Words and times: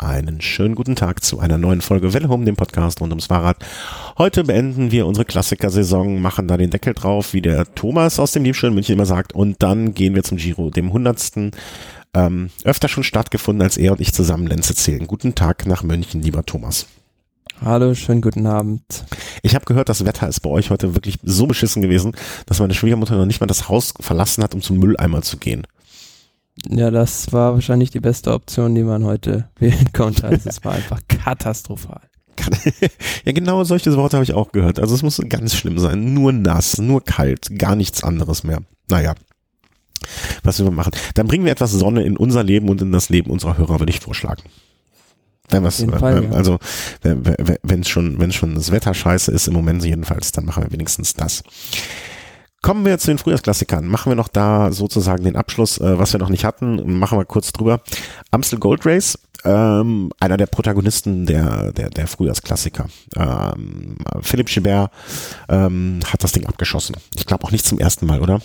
Einen 0.00 0.40
schönen 0.40 0.76
guten 0.76 0.96
Tag 0.96 1.22
zu 1.22 1.40
einer 1.40 1.58
neuen 1.58 1.82
Folge 1.82 2.14
Welle 2.14 2.30
Home, 2.30 2.46
dem 2.46 2.56
Podcast 2.56 3.02
rund 3.02 3.12
ums 3.12 3.26
Fahrrad. 3.26 3.58
Heute 4.16 4.44
beenden 4.44 4.90
wir 4.92 5.06
unsere 5.06 5.26
Klassiker-Saison, 5.26 6.22
machen 6.22 6.48
da 6.48 6.56
den 6.56 6.70
Deckel 6.70 6.94
drauf, 6.94 7.34
wie 7.34 7.42
der 7.42 7.66
Thomas 7.74 8.18
aus 8.18 8.32
dem 8.32 8.44
Liebschön 8.44 8.72
München 8.72 8.94
immer 8.94 9.04
sagt, 9.04 9.34
und 9.34 9.62
dann 9.62 9.92
gehen 9.92 10.14
wir 10.14 10.22
zum 10.22 10.38
Giro, 10.38 10.70
dem 10.70 10.94
hundertsten, 10.94 11.50
ähm, 12.14 12.48
öfter 12.64 12.88
schon 12.88 13.04
stattgefunden, 13.04 13.60
als 13.60 13.76
er 13.76 13.92
und 13.92 14.00
ich 14.00 14.14
zusammen 14.14 14.46
Lenze 14.46 14.74
zählen. 14.74 15.06
Guten 15.06 15.34
Tag 15.34 15.66
nach 15.66 15.82
München, 15.82 16.22
lieber 16.22 16.46
Thomas. 16.46 16.86
Hallo, 17.62 17.94
schönen 17.94 18.22
guten 18.22 18.46
Abend. 18.46 19.04
Ich 19.42 19.54
habe 19.54 19.66
gehört, 19.66 19.90
das 19.90 20.06
Wetter 20.06 20.26
ist 20.28 20.40
bei 20.40 20.48
euch 20.48 20.70
heute 20.70 20.94
wirklich 20.94 21.18
so 21.22 21.46
beschissen 21.46 21.82
gewesen, 21.82 22.12
dass 22.46 22.58
meine 22.58 22.72
Schwiegermutter 22.72 23.18
noch 23.18 23.26
nicht 23.26 23.42
mal 23.42 23.46
das 23.46 23.68
Haus 23.68 23.92
verlassen 24.00 24.42
hat, 24.42 24.54
um 24.54 24.62
zum 24.62 24.78
Mülleimer 24.78 25.20
zu 25.20 25.36
gehen. 25.36 25.66
Ja, 26.68 26.90
das 26.90 27.32
war 27.32 27.54
wahrscheinlich 27.54 27.90
die 27.90 28.00
beste 28.00 28.32
Option, 28.32 28.74
die 28.74 28.82
man 28.82 29.04
heute 29.04 29.48
wählen 29.58 29.92
konnte. 29.92 30.26
Also 30.26 30.48
es 30.48 30.64
war 30.64 30.72
einfach 30.72 31.00
katastrophal. 31.08 32.02
ja, 33.24 33.32
genau 33.32 33.64
solche 33.64 33.94
Worte 33.96 34.16
habe 34.16 34.24
ich 34.24 34.32
auch 34.32 34.52
gehört. 34.52 34.78
Also 34.78 34.94
es 34.94 35.02
muss 35.02 35.20
ganz 35.28 35.54
schlimm 35.54 35.78
sein. 35.78 36.14
Nur 36.14 36.32
nass, 36.32 36.78
nur 36.78 37.04
kalt, 37.04 37.58
gar 37.58 37.76
nichts 37.76 38.02
anderes 38.02 38.44
mehr. 38.44 38.60
Naja. 38.88 39.14
Was 40.42 40.58
wir 40.58 40.70
machen. 40.70 40.92
Dann 41.14 41.26
bringen 41.26 41.44
wir 41.44 41.52
etwas 41.52 41.72
Sonne 41.72 42.02
in 42.04 42.16
unser 42.16 42.42
Leben 42.42 42.68
und 42.70 42.80
in 42.80 42.92
das 42.92 43.10
Leben 43.10 43.30
unserer 43.30 43.58
Hörer, 43.58 43.80
würde 43.80 43.92
ich 43.92 44.00
vorschlagen. 44.00 44.42
Wenn 45.50 45.64
was, 45.64 45.82
Fall, 45.82 46.24
äh, 46.24 46.34
also 46.34 46.58
wenn 47.02 47.80
es 47.80 47.88
schon, 47.88 48.18
wenn 48.20 48.32
schon 48.32 48.54
das 48.54 48.70
Wetter 48.70 48.94
scheiße 48.94 49.32
ist, 49.32 49.48
im 49.48 49.54
Moment 49.54 49.84
jedenfalls, 49.84 50.32
dann 50.32 50.44
machen 50.44 50.62
wir 50.62 50.72
wenigstens 50.72 51.14
das. 51.14 51.42
Kommen 52.62 52.84
wir 52.84 52.98
zu 52.98 53.06
den 53.10 53.18
Frühjahrsklassikern. 53.18 53.86
Machen 53.86 54.10
wir 54.10 54.16
noch 54.16 54.28
da 54.28 54.70
sozusagen 54.70 55.24
den 55.24 55.36
Abschluss, 55.36 55.78
äh, 55.78 55.98
was 55.98 56.12
wir 56.12 56.20
noch 56.20 56.28
nicht 56.28 56.44
hatten. 56.44 56.98
Machen 56.98 57.18
wir 57.18 57.24
kurz 57.24 57.52
drüber. 57.52 57.80
Amstel 58.30 58.58
Gold 58.58 58.84
Race, 58.84 59.18
ähm, 59.44 60.10
einer 60.20 60.36
der 60.36 60.46
Protagonisten 60.46 61.24
der, 61.24 61.72
der, 61.72 61.88
der 61.88 62.06
Frühjahrsklassiker. 62.06 62.86
Ähm, 63.16 63.96
Philipp 64.20 64.48
Gilbert 64.48 64.90
ähm, 65.48 66.00
hat 66.06 66.22
das 66.22 66.32
Ding 66.32 66.46
abgeschossen. 66.46 66.96
Ich 67.16 67.26
glaube 67.26 67.44
auch 67.44 67.50
nicht 67.50 67.64
zum 67.64 67.78
ersten 67.78 68.04
Mal, 68.04 68.20
oder? 68.20 68.40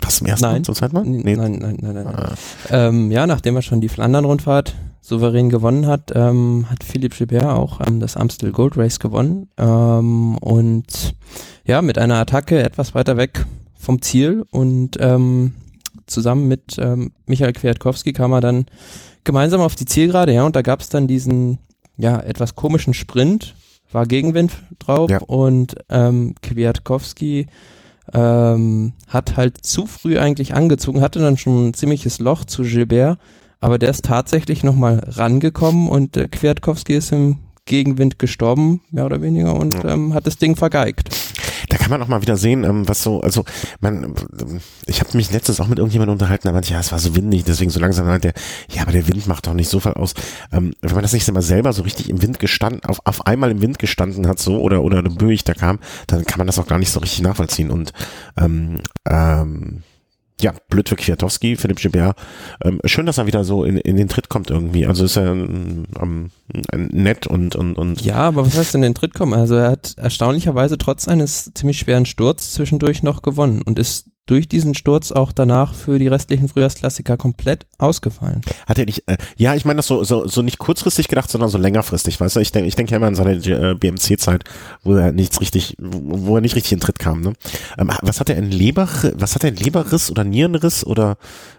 Was 0.00 0.16
zum 0.16 0.26
ersten 0.26 0.46
nein. 0.46 0.54
Mal? 0.56 0.62
Zum 0.62 0.74
zweiten 0.74 0.94
Mal? 0.94 1.04
Nee. 1.04 1.36
Nein, 1.36 1.58
nein, 1.60 1.78
nein, 1.80 1.94
nein. 1.94 2.06
Ah. 2.06 2.34
Ähm, 2.70 3.10
ja, 3.10 3.26
nachdem 3.26 3.56
er 3.56 3.62
schon 3.62 3.80
die 3.80 3.88
Flandern-Rundfahrt 3.88 4.74
souverän 5.00 5.48
gewonnen 5.48 5.86
hat, 5.86 6.12
ähm, 6.14 6.66
hat 6.70 6.84
Philipp 6.84 7.16
Gilbert 7.16 7.44
auch 7.44 7.80
ähm, 7.86 8.00
das 8.00 8.16
Amstel 8.16 8.52
Gold 8.52 8.76
Race 8.76 8.98
gewonnen. 8.98 9.48
Ähm, 9.56 10.36
und 10.38 11.14
ja, 11.68 11.82
mit 11.82 11.98
einer 11.98 12.16
Attacke 12.16 12.62
etwas 12.62 12.94
weiter 12.94 13.16
weg 13.16 13.44
vom 13.78 14.00
Ziel 14.00 14.44
und 14.50 14.96
ähm, 14.98 15.52
zusammen 16.06 16.48
mit 16.48 16.78
ähm, 16.78 17.12
Michael 17.26 17.52
Kwiatkowski 17.52 18.14
kam 18.14 18.32
er 18.32 18.40
dann 18.40 18.66
gemeinsam 19.22 19.60
auf 19.60 19.76
die 19.76 19.84
Zielgerade, 19.84 20.32
ja, 20.32 20.44
und 20.44 20.56
da 20.56 20.62
gab 20.62 20.80
es 20.80 20.88
dann 20.88 21.06
diesen 21.06 21.58
ja 21.98 22.18
etwas 22.20 22.54
komischen 22.54 22.94
Sprint, 22.94 23.54
war 23.92 24.06
Gegenwind 24.06 24.52
drauf 24.78 25.10
ja. 25.10 25.18
und 25.18 25.76
ähm, 25.90 26.34
Kwiatkowski 26.40 27.46
ähm, 28.14 28.94
hat 29.06 29.36
halt 29.36 29.58
zu 29.64 29.86
früh 29.86 30.18
eigentlich 30.18 30.54
angezogen, 30.54 31.02
hatte 31.02 31.18
dann 31.18 31.36
schon 31.36 31.68
ein 31.68 31.74
ziemliches 31.74 32.18
Loch 32.18 32.46
zu 32.46 32.62
Gilbert, 32.62 33.18
aber 33.60 33.78
der 33.78 33.90
ist 33.90 34.06
tatsächlich 34.06 34.64
nochmal 34.64 35.02
rangekommen 35.06 35.90
und 35.90 36.16
äh, 36.16 36.28
Kwiatkowski 36.28 36.94
ist 36.94 37.12
im 37.12 37.40
Gegenwind 37.66 38.18
gestorben, 38.18 38.80
mehr 38.90 39.04
oder 39.04 39.20
weniger, 39.20 39.54
und 39.54 39.84
ähm, 39.84 40.14
hat 40.14 40.26
das 40.26 40.38
Ding 40.38 40.56
vergeigt. 40.56 41.10
Kann 41.78 41.90
man 41.90 42.02
auch 42.02 42.08
mal 42.08 42.22
wieder 42.22 42.36
sehen, 42.36 42.64
ähm, 42.64 42.88
was 42.88 43.02
so, 43.02 43.20
also 43.20 43.44
man, 43.80 44.14
ich 44.86 45.00
habe 45.00 45.16
mich 45.16 45.30
letztens 45.30 45.60
auch 45.60 45.68
mit 45.68 45.78
irgendjemandem 45.78 46.14
unterhalten, 46.14 46.48
da 46.48 46.52
meinte, 46.52 46.72
ja, 46.72 46.80
es 46.80 46.92
war 46.92 46.98
so 46.98 47.14
windig, 47.14 47.44
deswegen 47.44 47.70
so 47.70 47.80
langsam 47.80 48.06
halt 48.06 48.24
der, 48.24 48.32
ja, 48.70 48.82
aber 48.82 48.92
der 48.92 49.06
Wind 49.08 49.26
macht 49.26 49.46
doch 49.46 49.54
nicht 49.54 49.68
so 49.68 49.80
viel 49.80 49.92
aus. 49.92 50.14
Ähm, 50.52 50.74
wenn 50.80 50.94
man 50.94 51.02
das 51.02 51.12
nicht 51.12 51.28
immer 51.28 51.42
selber 51.42 51.72
so 51.72 51.82
richtig 51.82 52.08
im 52.08 52.22
Wind 52.22 52.38
gestanden, 52.38 52.84
auf, 52.84 53.00
auf 53.04 53.26
einmal 53.26 53.50
im 53.50 53.62
Wind 53.62 53.78
gestanden 53.78 54.26
hat, 54.26 54.38
so, 54.38 54.60
oder, 54.60 54.82
oder 54.82 54.98
eine 54.98 55.10
Böig 55.10 55.44
da 55.44 55.54
kam, 55.54 55.78
dann 56.06 56.24
kann 56.24 56.38
man 56.38 56.46
das 56.46 56.58
auch 56.58 56.66
gar 56.66 56.78
nicht 56.78 56.90
so 56.90 57.00
richtig 57.00 57.22
nachvollziehen. 57.22 57.70
Und 57.70 57.92
ähm, 58.36 58.78
ähm, 59.08 59.82
ja, 60.40 60.54
blöd 60.68 60.88
für 60.88 60.96
Kwiatowski, 60.96 61.56
Philipp 61.56 61.78
Gilbert. 61.78 62.16
Ähm, 62.62 62.80
schön, 62.84 63.06
dass 63.06 63.18
er 63.18 63.26
wieder 63.26 63.44
so 63.44 63.64
in, 63.64 63.76
in 63.76 63.96
den 63.96 64.08
Tritt 64.08 64.28
kommt 64.28 64.50
irgendwie. 64.50 64.86
Also 64.86 65.04
ist 65.04 65.16
er 65.16 65.32
ähm, 65.32 65.84
ähm, 66.00 66.30
nett 66.72 67.26
und, 67.26 67.56
und, 67.56 67.76
und. 67.76 68.00
Ja, 68.02 68.16
aber 68.16 68.46
was 68.46 68.56
heißt 68.56 68.74
in 68.74 68.82
den 68.82 68.94
Tritt 68.94 69.14
kommen? 69.14 69.34
Also 69.34 69.56
er 69.56 69.72
hat 69.72 69.94
erstaunlicherweise 69.96 70.78
trotz 70.78 71.08
eines 71.08 71.52
ziemlich 71.54 71.78
schweren 71.78 72.06
Sturz 72.06 72.52
zwischendurch 72.52 73.02
noch 73.02 73.22
gewonnen 73.22 73.62
und 73.62 73.78
ist 73.78 74.06
durch 74.28 74.46
diesen 74.46 74.74
Sturz 74.74 75.10
auch 75.10 75.32
danach 75.32 75.74
für 75.74 75.98
die 75.98 76.06
restlichen 76.06 76.48
Frühjahrsklassiker 76.48 77.16
komplett 77.16 77.66
ausgefallen. 77.78 78.42
Hat 78.66 78.78
er 78.78 78.84
nicht, 78.84 79.08
äh, 79.08 79.16
ja, 79.36 79.54
ich 79.54 79.64
meine 79.64 79.78
das 79.78 79.86
so, 79.86 80.04
so, 80.04 80.28
so 80.28 80.42
nicht 80.42 80.58
kurzfristig 80.58 81.08
gedacht, 81.08 81.30
sondern 81.30 81.48
so 81.48 81.56
längerfristig, 81.58 82.20
weißt 82.20 82.36
du, 82.36 82.40
ich 82.40 82.52
denke 82.52 82.68
ich 82.68 82.76
denke 82.76 82.92
ja 82.92 82.98
immer 82.98 83.06
an 83.06 83.14
seine 83.14 83.32
äh, 83.32 83.74
BMC-Zeit, 83.74 84.44
wo 84.82 84.94
er 84.94 85.12
nichts 85.12 85.40
richtig, 85.40 85.76
wo, 85.80 86.26
wo 86.26 86.34
er 86.36 86.42
nicht 86.42 86.54
richtig 86.56 86.72
in 86.72 86.80
Tritt 86.80 86.98
kam, 86.98 87.22
ne? 87.22 87.32
Ähm, 87.78 87.90
was 88.02 88.20
hat 88.20 88.28
er, 88.28 88.36
ein 88.36 88.50
Leber, 88.50 88.86
was 89.14 89.34
hat 89.34 89.44
er, 89.44 89.50
ein 89.50 89.56
Leberriss 89.56 90.10
oder 90.10 90.24
Nierenriss 90.24 90.84
oder 90.84 91.16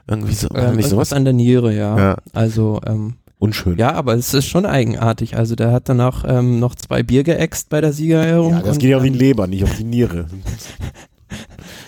irgendwie 0.07 0.35
so, 0.35 0.47
ähm, 0.53 0.75
nicht 0.75 0.89
sowas? 0.89 1.11
an 1.11 1.23
der 1.23 1.33
Niere, 1.33 1.73
ja. 1.73 1.97
ja. 1.97 2.17
Also, 2.33 2.79
ähm, 2.85 3.15
Unschön. 3.41 3.77
Ja, 3.77 3.93
aber 3.93 4.15
es 4.15 4.33
ist 4.33 4.47
schon 4.47 4.65
eigenartig. 4.65 5.37
Also 5.37 5.55
der 5.55 5.71
hat 5.71 5.87
danach 5.87 6.25
ähm, 6.27 6.59
noch 6.59 6.75
zwei 6.75 7.03
Bier 7.03 7.23
geäxt 7.23 7.69
bei 7.69 7.79
der 7.79 7.93
Siegerehrung. 7.93 8.51
Ja, 8.51 8.61
das 8.61 8.77
geht 8.79 8.89
ja 8.89 8.97
auf 8.97 9.03
die 9.03 9.09
Leber, 9.09 9.47
nicht 9.47 9.63
auf 9.63 9.77
die 9.77 9.85
Niere. 9.85 10.27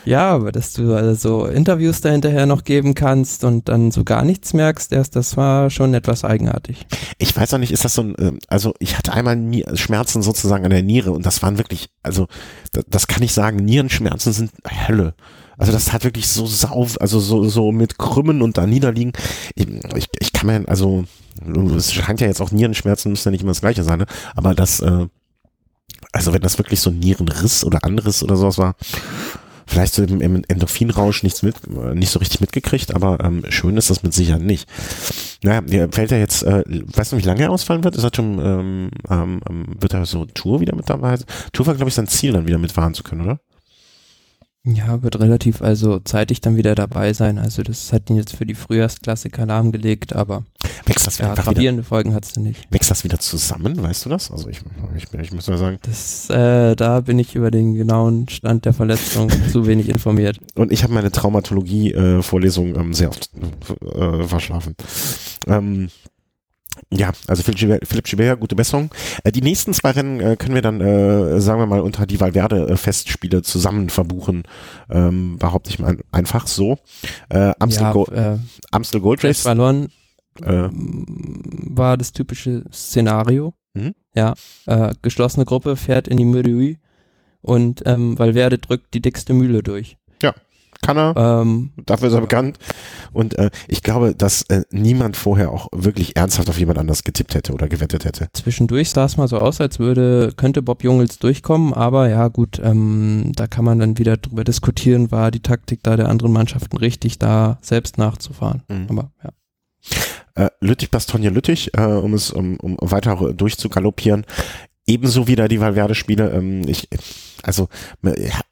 Ja, 0.06 0.32
aber 0.32 0.52
dass 0.52 0.74
du 0.74 0.94
also 0.94 1.46
Interviews 1.46 2.02
da 2.02 2.10
hinterher 2.10 2.46
noch 2.46 2.64
geben 2.64 2.96
kannst 2.96 3.44
und 3.44 3.70
dann 3.70 3.92
so 3.92 4.04
gar 4.04 4.24
nichts 4.24 4.54
merkst, 4.54 4.92
erst 4.92 5.16
das 5.16 5.38
war 5.38 5.70
schon 5.70 5.94
etwas 5.94 6.24
eigenartig. 6.24 6.88
Ich 7.18 7.36
weiß 7.36 7.54
auch 7.54 7.58
nicht, 7.60 7.72
ist 7.72 7.86
das 7.86 7.94
so 7.94 8.02
ein, 8.02 8.16
ähm, 8.20 8.40
also 8.48 8.74
ich 8.80 8.98
hatte 8.98 9.14
einmal 9.14 9.38
Schmerzen 9.76 10.22
sozusagen 10.22 10.66
an 10.66 10.72
der 10.72 10.84
Niere 10.84 11.12
und 11.12 11.26
das 11.26 11.44
waren 11.44 11.58
wirklich, 11.58 11.90
also 12.04 12.28
das 12.90 13.08
kann 13.08 13.24
ich 13.24 13.34
sagen, 13.34 13.58
Nierenschmerzen 13.58 14.34
sind 14.34 14.52
Hölle. 14.88 15.14
Also 15.58 15.72
das 15.72 15.94
hat 15.94 16.04
wirklich 16.04 16.28
so 16.28 16.48
sauf, 16.48 17.00
also 17.00 17.20
so, 17.20 17.48
so 17.48 17.72
mit 17.72 18.00
Krümmen 18.00 18.42
und 18.42 18.58
da 18.58 18.66
niederliegen. 18.66 19.14
Ich, 19.54 19.68
ich, 19.96 20.08
ich 20.20 20.34
kann 20.34 20.48
mir, 20.48 20.68
also 20.68 21.06
es 21.78 21.94
scheint 21.94 22.20
ja 22.20 22.28
jetzt 22.28 22.42
auch 22.42 22.52
Nierenschmerzen, 22.52 23.12
müssen 23.12 23.28
ja 23.28 23.32
nicht 23.32 23.42
immer 23.42 23.52
das 23.52 23.62
gleiche 23.62 23.84
sein, 23.84 24.00
ne? 24.00 24.06
aber 24.36 24.56
das, 24.56 24.80
äh, 24.80 25.08
also 26.12 26.34
wenn 26.34 26.42
das 26.42 26.58
wirklich 26.58 26.80
so 26.82 26.90
ein 26.90 27.00
Nierenriss 27.00 27.64
oder 27.64 27.84
anderes 27.84 28.24
oder 28.24 28.36
sowas 28.36 28.58
war, 28.58 28.76
vielleicht 29.66 29.94
so 29.94 30.04
im, 30.04 30.44
Endorphinrausch 30.48 31.24
nichts 31.24 31.44
mit, 31.44 31.56
äh, 31.68 31.96
nicht 31.96 32.12
so 32.12 32.20
richtig 32.20 32.42
mitgekriegt, 32.42 32.94
aber 32.94 33.20
ähm, 33.24 33.44
schön 33.50 33.78
ist 33.78 33.90
das 33.90 34.04
mit 34.04 34.14
Sicherheit 34.14 34.42
nicht. 34.42 34.68
Naja, 35.44 35.62
fällt 35.92 36.12
er 36.12 36.20
jetzt, 36.20 36.44
äh, 36.44 36.64
weißt 36.68 37.14
du, 37.14 37.18
wie 37.18 37.22
lange 37.22 37.44
er 37.44 37.52
ausfallen 37.52 37.84
wird? 37.84 37.96
Ist 37.96 38.04
er 38.04 38.12
schon, 38.14 38.40
ähm, 38.40 38.92
ähm, 39.10 39.66
wird 39.80 39.94
er 39.94 40.06
so 40.06 40.26
Tour 40.26 40.60
wieder 40.60 40.76
mit 40.76 40.90
dabei? 40.90 41.18
Tour 41.54 41.68
war, 41.68 41.76
glaube 41.76 41.90
ich, 41.90 41.96
sein 41.96 42.08
Ziel, 42.08 42.34
dann 42.34 42.48
wieder 42.48 42.58
mitfahren 42.58 42.94
zu 42.94 43.04
können, 43.04 43.22
oder? 43.22 43.40
Ja, 44.64 45.02
wird 45.02 45.20
relativ 45.20 45.64
also 45.64 46.00
zeitig 46.00 46.40
dann 46.40 46.56
wieder 46.56 46.76
dabei 46.76 47.14
sein. 47.14 47.40
Also 47.40 47.64
das 47.64 47.92
hat 47.92 48.10
ihn 48.12 48.16
jetzt 48.16 48.36
für 48.36 48.46
die 48.46 48.54
Frühjahrsklassiker 48.54 49.48
lahmgelegt, 49.48 50.14
aber 50.14 50.44
wächst 50.86 51.08
das 51.08 51.18
ja, 51.18 51.34
gravierende 51.34 51.82
Folgen 51.82 52.14
hat 52.14 52.26
es 52.26 52.36
nicht. 52.36 52.72
Wächst 52.72 52.92
das 52.92 53.04
wieder 53.04 53.18
zusammen, 53.18 53.82
weißt 53.82 54.06
du 54.06 54.10
das? 54.10 54.30
Also 54.30 54.50
ich, 54.50 54.62
ich, 54.96 55.12
ich 55.12 55.34
muss 55.34 55.48
mal 55.48 55.58
sagen. 55.58 55.80
Das, 55.82 56.30
äh, 56.30 56.76
da 56.76 57.02
bin 57.02 57.18
ich 57.18 57.34
über 57.34 57.50
den 57.50 57.74
genauen 57.74 58.30
Stand 58.30 58.66
der 58.66 58.74
Verletzung 58.74 59.32
zu 59.52 59.66
wenig 59.66 59.90
informiert. 59.90 60.38
Und 60.54 60.72
ich 60.72 60.84
habe 60.84 60.94
meine 60.94 61.12
Traumatologie-Vorlesung 61.12 62.76
äh, 62.76 62.80
ähm, 62.80 62.94
sehr 62.94 63.10
oft 63.10 63.32
äh, 63.96 64.24
verschlafen. 64.26 64.76
Ähm, 65.48 65.90
ja, 66.90 67.12
also 67.28 67.44
Philipp 67.44 68.06
Gilbert, 68.06 68.40
gute 68.40 68.56
Besserung. 68.56 68.92
Äh, 69.24 69.32
die 69.32 69.42
nächsten 69.42 69.74
zwei 69.74 69.92
Rennen 69.92 70.20
äh, 70.20 70.36
können 70.36 70.56
wir 70.56 70.62
dann, 70.62 70.82
äh, 70.82 71.40
sagen 71.40 71.60
wir 71.60 71.66
mal, 71.66 71.82
unter 71.82 72.06
die 72.06 72.20
Valverde-Festspiele 72.20 73.42
zusammen 73.42 73.90
verbuchen. 73.90 74.44
Ähm, 74.90 75.38
behaupte 75.38 75.70
ich 75.70 75.80
mal 75.80 75.98
einfach 76.12 76.48
so. 76.48 76.80
Äh, 77.30 77.54
Amstel, 77.60 77.84
ja, 77.84 77.92
Go 77.94 78.06
äh, 78.06 78.38
Amstel 78.72 79.02
Gold 79.02 79.24
Race. 79.24 79.42
Verloren 79.42 79.90
äh, 80.42 80.70
war 80.72 81.98
das 81.98 82.12
typische 82.12 82.64
Szenario. 82.72 83.54
Mhm. 83.74 83.94
Ja, 84.14 84.34
äh, 84.66 84.94
geschlossene 85.02 85.46
Gruppe 85.46 85.78
fährt 85.78 86.08
in 86.08 86.18
die 86.18 86.26
Mürui 86.26 86.78
und 87.42 87.84
ähm, 87.86 88.20
Valverde 88.20 88.58
drückt 88.58 88.94
die 88.94 89.02
dickste 89.02 89.34
Mühle 89.34 89.64
durch. 89.64 89.98
Ja, 90.82 90.88
kann 90.88 90.98
er. 90.98 91.16
Ähm, 91.16 91.72
Dafür 91.86 92.08
ist 92.08 92.14
er 92.14 92.22
bekannt. 92.22 92.58
Und 93.14 93.38
äh, 93.38 93.50
ich 93.68 93.84
glaube, 93.84 94.16
dass 94.16 94.44
äh, 94.44 94.64
niemand 94.72 95.18
vorher 95.18 95.52
auch 95.52 95.68
wirklich 95.72 96.16
ernsthaft 96.16 96.50
auf 96.50 96.60
jemand 96.60 96.80
anders 96.80 97.04
getippt 97.04 97.36
hätte 97.36 97.54
oder 97.54 97.68
gewettet 97.68 98.06
hätte. 98.06 98.28
Zwischendurch 98.34 98.90
sah 98.90 99.06
es 99.06 99.18
mal 99.18 99.28
so 99.28 99.40
aus, 99.40 99.62
als 99.62 99.80
würde, 99.80 100.34
könnte 100.36 100.62
Bob 100.62 100.84
Jungels 100.84 101.20
durchkommen, 101.20 101.74
aber 101.74 102.10
ja 102.10 102.28
gut, 102.28 102.60
ähm, 102.64 103.32
da 103.36 103.48
kann 103.48 103.66
man 103.66 103.80
dann 103.80 103.98
wieder 103.98 104.18
drüber 104.18 104.44
diskutieren, 104.44 105.12
war 105.12 105.32
die 105.32 105.42
Taktik 105.42 105.82
da 105.84 105.96
der 105.96 106.10
anderen 106.10 106.32
Mannschaften 106.32 106.78
richtig, 106.78 107.20
da 107.20 107.58
selbst 107.62 107.98
nachzufahren. 107.98 108.64
Mhm. 108.68 108.88
Aber 108.90 109.12
ja. 109.24 109.32
Äh, 110.36 110.50
Lüttich, 110.62 110.90
Bastogne, 110.90 111.30
Lüttich, 111.30 111.72
äh, 111.76 111.82
um 111.82 112.14
es 112.14 112.32
um, 112.32 112.58
um 112.58 112.78
weiter 112.80 113.34
durchzugaloppieren. 113.34 114.26
Ebenso 114.92 115.28
wieder 115.28 115.48
die 115.48 115.62
Valverde-Spiele. 115.62 116.32
Ähm, 116.32 116.68
ich, 116.68 116.90
also 117.44 117.70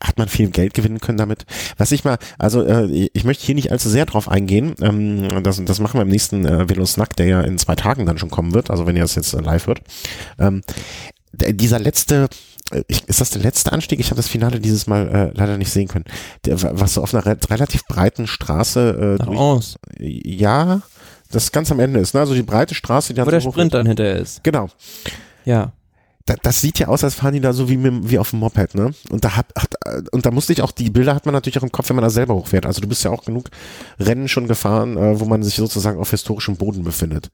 hat 0.01 0.17
man 0.17 0.29
viel 0.29 0.49
Geld 0.49 0.73
gewinnen 0.73 0.99
können 0.99 1.17
damit. 1.17 1.45
Was 1.77 1.91
ich 1.91 2.05
mal, 2.05 2.17
also 2.37 2.63
äh, 2.63 3.09
ich 3.13 3.23
möchte 3.25 3.45
hier 3.45 3.55
nicht 3.55 3.71
allzu 3.71 3.89
sehr 3.89 4.05
drauf 4.05 4.29
eingehen. 4.29 4.73
Ähm, 4.81 5.43
das, 5.43 5.61
das 5.63 5.79
machen 5.79 5.99
wir 5.99 6.03
im 6.03 6.07
nächsten 6.07 6.45
äh, 6.45 6.69
Velo 6.69 6.85
Snack, 6.85 7.15
der 7.17 7.27
ja 7.27 7.41
in 7.41 7.57
zwei 7.57 7.75
Tagen 7.75 8.05
dann 8.05 8.17
schon 8.17 8.29
kommen 8.29 8.53
wird, 8.53 8.69
also 8.69 8.87
wenn 8.87 8.95
ihr 8.95 9.01
das 9.01 9.15
jetzt 9.15 9.33
äh, 9.33 9.41
live 9.41 9.67
hört. 9.67 9.81
Ähm, 10.39 10.61
dieser 11.33 11.79
letzte, 11.79 12.29
äh, 12.71 12.83
ich, 12.87 13.03
ist 13.07 13.19
das 13.19 13.31
der 13.31 13.41
letzte 13.41 13.73
Anstieg? 13.73 13.99
Ich 13.99 14.07
habe 14.07 14.17
das 14.17 14.29
Finale 14.29 14.61
dieses 14.61 14.87
Mal 14.87 15.07
äh, 15.09 15.37
leider 15.37 15.57
nicht 15.57 15.71
sehen 15.71 15.89
können. 15.89 16.05
Der, 16.45 16.61
was 16.61 16.93
so 16.93 17.03
auf 17.03 17.13
einer 17.13 17.25
re 17.25 17.37
relativ 17.49 17.85
breiten 17.85 18.27
Straße 18.27 19.17
äh, 19.19 19.23
durch, 19.25 19.75
Ja, 19.99 20.81
das 21.31 21.51
ganz 21.51 21.69
am 21.69 21.79
Ende 21.79 21.99
ist, 21.99 22.13
ne? 22.13 22.21
Also 22.21 22.33
die 22.33 22.43
breite 22.43 22.73
Straße, 22.73 23.13
die 23.13 23.21
Wo 23.21 23.29
der 23.29 23.41
Sprint 23.41 23.73
dann 23.73 23.85
hinterher 23.85 24.15
ist. 24.15 24.43
Genau. 24.43 24.69
Ja 25.45 25.73
das 26.41 26.61
sieht 26.61 26.79
ja 26.79 26.87
aus, 26.87 27.03
als 27.03 27.15
fahren 27.15 27.33
die 27.33 27.39
da 27.39 27.53
so 27.53 27.69
wie, 27.69 27.79
wie 28.09 28.19
auf 28.19 28.31
dem 28.31 28.39
Moped, 28.39 28.75
ne? 28.75 28.91
Und 29.09 29.23
da 29.23 29.35
hat, 29.35 29.47
hat, 29.57 29.75
und 30.11 30.25
da 30.25 30.31
musste 30.31 30.53
ich 30.53 30.61
auch, 30.61 30.71
die 30.71 30.89
Bilder 30.89 31.15
hat 31.15 31.25
man 31.25 31.33
natürlich 31.33 31.57
auch 31.57 31.63
im 31.63 31.71
Kopf, 31.71 31.89
wenn 31.89 31.95
man 31.95 32.03
da 32.03 32.09
selber 32.09 32.35
hochfährt. 32.35 32.65
Also 32.65 32.81
du 32.81 32.87
bist 32.87 33.03
ja 33.03 33.11
auch 33.11 33.25
genug 33.25 33.49
Rennen 33.99 34.27
schon 34.27 34.47
gefahren, 34.47 34.97
äh, 34.97 35.19
wo 35.19 35.25
man 35.25 35.43
sich 35.43 35.55
sozusagen 35.55 35.99
auf 35.99 36.11
historischem 36.11 36.57
Boden 36.57 36.83
befindet. 36.83 37.31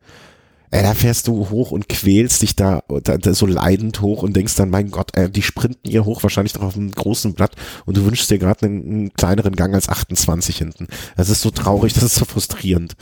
Ey, 0.75 0.83
da 0.83 0.93
fährst 0.93 1.29
du 1.29 1.49
hoch 1.51 1.71
und 1.71 1.87
quälst 1.87 2.41
dich 2.41 2.57
da, 2.57 2.83
da, 3.01 3.17
da 3.17 3.33
so 3.33 3.45
leidend 3.45 4.01
hoch 4.01 4.23
und 4.23 4.35
denkst 4.35 4.55
dann, 4.55 4.69
mein 4.69 4.91
Gott, 4.91 5.11
ey, 5.15 5.31
die 5.31 5.41
sprinten 5.41 5.89
hier 5.89 6.03
hoch, 6.03 6.21
wahrscheinlich 6.21 6.51
doch 6.51 6.63
auf 6.63 6.75
einem 6.75 6.91
großen 6.91 7.33
Blatt 7.33 7.55
und 7.85 7.95
du 7.95 8.03
wünschst 8.03 8.29
dir 8.29 8.39
gerade 8.39 8.65
einen, 8.65 8.83
einen, 8.85 9.13
kleineren 9.13 9.55
Gang 9.55 9.73
als 9.73 9.87
28 9.87 10.57
hinten. 10.57 10.87
Das 11.15 11.29
ist 11.29 11.39
so 11.39 11.49
traurig, 11.49 11.93
das 11.93 12.03
ist 12.03 12.15
so 12.15 12.25
frustrierend. 12.25 12.97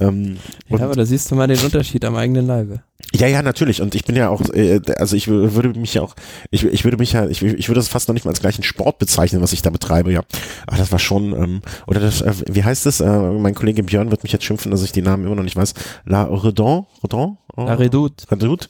Ähm, 0.00 0.38
ja, 0.66 0.80
aber 0.80 0.96
da 0.96 1.06
siehst 1.06 1.30
du 1.30 1.36
mal 1.36 1.46
den 1.46 1.60
Unterschied 1.60 2.04
am 2.04 2.16
eigenen 2.16 2.44
Leibe. 2.44 2.82
Ja, 3.14 3.26
ja, 3.26 3.42
natürlich. 3.42 3.82
Und 3.82 3.94
ich 3.94 4.04
bin 4.04 4.16
ja 4.16 4.30
auch, 4.30 4.40
äh, 4.54 4.80
also 4.96 5.16
ich 5.16 5.28
würde 5.28 5.78
mich 5.78 5.94
ja 5.94 6.02
auch, 6.02 6.14
ich, 6.50 6.64
ich 6.64 6.84
würde 6.84 6.96
mich 6.96 7.12
ja, 7.12 7.28
ich, 7.28 7.42
ich 7.42 7.68
würde 7.68 7.78
das 7.78 7.88
fast 7.88 8.08
noch 8.08 8.14
nicht 8.14 8.24
mal 8.24 8.30
als 8.30 8.40
gleichen 8.40 8.62
Sport 8.62 8.98
bezeichnen, 8.98 9.42
was 9.42 9.52
ich 9.52 9.60
da 9.60 9.70
betreibe, 9.70 10.12
ja. 10.12 10.22
Aber 10.66 10.78
das 10.78 10.92
war 10.92 10.98
schon, 10.98 11.32
ähm, 11.34 11.62
oder 11.86 12.00
das, 12.00 12.22
äh, 12.22 12.32
wie 12.48 12.64
heißt 12.64 12.86
es? 12.86 13.00
Äh, 13.00 13.20
mein 13.32 13.54
Kollege 13.54 13.82
Björn 13.82 14.10
wird 14.10 14.22
mich 14.22 14.32
jetzt 14.32 14.44
schimpfen, 14.44 14.70
dass 14.70 14.82
ich 14.82 14.92
die 14.92 15.02
Namen 15.02 15.26
immer 15.26 15.34
noch 15.34 15.42
nicht 15.42 15.56
weiß. 15.56 15.74
La 16.06 16.24
Redon? 16.24 16.86
Redon? 17.12 17.38
Oh, 17.56 17.64
La 17.64 17.74
Redoute. 17.74 18.30
Redoute. 18.30 18.68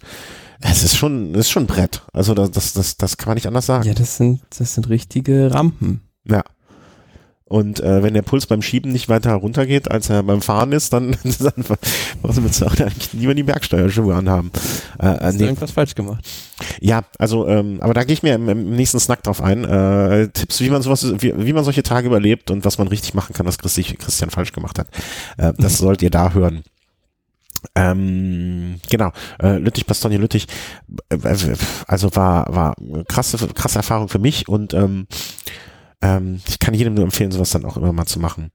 Es 0.60 0.84
ist 0.84 0.96
schon, 0.96 1.32
es 1.34 1.40
ist 1.40 1.50
schon 1.50 1.64
ein 1.64 1.66
Brett. 1.66 2.02
Also 2.12 2.34
das, 2.34 2.50
das, 2.52 2.72
das, 2.72 2.96
das 2.96 3.16
kann 3.16 3.30
man 3.30 3.34
nicht 3.34 3.46
anders 3.46 3.66
sagen. 3.66 3.86
Ja, 3.86 3.94
das 3.94 4.16
sind, 4.16 4.40
das 4.56 4.74
sind 4.74 4.88
richtige 4.88 5.52
Rampen. 5.52 6.02
Ja. 6.24 6.44
Und 7.44 7.80
äh, 7.80 8.02
wenn 8.02 8.14
der 8.14 8.22
Puls 8.22 8.46
beim 8.46 8.62
Schieben 8.62 8.92
nicht 8.92 9.10
weiter 9.10 9.34
runtergeht, 9.34 9.90
als 9.90 10.08
er 10.08 10.22
beim 10.22 10.40
Fahren 10.40 10.72
ist, 10.72 10.92
dann, 10.92 11.10
dann 11.22 11.64
willst 12.22 12.62
du 12.62 12.66
auch 12.66 12.72
eigentlich 12.78 13.12
lieber 13.12 13.34
die 13.34 13.42
Bergsteuerschuhe 13.42 14.14
anhaben. 14.14 14.50
Äh, 14.98 15.06
äh 15.06 15.18
Hast 15.20 15.32
nee. 15.34 15.40
du 15.40 15.44
irgendwas 15.46 15.72
falsch 15.72 15.94
gemacht? 15.94 16.26
Ja, 16.80 17.02
also, 17.18 17.46
ähm, 17.48 17.78
aber 17.82 17.92
da 17.92 18.04
gehe 18.04 18.14
ich 18.14 18.22
mir 18.22 18.36
im, 18.36 18.48
im, 18.48 18.70
nächsten 18.70 19.00
Snack 19.00 19.24
drauf 19.24 19.42
ein. 19.42 19.64
Äh, 19.64 20.28
Tipps, 20.28 20.60
wie 20.60 20.70
man 20.70 20.80
sowas, 20.80 21.04
wie, 21.18 21.34
wie 21.36 21.52
man 21.52 21.64
solche 21.64 21.82
Tage 21.82 22.06
überlebt 22.06 22.50
und 22.50 22.64
was 22.64 22.78
man 22.78 22.88
richtig 22.88 23.12
machen 23.12 23.34
kann, 23.34 23.44
was 23.44 23.58
Christian 23.58 24.30
falsch 24.30 24.52
gemacht 24.52 24.78
hat. 24.78 24.88
Äh, 25.36 25.52
das 25.58 25.76
sollt 25.78 26.00
ihr 26.00 26.10
da 26.10 26.32
hören. 26.32 26.62
Ähm, 27.74 28.80
genau, 28.90 29.12
äh, 29.40 29.58
Lüttich, 29.58 29.86
Bastogne 29.86 30.18
Lüttich, 30.18 30.46
äh, 31.10 31.18
also 31.86 32.14
war, 32.16 32.54
war 32.54 32.74
krasse, 33.08 33.48
krasse 33.48 33.78
Erfahrung 33.78 34.08
für 34.08 34.18
mich 34.18 34.48
und 34.48 34.74
ähm, 34.74 35.06
ähm, 36.02 36.40
ich 36.46 36.58
kann 36.58 36.74
jedem 36.74 36.94
nur 36.94 37.04
empfehlen, 37.04 37.30
sowas 37.30 37.50
dann 37.50 37.64
auch 37.64 37.76
immer 37.76 37.92
mal 37.92 38.06
zu 38.06 38.18
machen, 38.18 38.50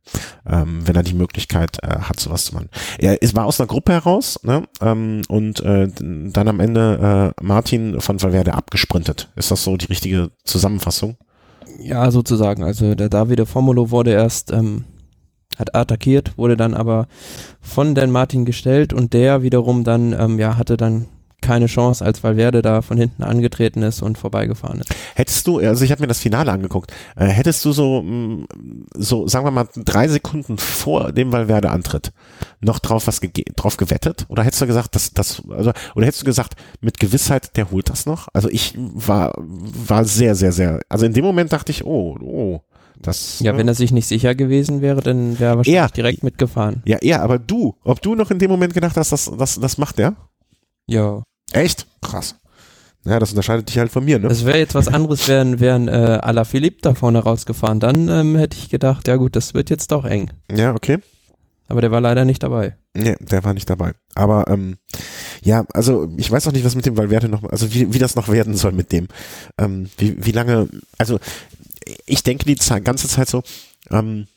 ähm, 0.45 0.86
wenn 0.86 0.95
er 0.95 1.04
die 1.04 1.13
Möglichkeit 1.13 1.77
äh, 1.81 2.00
hat, 2.01 2.19
sowas 2.19 2.45
zu 2.45 2.54
machen. 2.54 2.69
Er 3.00 3.24
es 3.24 3.33
war 3.36 3.45
aus 3.45 3.59
einer 3.59 3.68
Gruppe 3.68 3.94
heraus 3.94 4.39
ne? 4.44 4.63
ähm, 4.81 5.21
und 5.30 5.62
äh, 5.62 5.88
dann 5.98 6.48
am 6.48 6.59
Ende 6.59 7.33
äh, 7.39 7.44
Martin 7.44 8.01
von 8.01 8.21
Valverde 8.21 8.54
abgesprintet. 8.54 9.30
Ist 9.36 9.50
das 9.50 9.63
so 9.63 9.77
die 9.77 9.86
richtige 9.86 10.31
Zusammenfassung? 10.44 11.18
Ja, 11.80 12.12
sozusagen. 12.12 12.63
Also 12.63 12.95
der 12.95 13.09
Davide 13.09 13.45
Formulo 13.45 13.92
wurde 13.92 14.12
erst 14.12 14.51
ähm, 14.51 14.83
hat 15.57 15.75
attackiert, 15.75 16.38
wurde 16.38 16.57
dann 16.57 16.74
aber 16.74 17.07
von 17.62 17.95
Dan 17.95 18.12
Martin 18.12 18.45
gestellt 18.45 18.94
und 18.94 19.13
der 19.13 19.42
wiederum 19.42 19.83
dann 19.83 20.13
ähm, 20.13 20.39
ja 20.39 20.57
hatte 20.57 20.77
dann 20.77 21.07
keine 21.42 21.68
Chance, 21.68 22.04
als 22.04 22.24
Valverde 22.24 22.62
da 22.62 22.81
von 22.81 22.98
hinten 22.98 23.24
angetreten 23.24 23.83
ist 23.83 24.01
und 24.01 24.18
vorbeigefahren 24.18 24.80
ist. 24.80 24.89
Hättest 25.15 25.45
du, 25.48 25.59
also 25.59 25.86
ich 25.86 25.92
habe 25.92 26.01
mir 26.01 26.07
das 26.07 26.19
Finale 26.19 26.51
angeguckt, 26.51 26.92
äh, 27.15 27.25
hättest 27.25 27.63
du 27.63 27.71
so, 27.71 28.01
mm, 28.01 28.48
so 28.95 29.27
sagen 29.27 29.45
wir 29.45 29.51
mal 29.51 29.68
drei 29.75 30.07
Sekunden 30.07 30.57
vor 30.57 31.12
dem 31.12 31.31
Valverde-Antritt 31.31 32.12
noch 32.59 32.80
drauf 32.80 33.07
was 33.07 33.21
drauf 33.56 33.77
gewettet? 33.77 34.25
Oder 34.30 34.44
hättest 34.44 34.62
du 34.62 34.68
gesagt, 34.68 34.95
dass 34.95 35.13
das, 35.13 35.44
also, 35.50 35.71
oder 35.95 36.06
hättest 36.06 36.24
du 36.24 36.25
gesagt, 36.25 36.56
mit 36.81 37.00
Gewissheit, 37.00 37.56
der 37.56 37.71
holt 37.71 37.89
das 37.89 38.06
noch? 38.06 38.27
Also 38.33 38.50
ich 38.50 38.74
war, 38.75 39.33
war 39.38 40.06
sehr, 40.06 40.33
sehr, 40.36 40.51
sehr, 40.51 40.81
also 40.89 41.06
in 41.06 41.13
dem 41.13 41.24
Moment 41.24 41.54
dachte 41.54 41.71
ich, 41.71 41.86
oh, 41.86 42.18
oh, 42.19 42.62
das, 43.01 43.39
ja, 43.39 43.55
wenn 43.57 43.67
er 43.67 43.73
sich 43.73 43.91
nicht 43.91 44.07
sicher 44.07 44.35
gewesen 44.35 44.81
wäre, 44.81 45.01
dann 45.01 45.39
wäre 45.39 45.53
er 45.53 45.57
wahrscheinlich 45.57 45.81
er, 45.81 45.89
direkt 45.89 46.23
mitgefahren. 46.23 46.81
Ja, 46.85 46.97
ja, 47.01 47.21
aber 47.21 47.39
du, 47.39 47.75
ob 47.83 48.01
du 48.01 48.15
noch 48.15 48.31
in 48.31 48.39
dem 48.39 48.49
Moment 48.49 48.73
gedacht 48.73 48.97
hast, 48.97 49.11
das, 49.11 49.31
das, 49.38 49.59
das 49.59 49.77
macht 49.77 49.97
der? 49.97 50.15
Ja. 50.88 51.23
Echt? 51.51 51.88
Krass. 52.01 52.35
Ja, 53.05 53.19
das 53.19 53.29
unterscheidet 53.29 53.69
dich 53.69 53.77
halt 53.77 53.91
von 53.91 54.03
mir, 54.03 54.19
ne? 54.19 54.27
Das 54.27 54.45
wäre 54.45 54.57
jetzt 54.57 54.75
was 54.75 54.89
anderes, 54.89 55.27
wären, 55.27 55.59
wären 55.59 55.88
äh, 55.88 56.19
Ala 56.21 56.44
Philipp 56.44 56.81
da 56.81 56.94
vorne 56.94 57.19
rausgefahren. 57.19 57.79
Dann 57.79 58.09
ähm, 58.09 58.35
hätte 58.35 58.57
ich 58.57 58.69
gedacht, 58.69 59.07
ja 59.07 59.15
gut, 59.15 59.35
das 59.35 59.53
wird 59.53 59.69
jetzt 59.69 59.91
doch 59.91 60.03
eng. 60.03 60.29
Ja, 60.51 60.75
okay. 60.75 60.97
Aber 61.69 61.81
der 61.81 61.91
war 61.91 62.01
leider 62.01 62.25
nicht 62.25 62.44
dabei. 62.44 62.75
Nee, 62.94 63.15
der 63.19 63.44
war 63.44 63.53
nicht 63.53 63.69
dabei. 63.69 63.94
Aber 64.15 64.47
ähm, 64.47 64.77
ja, 65.41 65.65
also 65.73 66.09
ich 66.17 66.31
weiß 66.31 66.47
auch 66.47 66.51
nicht, 66.51 66.65
was 66.65 66.75
mit 66.75 66.85
dem 66.85 66.97
Valverde 66.97 67.29
noch, 67.29 67.44
also 67.44 67.73
wie, 67.73 67.94
wie 67.94 67.99
das 67.99 68.15
noch 68.15 68.29
werden 68.29 68.55
soll 68.55 68.71
mit 68.71 68.91
dem. 68.91 69.07
Ähm, 69.57 69.89
wie, 69.97 70.25
wie 70.25 70.31
lange, 70.31 70.69
also 70.97 71.19
ich 72.06 72.24
denke 72.24 72.45
die 72.45 72.56
ganze 72.84 73.07
Zeit 73.07 73.30
so, 73.30 73.44
ähm, 73.89 74.28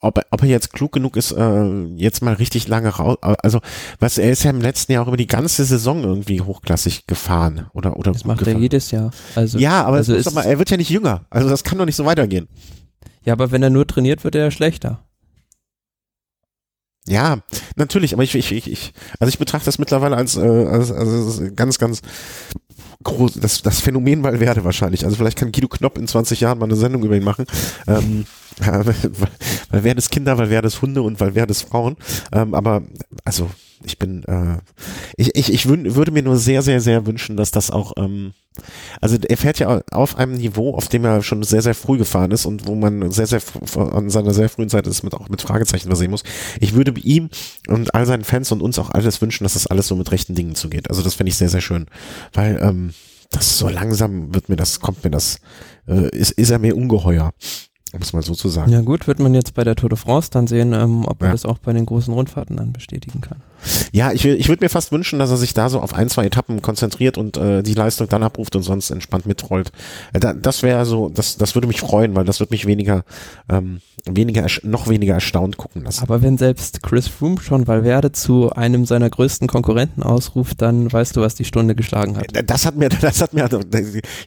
ob 0.00 0.18
er, 0.18 0.26
ob 0.30 0.42
er 0.42 0.48
jetzt 0.48 0.72
klug 0.72 0.92
genug 0.92 1.16
ist, 1.16 1.32
äh, 1.32 1.84
jetzt 1.96 2.22
mal 2.22 2.34
richtig 2.34 2.68
lange 2.68 2.88
raus. 2.88 3.16
Also, 3.20 3.60
was 3.98 4.18
er 4.18 4.30
ist 4.30 4.44
ja 4.44 4.50
im 4.50 4.60
letzten 4.60 4.92
Jahr 4.92 5.02
auch 5.02 5.08
über 5.08 5.16
die 5.16 5.26
ganze 5.26 5.64
Saison 5.64 6.04
irgendwie 6.04 6.40
hochklassig 6.40 7.06
gefahren 7.06 7.66
oder 7.72 7.96
oder. 7.96 8.12
Das 8.12 8.24
macht 8.24 8.38
gefahren. 8.38 8.56
er 8.56 8.62
jedes 8.62 8.90
Jahr. 8.90 9.10
Also 9.34 9.58
ja, 9.58 9.84
aber 9.84 9.96
also 9.96 10.30
mal, 10.30 10.44
er 10.44 10.58
wird 10.58 10.70
ja 10.70 10.76
nicht 10.76 10.90
jünger. 10.90 11.26
Also 11.30 11.48
das 11.48 11.64
kann 11.64 11.78
doch 11.78 11.84
nicht 11.84 11.96
so 11.96 12.04
weitergehen. 12.04 12.48
Ja, 13.24 13.32
aber 13.32 13.50
wenn 13.50 13.62
er 13.62 13.70
nur 13.70 13.86
trainiert, 13.86 14.24
wird 14.24 14.36
er 14.36 14.44
ja 14.44 14.50
schlechter. 14.50 15.00
Ja, 17.08 17.38
natürlich, 17.76 18.12
aber 18.12 18.22
ich, 18.22 18.34
ich, 18.34 18.52
ich, 18.52 18.70
ich 18.70 18.92
also 19.18 19.30
ich 19.30 19.38
betrachte 19.38 19.64
das 19.64 19.78
mittlerweile 19.78 20.16
als, 20.16 20.36
äh, 20.36 20.40
als, 20.40 20.92
als 20.92 21.42
ganz, 21.56 21.78
ganz 21.78 22.02
groß, 23.02 23.34
das, 23.40 23.62
das 23.62 23.80
Phänomen 23.80 24.22
Valverde 24.22 24.64
wahrscheinlich. 24.64 25.04
Also 25.04 25.16
vielleicht 25.16 25.38
kann 25.38 25.52
Guido 25.52 25.68
Knopp 25.68 25.96
in 25.96 26.06
20 26.06 26.40
Jahren 26.40 26.58
mal 26.58 26.66
eine 26.66 26.76
Sendung 26.76 27.02
über 27.04 27.16
ihn 27.16 27.24
machen. 27.24 27.46
Ähm, 27.86 28.26
das 29.94 30.10
Kinder, 30.10 30.36
das 30.62 30.82
Hunde 30.82 31.02
und 31.02 31.20
das 31.46 31.62
Frauen. 31.62 31.96
Ähm, 32.32 32.54
aber 32.54 32.82
also 33.24 33.48
ich 33.84 33.98
bin, 33.98 34.24
äh, 34.24 34.58
ich, 35.16 35.34
ich, 35.36 35.52
ich 35.52 35.68
würd, 35.68 35.94
würde 35.94 36.10
mir 36.10 36.22
nur 36.22 36.36
sehr, 36.36 36.62
sehr, 36.62 36.80
sehr 36.80 37.06
wünschen, 37.06 37.36
dass 37.36 37.50
das 37.50 37.70
auch, 37.70 37.92
ähm, 37.96 38.32
also 39.00 39.16
er 39.16 39.36
fährt 39.36 39.58
ja 39.58 39.82
auf 39.92 40.16
einem 40.16 40.34
Niveau, 40.34 40.74
auf 40.74 40.88
dem 40.88 41.04
er 41.04 41.22
schon 41.22 41.42
sehr, 41.42 41.62
sehr 41.62 41.74
früh 41.74 41.98
gefahren 41.98 42.32
ist 42.32 42.44
und 42.44 42.66
wo 42.66 42.74
man 42.74 43.10
sehr, 43.10 43.26
sehr 43.26 43.40
an 43.76 44.10
seiner 44.10 44.34
sehr 44.34 44.48
frühen 44.48 44.68
Zeit 44.68 44.86
ist 44.86 45.04
mit 45.04 45.14
auch 45.14 45.28
mit 45.28 45.42
Fragezeichen 45.42 45.88
versehen 45.88 46.10
muss. 46.10 46.24
Ich 46.60 46.74
würde 46.74 46.92
ihm 47.00 47.30
und 47.68 47.94
all 47.94 48.06
seinen 48.06 48.24
Fans 48.24 48.50
und 48.50 48.62
uns 48.62 48.78
auch 48.78 48.90
alles 48.90 49.20
wünschen, 49.22 49.44
dass 49.44 49.54
das 49.54 49.68
alles 49.68 49.86
so 49.86 49.96
mit 49.96 50.10
rechten 50.10 50.34
Dingen 50.34 50.56
zugeht. 50.56 50.90
Also 50.90 51.02
das 51.02 51.14
fände 51.14 51.30
ich 51.30 51.36
sehr, 51.36 51.48
sehr 51.50 51.60
schön. 51.60 51.86
Weil, 52.32 52.58
ähm, 52.60 52.94
das 53.30 53.58
so 53.58 53.68
langsam 53.68 54.34
wird 54.34 54.48
mir 54.48 54.56
das, 54.56 54.80
kommt 54.80 55.04
mir 55.04 55.10
das, 55.10 55.40
äh, 55.86 56.08
ist, 56.16 56.32
ist 56.32 56.50
er 56.50 56.58
mir 56.58 56.74
ungeheuer 56.74 57.34
um 57.92 58.02
es 58.02 58.12
mal 58.12 58.22
so 58.22 58.34
zu 58.34 58.48
sagen. 58.48 58.70
Ja 58.70 58.82
gut, 58.82 59.06
wird 59.06 59.18
man 59.18 59.34
jetzt 59.34 59.54
bei 59.54 59.64
der 59.64 59.74
Tour 59.74 59.88
de 59.88 59.98
France 59.98 60.30
dann 60.30 60.46
sehen, 60.46 60.72
ähm, 60.72 61.04
ob 61.06 61.20
man 61.20 61.28
ja. 61.28 61.32
das 61.32 61.44
auch 61.44 61.58
bei 61.58 61.72
den 61.72 61.86
großen 61.86 62.12
Rundfahrten 62.12 62.56
dann 62.56 62.72
bestätigen 62.72 63.20
kann. 63.20 63.38
Ja, 63.92 64.12
ich, 64.12 64.24
ich 64.24 64.48
würde 64.48 64.64
mir 64.64 64.68
fast 64.68 64.92
wünschen, 64.92 65.18
dass 65.18 65.30
er 65.30 65.36
sich 65.36 65.54
da 65.54 65.68
so 65.68 65.80
auf 65.80 65.94
ein, 65.94 66.08
zwei 66.08 66.24
Etappen 66.24 66.62
konzentriert 66.62 67.18
und 67.18 67.36
äh, 67.36 67.62
die 67.62 67.74
Leistung 67.74 68.08
dann 68.08 68.22
abruft 68.22 68.56
und 68.56 68.62
sonst 68.62 68.90
entspannt 68.90 69.26
mitrollt. 69.26 69.72
Äh, 70.12 70.20
da, 70.20 70.32
das 70.32 70.62
wäre 70.62 70.84
so, 70.86 71.08
das, 71.08 71.36
das 71.36 71.54
würde 71.54 71.68
mich 71.68 71.80
freuen, 71.80 72.14
weil 72.14 72.24
das 72.24 72.40
würde 72.40 72.52
mich 72.52 72.66
weniger, 72.66 73.04
ähm, 73.48 73.80
weniger, 74.04 74.46
noch 74.62 74.88
weniger 74.88 75.14
erstaunt 75.14 75.56
gucken 75.56 75.84
lassen. 75.84 76.02
Aber 76.02 76.22
wenn 76.22 76.38
selbst 76.38 76.82
Chris 76.82 77.08
Froome 77.08 77.40
schon 77.40 77.66
Valverde 77.66 78.12
zu 78.12 78.50
einem 78.50 78.86
seiner 78.86 79.10
größten 79.10 79.48
Konkurrenten 79.48 80.02
ausruft, 80.02 80.62
dann 80.62 80.92
weißt 80.92 81.16
du, 81.16 81.20
was 81.20 81.34
die 81.34 81.44
Stunde 81.44 81.74
geschlagen 81.74 82.16
hat. 82.16 82.36
Äh, 82.36 82.44
das 82.44 82.66
hat 82.66 82.76
mir, 82.76 82.88
das 83.00 83.20
hat 83.20 83.34
mir, 83.34 83.48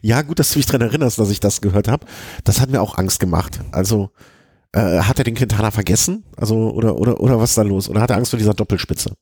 ja 0.02 0.22
gut, 0.22 0.38
dass 0.38 0.52
du 0.52 0.58
mich 0.58 0.66
dran 0.66 0.80
erinnerst, 0.80 1.18
dass 1.18 1.30
ich 1.30 1.40
das 1.40 1.60
gehört 1.60 1.88
habe. 1.88 2.06
Das 2.44 2.60
hat 2.60 2.70
mir 2.70 2.80
auch 2.80 2.98
Angst 2.98 3.20
gemacht. 3.20 3.60
Also 3.72 4.10
äh, 4.72 5.00
hat 5.00 5.18
er 5.18 5.24
den 5.24 5.34
Quintana 5.34 5.70
vergessen? 5.70 6.24
Also, 6.36 6.70
oder, 6.70 6.96
oder, 6.96 7.20
oder 7.20 7.38
was 7.38 7.50
ist 7.50 7.58
da 7.58 7.62
los? 7.62 7.88
Oder 7.88 8.00
hat 8.00 8.10
er 8.10 8.16
Angst 8.16 8.30
vor 8.30 8.38
dieser 8.38 8.54
Doppelspitze? 8.54 9.12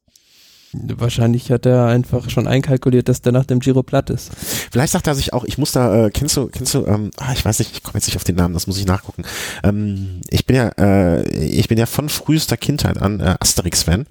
Wahrscheinlich 0.72 1.50
hat 1.50 1.66
er 1.66 1.86
einfach 1.86 2.30
schon 2.30 2.46
einkalkuliert, 2.46 3.08
dass 3.08 3.22
der 3.22 3.32
nach 3.32 3.44
dem 3.44 3.58
Giro 3.58 3.82
platt 3.82 4.08
ist. 4.08 4.30
Vielleicht 4.70 4.92
sagt 4.92 5.08
er 5.08 5.16
sich 5.16 5.32
auch, 5.32 5.44
ich 5.44 5.58
muss 5.58 5.72
da, 5.72 6.06
äh, 6.06 6.10
kennst 6.10 6.36
du, 6.36 6.46
kennst 6.46 6.74
du, 6.74 6.86
ähm, 6.86 7.10
ah, 7.16 7.32
ich 7.32 7.44
weiß 7.44 7.58
nicht, 7.58 7.72
ich 7.72 7.82
komme 7.82 7.96
jetzt 7.96 8.06
nicht 8.06 8.16
auf 8.16 8.22
den 8.22 8.36
Namen, 8.36 8.54
das 8.54 8.68
muss 8.68 8.78
ich 8.78 8.86
nachgucken. 8.86 9.24
Ähm, 9.64 10.20
ich 10.28 10.46
bin 10.46 10.54
ja, 10.54 10.68
äh, 10.78 11.28
ich 11.28 11.66
bin 11.66 11.76
ja 11.76 11.86
von 11.86 12.08
frühester 12.08 12.56
Kindheit 12.56 12.98
an 12.98 13.18
äh, 13.18 13.34
Asterix-Fan. 13.40 14.06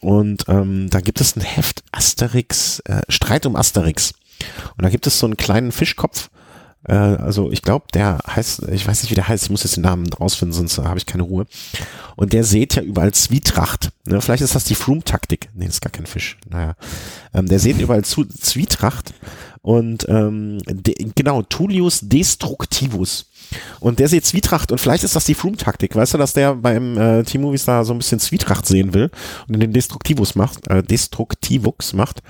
Und 0.00 0.44
ähm, 0.48 0.88
da 0.88 1.00
gibt 1.00 1.20
es 1.20 1.36
ein 1.36 1.42
Heft 1.42 1.84
Asterix, 1.92 2.80
äh, 2.80 3.02
Streit 3.10 3.44
um 3.44 3.54
Asterix. 3.54 4.14
Und 4.78 4.84
da 4.84 4.88
gibt 4.88 5.06
es 5.06 5.18
so 5.18 5.26
einen 5.26 5.36
kleinen 5.36 5.70
Fischkopf, 5.70 6.30
Äh, 6.88 6.94
also 6.94 7.50
ich 7.50 7.62
glaube, 7.62 7.86
der 7.94 8.18
heißt, 8.26 8.68
ich 8.68 8.86
weiß 8.86 9.02
nicht, 9.02 9.10
wie 9.10 9.14
der 9.14 9.28
heißt, 9.28 9.44
ich 9.44 9.50
muss 9.50 9.62
jetzt 9.62 9.76
den 9.76 9.82
Namen 9.82 10.12
rausfinden, 10.12 10.52
sonst 10.52 10.78
habe 10.78 10.98
ich 10.98 11.06
keine 11.06 11.22
Ruhe. 11.22 11.46
Und 12.16 12.32
der 12.32 12.44
sät 12.44 12.74
ja 12.74 12.82
überall 12.82 13.12
Zwietracht. 13.12 13.90
Ne? 14.06 14.20
Vielleicht 14.20 14.42
ist 14.42 14.54
das 14.54 14.64
die 14.64 14.74
Froome-Taktik. 14.74 15.50
Nee, 15.54 15.66
ist 15.66 15.80
gar 15.80 15.90
kein 15.90 16.06
Fisch. 16.06 16.38
Naja. 16.48 16.76
Ähm, 17.32 17.46
der 17.46 17.58
sät 17.58 17.80
überall 17.80 18.04
zu, 18.04 18.24
Zwietracht. 18.24 19.14
Und 19.62 20.06
ähm, 20.08 20.58
de, 20.66 20.94
genau, 21.14 21.42
Tullius 21.42 22.00
Destructivus. 22.02 23.26
Und 23.80 23.98
der 23.98 24.08
sieht 24.08 24.26
Zwietracht 24.26 24.72
und 24.72 24.78
vielleicht 24.78 25.04
ist 25.04 25.16
das 25.16 25.24
die 25.24 25.34
Froome-Taktik, 25.34 25.94
weißt 25.94 26.14
du, 26.14 26.18
dass 26.18 26.32
der 26.32 26.54
beim 26.54 26.98
äh, 26.98 27.22
Team-Movies 27.22 27.64
da 27.64 27.84
so 27.84 27.94
ein 27.94 27.98
bisschen 27.98 28.20
Zwietracht 28.20 28.66
sehen 28.66 28.94
will 28.94 29.10
und 29.48 29.60
den 29.60 29.72
Destruktivus 29.72 30.34
macht, 30.34 30.66
äh, 30.68 30.82
Destruktivux 30.82 31.92
macht. 31.92 32.22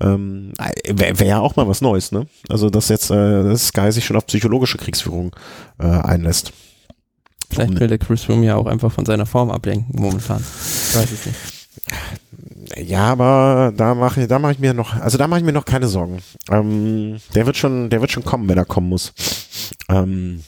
Ähm, 0.00 0.52
Wäre 0.86 1.18
wär 1.18 1.26
ja 1.26 1.40
auch 1.40 1.56
mal 1.56 1.68
was 1.68 1.80
Neues, 1.80 2.12
ne? 2.12 2.26
Also, 2.48 2.70
dass 2.70 2.88
jetzt 2.88 3.10
äh, 3.10 3.42
das 3.42 3.68
Sky 3.68 3.90
sich 3.92 4.04
schon 4.04 4.16
auf 4.16 4.26
psychologische 4.26 4.78
Kriegsführung 4.78 5.34
äh, 5.78 5.86
einlässt. 5.86 6.52
Vielleicht 7.50 7.78
will 7.78 7.88
der 7.88 7.98
Chris 7.98 8.28
Room 8.28 8.42
ja 8.42 8.56
auch 8.56 8.66
einfach 8.66 8.92
von 8.92 9.06
seiner 9.06 9.26
Form 9.26 9.50
ablenken 9.50 10.00
momentan. 10.00 10.40
Ich 10.40 10.96
weiß 10.96 11.12
es 11.12 11.26
nicht. 11.26 11.38
Ja, 12.76 13.12
aber 13.12 13.72
da 13.76 13.94
mache 13.94 14.22
ich, 14.22 14.28
da 14.28 14.38
mache 14.38 14.52
ich 14.52 14.58
mir 14.58 14.74
noch, 14.74 14.94
also 14.96 15.16
da 15.16 15.28
mache 15.28 15.40
ich 15.40 15.46
mir 15.46 15.52
noch 15.52 15.64
keine 15.64 15.86
Sorgen. 15.86 16.18
Ähm, 16.50 17.18
der 17.34 17.46
wird 17.46 17.56
schon, 17.56 17.90
der 17.90 18.00
wird 18.00 18.10
schon 18.10 18.24
kommen, 18.24 18.48
wenn 18.48 18.58
er 18.58 18.64
kommen 18.64 18.88
muss. 18.88 19.12
Ähm, 19.88 20.42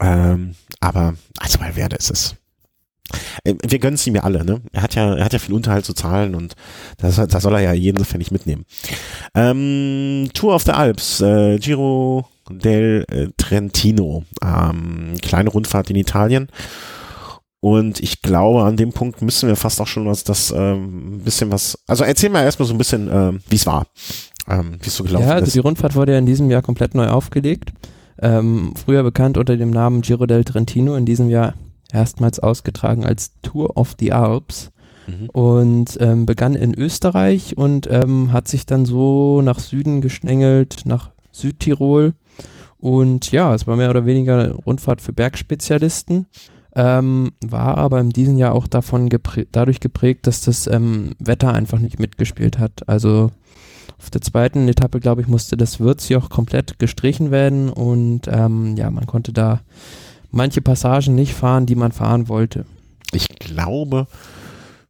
ähm, 0.00 0.54
aber, 0.80 1.14
also 1.38 1.58
bei 1.58 1.74
Werder 1.74 1.98
ist 1.98 2.10
es. 2.10 2.36
Äh, 3.44 3.54
wir 3.66 3.78
gönnen 3.78 3.94
es 3.94 4.06
ihm 4.06 4.14
ja 4.14 4.22
alle, 4.22 4.44
ne? 4.44 4.60
Er 4.72 4.82
hat 4.82 4.94
ja, 4.94 5.14
er 5.14 5.24
hat 5.24 5.32
ja 5.32 5.38
viel 5.38 5.54
Unterhalt 5.54 5.84
zu 5.84 5.94
zahlen 5.94 6.34
und 6.34 6.54
das, 6.98 7.16
das 7.16 7.42
soll 7.42 7.54
er 7.54 7.60
ja 7.60 7.72
jeden 7.72 8.04
Pfennig 8.04 8.30
mitnehmen. 8.30 8.64
Ähm, 9.34 10.30
Tour 10.34 10.54
of 10.54 10.62
the 10.62 10.72
Alps, 10.72 11.20
äh, 11.20 11.58
Giro 11.58 12.26
del 12.50 13.04
äh, 13.10 13.28
Trentino, 13.36 14.24
ähm, 14.42 15.14
kleine 15.22 15.50
Rundfahrt 15.50 15.90
in 15.90 15.96
Italien. 15.96 16.48
Und 17.60 18.00
ich 18.00 18.22
glaube, 18.22 18.64
an 18.64 18.76
dem 18.76 18.92
Punkt 18.92 19.22
müssen 19.22 19.48
wir 19.48 19.54
fast 19.54 19.80
auch 19.80 19.86
schon 19.86 20.04
was, 20.04 20.24
das 20.24 20.52
ähm, 20.56 21.20
bisschen 21.24 21.52
was. 21.52 21.78
Also 21.86 22.02
erzähl 22.02 22.28
mal 22.28 22.42
erstmal 22.42 22.66
so 22.66 22.74
ein 22.74 22.78
bisschen, 22.78 23.08
äh, 23.08 23.38
wie 23.48 23.54
es 23.54 23.66
war, 23.66 23.86
ähm, 24.48 24.78
wie 24.82 24.88
es 24.88 24.96
so 24.96 25.04
gelaufen 25.04 25.22
ist. 25.22 25.28
Ja, 25.28 25.34
also 25.34 25.46
ist. 25.46 25.54
die 25.54 25.60
Rundfahrt 25.60 25.94
wurde 25.94 26.12
ja 26.12 26.18
in 26.18 26.26
diesem 26.26 26.50
Jahr 26.50 26.62
komplett 26.62 26.96
neu 26.96 27.06
aufgelegt. 27.06 27.72
Ähm, 28.20 28.74
früher 28.74 29.04
bekannt 29.04 29.38
unter 29.38 29.56
dem 29.56 29.70
Namen 29.70 30.02
Giro 30.02 30.26
del 30.26 30.42
Trentino, 30.42 30.96
in 30.96 31.06
diesem 31.06 31.30
Jahr 31.30 31.54
erstmals 31.92 32.40
ausgetragen 32.40 33.04
als 33.04 33.32
Tour 33.42 33.76
of 33.76 33.94
the 33.98 34.12
Alps 34.12 34.72
mhm. 35.06 35.28
und 35.30 35.98
ähm, 36.00 36.26
begann 36.26 36.54
in 36.54 36.74
Österreich 36.74 37.56
und 37.56 37.88
ähm, 37.90 38.32
hat 38.32 38.48
sich 38.48 38.66
dann 38.66 38.86
so 38.86 39.42
nach 39.42 39.58
Süden 39.58 40.00
geschlängelt, 40.00 40.82
nach 40.84 41.10
Südtirol. 41.32 42.14
Und 42.78 43.30
ja, 43.30 43.54
es 43.54 43.66
war 43.66 43.76
mehr 43.76 43.90
oder 43.90 44.06
weniger 44.06 44.40
eine 44.40 44.54
Rundfahrt 44.54 45.00
für 45.00 45.12
Bergspezialisten, 45.12 46.26
ähm, 46.74 47.32
war 47.44 47.78
aber 47.78 48.00
in 48.00 48.10
diesem 48.10 48.38
Jahr 48.38 48.54
auch 48.54 48.66
davon 48.66 49.08
geprä 49.08 49.46
dadurch 49.52 49.78
geprägt, 49.78 50.26
dass 50.26 50.40
das 50.40 50.66
ähm, 50.66 51.12
Wetter 51.18 51.52
einfach 51.52 51.78
nicht 51.78 52.00
mitgespielt 52.00 52.58
hat. 52.58 52.88
Also 52.88 53.30
auf 53.98 54.10
der 54.10 54.20
zweiten 54.20 54.66
Etappe, 54.66 54.98
glaube 54.98 55.20
ich, 55.20 55.28
musste 55.28 55.56
das 55.56 55.78
Würzjoch 55.78 56.28
komplett 56.28 56.80
gestrichen 56.80 57.30
werden 57.30 57.68
und 57.68 58.22
ähm, 58.26 58.76
ja, 58.76 58.90
man 58.90 59.06
konnte 59.06 59.32
da 59.32 59.60
manche 60.32 60.60
Passagen 60.60 61.14
nicht 61.14 61.34
fahren, 61.34 61.66
die 61.66 61.76
man 61.76 61.92
fahren 61.92 62.28
wollte. 62.28 62.66
Ich 63.12 63.28
glaube, 63.28 64.06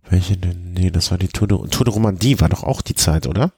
welche 0.08 0.37
denn? 0.37 0.72
Nee, 0.72 0.90
das 0.90 1.11
war 1.11 1.18
die 1.18 1.28
Tour 1.28 1.49
de, 1.49 1.58
Tour 1.68 1.84
de 1.84 1.92
Romandie, 1.92 2.40
war 2.40 2.49
doch 2.49 2.62
auch 2.62 2.80
die 2.80 2.94
Zeit, 2.94 3.26
oder? 3.26 3.52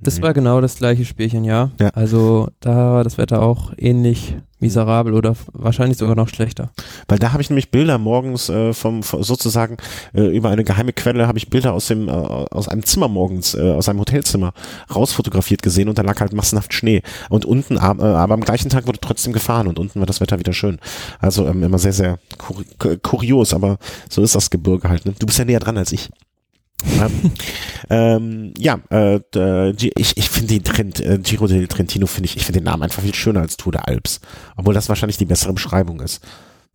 Das 0.00 0.22
war 0.22 0.32
genau 0.32 0.60
das 0.60 0.76
gleiche 0.76 1.04
Spielchen, 1.04 1.42
ja. 1.42 1.72
ja. 1.80 1.88
Also 1.88 2.48
da 2.60 2.92
war 2.92 3.04
das 3.04 3.18
Wetter 3.18 3.42
auch 3.42 3.72
ähnlich 3.76 4.36
miserabel 4.60 5.14
oder 5.14 5.34
wahrscheinlich 5.52 5.98
sogar 5.98 6.16
noch 6.16 6.28
schlechter. 6.28 6.70
Weil 7.06 7.18
da 7.18 7.32
habe 7.32 7.42
ich 7.42 7.50
nämlich 7.50 7.70
Bilder 7.70 7.98
morgens 7.98 8.48
äh, 8.48 8.72
vom, 8.72 9.02
sozusagen 9.02 9.76
äh, 10.14 10.22
über 10.22 10.50
eine 10.50 10.64
geheime 10.64 10.92
Quelle 10.92 11.26
habe 11.26 11.38
ich 11.38 11.48
Bilder 11.48 11.72
aus 11.72 11.86
dem 11.86 12.08
äh, 12.08 12.12
aus 12.12 12.68
einem 12.68 12.84
Zimmer 12.84 13.08
morgens 13.08 13.54
äh, 13.54 13.72
aus 13.72 13.88
einem 13.88 14.00
Hotelzimmer 14.00 14.52
rausfotografiert 14.94 15.62
gesehen 15.62 15.88
und 15.88 15.98
da 15.98 16.02
lag 16.02 16.20
halt 16.20 16.32
massenhaft 16.32 16.74
Schnee 16.74 17.02
und 17.28 17.44
unten 17.44 17.76
äh, 17.76 17.80
aber 17.80 18.34
am 18.34 18.40
gleichen 18.40 18.70
Tag 18.70 18.86
wurde 18.86 19.00
trotzdem 19.00 19.32
gefahren 19.32 19.66
und 19.66 19.78
unten 19.78 20.00
war 20.00 20.06
das 20.06 20.20
Wetter 20.20 20.38
wieder 20.38 20.52
schön. 20.52 20.78
Also 21.20 21.46
ähm, 21.46 21.62
immer 21.62 21.78
sehr 21.78 21.92
sehr 21.92 22.18
kur 22.36 22.64
kurios, 23.02 23.54
aber 23.54 23.78
so 24.08 24.22
ist 24.22 24.34
das 24.34 24.50
Gebirge 24.50 24.88
halt. 24.88 25.06
Ne? 25.06 25.14
Du 25.18 25.26
bist 25.26 25.38
ja 25.38 25.44
näher 25.44 25.60
dran 25.60 25.78
als 25.78 25.92
ich 25.92 26.10
ähm, 27.90 28.54
ja, 28.56 28.78
äh, 28.90 29.20
ich, 29.70 30.16
ich 30.16 30.30
finde 30.30 30.54
den 30.54 30.64
Trend, 30.64 31.00
äh, 31.00 31.18
Giro 31.18 31.46
del 31.46 31.66
Trentino 31.66 32.06
finde 32.06 32.26
ich, 32.26 32.36
ich 32.36 32.44
finde 32.44 32.60
den 32.60 32.64
Namen 32.64 32.84
einfach 32.84 33.02
viel 33.02 33.14
schöner 33.14 33.40
als 33.40 33.56
Tour 33.56 33.72
de 33.72 33.80
Alps. 33.82 34.20
Obwohl 34.56 34.74
das 34.74 34.88
wahrscheinlich 34.88 35.16
die 35.16 35.24
bessere 35.24 35.52
Beschreibung 35.52 36.00
ist. 36.00 36.20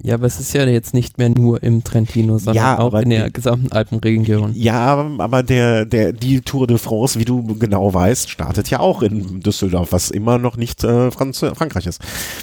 Ja, 0.02 0.16
aber 0.16 0.26
es 0.26 0.40
ist 0.40 0.54
ja 0.54 0.66
jetzt 0.66 0.94
nicht 0.94 1.18
mehr 1.18 1.30
nur 1.30 1.64
im 1.64 1.84
Trentino, 1.84 2.38
sondern 2.38 2.56
ja, 2.56 2.80
auch 2.80 2.94
in 2.96 3.10
der 3.10 3.30
gesamten 3.30 3.72
Alpenregion. 3.72 4.52
Ja, 4.54 4.98
aber 5.18 5.44
der, 5.44 5.86
der, 5.86 6.12
die 6.12 6.42
Tour 6.42 6.68
de 6.68 6.78
France, 6.78 7.20
wie 7.20 7.26
du 7.26 7.58
genau 7.58 7.94
weißt, 7.94 8.30
startet 8.30 8.70
ja 8.70 8.80
auch 8.80 9.02
in 9.02 9.40
Düsseldorf, 9.40 9.94
was 9.94 10.12
immer 10.12 10.40
noch 10.40 10.58
nicht 10.58 10.84
äh, 10.84 11.10
Franz 11.12 11.40
Frankreich 11.40 11.88
ist. 11.88 12.02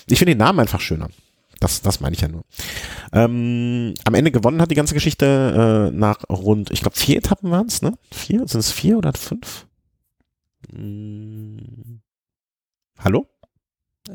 Ich 0.09 0.19
finde 0.19 0.35
den 0.35 0.39
Namen 0.39 0.61
einfach 0.61 0.81
schöner. 0.81 1.09
Das, 1.61 1.83
das 1.83 2.01
meine 2.01 2.15
ich 2.15 2.23
ja 2.23 2.29
nur. 2.29 2.43
Ähm, 3.13 3.95
am 4.05 4.15
Ende 4.15 4.31
gewonnen 4.31 4.61
hat 4.61 4.71
die 4.71 4.75
ganze 4.77 4.95
Geschichte 4.95 5.91
äh, 5.93 5.97
nach 5.97 6.25
rund, 6.31 6.71
ich 6.71 6.81
glaube, 6.81 6.97
vier 6.97 7.19
Etappen 7.19 7.51
waren 7.51 7.67
es, 7.67 7.83
ne? 7.83 7.93
Vier? 8.11 8.49
Sind 8.49 8.61
es 8.61 8.73
vier 8.73 8.97
oder 8.97 9.13
fünf? 9.13 9.67
Hm. 10.73 12.01
Hallo? 12.99 13.27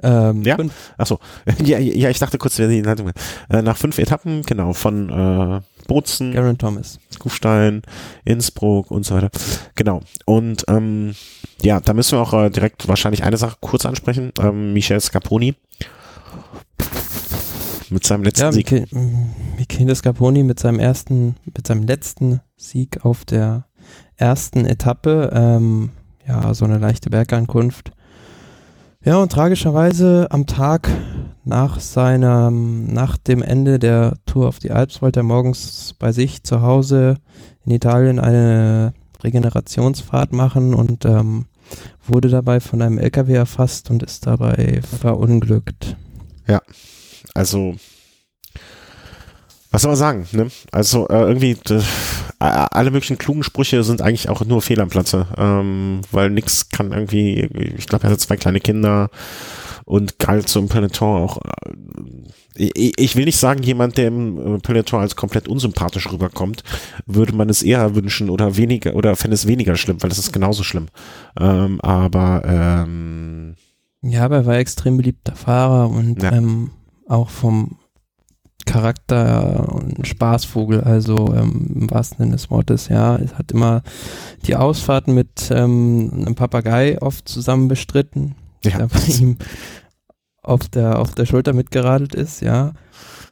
Ähm, 0.02 0.42
ja? 0.42 0.58
Achso. 0.98 1.20
Ja, 1.64 1.78
ja, 1.78 2.10
ich 2.10 2.20
dachte 2.20 2.38
kurz, 2.38 2.56
die 2.56 2.82
Leitung 2.82 3.12
äh, 3.50 3.62
Nach 3.62 3.78
fünf 3.78 3.98
Etappen, 4.00 4.42
genau, 4.42 4.74
von 4.74 5.10
äh, 5.10 5.62
Bozen, 5.88 6.34
Garen 6.34 6.58
Thomas, 6.58 7.00
Kufstein, 7.20 7.84
Innsbruck 8.26 8.90
und 8.92 9.06
so 9.06 9.16
weiter. 9.16 9.30
Genau. 9.76 10.02
Und 10.26 10.66
ähm, 10.68 11.14
ja, 11.62 11.80
da 11.80 11.94
müssen 11.94 12.18
wir 12.18 12.22
auch 12.22 12.34
äh, 12.34 12.50
direkt 12.50 12.88
wahrscheinlich 12.88 13.24
eine 13.24 13.38
Sache 13.38 13.58
kurz 13.62 13.86
ansprechen. 13.86 14.32
Ähm, 14.40 14.74
Michel 14.74 15.00
Scarponi 15.00 15.56
mit 17.90 18.06
seinem 18.06 18.24
letzten 18.24 18.46
ja, 18.46 18.52
Sieg. 18.52 18.88
Michele 19.58 19.96
Scarponi 19.96 20.44
mit 20.44 20.60
seinem 20.60 20.80
ersten, 20.80 21.36
mit 21.46 21.68
seinem 21.68 21.84
letzten 21.84 22.42
Sieg 22.58 23.06
auf 23.06 23.26
der 23.26 23.66
ersten 24.16 24.66
Etappe. 24.66 25.32
Ähm, 25.34 25.90
ja, 26.28 26.54
so 26.54 26.66
eine 26.66 26.78
leichte 26.78 27.10
Bergankunft. 27.10 27.92
Ja, 29.04 29.18
und 29.18 29.32
tragischerweise 29.32 30.28
am 30.32 30.48
Tag 30.48 30.90
nach 31.44 31.80
seinem, 31.80 32.88
nach 32.88 33.18
dem 33.18 33.44
Ende 33.44 33.78
der 33.78 34.18
Tour 34.26 34.48
auf 34.48 34.58
die 34.58 34.72
Alps 34.72 35.02
wollte 35.02 35.20
er 35.20 35.24
morgens 35.24 35.94
bei 36.00 36.12
sich 36.12 36.44
zu 36.44 36.62
Hause 36.64 37.18
in 37.66 37.72
Italien 37.72 38.20
eine 38.20 38.94
Regenerationsfahrt 39.24 40.34
machen 40.34 40.74
und 40.74 41.06
ähm, 41.06 41.46
wurde 42.08 42.30
dabei 42.30 42.60
von 42.60 42.82
einem 42.82 42.98
LKW 42.98 43.34
erfasst 43.34 43.92
und 43.92 44.02
ist 44.02 44.26
dabei 44.26 44.82
verunglückt. 44.82 45.98
Ja, 46.48 46.62
also, 47.36 47.76
was 49.70 49.82
soll 49.82 49.92
man 49.92 49.98
sagen, 49.98 50.28
ne? 50.32 50.48
Also 50.72 51.08
äh, 51.10 51.20
irgendwie 51.20 51.58
äh, 51.70 51.82
alle 52.40 52.92
möglichen 52.92 53.18
klugen 53.18 53.44
Sprüche 53.44 53.84
sind 53.84 54.02
eigentlich 54.02 54.30
auch 54.30 54.44
nur 54.46 54.62
Fehl 54.62 54.80
am 54.80 54.90
Platze, 54.90 55.28
ähm, 55.38 56.02
weil 56.12 56.30
nix 56.30 56.70
kann 56.70 56.94
irgendwie, 56.94 57.42
ich 57.78 57.88
glaube, 57.88 58.06
er 58.06 58.12
hatte 58.12 58.20
zwei 58.20 58.38
kleine 58.38 58.62
Kinder 58.62 59.10
und 59.84 60.18
galt 60.18 60.48
so 60.48 60.60
im 60.60 60.70
Peloton 60.70 61.24
auch. 61.24 61.40
Äh, 62.58 62.70
ich 62.76 63.18
will 63.18 63.26
nicht 63.26 63.38
sagen, 63.38 63.64
jemand, 63.64 63.98
der 63.98 64.08
im 64.08 64.56
äh, 64.56 64.60
Peloton 64.60 65.02
als 65.02 65.18
komplett 65.18 65.50
unsympathisch 65.50 66.10
rüberkommt, 66.12 66.64
würde 67.06 67.36
man 67.36 67.50
es 67.50 67.64
eher 67.64 67.96
wünschen 67.96 68.30
oder 68.30 68.56
weniger 68.56 68.96
oder 68.96 69.18
fände 69.18 69.36
es 69.36 69.46
weniger 69.46 69.76
schlimm, 69.76 70.02
weil 70.02 70.10
das 70.10 70.20
ist 70.20 70.32
genauso 70.32 70.64
schlimm. 70.64 70.88
Ähm, 71.38 71.82
aber 71.82 72.44
ähm, 72.46 73.56
ja, 74.02 74.24
aber 74.24 74.38
er 74.38 74.46
war 74.46 74.56
extrem 74.56 74.98
beliebter 74.98 75.36
Fahrer 75.36 75.90
und 75.90 76.22
ja. 76.22 76.32
ähm, 76.32 76.72
auch 77.08 77.30
vom 77.30 77.78
Charakter 78.66 79.80
ein 79.80 80.06
Spaßvogel, 80.06 80.82
also 80.82 81.34
ähm, 81.34 81.72
im 81.76 81.92
wahrsten 81.92 82.18
Sinne 82.18 82.32
des 82.32 82.50
Wortes, 82.50 82.90
ja. 82.90 83.16
Es 83.18 83.36
hat 83.36 83.52
immer 83.52 83.84
die 84.48 84.56
Ausfahrten 84.56 85.14
mit 85.14 85.50
ähm, 85.52 86.12
einem 86.14 86.36
Papagei 86.36 87.02
oft 87.02 87.30
zusammen 87.30 87.68
bestritten, 87.68 88.36
ja. 88.64 88.78
der 88.78 88.88
bei 88.88 89.00
ihm 89.20 89.38
auf 90.42 90.68
der, 90.68 91.00
auf 91.00 91.14
der 91.14 91.26
Schulter 91.26 91.54
mitgeradelt 91.54 92.16
ist, 92.16 92.42
ja. 92.42 92.74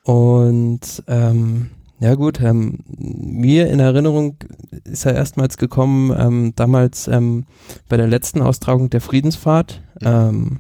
Und 0.04 1.04
ähm, 1.08 1.72
ja 2.00 2.16
gut, 2.16 2.42
ähm, 2.42 2.80
mir 2.98 3.70
in 3.70 3.80
Erinnerung 3.80 4.38
ist 4.84 5.06
er 5.06 5.16
erstmals 5.16 5.58
gekommen, 5.58 6.14
ähm, 6.18 6.54
damals 6.56 7.08
ähm, 7.08 7.46
bei 7.88 7.98
der 7.98 8.08
letzten 8.08 8.42
Austragung 8.42 8.90
der 8.90 9.02
Friedensfahrt, 9.02 9.82
ähm, 10.02 10.60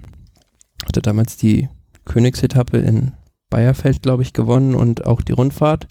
hatte 0.86 1.01
damals 1.01 1.38
die 1.38 1.70
Königsetappe 2.06 2.78
in 2.78 3.14
Bayerfeld, 3.50 4.02
glaube 4.02 4.24
ich, 4.24 4.34
gewonnen 4.34 4.74
und 4.74 5.06
auch 5.06 5.22
die 5.22 5.32
Rundfahrt. 5.32 5.88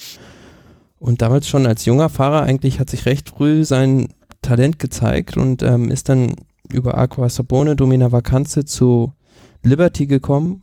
Und 0.98 1.22
damals 1.22 1.48
schon 1.48 1.66
als 1.66 1.84
junger 1.84 2.08
Fahrer 2.08 2.42
eigentlich 2.42 2.80
hat 2.80 2.90
sich 2.90 3.06
recht 3.06 3.30
früh 3.30 3.64
sein 3.64 4.08
Talent 4.40 4.78
gezeigt 4.78 5.36
und 5.36 5.62
ähm, 5.62 5.90
ist 5.90 6.08
dann 6.08 6.34
über 6.72 6.98
Aqua 6.98 7.28
Sabone 7.28 7.76
Domina 7.76 8.10
Vacanze 8.12 8.64
zu 8.64 9.12
Liberty 9.62 10.06
gekommen. 10.06 10.62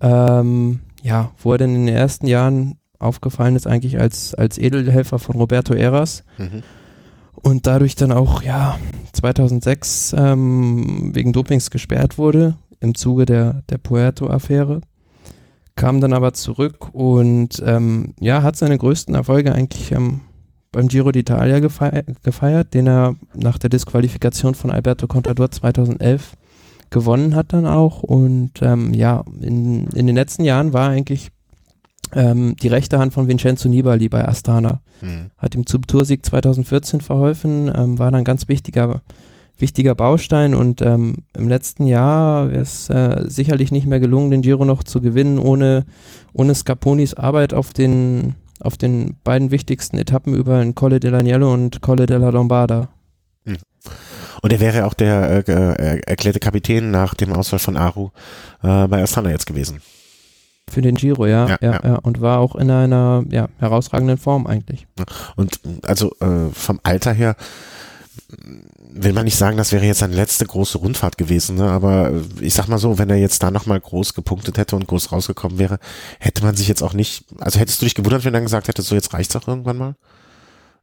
Ähm, 0.00 0.80
ja, 1.02 1.30
wo 1.38 1.52
er 1.52 1.58
denn 1.58 1.74
in 1.74 1.86
den 1.86 1.94
ersten 1.94 2.26
Jahren 2.26 2.78
aufgefallen 2.98 3.56
ist, 3.56 3.66
eigentlich 3.66 4.00
als, 4.00 4.34
als 4.34 4.58
Edelhelfer 4.58 5.18
von 5.18 5.36
Roberto 5.36 5.74
Eras. 5.74 6.24
Mhm. 6.36 6.62
Und 7.34 7.68
dadurch 7.68 7.94
dann 7.94 8.10
auch, 8.10 8.42
ja, 8.42 8.78
2006 9.12 10.16
ähm, 10.18 11.14
wegen 11.14 11.32
Dopings 11.32 11.70
gesperrt 11.70 12.18
wurde 12.18 12.56
im 12.80 12.94
Zuge 12.94 13.26
der, 13.26 13.62
der 13.70 13.78
Puerto-Affäre. 13.78 14.80
Kam 15.76 16.00
dann 16.00 16.12
aber 16.12 16.32
zurück 16.32 16.92
und 16.92 17.62
ähm, 17.64 18.14
ja, 18.20 18.42
hat 18.42 18.56
seine 18.56 18.78
größten 18.78 19.14
Erfolge 19.14 19.54
eigentlich 19.54 19.92
ähm, 19.92 20.22
beim 20.72 20.88
Giro 20.88 21.10
d'Italia 21.10 21.60
gefeiert, 21.60 22.06
gefeiert, 22.22 22.74
den 22.74 22.88
er 22.88 23.14
nach 23.34 23.58
der 23.58 23.70
Disqualifikation 23.70 24.54
von 24.54 24.70
Alberto 24.70 25.06
Contador 25.06 25.50
2011 25.50 26.36
gewonnen 26.90 27.34
hat 27.34 27.52
dann 27.52 27.66
auch. 27.66 28.02
Und 28.02 28.62
ähm, 28.62 28.92
ja, 28.94 29.24
in, 29.40 29.86
in 29.88 30.06
den 30.06 30.16
letzten 30.16 30.44
Jahren 30.44 30.72
war 30.72 30.90
eigentlich 30.90 31.30
ähm, 32.12 32.56
die 32.56 32.68
rechte 32.68 32.98
Hand 32.98 33.12
von 33.12 33.28
Vincenzo 33.28 33.68
Nibali 33.68 34.08
bei 34.08 34.26
Astana. 34.26 34.80
Mhm. 35.00 35.30
Hat 35.36 35.54
ihm 35.54 35.66
zum 35.66 35.86
Toursieg 35.86 36.24
2014 36.24 37.00
verholfen, 37.00 37.70
ähm, 37.74 37.98
war 37.98 38.10
dann 38.10 38.24
ganz 38.24 38.48
wichtiger, 38.48 39.02
wichtiger 39.60 39.94
Baustein 39.94 40.54
und 40.54 40.82
ähm, 40.82 41.16
im 41.36 41.48
letzten 41.48 41.86
Jahr 41.86 42.50
wäre 42.50 42.62
es 42.62 42.88
äh, 42.90 43.24
sicherlich 43.26 43.72
nicht 43.72 43.86
mehr 43.86 44.00
gelungen, 44.00 44.30
den 44.30 44.42
Giro 44.42 44.64
noch 44.64 44.84
zu 44.84 45.00
gewinnen, 45.00 45.38
ohne, 45.38 45.84
ohne 46.32 46.54
Scaponis 46.54 47.14
Arbeit 47.14 47.54
auf 47.54 47.72
den, 47.72 48.34
auf 48.60 48.76
den 48.76 49.16
beiden 49.24 49.50
wichtigsten 49.50 49.98
Etappen 49.98 50.34
über 50.34 50.60
den 50.60 50.74
Colle 50.74 50.98
dell'Agnello 50.98 51.52
und 51.52 51.82
Colle 51.82 52.06
della 52.06 52.30
Lombarda. 52.30 52.88
Mhm. 53.44 53.58
Und 54.42 54.52
er 54.52 54.60
wäre 54.60 54.86
auch 54.86 54.94
der 54.94 55.48
äh, 55.48 55.52
äh, 55.52 56.00
erklärte 56.06 56.38
Kapitän 56.38 56.90
nach 56.90 57.14
dem 57.14 57.32
Ausfall 57.32 57.58
von 57.58 57.76
Aru 57.76 58.10
äh, 58.62 58.86
bei 58.86 59.02
Astana 59.02 59.30
jetzt 59.30 59.46
gewesen. 59.46 59.80
Für 60.70 60.82
den 60.82 60.96
Giro, 60.96 61.26
ja, 61.26 61.48
ja, 61.48 61.58
ja, 61.60 61.80
ja, 61.82 61.94
Und 61.96 62.20
war 62.20 62.38
auch 62.38 62.54
in 62.54 62.70
einer 62.70 63.24
ja, 63.30 63.48
herausragenden 63.58 64.18
Form 64.18 64.46
eigentlich. 64.46 64.86
Und 65.34 65.60
also 65.82 66.12
äh, 66.20 66.50
vom 66.52 66.78
Alter 66.82 67.12
her 67.12 67.36
will 68.90 69.12
man 69.14 69.24
nicht 69.24 69.36
sagen, 69.36 69.56
das 69.56 69.72
wäre 69.72 69.86
jetzt 69.86 70.00
seine 70.00 70.14
letzte 70.14 70.44
große 70.44 70.78
Rundfahrt 70.78 71.16
gewesen, 71.16 71.56
ne? 71.56 71.70
aber 71.70 72.12
ich 72.40 72.52
sag 72.52 72.68
mal 72.68 72.78
so, 72.78 72.98
wenn 72.98 73.08
er 73.08 73.16
jetzt 73.16 73.42
da 73.42 73.50
nochmal 73.50 73.80
groß 73.80 74.12
gepunktet 74.12 74.58
hätte 74.58 74.76
und 74.76 74.86
groß 74.86 75.12
rausgekommen 75.12 75.58
wäre, 75.58 75.78
hätte 76.18 76.44
man 76.44 76.54
sich 76.54 76.68
jetzt 76.68 76.82
auch 76.82 76.92
nicht, 76.92 77.24
also 77.38 77.58
hättest 77.58 77.80
du 77.80 77.86
dich 77.86 77.94
gewundert, 77.94 78.24
wenn 78.24 78.34
er 78.34 78.38
dann 78.38 78.44
gesagt 78.44 78.68
hätte, 78.68 78.82
so 78.82 78.94
jetzt 78.94 79.14
reicht's 79.14 79.34
auch 79.34 79.48
irgendwann 79.48 79.78
mal? 79.78 79.94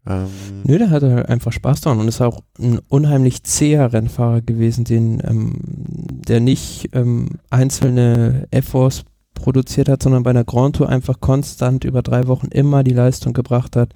Ähm 0.07 0.27
Nö, 0.63 0.77
der 0.77 0.89
hatte 0.89 1.13
halt 1.13 1.29
einfach 1.29 1.51
Spaß 1.51 1.81
daran 1.81 1.99
und 1.99 2.07
ist 2.07 2.21
auch 2.21 2.41
ein 2.59 2.79
unheimlich 2.89 3.43
zäher 3.43 3.93
Rennfahrer 3.93 4.41
gewesen, 4.41 4.83
den, 4.83 5.21
ähm, 5.23 5.53
der 5.63 6.39
nicht 6.39 6.89
ähm, 6.93 7.29
einzelne 7.49 8.47
Efforts 8.49 9.03
produziert 9.35 9.89
hat, 9.89 10.01
sondern 10.01 10.23
bei 10.23 10.31
einer 10.31 10.45
Grand 10.45 10.77
Tour 10.77 10.89
einfach 10.89 11.19
konstant 11.19 11.83
über 11.83 12.01
drei 12.01 12.27
Wochen 12.27 12.47
immer 12.47 12.83
die 12.83 12.93
Leistung 12.93 13.33
gebracht 13.33 13.75
hat. 13.75 13.93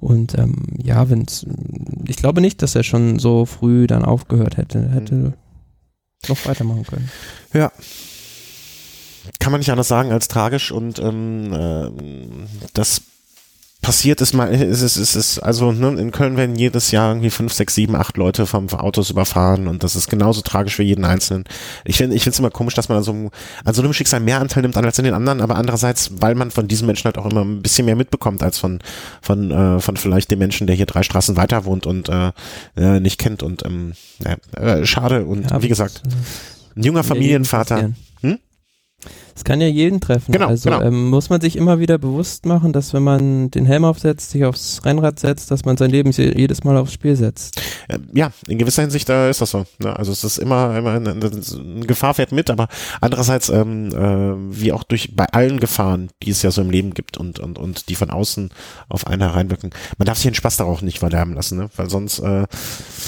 Und 0.00 0.38
ähm, 0.38 0.66
ja, 0.76 1.10
wenn's, 1.10 1.46
ich 2.06 2.16
glaube 2.16 2.40
nicht, 2.40 2.62
dass 2.62 2.74
er 2.74 2.84
schon 2.84 3.18
so 3.18 3.46
früh 3.46 3.86
dann 3.86 4.04
aufgehört 4.04 4.56
hätte. 4.56 4.88
Hätte 4.90 5.14
mhm. 5.14 5.34
noch 6.28 6.46
weitermachen 6.46 6.84
können. 6.84 7.10
Ja. 7.52 7.72
Kann 9.40 9.52
man 9.52 9.58
nicht 9.58 9.70
anders 9.70 9.88
sagen 9.88 10.12
als 10.12 10.28
tragisch 10.28 10.72
und 10.72 10.98
ähm, 10.98 11.52
äh, 11.52 11.90
das 12.72 13.02
passiert 13.80 14.20
ist 14.20 14.34
mal, 14.34 14.52
ist 14.52 14.82
es, 14.82 14.96
ist 14.96 15.14
es, 15.14 15.38
also 15.38 15.70
ne, 15.70 15.88
in 16.00 16.10
Köln 16.10 16.36
werden 16.36 16.56
jedes 16.56 16.90
Jahr 16.90 17.10
irgendwie 17.10 17.30
fünf, 17.30 17.52
sechs, 17.52 17.76
sieben, 17.76 17.94
acht 17.94 18.16
Leute 18.16 18.44
vom 18.44 18.68
Autos 18.70 19.10
überfahren 19.10 19.68
und 19.68 19.84
das 19.84 19.94
ist 19.94 20.10
genauso 20.10 20.40
tragisch 20.40 20.74
für 20.76 20.82
jeden 20.82 21.04
Einzelnen. 21.04 21.44
Ich 21.84 21.96
finde, 21.96 22.16
ich 22.16 22.22
finde 22.24 22.34
es 22.34 22.38
immer 22.40 22.50
komisch, 22.50 22.74
dass 22.74 22.88
man 22.88 22.98
an 22.98 23.04
so, 23.04 23.12
einem, 23.12 23.30
an 23.64 23.74
so 23.74 23.82
einem 23.82 23.92
Schicksal 23.92 24.18
mehr 24.18 24.40
Anteil 24.40 24.62
nimmt 24.62 24.76
als 24.76 24.98
an 24.98 25.04
den 25.04 25.14
anderen, 25.14 25.40
aber 25.40 25.54
andererseits, 25.54 26.10
weil 26.20 26.34
man 26.34 26.50
von 26.50 26.66
diesen 26.66 26.86
Menschen 26.86 27.04
halt 27.04 27.18
auch 27.18 27.30
immer 27.30 27.44
ein 27.44 27.62
bisschen 27.62 27.84
mehr 27.84 27.96
mitbekommt 27.96 28.42
als 28.42 28.58
von, 28.58 28.80
von, 29.22 29.50
äh, 29.52 29.80
von 29.80 29.96
vielleicht 29.96 30.32
dem 30.32 30.40
Menschen, 30.40 30.66
der 30.66 30.74
hier 30.74 30.86
drei 30.86 31.04
Straßen 31.04 31.36
weiter 31.36 31.64
wohnt 31.64 31.86
und 31.86 32.08
äh, 32.08 32.32
äh 32.76 32.98
nicht 32.98 33.18
kennt 33.18 33.44
und 33.44 33.64
ähm, 33.64 33.92
äh, 34.56 34.84
schade 34.84 35.24
und 35.24 35.50
ja, 35.50 35.62
wie 35.62 35.68
gesagt, 35.68 36.02
ein 36.76 36.82
junger 36.82 37.04
Familienvater. 37.04 37.92
Es 39.38 39.44
kann 39.44 39.60
ja 39.60 39.68
jeden 39.68 40.00
treffen. 40.00 40.32
Genau, 40.32 40.48
also 40.48 40.68
genau. 40.68 40.82
Ähm, 40.82 41.10
muss 41.10 41.30
man 41.30 41.40
sich 41.40 41.54
immer 41.54 41.78
wieder 41.78 41.96
bewusst 41.96 42.44
machen, 42.44 42.72
dass 42.72 42.92
wenn 42.92 43.04
man 43.04 43.52
den 43.52 43.66
Helm 43.66 43.84
aufsetzt, 43.84 44.32
sich 44.32 44.44
aufs 44.44 44.84
Rennrad 44.84 45.20
setzt, 45.20 45.52
dass 45.52 45.64
man 45.64 45.76
sein 45.76 45.92
Leben 45.92 46.10
jedes 46.10 46.64
Mal 46.64 46.76
aufs 46.76 46.92
Spiel 46.92 47.14
setzt. 47.14 47.62
Ja, 48.12 48.32
in 48.48 48.58
gewisser 48.58 48.82
Hinsicht 48.82 49.08
äh, 49.08 49.30
ist 49.30 49.40
das 49.40 49.52
so. 49.52 49.64
Ne? 49.78 49.96
Also 49.96 50.10
es 50.10 50.24
ist 50.24 50.38
immer, 50.38 50.76
immer 50.76 50.94
eine, 50.94 51.10
eine 51.10 51.86
Gefahr 51.86 52.14
fährt 52.14 52.32
mit, 52.32 52.50
aber 52.50 52.66
andererseits 53.00 53.48
ähm, 53.48 53.92
äh, 53.92 54.60
wie 54.60 54.72
auch 54.72 54.82
durch 54.82 55.14
bei 55.14 55.26
allen 55.26 55.60
Gefahren, 55.60 56.08
die 56.24 56.30
es 56.30 56.42
ja 56.42 56.50
so 56.50 56.60
im 56.60 56.70
Leben 56.70 56.92
gibt 56.92 57.16
und 57.16 57.38
und 57.38 57.60
und 57.60 57.88
die 57.88 57.94
von 57.94 58.10
außen 58.10 58.50
auf 58.88 59.06
einen 59.06 59.22
hereinwirken, 59.22 59.70
man 59.98 60.06
darf 60.06 60.18
sich 60.18 60.26
den 60.26 60.34
Spaß 60.34 60.56
darauf 60.56 60.82
nicht 60.82 60.98
verderben 60.98 61.34
lassen, 61.34 61.58
ne? 61.58 61.70
weil 61.76 61.88
sonst 61.88 62.18
äh, 62.18 62.44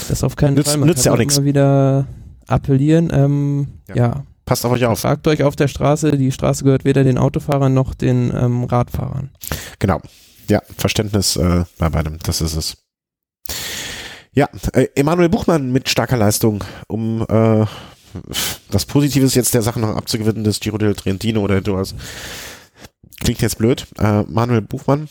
das 0.09 0.23
auf 0.23 0.37
keinen 0.37 0.55
nützt, 0.55 0.71
Fall. 0.71 0.79
Man 0.79 0.89
nützt 0.91 1.05
ja 1.05 1.13
auch 1.13 1.19
nichts. 1.19 1.39
Immer 1.39 1.47
wieder 1.47 2.07
appellieren. 2.47 3.11
Ähm, 3.13 3.67
ja. 3.89 3.97
ja 3.97 4.25
Passt 4.51 4.67
auf 4.67 4.73
euch 4.73 4.85
auf. 4.85 4.99
Fragt 4.99 5.29
euch 5.29 5.45
auf 5.45 5.55
der 5.55 5.69
Straße, 5.69 6.19
die 6.19 6.33
Straße 6.33 6.65
gehört 6.65 6.85
weder 6.85 7.05
den 7.05 7.19
Autofahrern 7.19 7.73
noch 7.73 7.95
den 7.95 8.33
ähm, 8.35 8.65
Radfahrern. 8.65 9.31
Genau. 9.79 10.01
Ja, 10.49 10.61
Verständnis 10.77 11.37
äh, 11.37 11.63
bei 11.79 11.89
beidem, 11.89 12.19
das 12.25 12.41
ist 12.41 12.57
es. 12.57 12.77
Ja, 14.33 14.49
äh, 14.73 14.89
Emanuel 14.97 15.29
Buchmann 15.29 15.71
mit 15.71 15.89
starker 15.89 16.17
Leistung, 16.17 16.65
um 16.89 17.25
äh, 17.29 17.65
das 18.73 18.87
Positive 18.87 19.25
ist 19.25 19.37
jetzt 19.37 19.55
der 19.55 19.63
Sache 19.63 19.79
noch 19.79 19.95
abzugewinnen, 19.95 20.43
des 20.43 20.59
Giro 20.59 20.79
del 20.79 20.97
Trentino 20.97 21.43
oder 21.43 21.61
du 21.61 21.79
hast, 21.79 21.95
klingt 23.21 23.43
jetzt 23.43 23.59
blöd, 23.59 23.87
äh, 24.01 24.23
Manuel 24.23 24.63
Buchmann 24.63 25.09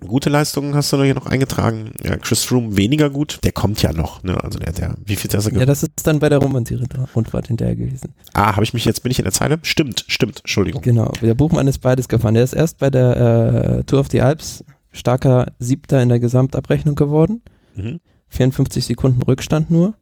Gute 0.00 0.28
Leistungen 0.28 0.74
hast 0.74 0.92
du 0.92 1.02
hier 1.02 1.14
noch 1.14 1.26
eingetragen. 1.26 1.92
Ja, 2.04 2.16
Chris 2.16 2.44
Froome 2.44 2.76
weniger 2.76 3.08
gut. 3.08 3.40
Der 3.44 3.52
kommt 3.52 3.80
ja 3.82 3.92
noch. 3.92 4.22
Ne? 4.22 4.42
Also 4.42 4.58
der, 4.58 4.72
der, 4.72 4.94
wie 5.04 5.16
viel 5.16 5.30
er 5.32 5.40
Ja, 5.52 5.64
das 5.64 5.82
ist 5.82 6.06
dann 6.06 6.18
bei 6.18 6.28
der 6.28 6.38
Romantik-Rundfahrt 6.38 7.48
hinterher 7.48 7.76
gewesen. 7.76 8.14
Ah, 8.34 8.54
habe 8.54 8.64
ich 8.64 8.74
mich 8.74 8.84
jetzt, 8.84 9.02
bin 9.02 9.10
ich 9.10 9.18
in 9.18 9.24
der 9.24 9.32
Zeile? 9.32 9.58
Stimmt, 9.62 10.04
stimmt, 10.06 10.40
Entschuldigung. 10.40 10.82
Genau, 10.82 11.12
der 11.22 11.34
Buchmann 11.34 11.66
ist 11.66 11.78
beides 11.78 12.08
gefahren. 12.08 12.34
Der 12.34 12.44
ist 12.44 12.52
erst 12.52 12.78
bei 12.78 12.90
der 12.90 13.78
äh, 13.78 13.84
Tour 13.84 14.00
of 14.00 14.08
the 14.10 14.20
Alps 14.20 14.64
starker 14.92 15.52
Siebter 15.58 16.02
in 16.02 16.08
der 16.08 16.20
Gesamtabrechnung 16.20 16.94
geworden. 16.94 17.42
Mhm. 17.74 18.00
54 18.28 18.84
Sekunden 18.84 19.22
Rückstand 19.22 19.70
nur. 19.70 19.94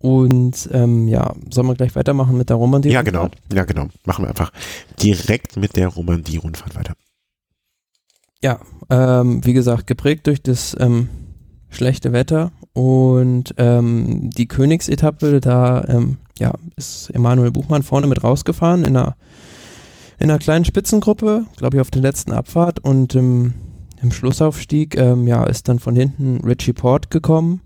Und 0.00 0.68
ähm, 0.72 1.08
ja, 1.08 1.34
sollen 1.50 1.66
wir 1.66 1.74
gleich 1.74 1.96
weitermachen 1.96 2.36
mit 2.36 2.50
der 2.50 2.56
Romandie? 2.56 2.90
Ja, 2.90 3.02
genau. 3.02 3.30
Ja, 3.52 3.64
genau. 3.64 3.88
Machen 4.04 4.24
wir 4.24 4.28
einfach 4.28 4.52
direkt 5.02 5.56
mit 5.56 5.76
der 5.76 5.88
Romandie-Rundfahrt 5.88 6.76
weiter. 6.76 6.94
Ja, 8.42 8.60
ähm, 8.88 9.44
wie 9.44 9.52
gesagt, 9.52 9.86
geprägt 9.86 10.28
durch 10.28 10.42
das 10.42 10.76
ähm, 10.78 11.08
schlechte 11.70 12.12
Wetter 12.12 12.52
und 12.72 13.54
ähm, 13.58 14.30
die 14.30 14.46
Königsetappe, 14.46 15.40
da 15.40 15.84
ähm, 15.88 16.18
ja, 16.38 16.52
ist 16.76 17.10
Emanuel 17.10 17.50
Buchmann 17.50 17.82
vorne 17.82 18.06
mit 18.06 18.22
rausgefahren 18.22 18.84
in 18.84 18.96
einer, 18.96 19.16
in 20.18 20.30
einer 20.30 20.38
kleinen 20.38 20.64
Spitzengruppe, 20.64 21.46
glaube 21.56 21.76
ich, 21.76 21.80
auf 21.80 21.90
der 21.90 22.02
letzten 22.02 22.32
Abfahrt 22.32 22.78
und 22.78 23.14
im, 23.14 23.54
Schlussaufstieg 24.10 24.96
ähm, 24.96 25.26
ja, 25.26 25.42
ist 25.44 25.68
dann 25.68 25.80
von 25.80 25.96
hinten 25.96 26.40
Richie 26.44 26.72
Port 26.72 27.10
gekommen. 27.10 27.62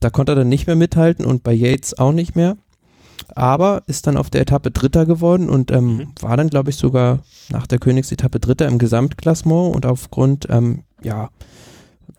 Da 0.00 0.08
konnte 0.08 0.32
er 0.32 0.36
dann 0.36 0.48
nicht 0.48 0.66
mehr 0.66 0.76
mithalten 0.76 1.26
und 1.26 1.42
bei 1.42 1.52
Yates 1.52 1.98
auch 1.98 2.12
nicht 2.12 2.34
mehr 2.34 2.56
aber 3.34 3.82
ist 3.86 4.06
dann 4.06 4.16
auf 4.16 4.30
der 4.30 4.42
Etappe 4.42 4.70
Dritter 4.70 5.06
geworden 5.06 5.48
und 5.48 5.70
ähm, 5.70 5.96
mhm. 5.96 6.08
war 6.20 6.36
dann, 6.36 6.48
glaube 6.48 6.70
ich, 6.70 6.76
sogar 6.76 7.20
nach 7.50 7.66
der 7.66 7.78
Königsetappe 7.78 8.40
Dritter 8.40 8.66
im 8.66 8.78
Gesamtklassement 8.78 9.74
und 9.74 9.86
aufgrund 9.86 10.46
ähm, 10.50 10.82
ja, 11.02 11.30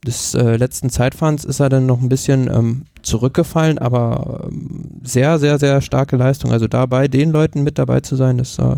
des 0.05 0.33
äh, 0.33 0.55
letzten 0.55 0.89
Zeitfahrens 0.89 1.45
ist 1.45 1.59
er 1.59 1.69
dann 1.69 1.85
noch 1.85 2.01
ein 2.01 2.09
bisschen 2.09 2.49
ähm, 2.49 2.85
zurückgefallen, 3.01 3.77
aber 3.79 4.47
ähm, 4.49 5.01
sehr, 5.03 5.39
sehr, 5.39 5.59
sehr 5.59 5.81
starke 5.81 6.15
Leistung. 6.15 6.51
Also 6.51 6.67
dabei 6.67 7.07
den 7.07 7.31
Leuten 7.31 7.63
mit 7.63 7.77
dabei 7.77 7.99
zu 8.01 8.15
sein, 8.15 8.38
das 8.38 8.57
äh, 8.59 8.77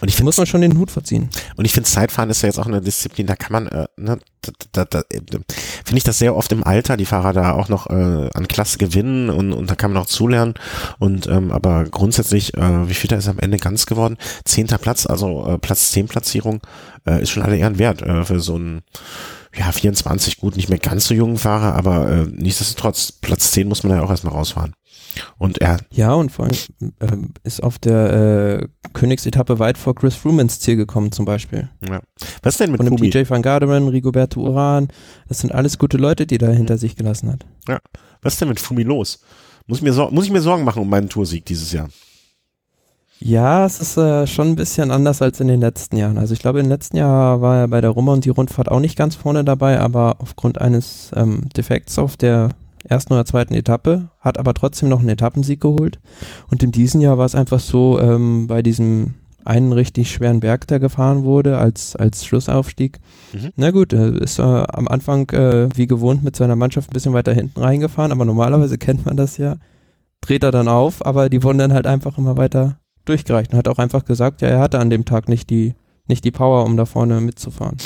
und 0.00 0.08
ich 0.08 0.22
muss 0.22 0.36
man 0.36 0.46
schon 0.46 0.60
den 0.60 0.78
Hut 0.78 0.90
verziehen. 0.90 1.28
Und 1.56 1.64
ich 1.64 1.72
finde, 1.72 1.88
Zeitfahren 1.88 2.30
ist 2.30 2.42
ja 2.42 2.48
jetzt 2.48 2.58
auch 2.58 2.66
eine 2.66 2.80
Disziplin, 2.80 3.26
da 3.26 3.36
kann 3.36 3.52
man, 3.52 3.66
äh, 3.66 3.86
ne, 3.96 4.18
da, 4.40 4.52
da, 4.72 4.84
da, 4.84 5.00
äh, 5.10 5.20
finde 5.84 5.98
ich 5.98 6.04
das 6.04 6.18
sehr 6.18 6.36
oft 6.36 6.52
im 6.52 6.64
Alter, 6.64 6.96
die 6.96 7.06
Fahrer 7.06 7.32
da 7.32 7.52
auch 7.52 7.68
noch 7.68 7.88
äh, 7.88 8.30
an 8.32 8.48
Klasse 8.48 8.78
gewinnen 8.78 9.30
und, 9.30 9.52
und 9.52 9.70
da 9.70 9.74
kann 9.74 9.92
man 9.92 10.02
auch 10.02 10.06
zulernen. 10.06 10.54
Und 10.98 11.26
ähm, 11.26 11.50
aber 11.50 11.84
grundsätzlich, 11.84 12.54
äh, 12.54 12.88
wie 12.88 12.94
viel 12.94 13.08
da 13.08 13.16
ist 13.16 13.28
am 13.28 13.38
Ende 13.38 13.58
ganz 13.58 13.86
geworden? 13.86 14.16
Zehnter 14.44 14.78
Platz, 14.78 15.06
also 15.06 15.46
äh, 15.46 15.58
Platz 15.58 15.90
zehn 15.90 16.06
Platzierung, 16.06 16.60
äh, 17.06 17.22
ist 17.22 17.30
schon 17.30 17.42
alle 17.42 17.56
Ehren 17.56 17.78
wert 17.78 18.02
äh, 18.02 18.24
für 18.24 18.40
so 18.40 18.56
ein 18.56 18.82
ja, 19.56 19.72
24, 19.72 20.38
gut, 20.38 20.56
nicht 20.56 20.68
mehr 20.68 20.78
ganz 20.78 21.06
so 21.06 21.14
jungen 21.14 21.38
Fahrer, 21.38 21.74
aber 21.74 22.08
äh, 22.10 22.26
nichtsdestotrotz, 22.26 23.12
Platz 23.12 23.52
10 23.52 23.66
muss 23.66 23.82
man 23.82 23.96
ja 23.96 24.02
auch 24.02 24.10
erstmal 24.10 24.34
rausfahren. 24.34 24.74
Und 25.38 25.60
er. 25.60 25.78
Ja, 25.90 26.14
und 26.14 26.30
vor 26.30 26.46
allem 26.46 26.56
äh, 27.00 27.28
ist 27.44 27.62
auf 27.62 27.78
der 27.78 28.60
äh, 28.62 28.88
Königsetappe 28.92 29.58
weit 29.58 29.78
vor 29.78 29.94
Chris 29.94 30.14
Froome 30.14 30.42
ins 30.42 30.60
Ziel 30.60 30.76
gekommen, 30.76 31.12
zum 31.12 31.24
Beispiel. 31.24 31.68
Ja. 31.88 32.00
Was 32.42 32.56
denn 32.56 32.70
mit 32.70 32.82
Von 32.82 32.96
dem 32.96 33.10
TJ 33.10 33.28
van 33.28 33.42
Garderen, 33.42 33.88
Rigoberto 33.88 34.40
Uran, 34.40 34.88
das 35.28 35.38
sind 35.38 35.52
alles 35.52 35.78
gute 35.78 35.96
Leute, 35.96 36.26
die 36.26 36.38
er 36.38 36.52
hinter 36.52 36.78
sich 36.78 36.96
gelassen 36.96 37.32
hat. 37.32 37.46
Ja. 37.68 37.78
Was 38.22 38.34
ist 38.34 38.40
denn 38.40 38.48
mit 38.48 38.60
Fumi 38.60 38.82
los? 38.82 39.20
Muss 39.66 39.78
ich, 39.78 39.84
mir 39.84 39.92
muss 40.10 40.24
ich 40.24 40.30
mir 40.30 40.40
Sorgen 40.40 40.64
machen 40.64 40.82
um 40.82 40.88
meinen 40.88 41.08
Toursieg 41.08 41.44
dieses 41.44 41.72
Jahr? 41.72 41.88
Ja, 43.18 43.64
es 43.64 43.80
ist 43.80 43.96
äh, 43.96 44.26
schon 44.26 44.48
ein 44.48 44.56
bisschen 44.56 44.90
anders 44.90 45.22
als 45.22 45.40
in 45.40 45.48
den 45.48 45.60
letzten 45.60 45.96
Jahren. 45.96 46.18
Also 46.18 46.34
ich 46.34 46.40
glaube, 46.40 46.60
im 46.60 46.68
letzten 46.68 46.98
Jahr 46.98 47.40
war 47.40 47.56
er 47.56 47.68
bei 47.68 47.80
der 47.80 47.90
Rummer 47.90 48.12
und 48.12 48.24
die 48.24 48.30
Rundfahrt 48.30 48.70
auch 48.70 48.80
nicht 48.80 48.96
ganz 48.96 49.14
vorne 49.14 49.42
dabei, 49.42 49.80
aber 49.80 50.16
aufgrund 50.18 50.60
eines 50.60 51.10
ähm, 51.16 51.48
Defekts 51.56 51.98
auf 51.98 52.16
der 52.16 52.50
ersten 52.88 53.12
oder 53.12 53.24
zweiten 53.24 53.54
Etappe, 53.54 54.10
hat 54.20 54.38
aber 54.38 54.54
trotzdem 54.54 54.88
noch 54.88 55.00
einen 55.00 55.08
Etappensieg 55.08 55.60
geholt. 55.60 55.98
Und 56.50 56.62
in 56.62 56.72
diesem 56.72 57.00
Jahr 57.00 57.18
war 57.18 57.26
es 57.26 57.34
einfach 57.34 57.60
so, 57.60 57.98
ähm, 58.00 58.46
bei 58.46 58.62
diesem 58.62 59.14
einen 59.46 59.72
richtig 59.72 60.10
schweren 60.10 60.40
Berg, 60.40 60.66
der 60.66 60.80
gefahren 60.80 61.22
wurde, 61.22 61.58
als, 61.58 61.94
als 61.94 62.24
Schlussaufstieg. 62.24 62.98
Mhm. 63.32 63.50
Na 63.54 63.70
gut, 63.70 63.92
ist 63.92 64.38
äh, 64.38 64.42
am 64.42 64.88
Anfang 64.88 65.30
äh, 65.30 65.68
wie 65.74 65.86
gewohnt 65.86 66.24
mit 66.24 66.34
seiner 66.34 66.56
Mannschaft 66.56 66.90
ein 66.90 66.94
bisschen 66.94 67.12
weiter 67.12 67.32
hinten 67.32 67.60
reingefahren, 67.60 68.12
aber 68.12 68.24
normalerweise 68.24 68.76
kennt 68.76 69.06
man 69.06 69.16
das 69.16 69.36
ja. 69.36 69.56
Dreht 70.20 70.42
er 70.42 70.50
dann 70.50 70.66
auf, 70.66 71.04
aber 71.06 71.28
die 71.28 71.42
wurden 71.44 71.58
dann 71.58 71.72
halt 71.72 71.86
einfach 71.86 72.18
immer 72.18 72.36
weiter 72.36 72.80
durchgereicht 73.04 73.52
und 73.52 73.58
hat 73.58 73.68
auch 73.68 73.78
einfach 73.78 74.04
gesagt, 74.04 74.42
ja, 74.42 74.48
er 74.48 74.58
hatte 74.58 74.80
an 74.80 74.90
dem 74.90 75.04
Tag 75.04 75.28
nicht 75.28 75.48
die, 75.48 75.74
nicht 76.08 76.24
die 76.24 76.32
Power, 76.32 76.64
um 76.64 76.76
da 76.76 76.84
vorne 76.84 77.20
mitzufahren. 77.20 77.76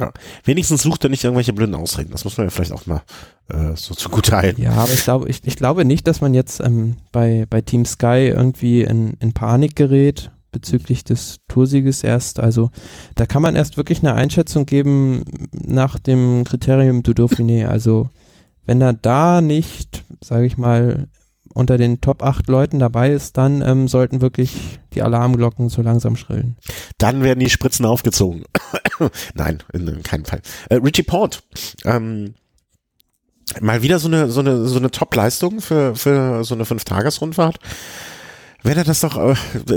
Ja. 0.00 0.12
Wenigstens 0.42 0.82
sucht 0.82 1.04
er 1.04 1.10
nicht 1.10 1.22
irgendwelche 1.22 1.52
blöden 1.52 1.76
Ausreden. 1.76 2.10
Das 2.10 2.24
muss 2.24 2.36
man 2.36 2.48
ja 2.48 2.50
vielleicht 2.50 2.72
auch 2.72 2.86
mal 2.86 3.02
äh, 3.48 3.76
so 3.76 3.94
zugute 3.94 4.36
halten. 4.36 4.62
Ja, 4.62 4.72
aber 4.72 4.92
ich 4.92 5.04
glaube, 5.04 5.28
ich, 5.28 5.40
ich 5.44 5.56
glaube 5.56 5.84
nicht, 5.84 6.06
dass 6.06 6.20
man 6.20 6.34
jetzt 6.34 6.60
ähm, 6.60 6.96
bei, 7.12 7.46
bei 7.48 7.60
Team 7.60 7.84
Sky 7.84 8.32
irgendwie 8.34 8.82
in, 8.82 9.14
in 9.20 9.32
Panik 9.32 9.76
gerät 9.76 10.30
bezüglich 10.50 11.04
des 11.04 11.40
Toursieges 11.48 12.04
erst. 12.04 12.40
Also 12.40 12.70
da 13.16 13.26
kann 13.26 13.42
man 13.42 13.56
erst 13.56 13.76
wirklich 13.76 13.98
eine 14.00 14.14
Einschätzung 14.14 14.66
geben 14.66 15.24
nach 15.52 15.98
dem 15.98 16.44
Kriterium 16.44 17.02
du 17.02 17.12
Dauphiné. 17.12 17.66
Also 17.66 18.08
wenn 18.64 18.80
er 18.80 18.92
da 18.92 19.40
nicht, 19.40 20.04
sage 20.22 20.46
ich 20.46 20.56
mal, 20.56 21.08
unter 21.52 21.76
den 21.76 22.00
Top 22.00 22.22
8 22.22 22.48
Leuten 22.48 22.78
dabei 22.78 23.12
ist, 23.12 23.36
dann 23.36 23.62
ähm, 23.62 23.88
sollten 23.88 24.20
wirklich 24.20 24.80
die 24.94 25.02
Alarmglocken 25.02 25.68
so 25.68 25.82
langsam 25.82 26.16
schrillen. 26.16 26.56
Dann 26.98 27.22
werden 27.22 27.40
die 27.40 27.50
Spritzen 27.50 27.84
aufgezogen. 27.86 28.44
Nein, 29.34 29.62
in, 29.72 29.86
in, 29.86 30.02
keinem 30.02 30.24
Fall. 30.24 30.40
Äh, 30.68 30.76
Richie 30.76 31.04
Port, 31.04 31.44
ähm, 31.84 32.34
mal 33.60 33.82
wieder 33.82 33.98
so 33.98 34.08
eine 34.08 34.30
so 34.30 34.40
eine 34.40 34.66
so 34.66 34.78
eine 34.78 34.90
Top-Leistung 34.90 35.60
für 35.60 35.94
für 35.94 36.44
so 36.44 36.54
eine 36.54 36.64
Fünf-Tages-Rundfahrt. 36.64 37.58
Wenn 38.64 38.78
er 38.78 38.84
das 38.84 39.00
doch, 39.00 39.18
äh, 39.18 39.34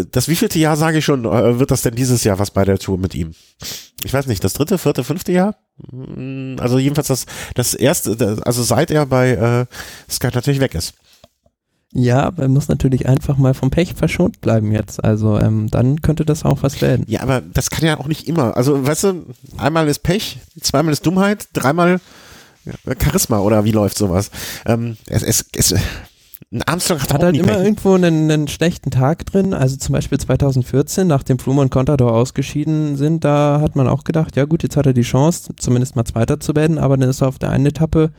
das 0.09 0.29
wievielte 0.29 0.57
Jahr 0.59 0.77
sage 0.77 0.99
ich 0.99 1.05
schon, 1.05 1.25
äh, 1.25 1.59
wird 1.59 1.71
das 1.71 1.81
denn 1.81 1.95
dieses 1.95 2.23
Jahr 2.23 2.39
was 2.39 2.51
bei 2.51 2.63
der 2.63 2.79
Tour 2.79 2.97
mit 2.97 3.13
ihm? 3.15 3.33
Ich 4.03 4.13
weiß 4.13 4.27
nicht, 4.27 4.41
das 4.43 4.53
dritte, 4.53 4.77
vierte, 4.77 5.03
fünfte 5.03 5.33
Jahr? 5.33 5.55
Mm, 5.91 6.55
also 6.59 6.79
jedenfalls 6.79 7.07
das, 7.07 7.25
das 7.53 7.73
erste, 7.73 8.41
also 8.45 8.63
seit 8.63 8.89
er 8.89 9.05
bei 9.05 9.31
äh, 9.31 9.65
Sky 10.09 10.29
natürlich 10.33 10.61
weg 10.61 10.73
ist. 10.73 10.93
Ja, 11.93 12.23
aber 12.23 12.43
er 12.43 12.47
muss 12.47 12.69
natürlich 12.69 13.07
einfach 13.07 13.37
mal 13.37 13.53
vom 13.53 13.71
Pech 13.71 13.93
verschont 13.93 14.39
bleiben 14.39 14.71
jetzt. 14.71 15.03
Also 15.03 15.37
ähm, 15.37 15.69
dann 15.69 16.01
könnte 16.01 16.23
das 16.23 16.45
auch 16.45 16.63
was 16.63 16.81
werden. 16.81 17.05
Ja, 17.09 17.21
aber 17.21 17.41
das 17.41 17.69
kann 17.69 17.85
ja 17.85 17.99
auch 17.99 18.07
nicht 18.07 18.27
immer. 18.27 18.55
Also 18.55 18.85
weißt 18.85 19.03
du, 19.03 19.25
einmal 19.57 19.87
ist 19.87 19.99
Pech, 19.99 20.39
zweimal 20.61 20.93
ist 20.93 21.05
Dummheit, 21.05 21.47
dreimal 21.53 21.99
Charisma 23.01 23.39
oder 23.39 23.63
wie 23.65 23.71
läuft 23.71 23.97
sowas? 23.97 24.32
Ähm, 24.65 24.97
es, 25.08 25.23
es, 25.23 25.45
es, 25.53 25.75
Armstrong 26.65 27.01
hat, 27.01 27.13
hat 27.13 27.23
halt 27.23 27.38
immer 27.38 27.62
irgendwo 27.62 27.93
einen, 27.93 28.32
einen, 28.32 28.47
schlechten 28.47 28.91
Tag 28.91 29.25
drin. 29.25 29.53
Also 29.53 29.75
zum 29.77 29.93
Beispiel 29.93 30.17
2014, 30.17 31.08
nachdem 31.08 31.39
Flume 31.39 31.62
und 31.62 31.71
Contador 31.71 32.13
ausgeschieden 32.13 32.95
sind, 32.95 33.23
da 33.23 33.60
hat 33.62 33.75
man 33.75 33.88
auch 33.88 34.03
gedacht, 34.03 34.36
ja 34.36 34.45
gut, 34.45 34.63
jetzt 34.63 34.77
hat 34.77 34.86
er 34.86 34.93
die 34.93 35.01
Chance, 35.01 35.53
zumindest 35.58 35.95
mal 35.95 36.06
Zweiter 36.06 36.39
zu 36.39 36.56
werden, 36.56 36.77
aber 36.77 36.97
dann 36.97 37.10
ist 37.10 37.21
er 37.21 37.27
auf 37.27 37.39
der 37.39 37.49
einen 37.49 37.65
Etappe 37.65 38.12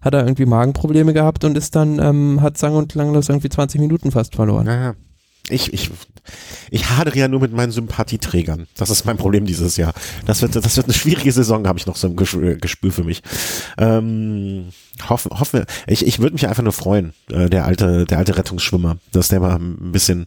hat 0.00 0.14
er 0.14 0.20
irgendwie 0.20 0.46
Magenprobleme 0.46 1.12
gehabt 1.12 1.44
und 1.44 1.56
ist 1.56 1.74
dann, 1.74 1.98
ähm, 1.98 2.40
hat 2.40 2.56
sang- 2.56 2.76
und 2.76 2.92
klanglos 2.92 3.28
irgendwie 3.28 3.48
20 3.48 3.80
Minuten 3.80 4.10
fast 4.10 4.36
verloren. 4.36 4.66
Naja. 4.66 4.94
Ich, 5.50 5.72
ich, 5.72 5.90
ich 6.70 6.90
hadere 6.90 7.18
ja 7.18 7.28
nur 7.28 7.40
mit 7.40 7.52
meinen 7.52 7.72
Sympathieträgern. 7.72 8.66
Das 8.76 8.90
ist 8.90 9.04
mein 9.04 9.16
Problem 9.16 9.46
dieses 9.46 9.76
Jahr. 9.76 9.94
Das 10.26 10.42
wird, 10.42 10.56
das 10.56 10.76
wird 10.76 10.86
eine 10.86 10.94
schwierige 10.94 11.32
Saison, 11.32 11.66
habe 11.66 11.78
ich 11.78 11.86
noch 11.86 11.96
so 11.96 12.08
im 12.08 12.16
Gespür 12.16 12.92
für 12.92 13.04
mich. 13.04 13.22
Ähm, 13.78 14.68
hoffen, 15.08 15.38
hoffen, 15.38 15.64
ich, 15.86 16.06
ich 16.06 16.18
würde 16.18 16.34
mich 16.34 16.48
einfach 16.48 16.62
nur 16.62 16.72
freuen, 16.72 17.12
äh, 17.30 17.48
der 17.48 17.64
alte, 17.64 18.04
der 18.04 18.18
alte 18.18 18.36
Rettungsschwimmer, 18.36 18.98
dass 19.12 19.28
der 19.28 19.40
mal 19.40 19.56
ein 19.56 19.92
bisschen 19.92 20.26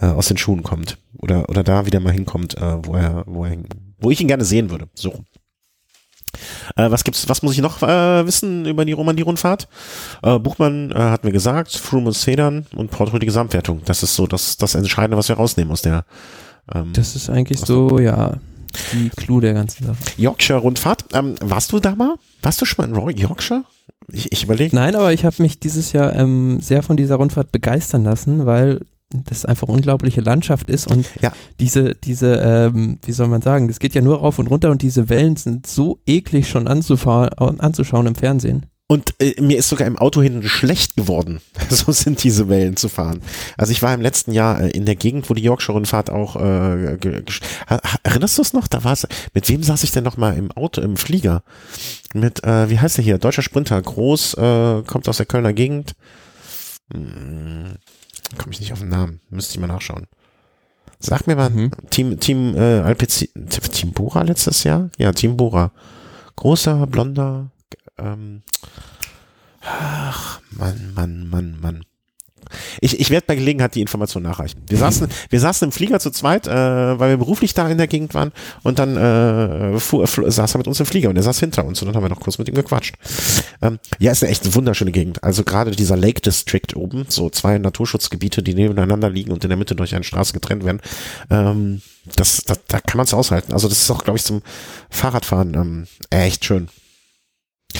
äh, 0.00 0.06
aus 0.06 0.28
den 0.28 0.36
Schuhen 0.38 0.62
kommt 0.62 0.98
oder 1.18 1.48
oder 1.48 1.62
da 1.62 1.86
wieder 1.86 2.00
mal 2.00 2.12
hinkommt, 2.12 2.56
äh, 2.56 2.84
wo 2.84 2.94
er, 2.94 3.24
wo 3.26 3.44
er, 3.44 3.56
wo 4.00 4.10
ich 4.10 4.20
ihn 4.20 4.28
gerne 4.28 4.44
sehen 4.44 4.70
würde. 4.70 4.88
So. 4.94 5.24
Äh, 6.76 6.90
was 6.90 7.04
gibt's, 7.04 7.28
was 7.28 7.42
muss 7.42 7.54
ich 7.54 7.60
noch 7.60 7.82
äh, 7.82 8.26
wissen 8.26 8.66
über 8.66 8.84
die 8.84 8.92
Romandie-Rundfahrt? 8.92 9.68
Äh, 10.22 10.38
Buchmann 10.38 10.90
äh, 10.90 10.94
hat 10.94 11.24
mir 11.24 11.32
gesagt, 11.32 11.72
Froome 11.72 12.08
und 12.08 12.12
Sedan 12.12 12.66
und 12.74 12.90
Porto 12.90 13.18
die 13.18 13.26
Gesamtwertung. 13.26 13.82
Das 13.84 14.02
ist 14.02 14.14
so 14.14 14.26
das, 14.26 14.56
das 14.56 14.74
Entscheidende, 14.74 15.16
was 15.16 15.28
wir 15.28 15.36
rausnehmen 15.36 15.72
aus 15.72 15.82
der. 15.82 16.04
Ähm, 16.74 16.92
das 16.92 17.16
ist 17.16 17.30
eigentlich 17.30 17.60
so, 17.60 17.98
ja, 17.98 18.34
die 18.92 19.10
Clou 19.10 19.40
der 19.40 19.54
ganzen 19.54 19.86
Sache. 19.86 19.98
Yorkshire-Rundfahrt. 20.16 21.06
Ähm, 21.14 21.36
warst 21.40 21.72
du 21.72 21.80
da 21.80 21.94
mal? 21.94 22.16
Warst 22.42 22.60
du 22.60 22.64
schon 22.64 22.90
mal 22.90 23.10
in 23.10 23.16
Yorkshire? 23.16 23.64
Ich, 24.12 24.30
ich 24.32 24.44
überlege. 24.44 24.74
Nein, 24.74 24.94
aber 24.94 25.12
ich 25.12 25.24
habe 25.24 25.42
mich 25.42 25.58
dieses 25.58 25.92
Jahr 25.92 26.14
ähm, 26.14 26.60
sehr 26.60 26.82
von 26.82 26.96
dieser 26.96 27.16
Rundfahrt 27.16 27.50
begeistern 27.50 28.04
lassen, 28.04 28.46
weil 28.46 28.80
das 29.10 29.44
einfach 29.44 29.68
unglaubliche 29.68 30.20
Landschaft 30.20 30.68
ist 30.68 30.86
und 30.88 31.06
ja. 31.20 31.32
diese, 31.60 31.94
diese, 31.94 32.36
ähm, 32.36 32.98
wie 33.04 33.12
soll 33.12 33.28
man 33.28 33.42
sagen, 33.42 33.68
das 33.68 33.78
geht 33.78 33.94
ja 33.94 34.02
nur 34.02 34.18
rauf 34.18 34.38
und 34.38 34.48
runter 34.48 34.70
und 34.70 34.82
diese 34.82 35.08
Wellen 35.08 35.36
sind 35.36 35.66
so 35.66 36.00
eklig 36.06 36.48
schon 36.48 36.66
anzuschauen 36.66 38.06
im 38.06 38.14
Fernsehen. 38.14 38.66
Und 38.88 39.14
äh, 39.18 39.40
mir 39.40 39.58
ist 39.58 39.68
sogar 39.68 39.88
im 39.88 39.98
Auto 39.98 40.22
hinten 40.22 40.44
schlecht 40.48 40.94
geworden. 40.94 41.40
so 41.68 41.90
sind 41.90 42.22
diese 42.22 42.48
Wellen 42.48 42.76
zu 42.76 42.88
fahren. 42.88 43.20
Also 43.56 43.72
ich 43.72 43.82
war 43.82 43.92
im 43.92 44.00
letzten 44.00 44.32
Jahr 44.32 44.60
äh, 44.60 44.70
in 44.70 44.84
der 44.84 44.94
Gegend, 44.94 45.28
wo 45.28 45.34
die 45.34 45.42
Yorkshire-Rundfahrt 45.42 46.10
auch 46.10 46.36
äh, 46.36 46.96
erinnerst 48.04 48.38
du 48.38 48.42
es 48.42 48.52
noch? 48.52 48.68
Da 48.68 48.84
war 48.84 48.92
es. 48.92 49.06
Mit 49.34 49.48
wem 49.48 49.64
saß 49.64 49.82
ich 49.82 49.90
denn 49.90 50.04
noch 50.04 50.16
mal 50.16 50.36
im 50.36 50.52
Auto, 50.52 50.80
im 50.82 50.96
Flieger? 50.96 51.42
Mit, 52.14 52.44
äh, 52.44 52.70
wie 52.70 52.78
heißt 52.78 52.98
der 52.98 53.04
hier? 53.04 53.18
Deutscher 53.18 53.42
Sprinter, 53.42 53.80
groß, 53.82 54.34
äh, 54.34 54.82
kommt 54.86 55.08
aus 55.08 55.16
der 55.16 55.26
Kölner 55.26 55.52
Gegend. 55.52 55.96
Hm 56.92 57.76
komme 58.38 58.52
ich 58.52 58.60
nicht 58.60 58.72
auf 58.72 58.80
den 58.80 58.88
Namen. 58.88 59.20
Müsste 59.30 59.54
ich 59.54 59.60
mal 59.60 59.66
nachschauen. 59.66 60.06
Sag 60.98 61.26
mir 61.26 61.36
mal, 61.36 61.50
mhm. 61.50 61.70
Team, 61.90 62.18
Team, 62.20 62.56
äh, 62.56 62.80
Alpezi, 62.80 63.30
Team 63.72 63.92
Bora 63.92 64.22
letztes 64.22 64.64
Jahr? 64.64 64.90
Ja, 64.96 65.12
Team 65.12 65.36
Bora. 65.36 65.72
Großer, 66.36 66.86
blonder, 66.86 67.50
ähm, 67.98 68.42
ach, 69.62 70.40
Mann, 70.50 70.92
Mann, 70.94 71.28
Mann, 71.28 71.58
Mann. 71.60 71.84
Ich, 72.80 73.00
ich 73.00 73.10
werde 73.10 73.26
bei 73.26 73.36
Gelegenheit 73.36 73.74
die 73.74 73.80
Information 73.80 74.22
nachreichen. 74.22 74.60
Wir 74.68 74.78
saßen, 74.78 75.08
wir 75.30 75.40
saßen 75.40 75.66
im 75.66 75.72
Flieger 75.72 76.00
zu 76.00 76.10
zweit, 76.10 76.46
äh, 76.46 76.50
weil 76.50 77.10
wir 77.10 77.16
beruflich 77.16 77.54
da 77.54 77.68
in 77.68 77.78
der 77.78 77.86
Gegend 77.86 78.14
waren 78.14 78.32
und 78.62 78.78
dann 78.78 78.96
äh, 78.96 79.78
fuhr, 79.78 80.06
saß 80.06 80.54
er 80.54 80.58
mit 80.58 80.68
uns 80.68 80.80
im 80.80 80.86
Flieger 80.86 81.10
und 81.10 81.16
er 81.16 81.22
saß 81.22 81.40
hinter 81.40 81.64
uns 81.64 81.80
und 81.82 81.88
dann 81.88 81.96
haben 81.96 82.04
wir 82.04 82.08
noch 82.08 82.20
kurz 82.20 82.38
mit 82.38 82.48
ihm 82.48 82.54
gequatscht. 82.54 82.94
Ähm, 83.62 83.78
ja, 83.98 84.12
ist 84.12 84.22
eine 84.22 84.32
echt 84.32 84.54
wunderschöne 84.54 84.92
Gegend. 84.92 85.22
Also 85.22 85.44
gerade 85.44 85.70
dieser 85.70 85.96
Lake 85.96 86.20
District 86.20 86.74
oben, 86.74 87.06
so 87.08 87.30
zwei 87.30 87.58
Naturschutzgebiete, 87.58 88.42
die 88.42 88.54
nebeneinander 88.54 89.10
liegen 89.10 89.32
und 89.32 89.44
in 89.44 89.50
der 89.50 89.58
Mitte 89.58 89.74
durch 89.74 89.94
eine 89.94 90.04
Straße 90.04 90.32
getrennt 90.32 90.64
werden. 90.64 90.80
Ähm, 91.30 91.82
das, 92.14 92.42
das, 92.44 92.60
da 92.68 92.80
kann 92.80 92.98
man 92.98 93.04
es 93.04 93.14
aushalten. 93.14 93.52
Also 93.52 93.68
das 93.68 93.82
ist 93.82 93.90
auch, 93.90 94.04
glaube 94.04 94.18
ich, 94.18 94.24
zum 94.24 94.42
Fahrradfahren 94.90 95.54
ähm, 95.54 95.86
echt 96.10 96.44
schön. 96.44 96.68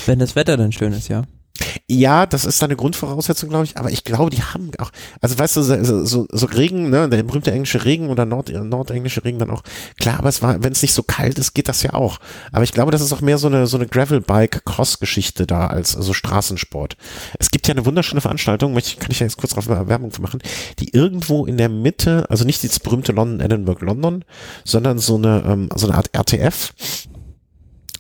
Wenn 0.07 0.19
das 0.19 0.37
Wetter 0.37 0.57
dann 0.57 0.73
schön 0.73 0.93
ist, 0.93 1.09
ja. 1.09 1.25
Ja, 1.89 2.27
das 2.27 2.45
ist 2.45 2.63
eine 2.63 2.77
Grundvoraussetzung, 2.77 3.49
glaube 3.49 3.65
ich, 3.65 3.77
aber 3.77 3.91
ich 3.91 4.05
glaube, 4.05 4.31
die 4.31 4.43
haben 4.43 4.71
auch, 4.79 4.91
also 5.21 5.39
weißt 5.39 5.57
du, 5.57 5.63
so, 5.63 6.05
so, 6.05 6.27
so 6.31 6.47
Regen, 6.47 6.91
ne, 6.91 7.09
der 7.09 7.23
berühmte 7.23 7.53
englische 7.53 7.85
Regen 7.85 8.09
oder 8.09 8.25
Nord, 8.25 8.51
nordenglische 8.51 9.25
Regen 9.25 9.39
dann 9.39 9.51
auch, 9.51 9.63
klar, 9.99 10.19
aber 10.19 10.29
es 10.29 10.43
war, 10.43 10.63
wenn 10.63 10.73
es 10.73 10.83
nicht 10.83 10.95
so 10.95 11.03
kalt 11.03 11.39
ist, 11.39 11.55
geht 11.55 11.69
das 11.69 11.83
ja 11.83 11.95
auch. 11.95 12.19
Aber 12.53 12.65
ich 12.65 12.73
glaube, 12.73 12.91
das 12.91 13.01
ist 13.01 13.13
auch 13.13 13.21
mehr 13.21 13.39
so 13.39 13.47
eine, 13.47 13.67
so 13.67 13.77
eine 13.77 13.87
Gravelbike-Cross-Geschichte 13.87 15.47
da 15.47 15.67
als 15.67 15.93
so 15.93 16.13
Straßensport. 16.13 16.97
Es 17.39 17.51
gibt 17.51 17.69
ja 17.69 17.75
eine 17.75 17.87
wunderschöne 17.87 18.21
Veranstaltung, 18.21 18.75
möchte, 18.75 18.99
kann 18.99 19.11
ich 19.11 19.21
ja 19.21 19.27
jetzt 19.27 19.37
kurz 19.37 19.55
drauf 19.55 19.69
Werbung 19.69 20.13
machen, 20.21 20.41
die 20.79 20.95
irgendwo 20.95 21.47
in 21.47 21.57
der 21.57 21.69
Mitte, 21.69 22.27
also 22.31 22.45
nicht 22.45 22.63
dieses 22.63 22.81
berühmte 22.81 23.13
London, 23.13 23.41
Edinburgh, 23.41 23.85
London, 23.85 24.25
sondern 24.65 24.99
so 24.99 25.17
eine, 25.17 25.45
ähm, 25.47 25.69
so 25.75 25.87
eine 25.87 25.97
Art 25.97 26.11
RTF, 26.13 26.73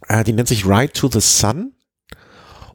äh, 0.09 0.25
die 0.25 0.33
nennt 0.33 0.49
sich 0.49 0.66
Ride 0.66 0.92
to 0.92 1.09
the 1.09 1.21
Sun 1.21 1.73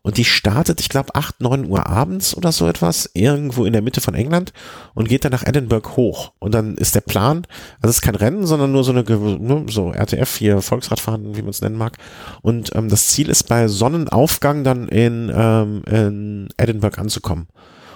und 0.04 0.18
die 0.18 0.26
startet, 0.26 0.80
ich 0.80 0.90
glaube, 0.90 1.14
8, 1.14 1.42
9 1.42 1.70
Uhr 1.70 1.86
abends 1.86 2.36
oder 2.36 2.52
so 2.52 2.68
etwas, 2.68 3.10
irgendwo 3.14 3.66
in 3.66 3.74
der 3.74 3.84
Mitte 3.84 4.02
von 4.02 4.16
England 4.16 4.52
und 4.96 5.08
geht 5.08 5.24
dann 5.24 5.32
nach 5.32 5.46
Edinburgh 5.46 5.96
hoch. 5.96 6.32
Und 6.40 6.54
dann 6.54 6.76
ist 6.76 6.96
der 6.96 7.02
Plan, 7.02 7.46
also 7.82 7.90
es 7.90 7.98
ist 7.98 8.02
kein 8.02 8.16
Rennen, 8.16 8.48
sondern 8.48 8.72
nur 8.72 8.84
so 8.84 8.92
eine, 8.92 9.04
nur 9.04 9.66
so 9.70 9.92
RTF 9.92 10.38
hier, 10.38 10.62
Volksradfahren, 10.62 11.36
wie 11.36 11.42
man 11.42 11.52
es 11.52 11.62
nennen 11.62 11.78
mag. 11.78 11.98
Und 12.42 12.76
ähm, 12.76 12.90
das 12.90 13.10
Ziel 13.10 13.30
ist 13.30 13.44
bei 13.44 13.68
Sonnenaufgang 13.68 14.64
dann 14.64 14.88
in, 14.88 15.32
ähm, 15.34 15.84
in 15.86 16.50
Edinburgh 16.58 17.00
anzukommen. 17.00 17.48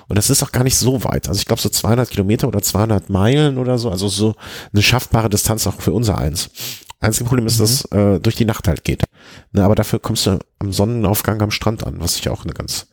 Und 0.07 0.17
das 0.17 0.29
ist 0.29 0.43
auch 0.43 0.51
gar 0.51 0.63
nicht 0.63 0.77
so 0.77 1.03
weit. 1.03 1.27
Also 1.27 1.39
ich 1.39 1.47
glaube 1.47 1.61
so 1.61 1.69
200 1.69 2.09
Kilometer 2.09 2.47
oder 2.47 2.61
200 2.61 3.09
Meilen 3.09 3.57
oder 3.57 3.79
so. 3.79 3.89
Also 3.89 4.07
so 4.07 4.35
eine 4.71 4.83
schaffbare 4.83 5.29
Distanz 5.29 5.65
auch 5.65 5.81
für 5.81 5.93
unser 5.93 6.19
eins. 6.19 6.51
Einzige 6.99 7.25
Problem 7.25 7.45
ist, 7.45 7.57
mhm. 7.57 7.63
dass 7.63 7.85
äh, 7.91 8.19
durch 8.19 8.35
die 8.35 8.45
Nacht 8.45 8.67
halt 8.67 8.83
geht. 8.83 9.03
Ne, 9.51 9.63
aber 9.63 9.75
dafür 9.75 9.99
kommst 9.99 10.25
du 10.25 10.39
am 10.59 10.71
Sonnenaufgang 10.71 11.41
am 11.41 11.51
Strand 11.51 11.85
an, 11.85 11.99
was 11.99 12.17
ich 12.17 12.29
auch 12.29 12.43
eine 12.43 12.53
ganz 12.53 12.87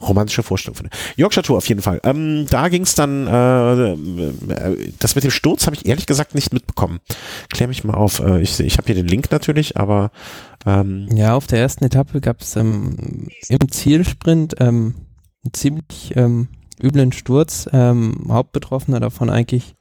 romantische 0.00 0.42
Vorstellung 0.42 0.76
finde. 0.76 0.90
Yorkshire 1.16 1.44
Tour 1.44 1.58
auf 1.58 1.68
jeden 1.68 1.82
Fall. 1.82 2.00
Ähm, 2.04 2.46
da 2.48 2.68
ging 2.68 2.82
es 2.82 2.94
dann, 2.94 3.26
äh, 3.26 4.92
das 4.98 5.14
mit 5.14 5.24
dem 5.24 5.30
Sturz 5.30 5.66
habe 5.66 5.76
ich 5.76 5.86
ehrlich 5.86 6.06
gesagt 6.06 6.34
nicht 6.34 6.52
mitbekommen. 6.52 7.00
Klär 7.52 7.68
mich 7.68 7.84
mal 7.84 7.94
auf. 7.94 8.20
Äh, 8.20 8.40
ich 8.40 8.58
ich 8.60 8.78
habe 8.78 8.86
hier 8.86 8.94
den 8.94 9.08
Link 9.08 9.30
natürlich, 9.30 9.76
aber 9.76 10.10
ähm, 10.66 11.08
ja, 11.14 11.34
auf 11.34 11.46
der 11.46 11.60
ersten 11.60 11.84
Etappe 11.84 12.20
gab 12.20 12.40
es 12.40 12.56
ähm, 12.56 13.28
im 13.48 13.70
Zielsprint 13.70 14.54
ähm, 14.58 14.94
einen 15.44 15.52
ziemlich 15.52 16.12
ähm, 16.16 16.48
üblen 16.82 17.12
Sturz. 17.12 17.68
Ähm, 17.72 18.26
Hauptbetroffener 18.28 19.00
davon 19.00 19.28
eigentlich 19.28 19.74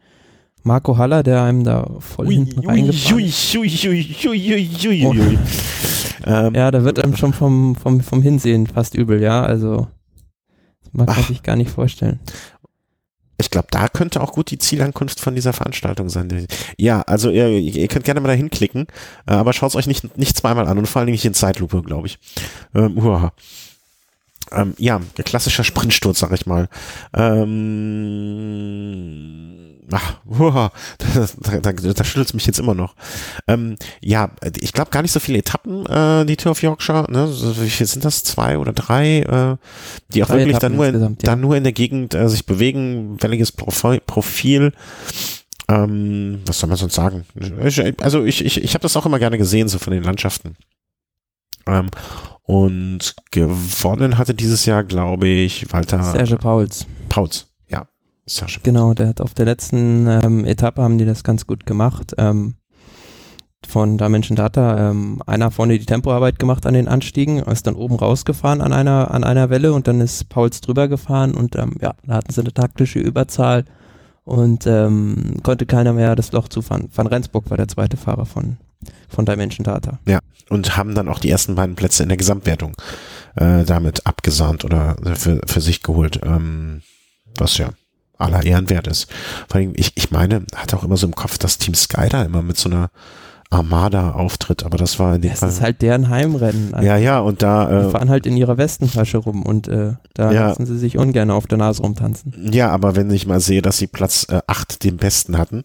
Marco 0.64 0.98
Haller, 0.98 1.24
der 1.24 1.44
einem 1.44 1.64
da 1.64 1.90
voll 2.00 2.28
ui, 2.28 2.36
hinten 2.36 2.60
reingefahren 2.60 3.20
ist. 3.20 3.56
Oh. 3.56 5.14
Ja, 6.26 6.72
da 6.72 6.84
wird 6.84 7.04
einem 7.04 7.16
schon 7.16 7.34
vom, 7.34 7.76
vom, 7.76 8.02
vom 8.02 8.22
Hinsehen 8.22 8.68
fast 8.68 8.94
übel, 8.94 9.22
ja, 9.22 9.42
also 9.42 9.88
man 10.92 11.06
kann 11.08 11.18
Ach. 11.20 11.28
sich 11.28 11.44
gar 11.44 11.56
nicht 11.56 11.72
vorstellen. 11.72 12.20
Ich 13.42 13.50
glaube, 13.50 13.68
da 13.72 13.88
könnte 13.88 14.22
auch 14.22 14.34
gut 14.34 14.52
die 14.52 14.58
Zielankunft 14.58 15.22
von 15.22 15.34
dieser 15.34 15.54
Veranstaltung 15.54 16.10
sein. 16.10 16.46
Ja, 16.78 17.02
also 17.04 17.30
ihr, 17.30 17.48
ihr 17.48 17.88
könnt 17.88 18.04
gerne 18.04 18.20
mal 18.20 18.28
da 18.28 18.34
hinklicken, 18.34 18.88
äh, 19.28 19.32
aber 19.32 19.54
schaut 19.54 19.70
es 19.70 19.76
euch 19.78 19.88
nicht, 19.88 20.18
nicht 20.18 20.38
zweimal 20.38 20.68
an 20.68 20.78
und 20.78 20.88
vor 20.88 21.02
allem 21.02 21.12
nicht 21.12 21.24
in 21.24 21.34
Zeitlupe, 21.34 21.82
glaube 21.82 22.08
ich. 22.08 22.20
Ähm, 22.76 22.98
uah. 22.98 23.32
Ähm, 24.52 24.74
ja, 24.78 25.00
klassischer 25.24 25.64
Sprintsturz, 25.64 26.20
sag 26.20 26.32
ich 26.32 26.46
mal. 26.46 26.68
Ähm, 27.14 27.50
ach, 29.92 30.16
uah, 30.26 30.72
da, 31.62 31.72
da, 31.72 32.04
schüttelt 32.04 32.28
es 32.28 32.34
mich 32.34 32.46
jetzt 32.46 32.60
immer 32.60 32.74
noch. 32.74 32.96
Ähm, 33.48 33.76
ja, 34.02 34.32
ich 34.60 34.74
glaube 34.74 34.92
gar 34.92 35.02
nicht 35.02 35.12
so 35.12 35.20
viele 35.20 35.40
Etappen, 35.40 35.86
äh, 35.86 36.26
die 36.26 36.38
Tour 36.38 36.52
of 36.52 36.62
Yorkshire. 36.62 37.06
Ne? 37.10 37.28
Wie 37.30 37.70
viel 37.70 37.86
sind 37.86 38.06
das? 38.06 38.24
Zwei 38.24 38.58
oder 38.58 38.74
drei, 38.74 39.20
äh, 39.20 39.58
die 40.14 40.24
auch 40.24 40.28
drei 40.28 40.40
wirklich 40.40 40.58
dann 40.58 40.76
nur, 40.76 40.88
in, 40.88 41.00
ja. 41.00 41.10
dann 41.22 41.42
nur 41.42 41.56
in 41.56 41.64
der 41.64 41.74
Gegend 41.74 42.16
äh, 42.16 42.28
sich 42.30 42.46
bewegen, 42.46 43.22
welliges 43.22 43.52
Profil. 43.52 44.00
Profil. 44.06 44.74
Ähm, 45.68 46.42
was 46.46 46.60
soll 46.60 46.70
man 46.70 46.78
sonst 46.78 46.96
sagen? 46.96 47.26
Also 48.00 48.24
ich, 48.26 48.44
ich, 48.44 48.64
ich 48.64 48.74
habe 48.74 48.82
das 48.82 48.98
auch 48.98 49.06
immer 49.06 49.20
gerne 49.20 49.38
gesehen, 49.38 49.68
so 49.68 49.78
von 49.78 49.94
den 49.94 50.02
Landschaften. 50.04 50.56
Ähm, 51.68 51.90
und 52.50 53.16
gewonnen 53.30 54.18
hatte 54.18 54.34
dieses 54.34 54.66
Jahr, 54.66 54.84
glaube 54.84 55.28
ich, 55.28 55.72
Walter. 55.72 56.02
Serge 56.02 56.36
Pauls. 56.36 56.88
Pauls, 57.08 57.46
ja. 57.68 57.86
Serge 58.26 58.54
Pauls. 58.54 58.64
Genau, 58.64 58.96
der 58.96 59.10
hat 59.10 59.22
auf 59.22 59.36
der 59.36 59.46
letzten 59.46 60.08
ähm, 60.08 60.46
Etappe 60.46 60.82
haben 60.82 60.98
die 60.98 61.06
das 61.06 61.24
ganz 61.24 61.46
gut 61.46 61.68
gemacht. 61.68 62.16
Ähm, 62.18 62.56
von 63.68 64.00
Dimension 64.00 64.36
Data 64.36 64.90
ähm, 64.90 65.22
einer 65.28 65.52
vorne 65.52 65.78
die 65.78 65.86
Tempoarbeit 65.86 66.40
gemacht 66.40 66.66
an 66.66 66.74
den 66.74 66.88
Anstiegen, 66.88 67.38
ist 67.38 67.68
dann 67.68 67.76
oben 67.76 67.98
rausgefahren 67.98 68.62
an 68.62 68.74
einer, 68.74 69.12
an 69.12 69.24
einer 69.24 69.52
Welle 69.52 69.74
und 69.74 69.88
dann 69.88 70.02
ist 70.02 70.28
Pauls 70.30 70.60
drüber 70.60 70.88
gefahren 70.88 71.36
und 71.36 71.56
ähm, 71.56 71.76
ja, 71.80 71.94
da 72.08 72.16
hatten 72.16 72.34
sie 72.34 72.42
eine 72.42 72.52
taktische 72.52 72.98
Überzahl 72.98 73.64
und 74.24 74.66
ähm, 74.66 75.36
konnte 75.44 75.68
keiner 75.68 75.94
mehr 75.94 76.16
das 76.16 76.32
Loch 76.32 76.48
zufahren. 76.48 76.90
Van 76.96 77.06
Rensburg 77.06 77.48
war 77.52 77.58
der 77.58 77.68
zweite 77.68 77.98
Fahrer 77.98 78.26
von, 78.26 78.58
von 79.08 79.26
Dimension 79.26 79.64
Data. 79.64 80.00
Ja, 80.06 80.20
und 80.50 80.78
haben 80.78 80.96
dann 80.96 81.08
auch 81.08 81.20
die 81.20 81.30
ersten 81.30 81.56
beiden 81.56 81.76
Plätze 81.76 82.04
in 82.04 82.10
der 82.10 82.18
Gesamtwertung 82.18 82.76
äh, 83.36 83.64
damit 83.64 84.06
abgesahnt 84.06 84.66
oder 84.66 84.96
für, 85.16 85.42
für 85.46 85.62
sich 85.62 85.84
geholt, 85.84 86.20
ähm, 86.24 86.82
was 87.38 87.58
ja 87.58 87.70
aller 88.18 88.44
Ehren 88.44 88.70
wert 88.70 88.88
ist. 88.88 89.08
Vor 89.48 89.60
allem, 89.60 89.74
ich, 89.76 89.94
ich 89.96 90.12
meine, 90.12 90.44
hat 90.56 90.74
auch 90.74 90.84
immer 90.84 90.98
so 90.98 91.08
im 91.08 91.16
Kopf, 91.16 91.38
dass 91.38 91.58
Team 91.58 91.74
Sky 91.74 92.10
da 92.10 92.24
immer 92.24 92.42
mit 92.42 92.58
so 92.58 92.70
einer 92.70 92.90
Armada 93.50 94.12
auftritt, 94.12 94.64
aber 94.64 94.78
das 94.78 95.00
war 95.00 95.16
in 95.16 95.22
dem 95.22 95.32
das 95.32 95.40
Fall. 95.40 95.50
Das 95.50 95.58
ist 95.58 95.64
halt 95.64 95.82
deren 95.82 96.10
Heimrennen. 96.10 96.74
Also 96.74 96.86
ja, 96.86 96.98
ja, 96.98 97.20
und 97.20 97.42
da. 97.42 97.70
Äh, 97.70 97.86
die 97.86 97.92
fahren 97.92 98.10
halt 98.10 98.28
in 98.28 98.38
ihrer 98.38 98.58
Westentasche 98.58 99.18
rum 99.18 99.42
und 99.42 99.68
äh, 99.68 99.94
da 100.14 100.32
ja, 100.32 100.50
lassen 100.50 100.68
sie 100.68 100.78
sich 100.78 100.98
ungern 100.98 101.32
auf 101.32 101.48
der 101.48 101.58
Nase 101.58 101.82
rumtanzen. 101.82 102.52
Ja, 102.52 102.70
aber 102.70 102.96
wenn 102.96 103.10
ich 103.10 103.26
mal 103.26 103.40
sehe, 103.40 103.64
dass 103.64 103.78
sie 103.78 103.88
Platz 103.88 104.28
äh, 104.30 104.42
8 104.46 104.84
den 104.84 104.98
besten 104.98 105.38
hatten, 105.38 105.64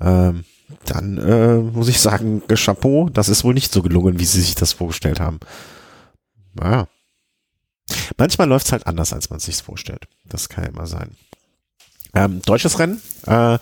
ähm, 0.00 0.44
dann 0.84 1.18
äh, 1.18 1.56
muss 1.58 1.88
ich 1.88 2.00
sagen, 2.00 2.42
Chapeau, 2.48 3.08
das 3.08 3.28
ist 3.28 3.44
wohl 3.44 3.54
nicht 3.54 3.72
so 3.72 3.82
gelungen, 3.82 4.18
wie 4.18 4.24
sie 4.24 4.40
sich 4.40 4.54
das 4.54 4.72
vorgestellt 4.72 5.20
haben. 5.20 5.40
Naja. 6.54 6.88
Manchmal 8.16 8.48
läuft 8.48 8.66
es 8.66 8.72
halt 8.72 8.86
anders, 8.86 9.12
als 9.12 9.30
man 9.30 9.40
sich 9.40 9.56
vorstellt. 9.56 10.06
Das 10.24 10.48
kann 10.48 10.64
ja 10.64 10.70
immer 10.70 10.86
sein. 10.86 11.10
Ähm, 12.14 12.42
deutsches 12.42 12.78
Rennen. 12.78 13.00
Äh, 13.26 13.58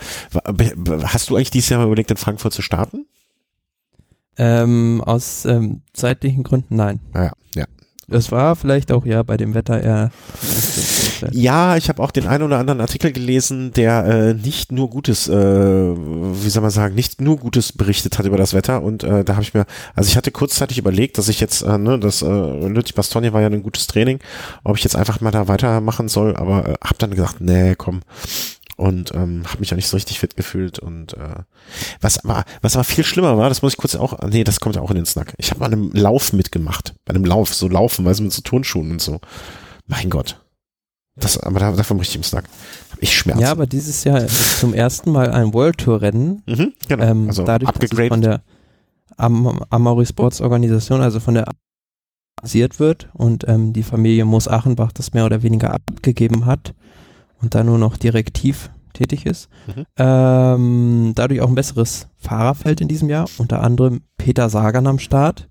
hast 1.05 1.31
du 1.31 1.37
eigentlich 1.37 1.51
dieses 1.51 1.71
Jahr 1.71 1.85
überlegt, 1.85 2.11
in 2.11 2.17
Frankfurt 2.17 2.53
zu 2.53 2.63
starten? 2.63 3.07
Ähm, 4.37 5.03
aus 5.05 5.45
ähm, 5.45 5.83
zeitlichen 5.93 6.43
Gründen 6.43 6.77
nein. 6.77 7.01
Ja, 7.15 7.33
ja. 7.55 7.67
Das 8.11 8.33
war 8.33 8.57
vielleicht 8.57 8.91
auch 8.91 9.07
ja 9.07 9.23
bei 9.23 9.37
dem 9.37 9.55
Wetter 9.55 9.81
eher. 9.81 10.11
Ja, 11.31 11.77
ich 11.77 11.89
habe 11.89 12.03
auch 12.03 12.11
den 12.11 12.27
einen 12.27 12.45
oder 12.45 12.59
anderen 12.59 12.81
Artikel 12.81 13.13
gelesen, 13.13 13.73
der 13.73 14.05
äh, 14.05 14.35
nicht 14.35 14.73
nur 14.73 14.91
Gutes, 14.91 15.29
äh, 15.29 15.35
wie 15.35 16.49
soll 16.49 16.63
man 16.63 16.71
sagen, 16.71 16.95
nicht 16.95 17.21
nur 17.21 17.37
Gutes 17.37 17.73
berichtet 17.73 18.19
hat 18.19 18.27
über 18.27 18.37
das 18.37 18.55
Wetter. 18.55 18.83
Und 18.83 19.05
äh, 19.05 19.23
da 19.23 19.35
habe 19.35 19.43
ich 19.43 19.55
mir, 19.55 19.67
also 19.95 20.09
ich 20.09 20.17
hatte 20.17 20.31
kurzzeitig 20.31 20.79
überlegt, 20.79 21.19
dass 21.19 21.29
ich 21.29 21.41
jetzt, 21.41 21.63
äh, 21.63 21.79
ne, 21.79 21.99
das 21.99 22.23
äh, 22.23 22.27
Lüttich 22.27 22.95
Bastogne 22.95 23.33
war 23.33 23.43
ja 23.43 23.49
ein 23.49 23.63
gutes 23.63 23.87
Training, 23.87 24.19
ob 24.65 24.77
ich 24.77 24.85
jetzt 24.85 24.97
einfach 24.97 25.21
mal 25.21 25.31
da 25.31 25.47
weitermachen 25.47 26.09
soll, 26.09 26.37
aber 26.37 26.69
äh, 26.69 26.75
habe 26.83 26.97
dann 26.99 27.11
gesagt, 27.11 27.41
nee, 27.41 27.75
komm, 27.77 28.01
und 28.81 29.15
ähm, 29.15 29.43
habe 29.47 29.61
mich 29.61 29.73
auch 29.73 29.77
nicht 29.77 29.89
so 29.89 29.97
richtig 29.97 30.19
fit 30.19 30.37
gefühlt 30.37 30.79
und 30.79 31.13
äh, 31.13 31.43
was 32.01 32.25
aber 32.25 32.45
was 32.63 32.77
aber 32.77 32.85
viel 32.85 33.05
schlimmer 33.05 33.37
war, 33.37 33.51
das 33.51 33.61
muss 33.61 33.75
ich 33.75 33.79
kurz 33.79 33.95
auch 33.95 34.19
nee, 34.29 34.43
das 34.43 34.61
kommt 34.61 34.77
ja 34.77 34.83
auch 34.83 34.91
in 34.91 34.97
den 34.97 35.07
Snack. 35.07 35.35
Ich 35.37 35.51
habe 35.51 35.61
mal 35.61 35.67
einem 35.67 35.93
Lauf 35.93 36.33
mitgemacht, 36.33 36.95
bei 37.05 37.15
einem 37.15 37.27
Lauf, 37.27 37.53
so 37.53 37.69
laufen, 37.69 38.05
weil 38.07 38.15
sie 38.15 38.23
mit 38.23 38.33
so 38.33 38.41
Turnschuhen 38.41 38.91
und 38.91 39.03
so. 39.03 39.21
Mein 39.87 40.09
Gott. 40.09 40.41
Das 41.17 41.37
aber 41.39 41.61
da, 41.61 41.73
davon 41.73 41.99
richtig 41.99 42.17
im 42.17 42.23
Snack. 42.23 42.45
Hab 42.91 43.03
ich 43.03 43.15
Schmerzen. 43.15 43.43
Ja, 43.43 43.51
aber 43.51 43.67
dieses 43.67 44.05
Jahr 44.05 44.27
zum 44.27 44.73
ersten 44.73 45.13
Mal 45.13 45.31
ein 45.31 45.53
World 45.53 45.79
Tour 45.79 46.01
Rennen. 46.01 46.43
Mhm, 46.47 46.73
genau. 46.89 47.05
Ähm, 47.05 47.29
also 47.29 47.45
dadurch, 47.45 47.71
dass 47.73 48.09
von 48.09 48.23
der 48.23 48.43
Am 49.19 49.63
Amaury 49.69 50.07
Sports 50.07 50.41
Organisation, 50.41 51.03
also 51.03 51.21
von 51.21 51.35
der 51.35 51.47
basiert 52.41 52.81
wird 52.81 53.11
und 53.13 53.47
ähm, 53.47 53.75
die 53.75 53.83
Familie 53.83 54.25
Moos 54.25 54.49
Achenbach 54.49 54.93
das 54.93 55.13
mehr 55.13 55.27
oder 55.27 55.43
weniger 55.43 55.75
abgegeben 55.75 56.47
hat, 56.47 56.73
und 57.41 57.55
da 57.55 57.65
nur 57.65 57.79
noch 57.79 57.97
direktiv 57.97 58.71
tätig 58.93 59.27
ist. 59.27 59.49
Mhm. 59.67 59.87
Ähm, 59.97 61.13
dadurch 61.15 61.41
auch 61.41 61.49
ein 61.49 61.55
besseres 61.55 62.09
Fahrerfeld 62.17 62.81
in 62.81 62.89
diesem 62.89 63.09
Jahr, 63.09 63.29
unter 63.39 63.63
anderem 63.63 64.03
Peter 64.19 64.49
Sagan 64.49 64.87
am 64.87 64.99
Start, 64.99 65.49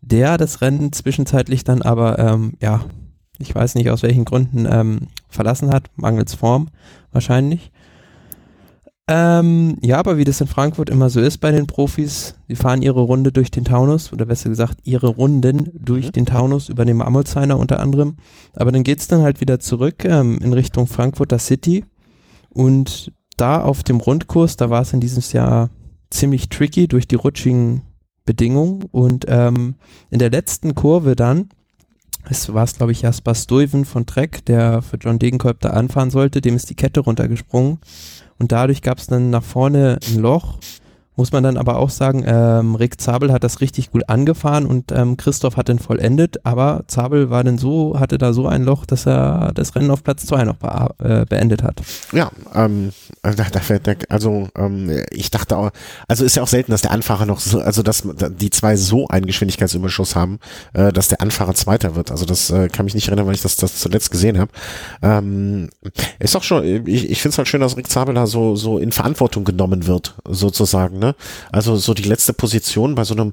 der 0.00 0.38
das 0.38 0.60
Rennen 0.60 0.92
zwischenzeitlich 0.92 1.64
dann 1.64 1.82
aber, 1.82 2.18
ähm, 2.18 2.54
ja, 2.60 2.84
ich 3.38 3.54
weiß 3.54 3.74
nicht 3.74 3.90
aus 3.90 4.02
welchen 4.02 4.24
Gründen 4.24 4.66
ähm, 4.70 5.08
verlassen 5.28 5.70
hat, 5.72 5.90
mangels 5.96 6.34
Form 6.34 6.68
wahrscheinlich. 7.10 7.72
Ähm, 9.14 9.76
ja, 9.82 9.98
aber 9.98 10.16
wie 10.16 10.24
das 10.24 10.40
in 10.40 10.46
Frankfurt 10.46 10.88
immer 10.88 11.10
so 11.10 11.20
ist 11.20 11.36
bei 11.36 11.50
den 11.50 11.66
Profis, 11.66 12.34
die 12.48 12.56
fahren 12.56 12.80
ihre 12.80 13.02
Runde 13.02 13.30
durch 13.30 13.50
den 13.50 13.66
Taunus 13.66 14.10
oder 14.10 14.24
besser 14.24 14.48
gesagt 14.48 14.78
ihre 14.84 15.08
Runden 15.08 15.70
durch 15.74 16.06
mhm. 16.06 16.12
den 16.12 16.24
Taunus 16.24 16.70
über 16.70 16.86
den 16.86 16.96
Marmolzheiner 16.96 17.58
unter 17.58 17.78
anderem. 17.78 18.16
Aber 18.54 18.72
dann 18.72 18.84
geht 18.84 19.00
es 19.00 19.08
dann 19.08 19.20
halt 19.20 19.42
wieder 19.42 19.60
zurück 19.60 20.06
ähm, 20.06 20.38
in 20.38 20.54
Richtung 20.54 20.86
Frankfurter 20.86 21.38
City 21.38 21.84
und 22.48 23.12
da 23.36 23.60
auf 23.60 23.82
dem 23.82 24.00
Rundkurs, 24.00 24.56
da 24.56 24.70
war 24.70 24.80
es 24.80 24.94
in 24.94 25.00
diesem 25.00 25.22
Jahr 25.30 25.68
ziemlich 26.08 26.48
tricky 26.48 26.88
durch 26.88 27.06
die 27.06 27.16
rutschigen 27.16 27.82
Bedingungen 28.24 28.84
und 28.92 29.26
ähm, 29.28 29.74
in 30.08 30.20
der 30.20 30.30
letzten 30.30 30.74
Kurve 30.74 31.16
dann 31.16 31.50
es 32.30 32.54
war 32.54 32.62
es, 32.62 32.76
glaube 32.76 32.92
ich, 32.92 33.02
Jasper 33.02 33.34
Stuyven 33.34 33.84
von 33.84 34.06
Trek, 34.06 34.44
der 34.46 34.80
für 34.80 34.96
John 34.96 35.18
Degenkolb 35.18 35.58
da 35.58 35.70
anfahren 35.70 36.10
sollte, 36.10 36.40
dem 36.40 36.54
ist 36.54 36.70
die 36.70 36.76
Kette 36.76 37.00
runtergesprungen 37.00 37.78
und 38.42 38.50
dadurch 38.50 38.82
gab 38.82 38.98
es 38.98 39.06
dann 39.06 39.30
nach 39.30 39.44
vorne 39.44 40.00
ein 40.04 40.18
Loch. 40.18 40.58
Muss 41.14 41.30
man 41.30 41.42
dann 41.42 41.58
aber 41.58 41.76
auch 41.76 41.90
sagen, 41.90 42.24
ähm, 42.26 42.74
Rick 42.74 43.00
Zabel 43.00 43.32
hat 43.32 43.44
das 43.44 43.60
richtig 43.60 43.90
gut 43.90 44.08
angefahren 44.08 44.64
und 44.64 44.92
ähm, 44.92 45.18
Christoph 45.18 45.56
hat 45.56 45.68
den 45.68 45.78
vollendet, 45.78 46.44
aber 46.44 46.84
Zabel 46.86 47.28
war 47.28 47.44
dann 47.44 47.58
so, 47.58 48.00
hatte 48.00 48.16
da 48.16 48.32
so 48.32 48.46
ein 48.46 48.64
Loch, 48.64 48.86
dass 48.86 49.06
er 49.06 49.52
das 49.54 49.74
Rennen 49.74 49.90
auf 49.90 50.02
Platz 50.02 50.24
2 50.24 50.44
noch 50.44 50.56
be 50.56 50.94
äh, 50.98 51.26
beendet 51.26 51.62
hat. 51.62 51.82
Ja, 52.12 52.30
ähm, 52.54 52.92
also 53.22 54.48
ähm, 54.56 55.04
ich 55.10 55.30
dachte 55.30 55.56
auch, 55.56 55.70
also 56.08 56.24
ist 56.24 56.36
ja 56.36 56.42
auch 56.42 56.48
selten, 56.48 56.72
dass 56.72 56.82
der 56.82 56.92
Anfahrer 56.92 57.26
noch 57.26 57.40
so, 57.40 57.60
also 57.60 57.82
dass 57.82 58.04
die 58.38 58.50
zwei 58.50 58.76
so 58.76 59.06
einen 59.08 59.26
Geschwindigkeitsüberschuss 59.26 60.16
haben, 60.16 60.38
äh, 60.72 60.92
dass 60.92 61.08
der 61.08 61.20
Anfahrer 61.20 61.54
Zweiter 61.54 61.94
wird. 61.94 62.10
Also 62.10 62.24
das 62.24 62.50
äh, 62.50 62.68
kann 62.68 62.84
mich 62.84 62.94
nicht 62.94 63.08
erinnern, 63.08 63.26
weil 63.26 63.34
ich 63.34 63.42
das, 63.42 63.56
das 63.56 63.78
zuletzt 63.78 64.10
gesehen 64.10 64.38
habe. 64.38 64.50
Ähm, 65.02 65.70
ist 66.18 66.36
auch 66.36 66.42
schon, 66.42 66.64
ich, 66.86 67.10
ich 67.10 67.20
finde 67.20 67.34
es 67.34 67.38
halt 67.38 67.48
schön, 67.48 67.60
dass 67.60 67.76
Rick 67.76 67.88
Zabel 67.88 68.14
da 68.14 68.26
so, 68.26 68.56
so 68.56 68.78
in 68.78 68.92
Verantwortung 68.92 69.44
genommen 69.44 69.86
wird, 69.86 70.14
sozusagen. 70.26 71.01
Ne? 71.02 71.14
Also 71.50 71.76
so 71.76 71.92
die 71.92 72.04
letzte 72.04 72.32
Position 72.32 72.94
bei 72.94 73.04
so 73.04 73.14
einem 73.14 73.32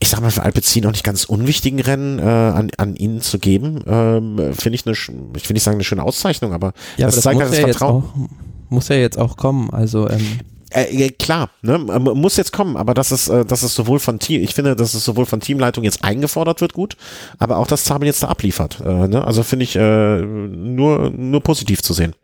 ich 0.00 0.08
sag 0.08 0.20
mal, 0.20 0.30
für 0.30 0.42
Alpecin 0.42 0.84
auch 0.86 0.90
nicht 0.90 1.04
ganz 1.04 1.24
unwichtigen 1.24 1.80
Rennen 1.80 2.18
äh, 2.18 2.22
an, 2.22 2.70
an 2.76 2.96
ihn 2.96 3.20
zu 3.20 3.38
geben, 3.38 3.82
ähm, 3.86 4.52
finde 4.52 4.74
ich 4.74 4.86
eine, 4.86 4.94
ich 4.94 5.48
will 5.48 5.54
nicht 5.54 5.62
sagen 5.62 5.76
eine 5.76 5.84
schöne 5.84 6.02
Auszeichnung, 6.02 6.52
aber 6.52 6.72
ja, 6.96 7.06
das, 7.06 7.14
aber 7.14 7.14
das 7.16 7.22
zeigt 7.22 7.40
halt 7.40 7.50
das 7.52 7.58
ja 7.58 7.64
Vertrauen. 7.68 8.02
Auch, 8.02 8.70
muss 8.70 8.88
ja 8.88 8.96
jetzt 8.96 9.18
auch 9.18 9.36
kommen, 9.36 9.70
also 9.70 10.08
ähm, 10.08 10.40
Äh, 10.70 11.10
klar, 11.10 11.50
ne, 11.62 11.78
muss 11.78 12.36
jetzt 12.36 12.52
kommen, 12.52 12.76
aber 12.76 12.94
das 12.94 13.12
ist, 13.12 13.28
äh, 13.28 13.44
das 13.44 13.62
ist 13.62 13.76
sowohl 13.76 14.00
von 14.00 14.18
Team, 14.18 14.42
ich 14.42 14.54
finde, 14.54 14.74
dass 14.74 14.94
es 14.94 15.04
sowohl 15.04 15.24
von 15.24 15.38
Teamleitung 15.38 15.84
jetzt 15.84 16.02
eingefordert 16.02 16.60
wird, 16.60 16.72
gut, 16.72 16.96
aber 17.38 17.58
auch, 17.58 17.68
dass 17.68 17.84
Zabel 17.84 18.06
jetzt 18.06 18.24
da 18.24 18.28
abliefert. 18.28 18.80
Äh, 18.84 19.06
ne? 19.06 19.24
Also 19.24 19.44
finde 19.44 19.62
ich 19.62 19.76
äh, 19.76 20.20
nur, 20.20 21.10
nur 21.10 21.40
positiv 21.40 21.82
zu 21.82 21.94
sehen. 21.94 22.14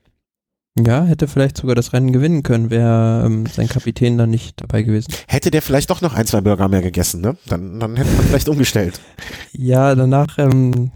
Ja, 0.85 1.05
hätte 1.05 1.29
vielleicht 1.29 1.57
sogar 1.57 1.75
das 1.75 1.93
Rennen 1.93 2.13
gewinnen 2.13 2.43
können, 2.43 2.71
wäre 2.71 3.25
ähm, 3.27 3.47
sein 3.47 3.69
Kapitän 3.69 4.19
dann 4.19 4.31
nicht 4.31 4.61
dabei 4.61 4.83
gewesen. 4.83 5.13
Hätte 5.27 5.51
der 5.51 5.63
vielleicht 5.63 5.91
doch 5.91 6.01
noch 6.01 6.15
ein, 6.15 6.27
zwei 6.27 6.41
Burger 6.41 6.69
mehr 6.69 6.83
gegessen, 6.83 7.21
ne? 7.21 7.37
Dann, 7.47 7.81
dann 7.81 7.97
hätte 7.97 8.11
man 8.17 8.27
vielleicht 8.27 8.49
umgestellt. 8.49 9.01
Ja, 9.53 9.95
danach 9.95 10.39
ähm, 10.39 10.91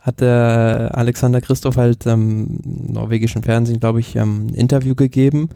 hat 0.00 0.20
der 0.20 0.92
Alexander 0.94 1.40
Christoph 1.40 1.76
halt 1.76 2.06
ähm, 2.06 2.58
norwegischen 2.64 3.42
Fernsehen, 3.42 3.80
glaube 3.80 4.00
ich, 4.00 4.16
ähm, 4.16 4.46
ein 4.46 4.54
Interview 4.54 4.94
gegeben, 4.94 5.50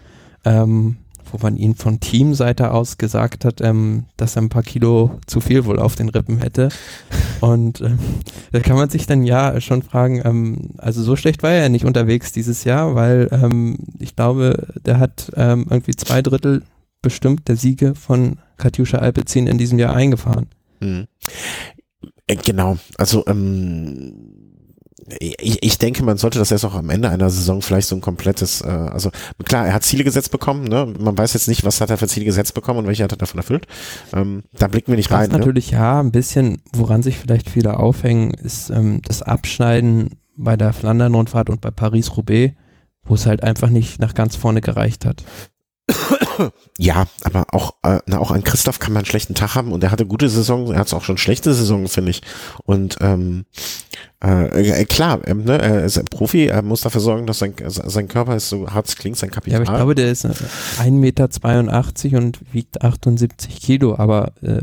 ähm, 0.45 0.97
wo 1.31 1.39
man 1.43 1.57
ihn 1.57 1.75
von 1.75 2.01
Teamseite 2.01 2.73
aus 2.73 2.99
gesagt 2.99 3.45
hat, 3.45 3.61
ähm, 3.61 4.05
dass 4.17 4.37
er 4.37 4.43
ein 4.43 4.49
paar 4.49 4.63
Kilo 4.63 5.19
zu 5.27 5.41
viel 5.41 5.65
wohl 5.65 5.79
auf 5.79 5.95
den 5.95 6.09
Rippen 6.09 6.39
hätte. 6.39 6.69
Und 7.41 7.81
ähm, 7.81 7.99
da 8.53 8.61
kann 8.61 8.77
man 8.77 8.91
sich 8.91 9.07
dann 9.07 9.25
ja 9.25 9.61
schon 9.61 9.83
fragen, 9.83 10.23
ähm, 10.25 10.71
also 10.79 11.03
so 11.03 11.17
schlecht 11.17 11.43
war 11.43 11.51
er 11.51 11.63
ja 11.63 11.69
nicht 11.69 11.85
unterwegs 11.85 12.33
dieses 12.33 12.65
Jahr, 12.65 12.95
weil 12.95 13.29
ähm, 13.33 13.79
ich 13.99 14.17
glaube, 14.17 14.69
der 14.85 14.99
hat 14.99 15.33
ähm, 15.37 15.67
irgendwie 15.69 15.97
zwei 15.97 16.23
Drittel 16.23 16.63
bestimmt 17.01 17.49
der 17.49 17.57
Siege 17.57 17.95
von 17.95 18.39
Katjuscha 18.57 18.99
Alpezin 18.99 19.47
in 19.47 19.59
diesem 19.59 19.79
Jahr 19.79 19.95
eingefahren. 19.95 20.47
Mhm. 20.81 21.07
Genau, 22.29 22.79
also 22.97 23.25
ähm, 23.27 24.32
ich, 25.19 25.63
ich 25.63 25.79
denke, 25.79 26.05
man 26.05 26.17
sollte 26.17 26.39
das 26.39 26.51
erst 26.51 26.65
auch 26.65 26.75
am 26.75 26.91
Ende 26.91 27.09
einer 27.09 27.31
Saison 27.31 27.63
vielleicht 27.63 27.89
so 27.89 27.97
ein 27.97 28.01
komplettes, 28.01 28.61
äh, 28.61 28.69
also 28.69 29.11
klar, 29.45 29.67
er 29.67 29.75
hat 29.75 29.83
Ziele 29.85 30.05
gesetzt 30.05 30.31
bekommen, 30.31 30.65
ne? 30.65 30.93
Man 30.99 31.17
weiß 31.17 31.35
jetzt 31.35 31.49
nicht, 31.49 31.65
was 31.65 31.81
hat 31.81 31.91
er 31.91 31.99
für 31.99 32.09
Ziele 32.09 32.27
gesetzt 32.27 32.55
bekommen 32.55 32.81
und 32.81 32.87
welche 32.87 33.05
hat 33.05 33.13
er 33.13 33.19
davon 33.19 33.39
erfüllt. 33.39 33.67
Ähm, 34.13 34.43
da 34.53 34.69
blicken 34.69 34.93
wir 34.93 34.97
nicht 34.97 35.11
rein. 35.11 35.31
natürlich 35.31 35.73
ne? 35.73 35.79
ja 35.79 36.01
ein 36.01 36.13
bisschen, 36.13 36.63
woran 36.73 37.03
sich 37.03 37.19
vielleicht 37.19 37.51
viele 37.51 37.79
aufhängen, 37.79 38.33
ist 38.33 38.71
ähm, 38.71 39.01
das 39.03 39.23
Abschneiden 39.23 40.11
bei 40.37 40.57
der 40.57 40.73
Flandern-Rundfahrt 40.73 41.51
und 41.51 41.61
bei 41.61 41.71
Paris-Roubaix, 41.71 42.55
wo 43.05 43.15
es 43.15 43.27
halt 43.27 43.43
einfach 43.43 43.69
nicht 43.69 44.01
nach 44.01 44.15
ganz 44.15 44.37
vorne 44.37 44.61
gereicht 44.61 45.05
hat. 45.05 45.25
Ja, 46.79 47.07
aber 47.23 47.47
auch, 47.53 47.75
äh, 47.83 47.99
na, 48.07 48.19
auch 48.19 48.31
an 48.31 48.43
Christoph 48.43 48.79
kann 48.79 48.93
man 48.93 49.01
einen 49.01 49.07
schlechten 49.07 49.35
Tag 49.35 49.55
haben 49.55 49.73
und 49.73 49.85
er 49.85 49.91
hatte 49.91 50.07
gute 50.07 50.29
Saison, 50.29 50.73
er 50.73 50.81
hat 50.81 50.93
auch 50.95 51.05
schon 51.05 51.19
schlechte 51.19 51.53
Saison, 51.55 51.87
finde 51.87 52.11
ich. 52.11 52.23
Und 52.65 52.97
ähm, 53.01 53.45
äh, 54.25 54.83
äh, 54.83 54.85
klar, 54.87 55.21
ähm, 55.27 55.45
ne, 55.45 55.61
er 55.61 55.85
ist 55.85 55.99
ein 55.99 56.07
Profi, 56.07 56.47
er 56.47 56.63
muss 56.63 56.81
dafür 56.81 57.01
sorgen, 57.01 57.27
dass 57.27 57.39
sein, 57.39 57.55
sein 57.67 58.09
Körper 58.09 58.37
ist 58.37 58.49
so 58.49 58.71
hart 58.71 58.89
es 58.89 58.97
klingt, 58.97 59.17
sein 59.17 59.31
Kapital. 59.31 59.61
Ja, 59.61 59.67
aber 59.67 59.73
ich 59.73 59.79
glaube, 59.79 59.95
der 59.95 60.11
ist 60.11 60.25
1,82 60.25 60.91
Meter 60.91 61.29
und 62.19 62.41
wiegt 62.53 62.83
78 62.83 63.61
Kilo, 63.61 63.97
aber 63.97 64.33
äh, 64.43 64.63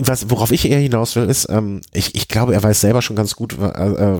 was, 0.00 0.30
worauf 0.30 0.52
ich 0.52 0.68
eher 0.68 0.78
hinaus 0.78 1.16
will, 1.16 1.24
ist, 1.24 1.48
ähm, 1.50 1.80
ich, 1.92 2.14
ich 2.14 2.28
glaube, 2.28 2.54
er 2.54 2.62
weiß 2.62 2.80
selber 2.80 3.02
schon 3.02 3.16
ganz 3.16 3.36
gut, 3.36 3.54
äh, 3.54 4.18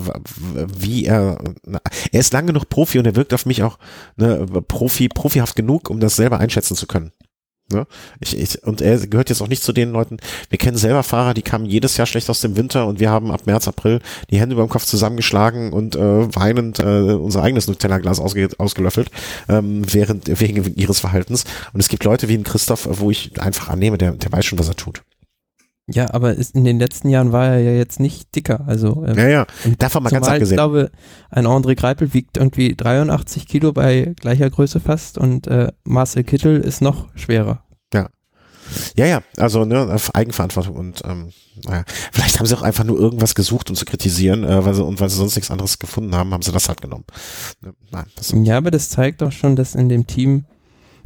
wie 0.78 1.04
er, 1.04 1.38
na, 1.64 1.80
er 2.12 2.20
ist 2.20 2.32
lang 2.32 2.46
genug 2.46 2.68
Profi 2.68 2.98
und 2.98 3.06
er 3.06 3.16
wirkt 3.16 3.34
auf 3.34 3.46
mich 3.46 3.62
auch 3.62 3.78
ne, 4.16 4.46
Profi, 4.68 5.08
profihaft 5.08 5.56
genug, 5.56 5.90
um 5.90 6.00
das 6.00 6.16
selber 6.16 6.38
einschätzen 6.38 6.76
zu 6.76 6.86
können. 6.86 7.12
Ne? 7.72 7.84
Ich, 8.20 8.38
ich, 8.38 8.62
und 8.62 8.80
er 8.80 8.96
gehört 9.08 9.28
jetzt 9.28 9.42
auch 9.42 9.48
nicht 9.48 9.62
zu 9.62 9.72
den 9.72 9.90
Leuten, 9.90 10.18
wir 10.50 10.58
kennen 10.58 10.76
selber 10.76 11.02
Fahrer, 11.02 11.34
die 11.34 11.42
kamen 11.42 11.66
jedes 11.66 11.96
Jahr 11.96 12.06
schlecht 12.06 12.30
aus 12.30 12.40
dem 12.40 12.56
Winter 12.56 12.86
und 12.86 13.00
wir 13.00 13.10
haben 13.10 13.32
ab 13.32 13.42
März, 13.46 13.66
April 13.66 14.00
die 14.30 14.38
Hände 14.38 14.54
über 14.54 14.64
dem 14.64 14.68
Kopf 14.68 14.84
zusammengeschlagen 14.84 15.72
und 15.72 15.96
äh, 15.96 16.36
weinend 16.36 16.78
äh, 16.78 17.14
unser 17.14 17.42
eigenes 17.42 17.66
Nutella-Glas 17.66 18.20
ausge, 18.20 18.48
ausgelöffelt, 18.58 19.10
ähm, 19.48 19.82
während, 19.92 20.40
wegen 20.40 20.76
ihres 20.76 21.00
Verhaltens. 21.00 21.44
Und 21.72 21.80
es 21.80 21.88
gibt 21.88 22.04
Leute 22.04 22.28
wie 22.28 22.34
ein 22.34 22.44
Christoph, 22.44 22.88
wo 22.88 23.10
ich 23.10 23.40
einfach 23.40 23.68
annehme, 23.68 23.98
der, 23.98 24.12
der 24.12 24.30
weiß 24.30 24.46
schon, 24.46 24.60
was 24.60 24.68
er 24.68 24.76
tut. 24.76 25.02
Ja, 25.88 26.12
aber 26.12 26.34
in 26.34 26.64
den 26.64 26.80
letzten 26.80 27.08
Jahren 27.08 27.30
war 27.30 27.46
er 27.46 27.60
ja 27.60 27.70
jetzt 27.70 28.00
nicht 28.00 28.34
dicker. 28.34 28.64
Also 28.66 29.04
ähm, 29.06 29.16
ja, 29.16 29.28
ja. 29.28 29.46
Davon 29.78 30.02
mal 30.02 30.10
ganz 30.10 30.26
abgesehen. 30.26 30.54
Ich 30.54 30.56
glaube, 30.56 30.90
ein 31.30 31.46
André 31.46 31.76
Greipel 31.76 32.12
wiegt 32.12 32.36
irgendwie 32.36 32.74
83 32.74 33.46
Kilo 33.46 33.72
bei 33.72 34.14
gleicher 34.18 34.50
Größe 34.50 34.80
fast 34.80 35.16
und 35.16 35.46
äh, 35.46 35.70
Marcel 35.84 36.24
Kittel 36.24 36.60
ist 36.60 36.80
noch 36.80 37.06
schwerer. 37.14 37.62
Ja. 37.94 38.08
Ja, 38.96 39.06
ja, 39.06 39.22
also 39.36 39.64
ne, 39.64 39.96
Eigenverantwortung 40.12 40.74
und 40.74 41.02
ähm, 41.04 41.30
naja, 41.64 41.84
vielleicht 42.10 42.40
haben 42.40 42.46
sie 42.46 42.56
auch 42.56 42.62
einfach 42.62 42.82
nur 42.82 42.98
irgendwas 42.98 43.36
gesucht, 43.36 43.70
um 43.70 43.76
zu 43.76 43.84
kritisieren, 43.84 44.42
äh, 44.42 44.64
weil 44.64 44.74
sie, 44.74 44.82
und 44.82 44.98
weil 44.98 45.08
sie 45.08 45.18
sonst 45.18 45.36
nichts 45.36 45.52
anderes 45.52 45.78
gefunden 45.78 46.16
haben, 46.16 46.34
haben 46.34 46.42
sie 46.42 46.50
das 46.50 46.68
halt 46.68 46.82
genommen. 46.82 47.04
Ne, 47.60 47.74
nein, 47.92 48.44
ja, 48.44 48.56
aber 48.56 48.72
das 48.72 48.88
zeigt 48.88 49.22
doch 49.22 49.30
schon, 49.30 49.54
dass 49.54 49.76
in 49.76 49.88
dem 49.88 50.08
Team 50.08 50.46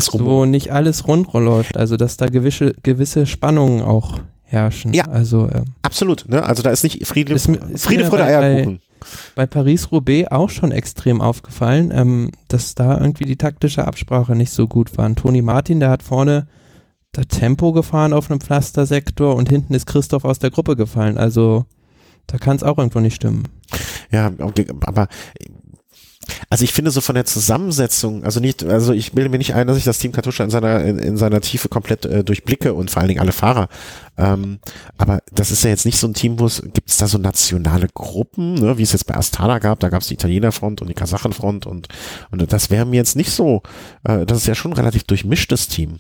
so 0.01 0.47
nicht 0.47 0.73
alles 0.73 1.07
rund 1.07 1.31
läuft, 1.35 1.77
also 1.77 1.99
dass 1.99 2.17
da 2.17 2.29
gewisse, 2.29 2.73
gewisse 2.83 3.27
Spannungen 3.27 3.83
auch 3.83 4.21
herrschen. 4.51 4.93
Ja, 4.93 5.05
also 5.05 5.49
ähm, 5.53 5.65
absolut. 5.83 6.29
Ne? 6.29 6.43
Also 6.43 6.63
da 6.63 6.71
ist 6.71 6.83
nicht 6.83 7.07
Friede, 7.07 7.33
ist, 7.33 7.49
ist 7.49 7.85
Friede 7.85 8.05
vor 8.07 8.19
der 8.19 8.27
Eierkuchen. 8.27 8.81
Bei, 9.35 9.47
bei 9.47 9.47
Paris-Roubaix 9.47 10.31
auch 10.31 10.51
schon 10.51 10.73
extrem 10.73 11.21
aufgefallen, 11.21 11.91
ähm, 11.95 12.31
dass 12.49 12.75
da 12.75 12.99
irgendwie 12.99 13.25
die 13.25 13.37
taktische 13.37 13.87
Absprache 13.87 14.35
nicht 14.35 14.53
so 14.53 14.67
gut 14.67 14.97
war. 14.99 15.07
Und 15.07 15.19
Toni 15.19 15.41
Martin, 15.41 15.81
der 15.81 15.91
hat 15.91 16.03
vorne 16.03 16.47
das 17.13 17.29
Tempo 17.29 17.73
gefahren 17.73 18.13
auf 18.13 18.31
einem 18.31 18.41
Pflastersektor 18.41 19.35
und 19.35 19.49
hinten 19.49 19.75
ist 19.75 19.87
Christoph 19.87 20.25
aus 20.25 20.39
der 20.39 20.51
Gruppe 20.51 20.77
gefallen. 20.77 21.19
Also 21.19 21.65
da 22.27 22.39
kann 22.39 22.57
es 22.57 22.63
auch 22.63 22.79
irgendwo 22.79 23.01
nicht 23.01 23.17
stimmen. 23.17 23.45
Ja, 24.11 24.33
aber 24.83 25.09
also 26.49 26.65
ich 26.65 26.73
finde 26.73 26.91
so 26.91 27.01
von 27.01 27.15
der 27.15 27.25
Zusammensetzung, 27.25 28.25
also 28.25 28.41
nicht, 28.41 28.65
also 28.65 28.93
ich 28.93 29.13
bilde 29.13 29.31
mir 29.31 29.39
nicht 29.39 29.55
ein, 29.55 29.67
dass 29.67 29.77
ich 29.77 29.85
das 29.85 29.99
Team 29.99 30.13
Katusha 30.13 30.45
in 30.45 30.51
seiner 30.51 30.85
in, 30.85 30.99
in 30.99 31.17
seiner 31.17 31.41
Tiefe 31.41 31.69
komplett 31.69 32.05
äh, 32.07 32.25
durchblicke 32.25 32.75
und 32.75 32.91
vor 32.91 33.01
allen 33.01 33.09
Dingen 33.09 33.21
alle 33.21 33.33
Fahrer. 33.33 33.69
Ähm, 34.17 34.59
aber 34.99 35.21
das 35.33 35.51
ist 35.51 35.65
ja 35.65 35.71
jetzt 35.71 35.87
nicht 35.87 35.99
so 35.99 36.07
ein 36.07 36.15
Team, 36.15 36.39
wo 36.39 36.47
es 36.47 36.63
gibt 36.63 36.91
es 36.91 36.99
da 36.99 37.07
so 37.07 37.19
nationale 37.19 37.89
Gruppen, 37.93 38.55
ne, 38.55 38.79
wie 38.79 38.83
es 38.83 38.93
jetzt 38.93 39.07
bei 39.07 39.15
Astana 39.15 39.59
gab. 39.59 39.81
Da 39.81 39.89
gab 39.89 40.03
es 40.03 40.09
die 40.09 40.15
Italienerfront 40.15 40.83
und 40.83 40.89
die 40.89 40.95
Kasachenfront 40.95 41.67
und 41.67 41.89
und 42.31 42.53
das 42.53 42.71
wäre 42.71 42.87
mir 42.87 42.97
jetzt 42.97 43.17
nicht 43.17 43.31
so. 43.31 43.63
Äh, 44.05 44.27
das 44.27 44.39
ist 44.39 44.47
ja 44.47 44.55
schon 44.55 44.73
ein 44.73 44.77
relativ 44.77 45.05
durchmischtes 45.05 45.69
Team. 45.69 45.99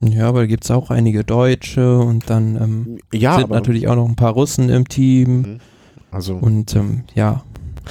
Ja, 0.00 0.28
aber 0.28 0.40
da 0.40 0.46
gibt 0.46 0.64
es 0.64 0.70
auch 0.70 0.90
einige 0.90 1.24
Deutsche 1.24 1.98
und 1.98 2.30
dann 2.30 2.56
ähm, 2.56 2.98
ja, 3.12 3.38
sind 3.38 3.50
natürlich 3.50 3.88
auch 3.88 3.96
noch 3.96 4.08
ein 4.08 4.16
paar 4.16 4.32
Russen 4.32 4.68
im 4.68 4.88
Team. 4.88 5.40
Mhm. 5.40 5.60
Also 6.10 6.34
und 6.34 6.74
ähm, 6.76 7.04
ja, 7.14 7.42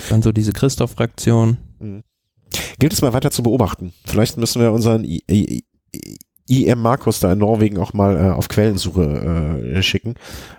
dann 0.09 0.21
so 0.21 0.31
diese 0.31 0.53
Christoph-Fraktion. 0.53 1.57
Mhm. 1.79 2.03
Gilt 2.79 2.93
es 2.93 3.01
mal 3.01 3.13
weiter 3.13 3.31
zu 3.31 3.43
beobachten. 3.43 3.93
Vielleicht 4.05 4.37
müssen 4.37 4.61
wir 4.61 4.71
unseren 4.71 5.03
I 5.03 5.23
I 6.49 6.65
IM 6.65 6.81
Markus 6.81 7.19
da 7.19 7.33
in 7.33 7.39
Norwegen 7.39 7.77
auch 7.77 7.93
mal 7.93 8.15
äh, 8.15 8.29
auf 8.29 8.47
Quellensuche 8.47 9.73
äh, 9.75 9.83
schicken. 9.83 10.15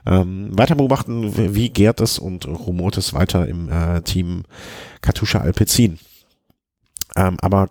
Ähm, 0.07 0.51
weiter 0.53 0.75
beobachten, 0.75 1.55
wie 1.55 1.71
gärt 1.71 2.01
es 2.01 2.19
und 2.19 2.47
rumort 2.47 2.99
es 2.99 3.15
weiter 3.15 3.49
im 3.49 3.71
äh, 3.71 4.03
Team 4.03 4.45
Katusha 5.01 5.39
Alpecin. 5.39 5.99
Ähm, 7.17 7.39
aber 7.41 7.71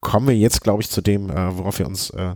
kommen 0.00 0.28
wir 0.28 0.36
jetzt, 0.36 0.62
glaube 0.62 0.82
ich, 0.82 0.90
zu 0.90 1.00
dem, 1.00 1.30
äh, 1.30 1.56
worauf 1.56 1.78
wir 1.78 1.86
uns, 1.86 2.10
äh, 2.10 2.34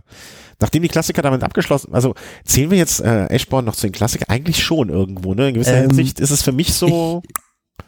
nachdem 0.59 0.81
die 0.81 0.87
Klassiker 0.87 1.21
damit 1.21 1.43
abgeschlossen, 1.43 1.93
also 1.93 2.15
zählen 2.43 2.71
wir 2.71 2.77
jetzt 2.77 3.01
äh, 3.01 3.27
Eschborn 3.27 3.65
noch 3.65 3.75
zu 3.75 3.85
den 3.85 3.91
Klassikern? 3.91 4.29
Eigentlich 4.29 4.63
schon 4.63 4.89
irgendwo, 4.89 5.35
ne? 5.35 5.49
In 5.49 5.53
gewisser 5.53 5.77
ähm, 5.77 5.89
Hinsicht 5.89 6.19
ist 6.19 6.31
es 6.31 6.41
für 6.41 6.53
mich 6.53 6.73
so. 6.73 7.21
Ich, 7.23 7.35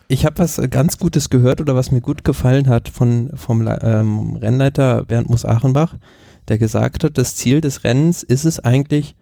ich 0.07 0.25
habe 0.25 0.39
was 0.39 0.59
ganz 0.69 0.97
Gutes 0.97 1.29
gehört 1.29 1.61
oder 1.61 1.75
was 1.75 1.91
mir 1.91 2.01
gut 2.01 2.23
gefallen 2.23 2.67
hat 2.67 2.89
von, 2.89 3.29
vom 3.35 3.67
ähm, 3.67 4.35
Rennleiter 4.35 5.05
Bernd 5.05 5.29
Muss-Achenbach, 5.29 5.95
der 6.47 6.57
gesagt 6.57 7.03
hat, 7.03 7.17
das 7.17 7.35
Ziel 7.35 7.61
des 7.61 7.83
Rennens 7.83 8.23
ist 8.23 8.45
es 8.45 8.59
eigentlich, 8.59 9.15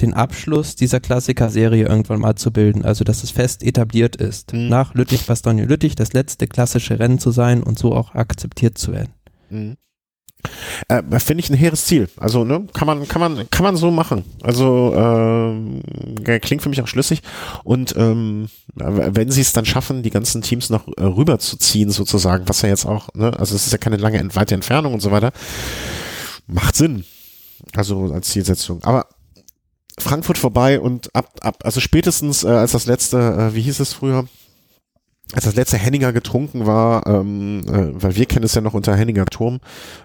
den 0.00 0.12
Abschluss 0.12 0.76
dieser 0.76 1.00
Klassiker-Serie 1.00 1.86
irgendwann 1.86 2.20
mal 2.20 2.34
zu 2.34 2.52
bilden, 2.52 2.84
also 2.84 3.04
dass 3.04 3.22
es 3.22 3.30
fest 3.30 3.62
etabliert 3.62 4.16
ist, 4.16 4.52
mhm. 4.52 4.68
nach 4.68 4.92
Lüttich-Bastogne-Lüttich 4.94 5.94
das 5.94 6.12
letzte 6.12 6.46
klassische 6.46 6.98
Rennen 6.98 7.18
zu 7.18 7.30
sein 7.30 7.62
und 7.62 7.78
so 7.78 7.94
auch 7.94 8.14
akzeptiert 8.14 8.76
zu 8.76 8.92
werden. 8.92 9.12
Mhm. 9.50 9.76
Äh, 10.88 11.02
Finde 11.20 11.42
ich 11.42 11.50
ein 11.50 11.56
hehres 11.56 11.86
Ziel. 11.86 12.08
Also, 12.16 12.44
ne, 12.44 12.66
kann 12.72 12.86
man, 12.86 13.06
kann 13.08 13.20
man, 13.20 13.48
kann 13.50 13.64
man 13.64 13.76
so 13.76 13.90
machen. 13.90 14.24
Also, 14.42 14.94
äh, 14.94 16.38
klingt 16.40 16.62
für 16.62 16.68
mich 16.68 16.82
auch 16.82 16.88
schlüssig. 16.88 17.22
Und 17.62 17.94
ähm, 17.96 18.48
wenn 18.74 19.30
sie 19.30 19.40
es 19.40 19.52
dann 19.52 19.64
schaffen, 19.64 20.02
die 20.02 20.10
ganzen 20.10 20.42
Teams 20.42 20.70
noch 20.70 20.88
äh, 20.96 21.04
rüberzuziehen, 21.04 21.90
sozusagen, 21.90 22.48
was 22.48 22.62
ja 22.62 22.68
jetzt 22.68 22.86
auch, 22.86 23.08
ne, 23.14 23.38
also 23.38 23.54
es 23.54 23.66
ist 23.66 23.72
ja 23.72 23.78
keine 23.78 23.96
lange 23.96 24.22
weite 24.34 24.54
Entfernung 24.54 24.94
und 24.94 25.00
so 25.00 25.10
weiter, 25.10 25.32
macht 26.46 26.76
Sinn. 26.76 27.04
Also 27.74 28.12
als 28.12 28.28
Zielsetzung. 28.28 28.82
Aber 28.84 29.06
Frankfurt 29.98 30.38
vorbei 30.38 30.80
und 30.80 31.14
ab, 31.14 31.38
ab, 31.40 31.58
also 31.64 31.80
spätestens 31.80 32.44
äh, 32.44 32.48
als 32.48 32.72
das 32.72 32.86
letzte, 32.86 33.18
äh, 33.18 33.54
wie 33.54 33.62
hieß 33.62 33.80
es 33.80 33.92
früher? 33.92 34.26
Als 35.34 35.44
das 35.44 35.56
letzte 35.56 35.78
Henninger 35.78 36.12
getrunken 36.12 36.66
war, 36.66 37.06
ähm, 37.06 37.62
äh, 37.66 38.02
weil 38.02 38.16
wir 38.16 38.26
kennen 38.26 38.44
es 38.44 38.54
ja 38.54 38.60
noch 38.60 38.74
unter 38.74 38.94
Henninger 38.94 39.26
Turm. 39.26 39.60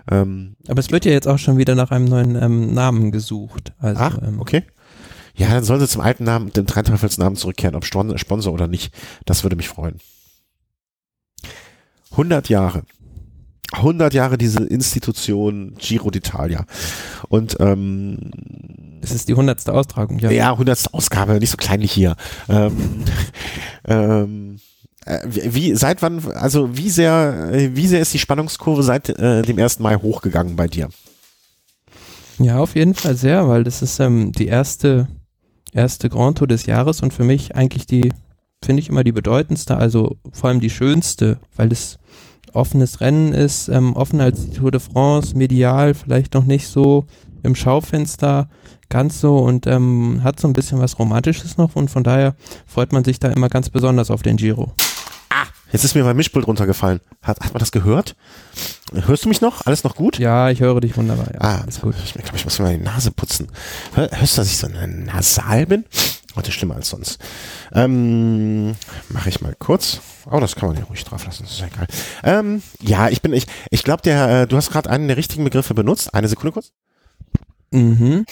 Ähm, 0.10 0.56
Aber 0.68 0.80
es 0.80 0.92
wird 0.92 1.06
ja 1.06 1.12
jetzt 1.12 1.28
auch 1.28 1.38
schon 1.38 1.58
wieder 1.58 1.76
nach 1.76 1.92
einem 1.92 2.06
neuen 2.06 2.36
ähm, 2.36 2.74
Namen 2.74 3.12
gesucht. 3.12 3.74
Also, 3.80 4.02
Ach, 4.02 4.18
ähm, 4.24 4.40
okay. 4.40 4.64
Ja, 5.36 5.50
dann 5.50 5.64
sollen 5.64 5.80
sie 5.80 5.88
zum 5.88 6.02
alten 6.02 6.24
Namen, 6.24 6.52
dem 6.52 6.66
Dreiteufelsnamen 6.66 7.36
zurückkehren, 7.36 7.76
ob 7.76 7.86
Sponsor 7.86 8.54
oder 8.54 8.68
nicht. 8.68 8.94
Das 9.26 9.44
würde 9.44 9.56
mich 9.56 9.70
freuen. 9.70 10.00
100 12.12 12.50
Jahre. 12.50 12.84
100 13.72 14.14
Jahre 14.16 14.38
diese 14.38 14.64
Institution 14.64 15.76
Giro 15.78 16.10
d'Italia. 16.10 16.66
Und 17.30 17.56
ähm, 17.60 18.32
es 19.02 19.12
ist 19.12 19.30
die 19.30 19.36
hundertste 19.36 19.74
Austragung, 19.74 20.18
ja. 20.20 20.32
Ja, 20.32 20.58
hundertste 20.58 20.94
Ausgabe, 20.94 21.40
nicht 21.40 21.52
so 21.52 21.58
kleinlich 21.58 21.92
hier. 21.92 22.16
Ähm, 22.50 23.06
ähm, 23.88 24.56
äh, 24.56 24.69
wie, 25.26 25.76
seit 25.76 26.02
wann, 26.02 26.24
also 26.34 26.78
wie 26.78 26.90
sehr, 26.90 27.50
wie 27.74 27.88
sehr 27.88 28.02
ist 28.02 28.14
die 28.14 28.20
Spannungskurve 28.20 28.84
seit 28.84 29.10
äh, 29.10 29.42
dem 29.42 29.58
1. 29.58 29.80
Mai 29.80 29.96
hochgegangen 29.96 30.56
bei 30.56 30.68
dir? 30.68 30.90
Ja, 32.38 32.60
auf 32.60 32.76
jeden 32.76 32.94
Fall 32.94 33.16
sehr, 33.16 33.48
weil 33.48 33.64
das 33.64 33.82
ist 33.82 34.00
ähm, 34.00 34.32
die 34.32 34.48
erste, 34.48 35.08
erste 35.74 36.10
Grand 36.10 36.38
Tour 36.38 36.48
des 36.48 36.66
Jahres 36.68 37.02
und 37.02 37.14
für 37.14 37.24
mich 37.24 37.56
eigentlich 37.56 37.86
die, 37.86 38.14
finde 38.64 38.82
ich 38.82 38.90
immer 38.90 39.04
die 39.04 39.12
bedeutendste, 39.12 39.78
also 39.78 40.16
vor 40.32 40.50
allem 40.50 40.60
die 40.60 40.70
schönste, 40.70 41.40
weil 41.56 41.72
es 41.72 41.98
offenes 42.54 43.02
Rennen 43.02 43.34
ist, 43.34 43.68
ähm, 43.68 43.96
offener 43.96 44.26
als 44.26 44.46
die 44.46 44.56
Tour 44.56 44.72
de 44.72 44.80
France, 44.80 45.36
medial 45.36 45.94
vielleicht 45.94 46.34
noch 46.34 46.46
nicht 46.46 46.68
so 46.68 47.06
im 47.44 47.56
Schaufenster 47.56 48.50
ganz 48.90 49.22
so 49.22 49.40
und 49.40 49.68
ähm, 49.68 50.22
hat 50.24 50.40
so 50.40 50.48
ein 50.48 50.54
bisschen 50.54 50.80
was 50.80 50.98
Romantisches 50.98 51.58
noch 51.58 51.76
und 51.76 51.90
von 51.90 52.04
daher 52.04 52.36
freut 52.66 52.92
man 52.92 53.04
sich 53.04 53.20
da 53.20 53.30
immer 53.30 53.50
ganz 53.50 53.70
besonders 53.70 54.12
auf 54.12 54.22
den 54.22 54.38
Giro. 54.38 54.74
Jetzt 55.72 55.84
ist 55.84 55.96
mir 55.96 56.04
mein 56.04 56.16
Mischpult 56.16 56.48
runtergefallen. 56.48 57.00
Hat, 57.22 57.40
hat 57.40 57.54
man 57.54 57.60
das 57.60 57.72
gehört? 57.72 58.16
Hörst 58.94 59.26
du 59.26 59.30
mich 59.30 59.42
noch? 59.42 59.66
Alles 59.66 59.84
noch 59.84 59.96
gut? 59.96 60.18
Ja, 60.18 60.50
ich 60.50 60.62
höre 60.62 60.82
dich 60.82 60.98
wunderbar. 60.98 61.28
Ja, 61.34 61.40
ah, 61.42 61.62
alles 61.62 61.82
gut. 61.82 61.96
Ich 62.04 62.14
glaube, 62.14 62.36
ich 62.36 62.46
muss 62.46 62.58
mir 62.58 62.66
mal 62.66 62.78
die 62.78 62.84
Nase 62.84 63.12
putzen. 63.12 63.48
Hör, 63.94 64.10
hörst 64.12 64.38
du, 64.38 64.42
dass 64.42 64.52
ich 64.52 64.58
so 64.58 64.68
nasal 64.68 65.68
bin? 65.68 65.86
Heute 66.36 66.52
schlimmer 66.52 66.76
als 66.76 66.90
sonst. 66.90 67.20
Ähm, 67.74 68.76
Mache 69.10 69.30
ich 69.30 69.42
mal 69.42 69.56
kurz. 69.60 70.00
Oh, 70.30 70.40
das 70.40 70.56
kann 70.56 70.70
man 70.70 70.78
ja 70.78 70.86
ruhig 70.86 71.04
drauf 71.04 71.26
lassen, 71.26 71.44
das 71.44 71.54
ist 71.54 71.60
ja 71.60 71.68
egal. 71.68 71.88
Ähm, 72.24 72.62
ja, 72.82 73.10
ich 73.10 73.22
bin, 73.22 73.34
ich, 73.34 73.46
ich 73.72 73.84
glaube, 73.84 74.02
der, 74.04 74.42
äh, 74.42 74.48
du 74.48 74.56
hast 74.58 74.72
gerade 74.72 74.90
einen 74.90 75.08
der 75.08 75.18
richtigen 75.18 75.44
Begriffe 75.44 75.74
benutzt. 75.74 76.14
Eine 76.14 76.28
Sekunde 76.28 76.52
kurz. 76.52 76.72
Mhm. 77.72 78.26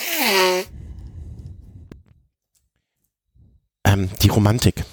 Ähm, 3.83 4.09
die 4.21 4.29
Romantik. 4.29 4.83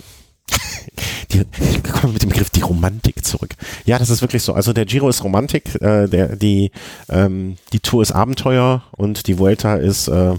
Die, 1.34 1.44
ich 1.60 1.82
komme 1.82 2.14
mit 2.14 2.22
dem 2.22 2.30
Begriff 2.30 2.50
die 2.50 2.62
Romantik 2.62 3.24
zurück. 3.24 3.54
Ja, 3.84 3.98
das 3.98 4.10
ist 4.10 4.22
wirklich 4.22 4.42
so. 4.42 4.54
Also 4.54 4.72
der 4.72 4.86
Giro 4.86 5.08
ist 5.08 5.22
Romantik, 5.24 5.74
äh, 5.82 6.08
der, 6.08 6.36
die, 6.36 6.70
ähm, 7.08 7.56
die 7.72 7.80
Tour 7.80 8.02
ist 8.02 8.12
Abenteuer 8.12 8.82
und 8.92 9.26
die 9.26 9.38
Vuelta 9.38 9.76
ist 9.76 10.08
äh, 10.08 10.34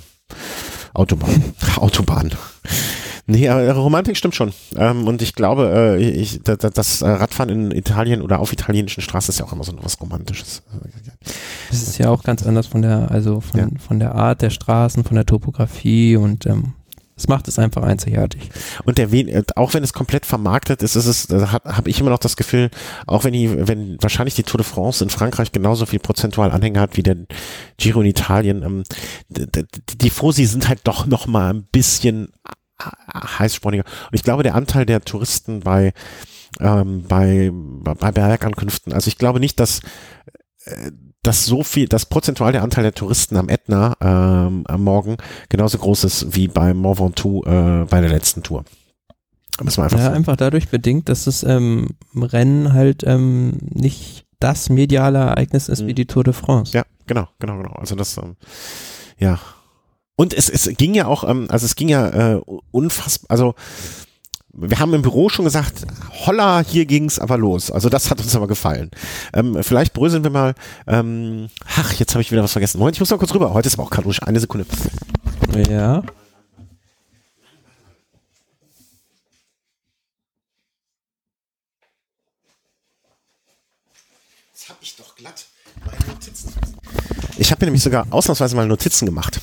Autobahn. 0.93 1.53
Autobahn. 1.77 2.31
Nee, 3.27 3.45
äh, 3.45 3.71
Romantik 3.71 4.17
stimmt 4.17 4.35
schon. 4.35 4.53
Ähm, 4.77 5.07
und 5.07 5.21
ich 5.21 5.33
glaube, 5.33 5.97
äh, 5.99 6.03
ich, 6.03 6.41
das, 6.43 6.57
das 6.57 7.01
Radfahren 7.01 7.49
in 7.49 7.71
Italien 7.71 8.21
oder 8.21 8.39
auf 8.39 8.53
italienischen 8.53 9.01
Straßen 9.01 9.31
ist 9.31 9.39
ja 9.39 9.45
auch 9.45 9.53
immer 9.53 9.63
so 9.63 9.73
was 9.81 9.99
Romantisches. 9.99 10.61
Das 11.69 11.81
ist 11.81 11.97
ja 11.97 12.11
auch 12.11 12.23
ganz 12.23 12.45
anders 12.45 12.67
von 12.67 12.83
der, 12.83 13.09
also 13.09 13.41
von, 13.41 13.59
ja. 13.59 13.67
von 13.79 13.99
der 13.99 14.13
Art 14.13 14.43
der 14.43 14.51
Straßen, 14.51 15.03
von 15.03 15.15
der 15.15 15.25
Topografie 15.25 16.17
und 16.17 16.45
ähm, 16.45 16.73
es 17.17 17.27
macht 17.27 17.47
es 17.47 17.57
einfach 17.59 17.83
einzigartig. 17.83 18.49
Und 18.83 18.97
der 18.97 19.11
äh, 19.13 19.43
auch 19.55 19.73
wenn 19.73 19.83
es 19.83 19.93
komplett 19.93 20.25
vermarktet 20.25 20.83
ist, 20.83 20.95
ist 20.95 21.05
es, 21.05 21.29
habe 21.29 21.89
ich 21.89 21.99
immer 21.99 22.09
noch 22.09 22.19
das 22.19 22.35
Gefühl, 22.35 22.69
auch 23.07 23.23
wenn 23.23 23.33
die, 23.33 23.67
wenn 23.67 23.97
wahrscheinlich 24.01 24.35
die 24.35 24.43
Tour 24.43 24.57
de 24.57 24.65
France 24.65 25.03
in 25.03 25.09
Frankreich 25.09 25.51
genauso 25.51 25.85
viel 25.85 25.99
prozentual 25.99 26.51
Anhänger 26.51 26.81
hat 26.81 26.97
wie 26.97 27.03
der 27.03 27.15
Giro 27.77 28.01
in 28.01 28.07
Italien, 28.07 28.63
ähm, 28.63 28.83
die, 29.29 30.09
Fosi 30.09 30.45
sind 30.45 30.67
halt 30.67 30.81
doch 30.83 31.05
noch 31.05 31.25
mal 31.25 31.53
ein 31.53 31.63
bisschen 31.63 32.29
heißsporniger. 32.79 33.85
Und 33.85 34.15
ich 34.15 34.23
glaube, 34.23 34.43
der 34.43 34.55
Anteil 34.55 34.85
der 34.85 35.01
Touristen 35.01 35.61
bei, 35.61 35.93
ähm, 36.59 37.03
bei, 37.07 37.49
bei 37.51 38.11
Bergankünften, 38.11 38.91
also 38.91 39.07
ich 39.07 39.17
glaube 39.17 39.39
nicht, 39.39 39.59
dass, 39.61 39.79
äh, 40.65 40.91
dass 41.25 41.45
so 41.45 41.63
viel, 41.63 41.87
das 41.87 42.05
prozentual 42.05 42.51
der 42.51 42.61
Anteil 42.61 42.83
der 42.83 42.93
Touristen 42.93 43.35
am 43.35 43.49
Ätna 43.49 43.95
ähm, 43.99 44.63
am 44.67 44.83
Morgen 44.83 45.17
genauso 45.49 45.79
groß 45.79 46.03
ist 46.03 46.35
wie 46.35 46.47
beim 46.47 46.77
Mont 46.77 46.99
Ventoux 46.99 47.43
äh, 47.45 47.85
bei 47.89 47.99
der 47.99 48.09
letzten 48.09 48.43
Tour. 48.43 48.63
Müssen 49.61 49.77
wir 49.77 49.83
einfach 49.85 49.97
ja, 49.97 50.05
so. 50.07 50.11
einfach 50.11 50.35
dadurch 50.35 50.69
bedingt, 50.69 51.09
dass 51.09 51.23
das 51.23 51.43
ähm, 51.43 51.89
Rennen 52.15 52.73
halt 52.73 53.03
ähm, 53.05 53.57
nicht 53.61 54.25
das 54.39 54.69
mediale 54.69 55.17
Ereignis 55.17 55.69
ist 55.69 55.81
mhm. 55.81 55.87
wie 55.87 55.93
die 55.95 56.05
Tour 56.05 56.23
de 56.23 56.33
France. 56.33 56.73
Ja, 56.77 56.83
genau, 57.07 57.27
genau, 57.39 57.57
genau. 57.57 57.71
Also 57.71 57.95
das, 57.95 58.17
ähm, 58.17 58.35
ja, 59.17 59.39
und 60.17 60.33
es, 60.33 60.49
es 60.49 60.69
ging 60.77 60.93
ja 60.93 61.07
auch, 61.07 61.27
ähm, 61.27 61.47
also 61.49 61.65
es 61.65 61.75
ging 61.75 61.89
ja 61.89 62.35
äh, 62.35 62.41
unfassbar, 62.71 63.31
also 63.31 63.55
wir 64.57 64.79
haben 64.79 64.93
im 64.93 65.01
Büro 65.01 65.29
schon 65.29 65.45
gesagt, 65.45 65.85
holla, 66.25 66.63
hier 66.65 66.85
ging's 66.85 67.19
aber 67.19 67.37
los. 67.37 67.71
Also 67.71 67.89
das 67.89 68.09
hat 68.09 68.19
uns 68.19 68.35
aber 68.35 68.47
gefallen. 68.47 68.89
Ähm, 69.33 69.61
vielleicht 69.61 69.93
bröseln 69.93 70.23
wir 70.23 70.31
mal, 70.31 70.55
ähm, 70.87 71.49
ach, 71.77 71.93
jetzt 71.93 72.13
habe 72.13 72.21
ich 72.21 72.31
wieder 72.31 72.41
was 72.41 72.53
vergessen. 72.53 72.79
Moment, 72.79 72.95
ich 72.95 73.01
muss 73.01 73.09
mal 73.09 73.17
kurz 73.17 73.33
rüber. 73.33 73.53
Heute 73.53 73.67
ist 73.67 73.77
aber 73.77 73.83
auch 73.83 74.05
ruhig. 74.05 74.23
Eine 74.23 74.39
Sekunde. 74.39 74.65
Ja. 75.69 76.03
Jetzt 84.53 84.69
habe 84.69 84.79
ich 84.81 84.95
doch 84.95 85.15
glatt 85.15 85.45
meine 85.85 86.13
Notizen. 86.13 86.53
Ich 87.37 87.51
habe 87.51 87.65
mir 87.65 87.67
nämlich 87.67 87.83
sogar 87.83 88.07
ausnahmsweise 88.09 88.55
mal 88.55 88.65
Notizen 88.65 89.05
gemacht. 89.05 89.41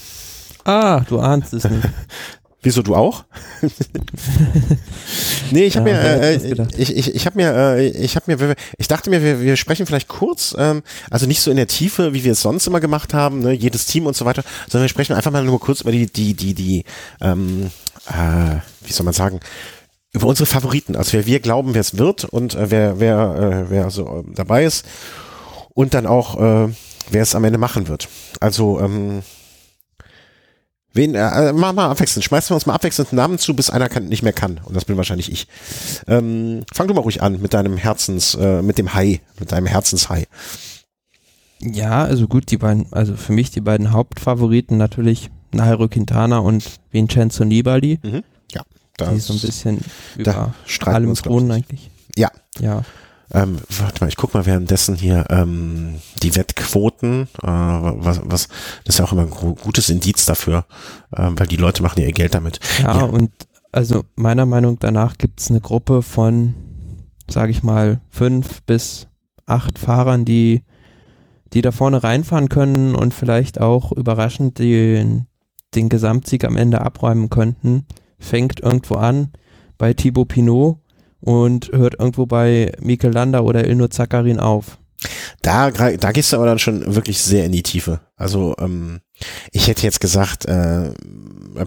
Ah, 0.65 1.01
du 1.01 1.21
ahnst 1.21 1.53
es 1.53 1.65
nicht. 1.65 1.85
Wieso 2.65 2.83
du 2.83 2.95
auch? 2.95 3.25
nee, 5.51 5.65
ich 5.65 5.77
habe 5.77 5.91
ja, 5.91 5.97
mir, 5.97 6.23
äh, 6.23 6.67
ich, 6.77 6.97
ich, 6.97 7.15
ich 7.15 7.27
habe 7.27 7.37
mir, 7.37 7.53
äh, 7.53 7.89
ich 7.89 8.15
habe 8.15 8.37
mir, 8.37 8.55
ich 8.79 8.87
dachte 8.87 9.11
mir, 9.11 9.21
wir, 9.21 9.41
wir 9.41 9.57
sprechen 9.57 9.85
vielleicht 9.85 10.07
kurz, 10.07 10.55
ähm, 10.57 10.85
also 11.11 11.27
nicht 11.27 11.41
so 11.41 11.51
in 11.51 11.57
der 11.57 11.67
Tiefe, 11.67 12.15
wie 12.15 12.23
wir 12.23 12.33
es 12.33 12.43
sonst 12.43 12.69
immer 12.69 12.79
gemacht 12.79 13.15
haben, 13.15 13.41
ne, 13.41 13.51
jedes 13.53 13.87
Team 13.87 14.07
und 14.07 14.15
so 14.15 14.25
weiter, 14.27 14.45
sondern 14.69 14.85
wir 14.85 14.89
sprechen 14.89 15.17
einfach 15.17 15.33
mal 15.33 15.43
nur 15.43 15.59
kurz 15.59 15.81
über 15.81 15.91
die, 15.91 16.07
die, 16.07 16.35
die, 16.35 16.55
die, 16.55 16.85
ähm, 17.21 17.73
äh, 18.09 18.57
wie 18.87 18.93
soll 18.93 19.05
man 19.05 19.15
sagen, 19.15 19.41
über 20.13 20.29
unsere 20.29 20.47
Favoriten, 20.47 20.95
also 20.95 21.15
wer 21.15 21.27
wir 21.27 21.41
glauben, 21.41 21.75
wer 21.75 21.81
es 21.81 21.99
wird 21.99 22.25
und 22.25 22.55
äh, 22.55 22.71
wer, 22.71 23.01
wer, 23.01 23.65
äh, 23.67 23.71
wer 23.71 23.91
so 23.91 24.25
äh, 24.25 24.35
dabei 24.35 24.65
ist 24.65 24.87
und 25.75 25.95
dann 25.95 26.07
auch, 26.07 26.39
äh, 26.39 26.73
wer 27.11 27.23
es 27.23 27.35
am 27.35 27.43
Ende 27.43 27.59
machen 27.59 27.89
wird. 27.89 28.09
Also 28.39 28.79
ähm, 28.79 29.23
Wen, 30.95 31.15
äh, 31.15 31.49
äh, 31.49 31.53
mach 31.53 31.73
mal 31.73 31.89
abwechselnd. 31.89 32.25
Schmeißen 32.25 32.51
wir 32.51 32.55
uns 32.57 32.67
mal 32.67 32.75
abwechselnd 32.75 33.13
Namen 33.13 33.39
zu, 33.39 33.55
bis 33.55 33.71
einer 33.71 33.89
kann, 33.89 34.09
nicht 34.09 34.23
mehr 34.23 34.33
kann. 34.33 34.61
Und 34.65 34.77
das 34.77 34.85
bin 34.85 34.97
wahrscheinlich 34.97 35.33
ich. 35.33 35.47
Ähm, 36.07 36.65
fang 36.73 36.89
du 36.89 36.95
mal 36.95 37.01
ruhig 37.01 37.23
an 37.23 37.41
mit 37.41 37.55
deinem 37.55 37.77
Herzens, 37.77 38.35
äh, 38.35 38.63
mit 38.63 38.79
dem 38.79 38.95
Hai, 38.95 39.21
mit 39.39 39.53
deinem 39.53 39.67
Herzenshai. 39.67 40.27
Ja, 41.61 42.05
also 42.05 42.27
gut, 42.27 42.51
die 42.51 42.59
beiden, 42.59 42.93
also 42.93 43.17
für 43.17 43.33
mich 43.33 43.51
die 43.51 43.61
beiden 43.61 43.93
Hauptfavoriten 43.93 44.77
natürlich 44.77 45.31
Nairo 45.53 45.89
Quintana 45.89 46.39
und 46.39 46.65
Vincenzo 46.91 47.45
Nibali. 47.45 47.99
Mhm. 48.03 48.23
Ja, 48.53 48.63
das 48.97 49.15
die 49.15 49.21
so 49.21 49.33
ein 49.33 49.41
bisschen 49.41 49.81
über 50.17 50.55
allem 50.85 51.15
Kronen 51.15 51.51
eigentlich. 51.51 51.91
Ja. 52.17 52.31
Ja. 52.59 52.83
Ähm, 53.35 53.59
warte 53.79 54.05
mal, 54.05 54.09
ich 54.09 54.17
guck 54.17 54.35
mal 54.35 54.45
währenddessen 54.45 54.95
hier 54.95 55.25
ähm, 55.31 56.01
die 56.23 56.37
Wettquoten, 56.37 57.29
äh, 57.43 57.47
was, 57.47 58.21
was, 58.25 58.49
das 58.85 58.95
ist 58.95 58.99
ja 58.99 59.07
auch 59.07 59.13
immer 59.13 59.23
ein 59.23 59.31
gutes 59.31 59.89
Indiz 59.89 60.27
dafür, 60.27 60.67
äh, 61.13 61.31
weil 61.35 61.47
die 61.47 61.57
Leute 61.57 61.83
machen 61.83 62.01
ja 62.01 62.07
ihr 62.07 62.13
Geld 62.13 62.35
damit. 62.35 62.61
Ja, 62.83 62.99
ja. 62.99 63.05
und 63.05 63.31
also 63.73 64.05
meiner 64.17 64.45
Meinung 64.45 64.79
danach 64.79 65.17
gibt 65.17 65.41
es 65.41 65.51
eine 65.51 65.63
Gruppe 65.63 66.03
von, 66.03 66.55
sage 67.29 67.53
ich 67.53 67.63
mal, 67.63 68.01
fünf 68.11 68.63
bis 68.65 69.09
acht 69.47 69.79
Fahrern, 69.79 70.27
die, 70.27 70.63
die 71.55 71.63
da 71.63 71.73
vorne 71.73 72.03
reinfahren 72.03 72.51
können 72.51 72.95
und 72.95 73.15
vielleicht 73.15 73.61
auch 73.61 73.93
überraschend 73.93 74.59
den, 74.59 75.27
den 75.75 75.89
Gesamtsieg 75.89 76.45
am 76.45 76.57
Ende 76.57 76.83
abräumen 76.83 77.31
könnten. 77.31 77.87
Fängt 78.19 78.61
irgendwo 78.61 78.97
an 78.97 79.33
bei 79.79 79.95
Thibaut 79.95 80.29
Pinot, 80.29 80.82
und 81.23 81.71
hört 81.73 81.99
irgendwo 81.99 82.27
bei 82.27 82.73
Mikel 82.81 83.13
Landa 83.13 83.41
oder 83.41 83.67
Ilno 83.67 83.89
Zakarin 83.89 84.39
auf. 84.39 84.79
Da, 85.41 85.71
da 85.71 86.13
gehst 86.13 86.33
du 86.33 86.37
aber 86.37 86.47
dann 86.47 86.59
schon 86.59 86.95
wirklich 86.95 87.21
sehr 87.23 87.47
in 87.47 87.53
die 87.53 87.63
Tiefe. 87.63 88.01
Also 88.17 88.55
ähm, 88.59 89.01
ich 89.51 89.69
hätte 89.69 89.83
jetzt 89.83 90.01
gesagt, 90.01 90.47
äh, 90.47 90.93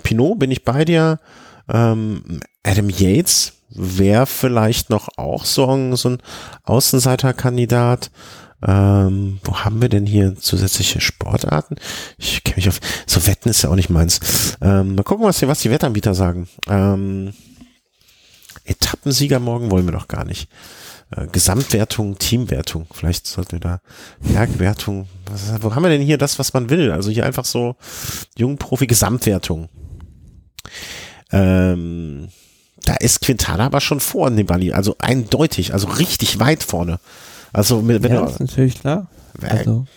Pinot 0.04 0.40
bin 0.40 0.52
ich 0.52 0.64
bei 0.64 0.86
dir. 0.86 1.20
Ähm, 1.68 2.40
Adam 2.64 2.90
Yates 2.90 3.54
wäre 3.70 4.26
vielleicht 4.26 4.90
noch 4.90 5.10
auch 5.18 5.46
so 5.46 5.70
ein, 5.70 5.96
so 5.96 6.10
ein 6.10 6.18
Außenseiterkandidat. 6.64 8.12
Ähm, 8.66 9.40
wo 9.44 9.58
haben 9.58 9.82
wir 9.82 9.90
denn 9.90 10.06
hier 10.06 10.36
zusätzliche 10.36 11.02
Sportarten? 11.02 11.76
Ich 12.18 12.44
kenne 12.44 12.58
mich 12.58 12.70
auf. 12.70 12.80
So 13.06 13.28
Wetten 13.28 13.50
ist 13.50 13.62
ja 13.62 13.70
auch 13.70 13.76
nicht 13.76 13.90
meins. 13.90 14.58
Ähm, 14.62 14.96
mal 14.96 15.04
gucken, 15.04 15.26
was 15.26 15.40
die, 15.40 15.48
was 15.48 15.60
die 15.60 15.70
Wettanbieter 15.70 16.16
sagen. 16.16 16.48
Ähm, 16.70 17.34
Etappensieger 18.66 19.40
morgen 19.40 19.72
wollen 19.72 19.86
wir 19.86 19.94
doch 19.94 20.08
gar 20.08 20.26
nicht. 20.26 20.50
Äh, 21.16 21.28
Gesamtwertung, 21.28 22.18
Teamwertung. 22.18 22.88
Vielleicht 22.92 23.28
sollten 23.28 23.54
wir 23.54 23.60
da 23.60 23.82
Bergwertung. 24.20 25.08
Was, 25.30 25.62
wo 25.62 25.74
haben 25.74 25.84
wir 25.84 25.90
denn 25.90 26.02
hier 26.02 26.18
das, 26.18 26.40
was 26.40 26.54
man 26.54 26.70
will? 26.70 26.92
Also 26.92 27.12
hier 27.12 27.26
einfach 27.26 27.46
so 27.46 27.76
Jungprofi-Gesamtwertung. 28.38 29.70
Ähm, 31.32 32.30
da 32.84 32.96
ist 32.96 33.22
Quintana 33.22 33.66
aber 33.66 33.82
schon 33.82 34.00
vor 34.00 34.30
Nibali, 34.30 34.72
also 34.72 34.96
eindeutig, 35.00 35.74
also 35.74 35.88
richtig 35.88 36.40
weit 36.40 36.64
vorne. 36.64 37.00
Also, 37.52 37.88
wenn 37.88 38.02
ja, 38.04 38.22
du, 38.22 38.26
ist 38.28 38.40
natürlich 38.40 38.80
klar. 38.80 39.08
Also, 39.42 39.88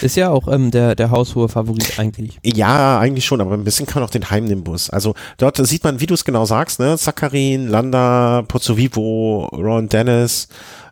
ist 0.00 0.16
ja 0.16 0.30
auch 0.30 0.48
ähm, 0.48 0.70
der, 0.70 0.94
der 0.94 1.10
haushohe 1.10 1.48
Favorit 1.48 1.98
eigentlich. 1.98 2.38
Ja, 2.44 2.98
eigentlich 2.98 3.24
schon, 3.24 3.40
aber 3.40 3.54
ein 3.54 3.64
bisschen 3.64 3.86
kann 3.86 4.02
auch 4.02 4.10
den 4.10 4.30
Heimnimbus. 4.30 4.90
Also 4.90 5.14
dort 5.36 5.56
sieht 5.66 5.84
man, 5.84 6.00
wie 6.00 6.06
du 6.06 6.14
es 6.14 6.24
genau 6.24 6.44
sagst, 6.44 6.80
ne? 6.80 6.96
Zakarin, 6.96 7.68
Landa, 7.68 8.44
Pozzovivo, 8.48 9.46
Ron 9.52 9.88
Dennis, 9.88 10.48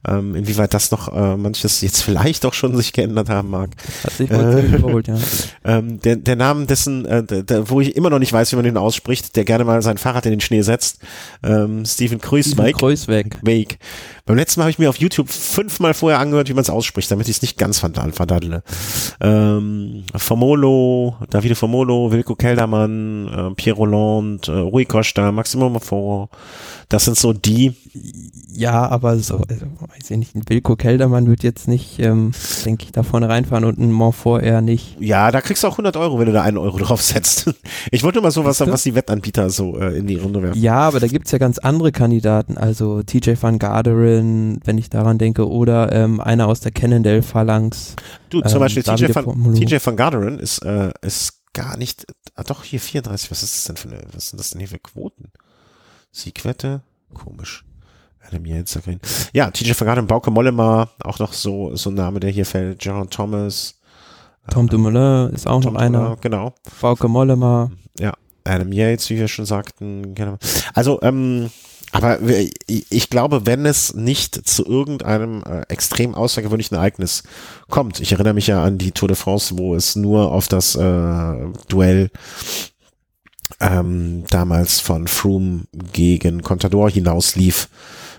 ähm, 0.07 0.35
inwieweit 0.35 0.75
das 0.75 0.91
noch 0.91 1.15
äh, 1.15 1.37
manches 1.37 1.81
jetzt 1.81 2.03
vielleicht 2.05 2.45
auch 2.47 2.55
schon 2.55 2.77
sich 2.77 2.93
geändert 2.93 3.29
haben 3.29 3.51
mag. 3.51 3.71
Hat 4.05 4.13
sich 4.13 4.31
wohl 4.31 4.59
äh, 4.59 4.77
überholt, 4.77 5.09
ja. 5.09 5.17
Ähm, 5.65 6.01
der, 6.01 6.15
der 6.17 6.37
Name 6.37 6.67
dessen, 6.67 7.05
äh, 7.07 7.25
der, 7.25 7.43
der, 7.43 7.69
wo 7.69 7.81
ich 7.81 7.97
immer 7.97 8.09
noch 8.09 8.21
nicht 8.21 8.33
weiß, 8.33 8.53
wie 8.53 8.57
man 8.57 8.65
den 8.65 8.77
ausspricht, 8.77 9.35
der 9.35 9.45
gerne 9.45 9.65
mal 9.65 9.83
sein 9.83 9.99
Fahrrad 9.99 10.25
in 10.27 10.31
den 10.31 10.41
Schnee 10.41 10.63
setzt, 10.63 11.01
ähm, 11.43 11.85
Steven 11.85 12.21
Kreuzweg. 12.21 12.77
Kreuzweg. 12.77 13.39
Weg. 13.43 13.79
Beim 14.27 14.37
letzten 14.37 14.61
Mal 14.61 14.65
habe 14.65 14.71
ich 14.71 14.79
mir 14.79 14.89
auf 14.89 14.99
YouTube 14.99 15.31
fünfmal 15.31 15.95
vorher 15.95 16.19
angehört, 16.19 16.49
wie 16.49 16.55
man 16.55 16.63
es 16.63 16.71
ausspricht, 16.71 17.11
damit 17.11 17.29
ich 17.29 17.37
es 17.37 17.43
nicht 17.43 17.59
ganz 17.59 17.79
verdaddle. 17.79 18.65
Ähm, 19.21 20.05
Formolo, 20.17 21.17
Davide 21.31 21.55
Formolo, 21.55 22.11
Wilko 22.11 22.35
Keldermann, 22.35 23.29
äh, 23.29 23.55
Pierre 23.55 23.77
Roland, 23.77 24.49
äh, 24.49 24.53
Rui 24.53 24.85
Costa, 24.85 25.31
Maximo 25.31 25.69
Maforo. 25.69 26.29
Das 26.89 27.05
sind 27.05 27.17
so 27.17 27.33
die. 27.33 27.75
Ja, 28.57 28.89
aber 28.89 29.19
so, 29.19 29.43
also, 29.49 29.67
weiß 29.81 30.11
ich 30.11 30.17
nicht, 30.17 30.35
ein 30.35 30.43
Wilko 30.49 30.77
Keldermann 30.77 31.27
wird 31.27 31.43
jetzt 31.43 31.69
nicht, 31.69 31.99
ähm, 31.99 32.33
denke 32.65 32.85
ich, 32.85 32.93
da 32.93 33.03
vorne 33.03 33.29
reinfahren 33.29 33.65
und 33.65 33.79
ein 33.79 33.93
Montfort 33.93 34.43
eher 34.43 34.63
nicht. 34.63 34.97
Ja, 34.99 35.31
da 35.31 35.43
kriegst 35.43 35.63
du 35.63 35.69
auch 35.69 35.73
100 35.73 35.97
Euro, 35.97 36.19
wenn 36.19 36.27
du 36.27 36.33
da 36.33 36.43
einen 36.43 36.57
Euro 36.57 36.79
drauf 36.79 37.03
setzt. 37.03 37.53
Ich 37.91 38.03
wollte 38.03 38.21
mal 38.21 38.31
so 38.31 38.45
was, 38.45 38.61
was 38.61 38.83
die 38.83 38.95
Wettanbieter 38.95 39.51
so 39.51 39.79
äh, 39.79 39.99
in 39.99 40.07
die 40.07 40.17
Runde 40.17 40.43
werfen. 40.43 40.61
Ja, 40.61 40.79
aber 40.79 41.01
da 41.01 41.07
gibt's 41.07 41.33
ja 41.33 41.39
ganz 41.39 41.59
andere 41.59 41.93
Kandidaten, 41.93 42.57
also 42.57 43.03
TJ 43.03 43.35
van 43.41 43.59
Garderen, 43.59 44.61
wenn 44.65 44.79
ich 44.79 44.89
daran 44.89 45.19
denke, 45.19 45.49
oder 45.49 45.93
ähm, 45.93 46.21
einer 46.21 46.49
aus 46.49 46.61
der 46.61 46.73
Cannondale-Phalanx. 46.73 47.97
Du, 48.31 48.41
zum 48.41 48.53
ähm, 48.55 48.61
Beispiel 48.61 48.83
TJ 48.83 49.15
van, 49.15 49.55
TJ 49.55 49.77
van 49.85 49.97
Garderen 49.97 50.39
ist, 50.39 50.65
äh, 50.65 50.93
ist 51.03 51.43
gar 51.53 51.77
nicht, 51.77 52.07
ah, 52.35 52.45
doch 52.45 52.65
hier 52.65 52.81
34, 52.81 53.31
was 53.31 53.43
ist 53.43 53.55
das 53.55 53.65
denn 53.65 53.77
für 53.77 53.89
eine, 53.89 54.07
was 54.13 54.31
sind 54.31 54.39
das 54.39 54.51
denn 54.51 54.61
hier 54.61 54.69
für 54.69 54.79
Quoten? 54.79 55.31
Siegwette, 56.11 56.83
komisch. 57.13 57.65
Adam 58.27 58.45
Yates, 58.45 58.79
Ja, 59.33 59.51
TJ 59.51 59.73
van 59.79 59.87
Garderen, 59.87 60.07
Bauke 60.07 60.31
Mollema, 60.31 60.89
auch 61.03 61.19
noch 61.19 61.33
so, 61.33 61.75
so 61.77 61.91
ein 61.91 61.95
Name, 61.95 62.21
der 62.21 62.31
hier 62.31 62.47
fällt, 62.47 62.85
Jaron 62.85 63.11
Thomas. 63.11 63.75
Tom 64.51 64.69
Dumoulin 64.69 65.31
ist 65.35 65.47
auch 65.47 65.61
Tom 65.61 65.75
noch 65.75 65.81
einer. 65.81 65.99
Dumoulin, 65.99 66.21
genau. 66.21 66.55
Bauke 66.81 67.09
Mollema. 67.09 67.71
Ja, 67.99 68.13
Adam 68.45 68.73
Yates, 68.73 69.11
wie 69.11 69.19
wir 69.19 69.29
schon 69.29 69.47
sagten. 69.47 70.15
Genau. 70.15 70.39
Also, 70.75 71.01
ähm, 71.03 71.51
aber 71.93 72.19
ich 72.67 73.11
glaube, 73.11 73.47
wenn 73.47 73.65
es 73.65 73.95
nicht 73.95 74.47
zu 74.47 74.67
irgendeinem 74.67 75.43
äh, 75.45 75.63
extrem 75.69 76.15
außergewöhnlichen 76.15 76.77
Ereignis 76.77 77.23
kommt, 77.71 78.01
ich 78.01 78.13
erinnere 78.13 78.35
mich 78.35 78.49
ja 78.49 78.63
an 78.63 78.77
die 78.77 78.93
Tour 78.93 79.09
de 79.09 79.17
France, 79.17 79.57
wo 79.57 79.75
es 79.75 79.97
nur 79.97 80.31
auf 80.33 80.49
das 80.49 80.75
äh, 80.75 81.35
Duell 81.69 82.11
ähm, 83.61 84.25
damals 84.29 84.81
von 84.81 85.07
Froome 85.07 85.65
gegen 85.93 86.43
Contador 86.43 86.91
hinauslief, 86.91 87.69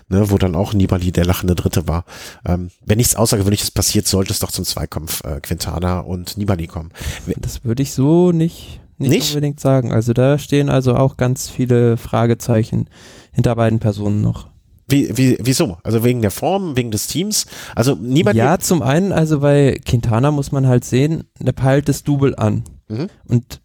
ne, 0.08 0.30
wo 0.30 0.38
dann 0.38 0.54
auch 0.54 0.72
Nibali 0.72 1.12
der 1.12 1.24
lachende 1.24 1.54
Dritte 1.54 1.86
war. 1.86 2.04
Ähm, 2.44 2.70
wenn 2.84 2.98
nichts 2.98 3.16
Außergewöhnliches 3.16 3.70
passiert, 3.70 4.06
sollte 4.06 4.32
es 4.32 4.40
doch 4.40 4.50
zum 4.50 4.64
Zweikampf 4.64 5.22
äh, 5.24 5.40
Quintana 5.40 6.00
und 6.00 6.36
Nibali 6.36 6.66
kommen. 6.66 6.90
Das 7.36 7.64
würde 7.64 7.82
ich 7.82 7.92
so 7.92 8.32
nicht, 8.32 8.80
nicht, 8.98 9.10
nicht 9.10 9.28
unbedingt 9.30 9.60
sagen. 9.60 9.92
Also 9.92 10.12
da 10.12 10.38
stehen 10.38 10.68
also 10.68 10.94
auch 10.94 11.16
ganz 11.16 11.48
viele 11.48 11.96
Fragezeichen 11.96 12.88
hinter 13.32 13.54
beiden 13.56 13.78
Personen 13.78 14.20
noch. 14.20 14.48
Wie, 14.90 15.16
wie, 15.18 15.36
wieso? 15.40 15.76
Also 15.82 16.02
wegen 16.02 16.22
der 16.22 16.30
Form, 16.30 16.74
wegen 16.76 16.90
des 16.90 17.08
Teams? 17.08 17.46
Also 17.74 17.94
Nibali. 17.94 18.38
Ja, 18.38 18.58
zum 18.58 18.80
einen, 18.80 19.12
also 19.12 19.40
bei 19.40 19.78
Quintana 19.84 20.30
muss 20.30 20.50
man 20.50 20.66
halt 20.66 20.84
sehen, 20.84 21.24
der 21.38 21.52
peilt 21.52 21.90
das 21.90 22.04
Double 22.04 22.34
an. 22.36 22.64
Mhm. 22.88 23.08
Und 23.26 23.60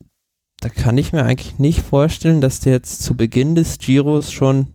da 0.59 0.67
kann 0.67 0.97
ich 0.97 1.13
mir 1.13 1.23
eigentlich 1.23 1.59
nicht 1.59 1.81
vorstellen, 1.81 2.41
dass 2.41 2.59
der 2.59 2.73
jetzt 2.73 3.03
zu 3.03 3.15
Beginn 3.15 3.55
des 3.55 3.77
Giros 3.77 4.33
schon 4.33 4.67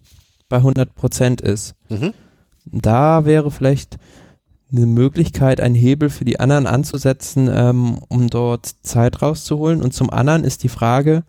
bei 0.49 0.57
100 0.59 0.94
Prozent 0.94 1.40
ist. 1.40 1.74
Mhm. 1.88 2.12
Da 2.64 3.24
wäre 3.24 3.51
vielleicht 3.51 3.96
eine 4.70 4.86
Möglichkeit, 4.86 5.61
einen 5.61 5.74
Hebel 5.74 6.11
für 6.11 6.24
die 6.24 6.40
anderen 6.40 6.66
anzusetzen, 6.66 7.51
ähm, 7.53 7.99
um 8.09 8.28
dort 8.28 8.66
Zeit 8.82 9.22
rauszuholen. 9.22 9.82
Und 9.82 9.94
zum 9.94 10.11
anderen 10.11 10.44
ist 10.44 10.62
die 10.62 10.68
Frage, 10.68 11.24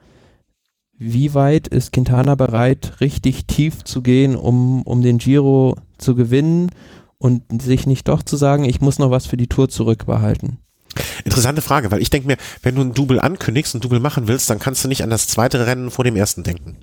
wie 0.97 1.33
weit 1.33 1.67
ist 1.69 1.93
Quintana 1.93 2.35
bereit, 2.35 2.99
richtig 2.99 3.45
tief 3.45 3.85
zu 3.85 4.01
gehen, 4.01 4.35
um, 4.35 4.81
um 4.81 5.01
den 5.01 5.17
Giro 5.17 5.77
zu 5.97 6.15
gewinnen 6.15 6.71
und 7.17 7.61
sich 7.61 7.87
nicht 7.87 8.07
doch 8.09 8.23
zu 8.23 8.35
sagen, 8.35 8.65
ich 8.65 8.81
muss 8.81 8.99
noch 8.99 9.09
was 9.09 9.25
für 9.25 9.37
die 9.37 9.47
Tour 9.47 9.69
zurückbehalten. 9.69 10.57
Interessante 11.23 11.61
Frage, 11.61 11.91
weil 11.91 12.01
ich 12.01 12.09
denke 12.09 12.27
mir, 12.27 12.37
wenn 12.63 12.75
du 12.75 12.81
ein 12.81 12.93
Double 12.93 13.19
ankündigst, 13.19 13.75
ein 13.75 13.81
Double 13.81 13.99
machen 13.99 14.27
willst, 14.27 14.49
dann 14.49 14.59
kannst 14.59 14.83
du 14.83 14.87
nicht 14.89 15.03
an 15.03 15.09
das 15.09 15.27
zweite 15.27 15.65
Rennen 15.65 15.91
vor 15.91 16.03
dem 16.03 16.15
ersten 16.15 16.43
denken. 16.43 16.77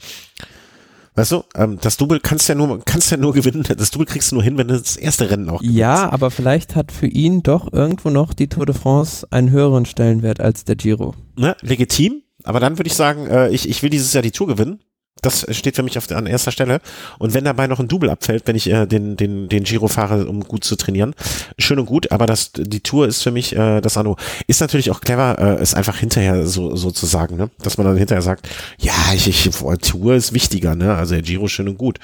Weißt 1.16 1.32
du, 1.32 1.44
ähm, 1.54 1.78
das 1.80 1.96
Double 1.96 2.20
kannst 2.20 2.48
ja 2.48 2.54
nur, 2.54 2.78
kannst 2.84 3.10
ja 3.10 3.16
nur 3.16 3.32
gewinnen, 3.32 3.64
das 3.76 3.90
Double 3.90 4.06
kriegst 4.06 4.30
du 4.30 4.36
nur 4.36 4.44
hin, 4.44 4.58
wenn 4.58 4.68
du 4.68 4.78
das 4.78 4.96
erste 4.96 5.30
Rennen 5.30 5.48
auch 5.48 5.60
gewinnst. 5.60 5.78
Ja, 5.78 6.10
aber 6.12 6.30
vielleicht 6.30 6.76
hat 6.76 6.92
für 6.92 7.06
ihn 7.06 7.42
doch 7.42 7.72
irgendwo 7.72 8.10
noch 8.10 8.34
die 8.34 8.48
Tour 8.48 8.66
de 8.66 8.74
France 8.74 9.26
einen 9.30 9.50
höheren 9.50 9.86
Stellenwert 9.86 10.40
als 10.40 10.64
der 10.64 10.76
Giro. 10.76 11.14
Ne, 11.38 11.56
legitim, 11.62 12.22
aber 12.44 12.60
dann 12.60 12.78
würde 12.78 12.88
ich 12.88 12.94
sagen, 12.94 13.26
äh, 13.28 13.48
ich, 13.48 13.68
ich 13.68 13.82
will 13.82 13.88
dieses 13.88 14.12
Jahr 14.12 14.22
die 14.22 14.30
Tour 14.30 14.46
gewinnen 14.46 14.80
das 15.22 15.46
steht 15.56 15.76
für 15.76 15.82
mich 15.82 15.96
auf 15.98 16.10
an 16.10 16.26
erster 16.26 16.52
Stelle. 16.52 16.80
Und 17.18 17.34
wenn 17.34 17.44
dabei 17.44 17.66
noch 17.66 17.80
ein 17.80 17.88
Double 17.88 18.10
abfällt, 18.10 18.46
wenn 18.46 18.54
ich 18.54 18.70
äh, 18.70 18.86
den, 18.86 19.16
den, 19.16 19.48
den 19.48 19.64
Giro 19.64 19.88
fahre, 19.88 20.26
um 20.26 20.40
gut 20.44 20.64
zu 20.64 20.76
trainieren, 20.76 21.14
schön 21.58 21.78
und 21.78 21.86
gut, 21.86 22.12
aber 22.12 22.26
das, 22.26 22.52
die 22.52 22.80
Tour 22.80 23.06
ist 23.08 23.22
für 23.22 23.30
mich 23.30 23.56
äh, 23.56 23.80
das 23.80 23.96
Anno. 23.96 24.16
Ist 24.46 24.60
natürlich 24.60 24.90
auch 24.90 25.00
clever, 25.00 25.38
äh, 25.38 25.62
es 25.62 25.74
einfach 25.74 25.96
hinterher 25.96 26.46
so, 26.46 26.76
so 26.76 26.90
zu 26.90 27.06
sagen, 27.06 27.36
ne? 27.36 27.50
Dass 27.60 27.78
man 27.78 27.86
dann 27.86 27.96
hinterher 27.96 28.22
sagt, 28.22 28.48
ja, 28.78 28.92
ich, 29.14 29.28
ich 29.28 29.50
Tour 29.82 30.14
ist 30.14 30.32
wichtiger, 30.32 30.74
ne? 30.74 30.94
Also 30.94 31.14
der 31.14 31.22
Giro 31.22 31.48
schön 31.48 31.68
und 31.68 31.78
gut. 31.78 31.98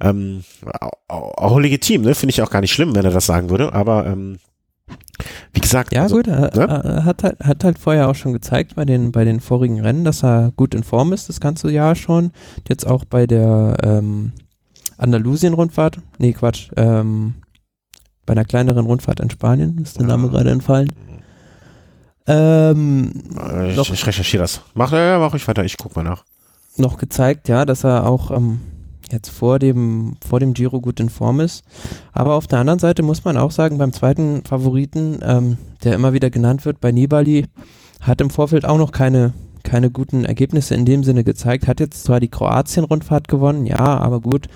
Ähm, 0.00 0.44
auch, 1.08 1.36
auch 1.36 1.58
legitim, 1.58 2.02
ne? 2.02 2.14
Finde 2.14 2.30
ich 2.30 2.42
auch 2.42 2.50
gar 2.50 2.60
nicht 2.60 2.72
schlimm, 2.72 2.94
wenn 2.94 3.04
er 3.04 3.10
das 3.10 3.26
sagen 3.26 3.50
würde, 3.50 3.72
aber 3.72 4.06
ähm, 4.06 4.38
wie 5.52 5.60
gesagt. 5.60 5.92
Ja, 5.92 6.02
also, 6.02 6.16
gut, 6.16 6.26
er, 6.26 6.56
ne? 6.56 6.82
er 6.84 7.04
hat, 7.04 7.22
halt, 7.22 7.40
hat 7.40 7.64
halt 7.64 7.78
vorher 7.78 8.08
auch 8.08 8.14
schon 8.14 8.32
gezeigt 8.32 8.74
bei 8.74 8.84
den, 8.84 9.12
bei 9.12 9.24
den 9.24 9.40
vorigen 9.40 9.80
Rennen, 9.80 10.04
dass 10.04 10.22
er 10.24 10.52
gut 10.56 10.74
in 10.74 10.82
Form 10.82 11.12
ist, 11.12 11.28
das 11.28 11.40
ganze 11.40 11.70
Jahr 11.70 11.94
schon. 11.94 12.30
Jetzt 12.68 12.86
auch 12.86 13.04
bei 13.04 13.26
der 13.26 13.76
ähm, 13.82 14.32
Andalusien-Rundfahrt, 14.98 15.98
nee, 16.18 16.32
Quatsch, 16.32 16.70
ähm, 16.76 17.34
bei 18.26 18.32
einer 18.32 18.44
kleineren 18.44 18.86
Rundfahrt 18.86 19.20
in 19.20 19.30
Spanien, 19.30 19.78
ist 19.78 19.98
der 19.98 20.06
Name 20.06 20.26
ja. 20.26 20.32
gerade 20.32 20.50
entfallen. 20.50 20.92
Ähm, 22.26 23.12
ich, 23.68 23.92
ich 23.92 24.06
recherchiere 24.06 24.42
das. 24.42 24.62
Mach, 24.74 24.92
ja, 24.92 25.18
mach 25.18 25.34
ich 25.34 25.46
weiter, 25.46 25.64
ich 25.64 25.76
guck 25.76 25.94
mal 25.94 26.02
nach. 26.02 26.24
Noch 26.76 26.96
gezeigt, 26.96 27.48
ja, 27.48 27.64
dass 27.64 27.84
er 27.84 28.06
auch 28.06 28.30
ähm, 28.30 28.60
jetzt 29.14 29.30
vor 29.30 29.58
dem, 29.58 30.16
vor 30.26 30.40
dem 30.40 30.52
Giro 30.52 30.80
gut 30.80 31.00
in 31.00 31.08
Form 31.08 31.40
ist. 31.40 31.64
Aber 32.12 32.34
auf 32.34 32.46
der 32.46 32.58
anderen 32.58 32.78
Seite 32.78 33.02
muss 33.02 33.24
man 33.24 33.38
auch 33.38 33.50
sagen, 33.50 33.78
beim 33.78 33.92
zweiten 33.92 34.44
Favoriten, 34.44 35.20
ähm, 35.22 35.56
der 35.82 35.94
immer 35.94 36.12
wieder 36.12 36.28
genannt 36.28 36.66
wird, 36.66 36.80
bei 36.80 36.92
Nibali, 36.92 37.46
hat 38.02 38.20
im 38.20 38.28
Vorfeld 38.28 38.66
auch 38.66 38.76
noch 38.76 38.92
keine, 38.92 39.32
keine 39.62 39.90
guten 39.90 40.24
Ergebnisse 40.26 40.74
in 40.74 40.84
dem 40.84 41.04
Sinne 41.04 41.24
gezeigt. 41.24 41.66
Hat 41.66 41.80
jetzt 41.80 42.04
zwar 42.04 42.20
die 42.20 42.28
Kroatien-Rundfahrt 42.28 43.28
gewonnen, 43.28 43.64
ja, 43.64 43.98
aber 43.98 44.20
gut. 44.20 44.48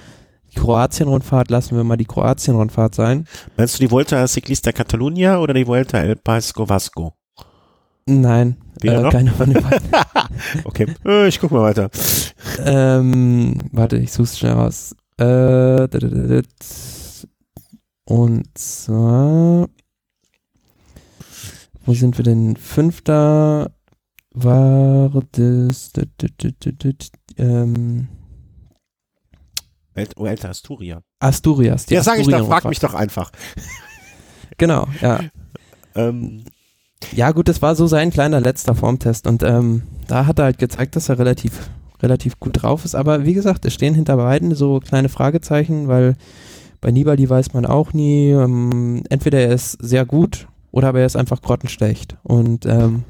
Die 0.50 0.60
Kroatien-Rundfahrt 0.60 1.50
lassen 1.50 1.76
wir 1.76 1.84
mal 1.84 1.96
die 1.96 2.04
Kroatien-Rundfahrt 2.04 2.94
sein. 2.94 3.26
Meinst 3.56 3.78
du 3.78 3.84
die 3.84 3.90
Volta 3.90 4.26
Ciclista 4.26 4.72
Catalunya 4.72 5.38
oder 5.38 5.54
die 5.54 5.66
Volta 5.66 5.98
El 5.98 6.16
Paisco 6.16 6.68
Vasco? 6.68 7.14
Nein, 8.06 8.56
äh, 8.82 9.10
keine 9.10 9.30
von 9.32 9.52
den 9.52 9.62
beiden. 9.62 9.88
okay, 10.64 10.86
äh, 11.04 11.28
ich 11.28 11.38
guck 11.40 11.50
mal 11.50 11.62
weiter. 11.62 11.90
Ähm, 12.58 13.54
warte, 13.72 13.96
ich 13.96 14.12
such's 14.12 14.38
schnell 14.38 14.52
raus. 14.52 14.94
Äh, 15.18 15.88
und 18.04 18.58
zwar, 18.58 19.68
wo 21.84 21.94
sind 21.94 22.16
wir 22.18 22.24
denn? 22.24 22.56
Fünfter 22.56 23.70
war 24.32 25.10
das, 25.32 25.92
ähm, 27.36 28.08
oh, 30.16 30.26
älter 30.26 30.50
Asturia. 30.50 31.02
Asturias. 31.18 31.86
ja, 31.90 32.02
sag 32.02 32.18
ich 32.18 32.28
doch, 32.28 32.46
frag 32.46 32.64
mich 32.64 32.78
doch 32.78 32.94
einfach. 32.94 33.30
Genau, 34.60 34.88
ja. 35.00 35.20
ähm, 35.94 36.44
ja, 37.12 37.30
gut, 37.30 37.46
das 37.48 37.62
war 37.62 37.76
so 37.76 37.86
sein 37.86 38.10
kleiner 38.10 38.40
letzter 38.40 38.74
Formtest 38.74 39.28
und 39.28 39.44
ähm, 39.44 39.82
da 40.08 40.26
hat 40.26 40.40
er 40.40 40.46
halt 40.46 40.58
gezeigt, 40.58 40.96
dass 40.96 41.08
er 41.08 41.20
relativ, 41.20 41.70
relativ 42.02 42.38
gut 42.40 42.62
drauf 42.62 42.84
ist. 42.84 42.94
Aber 42.94 43.24
wie 43.24 43.34
gesagt, 43.34 43.64
es 43.64 43.74
stehen 43.74 43.94
hinter 43.94 44.16
beiden 44.16 44.54
so 44.54 44.80
kleine 44.80 45.08
Fragezeichen, 45.08 45.88
weil 45.88 46.16
bei 46.80 46.90
Nibali 46.90 47.28
weiß 47.28 47.54
man 47.54 47.66
auch 47.66 47.92
nie, 47.92 48.30
ähm, 48.30 49.02
entweder 49.08 49.40
er 49.40 49.52
ist 49.52 49.72
sehr 49.80 50.04
gut 50.04 50.48
oder 50.70 50.88
aber 50.88 51.00
er 51.00 51.06
ist 51.06 51.16
einfach 51.16 51.42
grottenschlecht. 51.42 52.16
Und 52.22 52.66
ähm, 52.66 53.04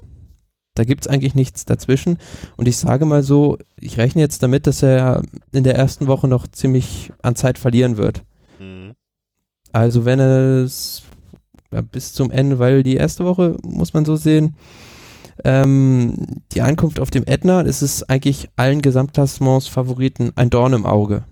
da 0.74 0.84
gibt 0.84 1.03
es 1.05 1.09
eigentlich 1.09 1.34
nichts 1.34 1.64
dazwischen. 1.64 2.18
Und 2.57 2.68
ich 2.68 2.76
sage 2.76 3.05
mal 3.05 3.22
so, 3.22 3.59
ich 3.76 3.99
rechne 3.99 4.22
jetzt 4.22 4.43
damit, 4.43 4.66
dass 4.66 4.82
er 4.82 5.22
in 5.53 5.64
der 5.64 5.74
ersten 5.74 6.07
Woche 6.07 6.28
noch 6.28 6.47
ziemlich 6.47 7.12
an 7.22 7.34
Zeit 7.34 7.59
verlieren 7.59 7.97
wird. 7.97 8.22
Mhm. 8.59 8.93
Also 9.72 10.05
wenn 10.05 10.20
es 10.20 11.03
ja, 11.72 11.82
bis 11.82 12.12
zum 12.12 12.30
Ende, 12.30 12.59
weil 12.59 12.82
die 12.82 12.97
erste 12.97 13.24
Woche, 13.24 13.57
muss 13.62 13.93
man 13.93 14.05
so 14.05 14.16
sehen, 14.16 14.55
ähm, 15.45 16.43
die 16.53 16.62
Ankunft 16.62 17.01
auf 17.01 17.11
dem 17.11 17.24
Ätna, 17.26 17.61
ist 17.61 17.82
es 17.82 18.09
eigentlich 18.09 18.49
allen 18.57 18.82
Gesamtklassements-Favoriten 18.82 20.32
ein 20.36 20.51
Dorn 20.51 20.72
im 20.72 20.86
Auge. 20.86 21.24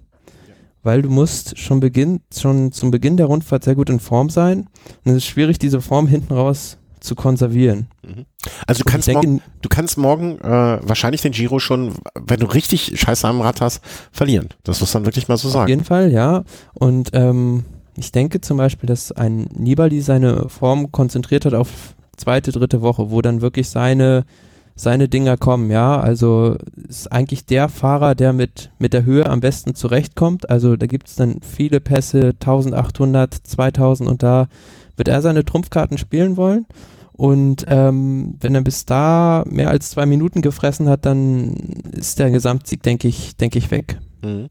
Weil 0.82 1.02
du 1.02 1.10
musst 1.10 1.58
schon, 1.58 1.80
Beginn, 1.80 2.20
schon 2.32 2.70
zum 2.72 2.90
Beginn 2.90 3.16
der 3.16 3.26
Rundfahrt 3.26 3.64
sehr 3.64 3.74
gut 3.74 3.90
in 3.90 3.98
Form 3.98 4.30
sein. 4.30 4.68
Und 5.04 5.12
es 5.12 5.16
ist 5.18 5.26
schwierig, 5.26 5.58
diese 5.58 5.80
Form 5.80 6.06
hinten 6.06 6.32
raus 6.32 6.78
zu 7.00 7.14
konservieren. 7.14 7.88
Mhm. 8.04 8.26
Also 8.66 8.82
du 8.82 8.90
kannst, 8.90 9.08
denke, 9.08 9.26
morgen, 9.26 9.42
du 9.62 9.68
kannst 9.68 9.98
morgen 9.98 10.38
äh, 10.40 10.78
wahrscheinlich 10.82 11.22
den 11.22 11.32
Giro 11.32 11.58
schon, 11.58 11.94
wenn 12.14 12.40
du 12.40 12.46
richtig 12.46 13.00
Scheiße 13.00 13.26
am 13.26 13.40
Rad 13.40 13.60
hast, 13.60 13.82
verlieren. 14.12 14.48
Das 14.64 14.80
muss 14.80 14.92
man 14.94 15.06
wirklich 15.06 15.28
mal 15.28 15.36
so 15.36 15.48
sagen. 15.48 15.64
Auf 15.64 15.68
jeden 15.68 15.84
Fall, 15.84 16.12
ja. 16.12 16.44
Und 16.74 17.10
ähm, 17.12 17.64
ich 17.96 18.12
denke 18.12 18.40
zum 18.40 18.58
Beispiel, 18.58 18.86
dass 18.86 19.12
ein 19.12 19.48
Nibali 19.56 20.00
seine 20.00 20.48
Form 20.48 20.92
konzentriert 20.92 21.44
hat 21.44 21.54
auf 21.54 21.96
zweite, 22.16 22.52
dritte 22.52 22.82
Woche, 22.82 23.10
wo 23.10 23.22
dann 23.22 23.40
wirklich 23.40 23.68
seine 23.68 24.24
seine 24.78 25.08
Dinger 25.08 25.38
kommen, 25.38 25.70
ja. 25.70 25.98
Also 25.98 26.56
ist 26.86 27.10
eigentlich 27.10 27.46
der 27.46 27.70
Fahrer, 27.70 28.14
der 28.14 28.34
mit, 28.34 28.70
mit 28.78 28.92
der 28.92 29.06
Höhe 29.06 29.26
am 29.26 29.40
besten 29.40 29.74
zurechtkommt. 29.74 30.50
Also 30.50 30.76
da 30.76 30.86
gibt 30.86 31.08
es 31.08 31.16
dann 31.16 31.40
viele 31.40 31.80
Pässe, 31.80 32.34
1800, 32.34 33.32
2000 33.32 34.08
und 34.08 34.22
da 34.22 34.48
wird 34.96 35.08
er 35.08 35.22
seine 35.22 35.44
Trumpfkarten 35.44 35.96
spielen 35.96 36.36
wollen. 36.36 36.66
Und 37.14 37.64
ähm, 37.68 38.34
wenn 38.40 38.54
er 38.54 38.60
bis 38.60 38.84
da 38.84 39.42
mehr 39.48 39.70
als 39.70 39.90
zwei 39.90 40.04
Minuten 40.04 40.42
gefressen 40.42 40.90
hat, 40.90 41.06
dann 41.06 41.54
ist 41.92 42.18
der 42.18 42.30
Gesamtsieg, 42.30 42.82
denke 42.82 43.08
ich, 43.08 43.36
denke 43.36 43.58
ich, 43.58 43.70
weg. 43.70 43.98
Mhm. 44.22 44.48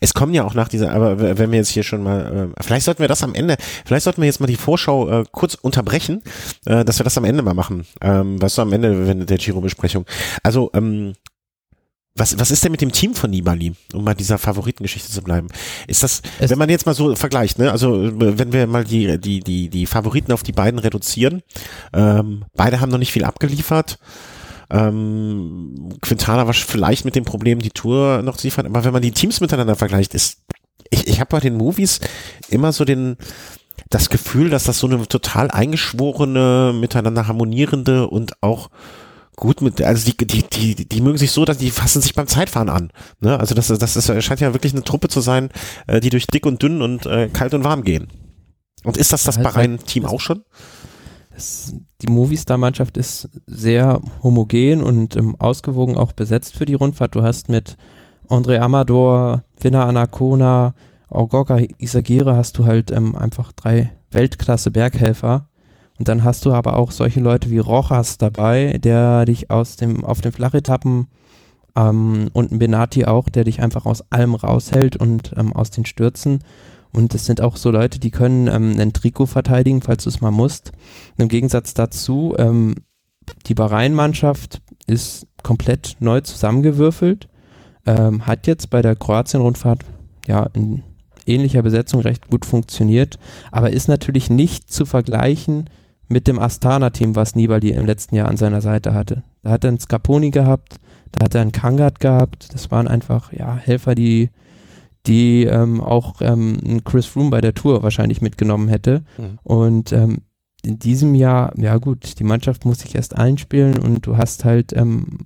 Es 0.00 0.14
kommen 0.14 0.34
ja 0.34 0.44
auch 0.44 0.54
nach 0.54 0.68
dieser, 0.68 0.92
aber 0.92 1.38
wenn 1.38 1.50
wir 1.50 1.58
jetzt 1.58 1.70
hier 1.70 1.82
schon 1.82 2.02
mal, 2.02 2.52
äh, 2.58 2.62
vielleicht 2.62 2.84
sollten 2.84 3.00
wir 3.00 3.08
das 3.08 3.22
am 3.22 3.34
Ende, 3.34 3.56
vielleicht 3.84 4.04
sollten 4.04 4.20
wir 4.22 4.26
jetzt 4.26 4.40
mal 4.40 4.46
die 4.46 4.56
Vorschau 4.56 5.08
äh, 5.08 5.24
kurz 5.30 5.54
unterbrechen, 5.54 6.22
äh, 6.66 6.84
dass 6.84 6.98
wir 6.98 7.04
das 7.04 7.18
am 7.18 7.24
Ende 7.24 7.42
mal 7.42 7.54
machen. 7.54 7.86
Ähm, 8.00 8.40
weißt 8.40 8.58
du, 8.58 8.62
am 8.62 8.72
Ende 8.72 9.06
wenn 9.06 9.26
der 9.26 9.38
Giro-Besprechung. 9.38 10.04
Also, 10.42 10.70
ähm, 10.74 11.14
was, 12.16 12.38
was 12.38 12.50
ist 12.50 12.64
denn 12.64 12.72
mit 12.72 12.80
dem 12.80 12.92
Team 12.92 13.14
von 13.14 13.30
Nibali, 13.30 13.72
um 13.94 14.04
mal 14.04 14.14
dieser 14.14 14.36
Favoritengeschichte 14.36 15.10
zu 15.10 15.22
bleiben? 15.22 15.48
Ist 15.86 16.02
das, 16.02 16.22
es 16.38 16.50
wenn 16.50 16.58
man 16.58 16.68
jetzt 16.68 16.84
mal 16.84 16.94
so 16.94 17.14
vergleicht, 17.14 17.58
ne, 17.58 17.70
also 17.70 18.10
wenn 18.12 18.52
wir 18.52 18.66
mal 18.66 18.84
die, 18.84 19.18
die, 19.18 19.40
die, 19.40 19.70
die 19.70 19.86
Favoriten 19.86 20.32
auf 20.32 20.42
die 20.42 20.52
beiden 20.52 20.80
reduzieren, 20.80 21.42
ähm, 21.94 22.44
beide 22.54 22.80
haben 22.80 22.90
noch 22.90 22.98
nicht 22.98 23.12
viel 23.12 23.24
abgeliefert. 23.24 23.98
Ähm, 24.70 25.90
Quintana 26.00 26.46
war 26.46 26.54
vielleicht 26.54 27.04
mit 27.04 27.16
dem 27.16 27.24
Problem, 27.24 27.60
die 27.60 27.70
Tour 27.70 28.22
noch 28.22 28.36
zu 28.36 28.46
liefern, 28.46 28.66
aber 28.66 28.84
wenn 28.84 28.92
man 28.92 29.02
die 29.02 29.12
Teams 29.12 29.40
miteinander 29.40 29.76
vergleicht, 29.76 30.14
ist, 30.14 30.38
ich, 30.90 31.06
ich 31.06 31.20
habe 31.20 31.30
bei 31.30 31.40
den 31.40 31.56
Movies 31.56 32.00
immer 32.48 32.72
so 32.72 32.84
den, 32.84 33.16
das 33.88 34.10
Gefühl, 34.10 34.50
dass 34.50 34.64
das 34.64 34.78
so 34.78 34.86
eine 34.86 35.06
total 35.08 35.50
eingeschworene, 35.50 36.72
miteinander 36.74 37.26
harmonierende 37.26 38.08
und 38.08 38.34
auch 38.42 38.70
gut 39.36 39.62
mit, 39.62 39.82
also 39.82 40.10
die, 40.10 40.16
die, 40.16 40.42
die, 40.42 40.88
die 40.88 41.00
mögen 41.00 41.18
sich 41.18 41.32
so, 41.32 41.44
dass 41.44 41.58
die 41.58 41.70
fassen 41.70 42.02
sich 42.02 42.14
beim 42.14 42.26
Zeitfahren 42.26 42.68
an. 42.68 42.92
Ne? 43.20 43.40
Also 43.40 43.54
das, 43.54 43.68
das 43.68 43.96
ist, 43.96 44.24
scheint 44.24 44.40
ja 44.40 44.52
wirklich 44.52 44.72
eine 44.72 44.84
Truppe 44.84 45.08
zu 45.08 45.20
sein, 45.20 45.48
äh, 45.86 46.00
die 46.00 46.10
durch 46.10 46.26
dick 46.26 46.46
und 46.46 46.62
dünn 46.62 46.82
und 46.82 47.06
äh, 47.06 47.28
kalt 47.28 47.54
und 47.54 47.64
warm 47.64 47.82
gehen. 47.82 48.08
Und 48.84 48.96
ist 48.96 49.12
das 49.12 49.24
das 49.24 49.36
halt 49.36 49.44
Bahrain-Team 49.44 50.06
auch 50.06 50.20
schon? 50.20 50.44
Das, 51.40 51.74
die 52.02 52.08
Movistar-Mannschaft 52.08 52.98
ist 52.98 53.30
sehr 53.46 54.02
homogen 54.22 54.82
und 54.82 55.16
ähm, 55.16 55.36
ausgewogen 55.38 55.96
auch 55.96 56.12
besetzt 56.12 56.54
für 56.54 56.66
die 56.66 56.74
Rundfahrt. 56.74 57.14
Du 57.14 57.22
hast 57.22 57.48
mit 57.48 57.78
André 58.28 58.58
Amador, 58.58 59.42
Vinna 59.58 59.86
Anacona, 59.86 60.74
Orgoga 61.08 61.58
Isagire 61.78 62.36
hast 62.36 62.58
du 62.58 62.66
halt 62.66 62.90
ähm, 62.90 63.16
einfach 63.16 63.52
drei 63.52 63.90
Weltklasse-Berghelfer 64.10 65.48
und 65.98 66.08
dann 66.08 66.24
hast 66.24 66.44
du 66.44 66.52
aber 66.52 66.76
auch 66.76 66.90
solche 66.90 67.20
Leute 67.20 67.48
wie 67.48 67.58
Rojas 67.58 68.18
dabei, 68.18 68.76
der 68.76 69.24
dich 69.24 69.50
aus 69.50 69.76
dem, 69.76 70.04
auf 70.04 70.20
den 70.20 70.32
Flachetappen 70.32 71.06
ähm, 71.74 72.28
und 72.34 72.58
Benati 72.58 73.06
auch, 73.06 73.30
der 73.30 73.44
dich 73.44 73.62
einfach 73.62 73.86
aus 73.86 74.04
allem 74.12 74.34
raushält 74.34 74.98
und 74.98 75.32
ähm, 75.38 75.54
aus 75.54 75.70
den 75.70 75.86
Stürzen. 75.86 76.40
Und 76.92 77.14
es 77.14 77.26
sind 77.26 77.40
auch 77.40 77.56
so 77.56 77.70
Leute, 77.70 77.98
die 78.00 78.10
können 78.10 78.48
ähm, 78.48 78.78
ein 78.78 78.92
Trikot 78.92 79.26
verteidigen, 79.26 79.82
falls 79.82 80.04
du 80.04 80.10
es 80.10 80.20
mal 80.20 80.30
musst. 80.30 80.72
Und 81.16 81.24
Im 81.24 81.28
Gegensatz 81.28 81.74
dazu, 81.74 82.34
ähm, 82.38 82.74
die 83.46 83.54
Bahrain-Mannschaft 83.54 84.60
ist 84.86 85.26
komplett 85.42 85.96
neu 86.00 86.20
zusammengewürfelt, 86.20 87.28
ähm, 87.86 88.26
hat 88.26 88.46
jetzt 88.46 88.70
bei 88.70 88.82
der 88.82 88.96
Kroatien-Rundfahrt 88.96 89.84
ja 90.26 90.48
in 90.52 90.82
ähnlicher 91.26 91.62
Besetzung 91.62 92.00
recht 92.00 92.28
gut 92.28 92.44
funktioniert, 92.44 93.18
aber 93.52 93.70
ist 93.70 93.88
natürlich 93.88 94.30
nicht 94.30 94.72
zu 94.72 94.84
vergleichen 94.84 95.70
mit 96.08 96.26
dem 96.26 96.38
Astana-Team, 96.38 97.14
was 97.14 97.36
Nibali 97.36 97.70
im 97.70 97.86
letzten 97.86 98.16
Jahr 98.16 98.28
an 98.28 98.36
seiner 98.36 98.60
Seite 98.60 98.94
hatte. 98.94 99.22
Da 99.42 99.50
hat 99.50 99.64
er 99.64 99.68
einen 99.68 99.80
Scaponi 99.80 100.30
gehabt, 100.30 100.76
da 101.12 101.24
hat 101.24 101.34
er 101.34 101.42
einen 101.42 101.52
Kangat 101.52 102.00
gehabt. 102.00 102.52
Das 102.52 102.70
waren 102.70 102.88
einfach 102.88 103.32
ja, 103.32 103.54
Helfer, 103.54 103.94
die, 103.94 104.30
die 105.06 105.44
ähm, 105.44 105.80
auch 105.80 106.16
ähm, 106.20 106.82
Chris 106.84 107.06
Froome 107.06 107.30
bei 107.30 107.40
der 107.40 107.54
Tour 107.54 107.82
wahrscheinlich 107.82 108.20
mitgenommen 108.20 108.68
hätte. 108.68 109.02
Mhm. 109.18 109.38
Und 109.42 109.92
ähm, 109.92 110.18
in 110.62 110.78
diesem 110.78 111.14
Jahr, 111.14 111.52
ja 111.56 111.78
gut, 111.78 112.18
die 112.18 112.24
Mannschaft 112.24 112.64
muss 112.64 112.80
sich 112.80 112.94
erst 112.94 113.16
einspielen 113.16 113.78
und 113.78 114.06
du 114.06 114.16
hast 114.18 114.44
halt 114.44 114.74
ähm, 114.74 115.18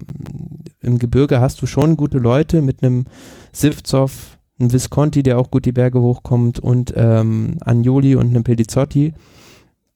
im 0.81 0.99
Gebirge 0.99 1.41
hast 1.41 1.61
du 1.61 1.67
schon 1.67 1.97
gute 1.97 2.19
Leute 2.19 2.63
mit 2.63 2.83
einem 2.83 3.07
Sivzov, 3.53 4.39
einem 4.59 4.73
Visconti, 4.73 5.23
der 5.23 5.39
auch 5.39 5.51
gut 5.51 5.65
die 5.65 5.73
Berge 5.73 6.01
hochkommt 6.01 6.61
und 6.61 6.93
ähm, 6.97 7.57
Agnoli 7.61 8.15
und 8.15 8.29
einem 8.29 8.45
Pelizzotti. 8.45 9.15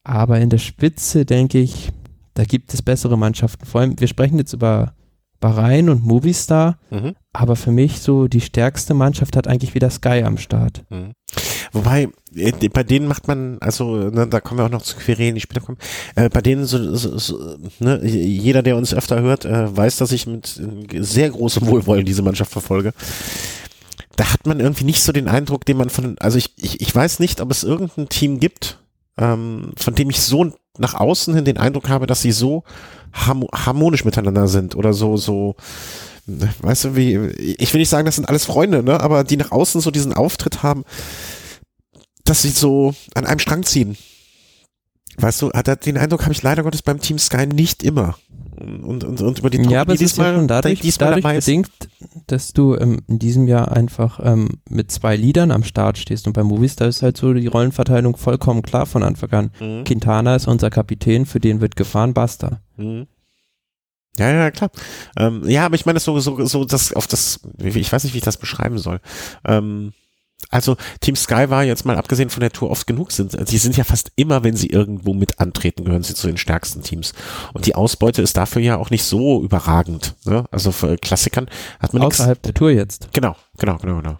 Aber 0.03 0.41
in 0.41 0.51
der 0.51 0.59
Spitze 0.59 1.24
denke 1.24 1.59
ich, 1.59 1.93
da 2.35 2.45
gibt 2.45 2.72
es 2.72 2.83
bessere 2.83 3.18
Mannschaften. 3.18 3.66
Vor 3.66 3.81
allem, 3.81 4.01
wir 4.01 4.09
sprechen 4.09 4.39
jetzt 4.39 4.55
über 4.55 4.95
Bahrain 5.41 5.89
und 5.89 6.05
Movistar, 6.05 6.78
mhm. 6.91 7.14
aber 7.32 7.57
für 7.57 7.70
mich 7.70 8.01
so 8.01 8.26
die 8.28 8.41
stärkste 8.41 8.95
Mannschaft 8.95 9.36
hat 9.36 9.47
eigentlich 9.47 9.74
wieder 9.74 9.91
Sky 9.91 10.22
am 10.24 10.39
Start. 10.39 10.84
Mhm. 10.91 11.12
Wobei, 11.72 12.09
äh, 12.34 12.68
bei 12.68 12.82
denen 12.82 13.07
macht 13.07 13.28
man, 13.28 13.59
also 13.61 13.97
ne, 14.11 14.26
da 14.26 14.41
kommen 14.41 14.59
wir 14.59 14.64
auch 14.64 14.70
noch 14.70 14.82
zu 14.82 14.97
Querelen, 14.97 15.34
die 15.34 15.41
später 15.41 15.61
kommen, 15.61 15.78
äh, 16.16 16.28
bei 16.28 16.41
denen 16.41 16.64
so, 16.64 16.95
so, 16.97 17.18
so 17.18 17.57
ne, 17.78 18.05
jeder, 18.05 18.62
der 18.62 18.76
uns 18.76 18.95
öfter 18.95 19.20
hört, 19.20 19.45
äh, 19.45 19.76
weiß, 19.76 19.99
dass 19.99 20.12
ich 20.12 20.26
mit 20.26 20.61
sehr 20.95 21.30
großem 21.30 21.66
Wohlwollen 21.66 22.07
diese 22.07 22.22
Mannschaft 22.22 22.53
verfolge. 22.53 22.93
Da 24.16 24.32
hat 24.32 24.47
man 24.47 24.59
irgendwie 24.59 24.84
nicht 24.84 25.03
so 25.03 25.12
den 25.12 25.28
Eindruck, 25.28 25.64
den 25.64 25.76
man 25.76 25.91
von, 25.91 26.16
also 26.18 26.39
ich, 26.39 26.53
ich, 26.57 26.80
ich 26.80 26.95
weiß 26.95 27.20
nicht, 27.20 27.41
ob 27.41 27.51
es 27.51 27.62
irgendein 27.62 28.09
Team 28.09 28.41
gibt, 28.41 28.78
ähm, 29.16 29.72
von 29.76 29.95
dem 29.95 30.11
ich 30.11 30.20
so 30.20 30.53
nach 30.79 30.95
außen 30.95 31.35
hin 31.35 31.45
den 31.45 31.59
Eindruck 31.59 31.89
habe, 31.89 32.07
dass 32.07 32.22
sie 32.22 32.33
so 32.33 32.64
harmonisch 33.12 34.05
miteinander 34.05 34.49
sind 34.49 34.76
oder 34.76 34.93
so, 34.93 35.16
so, 35.16 35.57
weißt 36.26 36.85
du, 36.85 36.97
wie, 36.97 37.16
ich 37.59 37.72
will 37.72 37.81
nicht 37.81 37.89
sagen, 37.89 38.07
das 38.07 38.16
sind 38.16 38.29
alles 38.29 38.45
Freunde, 38.45 38.83
ne, 38.83 39.01
aber 39.01 39.24
die 39.24 39.37
nach 39.37 39.51
außen 39.51 39.81
so 39.81 39.91
diesen 39.91 40.12
Auftritt 40.12 40.62
haben, 40.62 40.85
dass 42.24 42.43
sie 42.43 42.51
so 42.51 42.95
an 43.14 43.26
einem 43.26 43.39
Strang 43.39 43.64
ziehen. 43.64 43.97
Weißt 45.19 45.43
du, 45.43 45.51
hat 45.51 45.87
den 45.87 45.99
Eindruck 45.99 46.23
habe 46.23 46.33
ich 46.33 46.43
leider 46.43 46.62
Gottes 46.62 46.83
beim 46.83 47.01
Team 47.01 47.19
Sky 47.19 47.47
nicht 47.47 47.83
immer 47.83 48.16
und, 48.61 49.05
und, 49.05 49.21
und 49.21 49.39
über 49.39 49.51
die 49.51 49.59
Truppe, 49.59 49.73
ja, 49.73 49.81
aber 49.83 49.95
die 49.95 50.05
es 50.05 50.11
diesmal, 50.11 50.29
ist 50.29 50.33
ja 50.33 50.39
schon 50.39 50.49
dadurch, 50.49 50.81
diesmal 50.81 51.21
dadurch 51.21 51.37
bedingt, 51.37 51.71
dass 52.27 52.53
du 52.53 52.77
ähm, 52.77 53.01
in 53.07 53.19
diesem 53.19 53.47
Jahr 53.47 53.73
einfach 53.73 54.21
ähm, 54.23 54.61
mit 54.69 54.91
zwei 54.91 55.16
Liedern 55.16 55.51
am 55.51 55.62
Start 55.62 55.99
stehst 55.99 56.27
und 56.27 56.33
bei 56.33 56.43
Movies, 56.43 56.77
da 56.77 56.87
ist 56.87 57.03
halt 57.03 57.16
so 57.16 57.33
die 57.35 57.47
Rollenverteilung 57.47 58.16
vollkommen 58.16 58.62
klar 58.62 58.87
von 58.87 59.03
Anfang 59.03 59.31
an. 59.33 59.51
Mhm. 59.61 59.85
Quintana 59.85 60.35
ist 60.37 60.49
unser 60.49 60.71
Kapitän, 60.71 61.27
für 61.27 61.41
den 61.41 61.61
wird 61.61 61.77
gefahren, 61.77 62.14
basta. 62.14 62.61
Mhm. 62.77 63.07
Ja, 64.19 64.33
ja, 64.33 64.51
klar. 64.51 64.71
Ähm, 65.16 65.43
ja, 65.47 65.66
aber 65.66 65.77
ich 65.77 65.87
meine, 65.87 65.95
das 65.95 66.05
so, 66.05 66.19
so, 66.19 66.45
so, 66.45 66.64
das 66.64 66.93
auf 66.93 67.07
das, 67.07 67.41
ich 67.59 67.93
weiß 67.93 68.03
nicht, 68.03 68.14
wie 68.14 68.19
ich 68.19 68.25
das 68.25 68.37
beschreiben 68.37 68.79
soll. 68.79 69.01
Ähm, 69.45 69.93
also 70.51 70.76
Team 71.01 71.14
Sky 71.14 71.51
war 71.51 71.64
jetzt 71.64 71.84
mal 71.84 71.97
abgesehen 71.97 72.30
von 72.30 72.41
der 72.41 72.51
Tour 72.51 72.70
oft 72.70 72.86
genug 72.86 73.12
sind. 73.12 73.36
Sie 73.49 73.59
sind 73.59 73.76
ja 73.76 73.84
fast 73.84 74.12
immer, 74.16 74.45
wenn 74.45 74.57
sie 74.57 74.68
irgendwo 74.68 75.12
mit 75.12 75.41
antreten, 75.41 75.84
gehören 75.84 76.03
sie 76.03 76.14
zu 76.14 76.26
den 76.26 76.39
stärksten 76.39 76.82
Teams. 76.82 77.12
Und 77.53 77.66
die 77.66 77.74
Ausbeute 77.74 78.22
ist 78.22 78.36
dafür 78.36 78.62
ja 78.62 78.78
auch 78.78 78.91
nicht 78.91 79.05
so 79.05 79.43
überragend. 79.43 80.14
Ne? 80.24 80.45
Also 80.51 80.72
für 80.72 80.97
Klassikern 80.97 81.49
hat 81.80 81.93
man 81.93 82.03
außerhalb 82.03 82.39
nix. 82.39 82.43
der 82.43 82.55
Tour 82.55 82.70
jetzt. 82.70 83.09
Genau, 83.12 83.36
genau, 83.59 83.76
genau, 83.76 83.97
genau. 83.97 84.16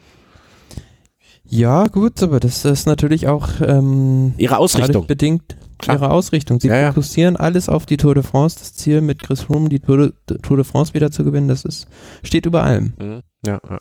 Ja, 1.51 1.87
gut, 1.87 2.23
aber 2.23 2.41
das 2.41 2.65
ist 2.67 2.87
natürlich 2.87 3.27
auch 3.27 3.49
ähm, 3.63 4.35
ihre 4.37 4.59
Ausrichtung 4.59 5.07
bedingt. 5.07 5.57
Klar. 5.79 5.97
Ihre 5.97 6.11
Ausrichtung. 6.11 6.61
Sie 6.61 6.69
ja, 6.69 6.89
fokussieren 6.89 7.35
ja. 7.35 7.41
alles 7.41 7.69
auf 7.69 7.87
die 7.87 7.97
Tour 7.97 8.15
de 8.15 8.25
France. 8.25 8.57
Das 8.59 8.75
Ziel 8.75 9.01
mit 9.01 9.23
Chris 9.23 9.43
Froome, 9.43 9.69
die 9.69 9.79
Tour 9.79 10.13
de, 10.29 10.39
Tour 10.39 10.57
de 10.57 10.65
France 10.65 10.93
wieder 10.93 11.11
zu 11.11 11.25
gewinnen, 11.25 11.49
das 11.49 11.65
ist 11.65 11.87
steht 12.23 12.47
über 12.47 12.65
allem. 12.65 12.95
Mhm. 12.99 13.23
Ja, 13.47 13.61
ja. 13.71 13.81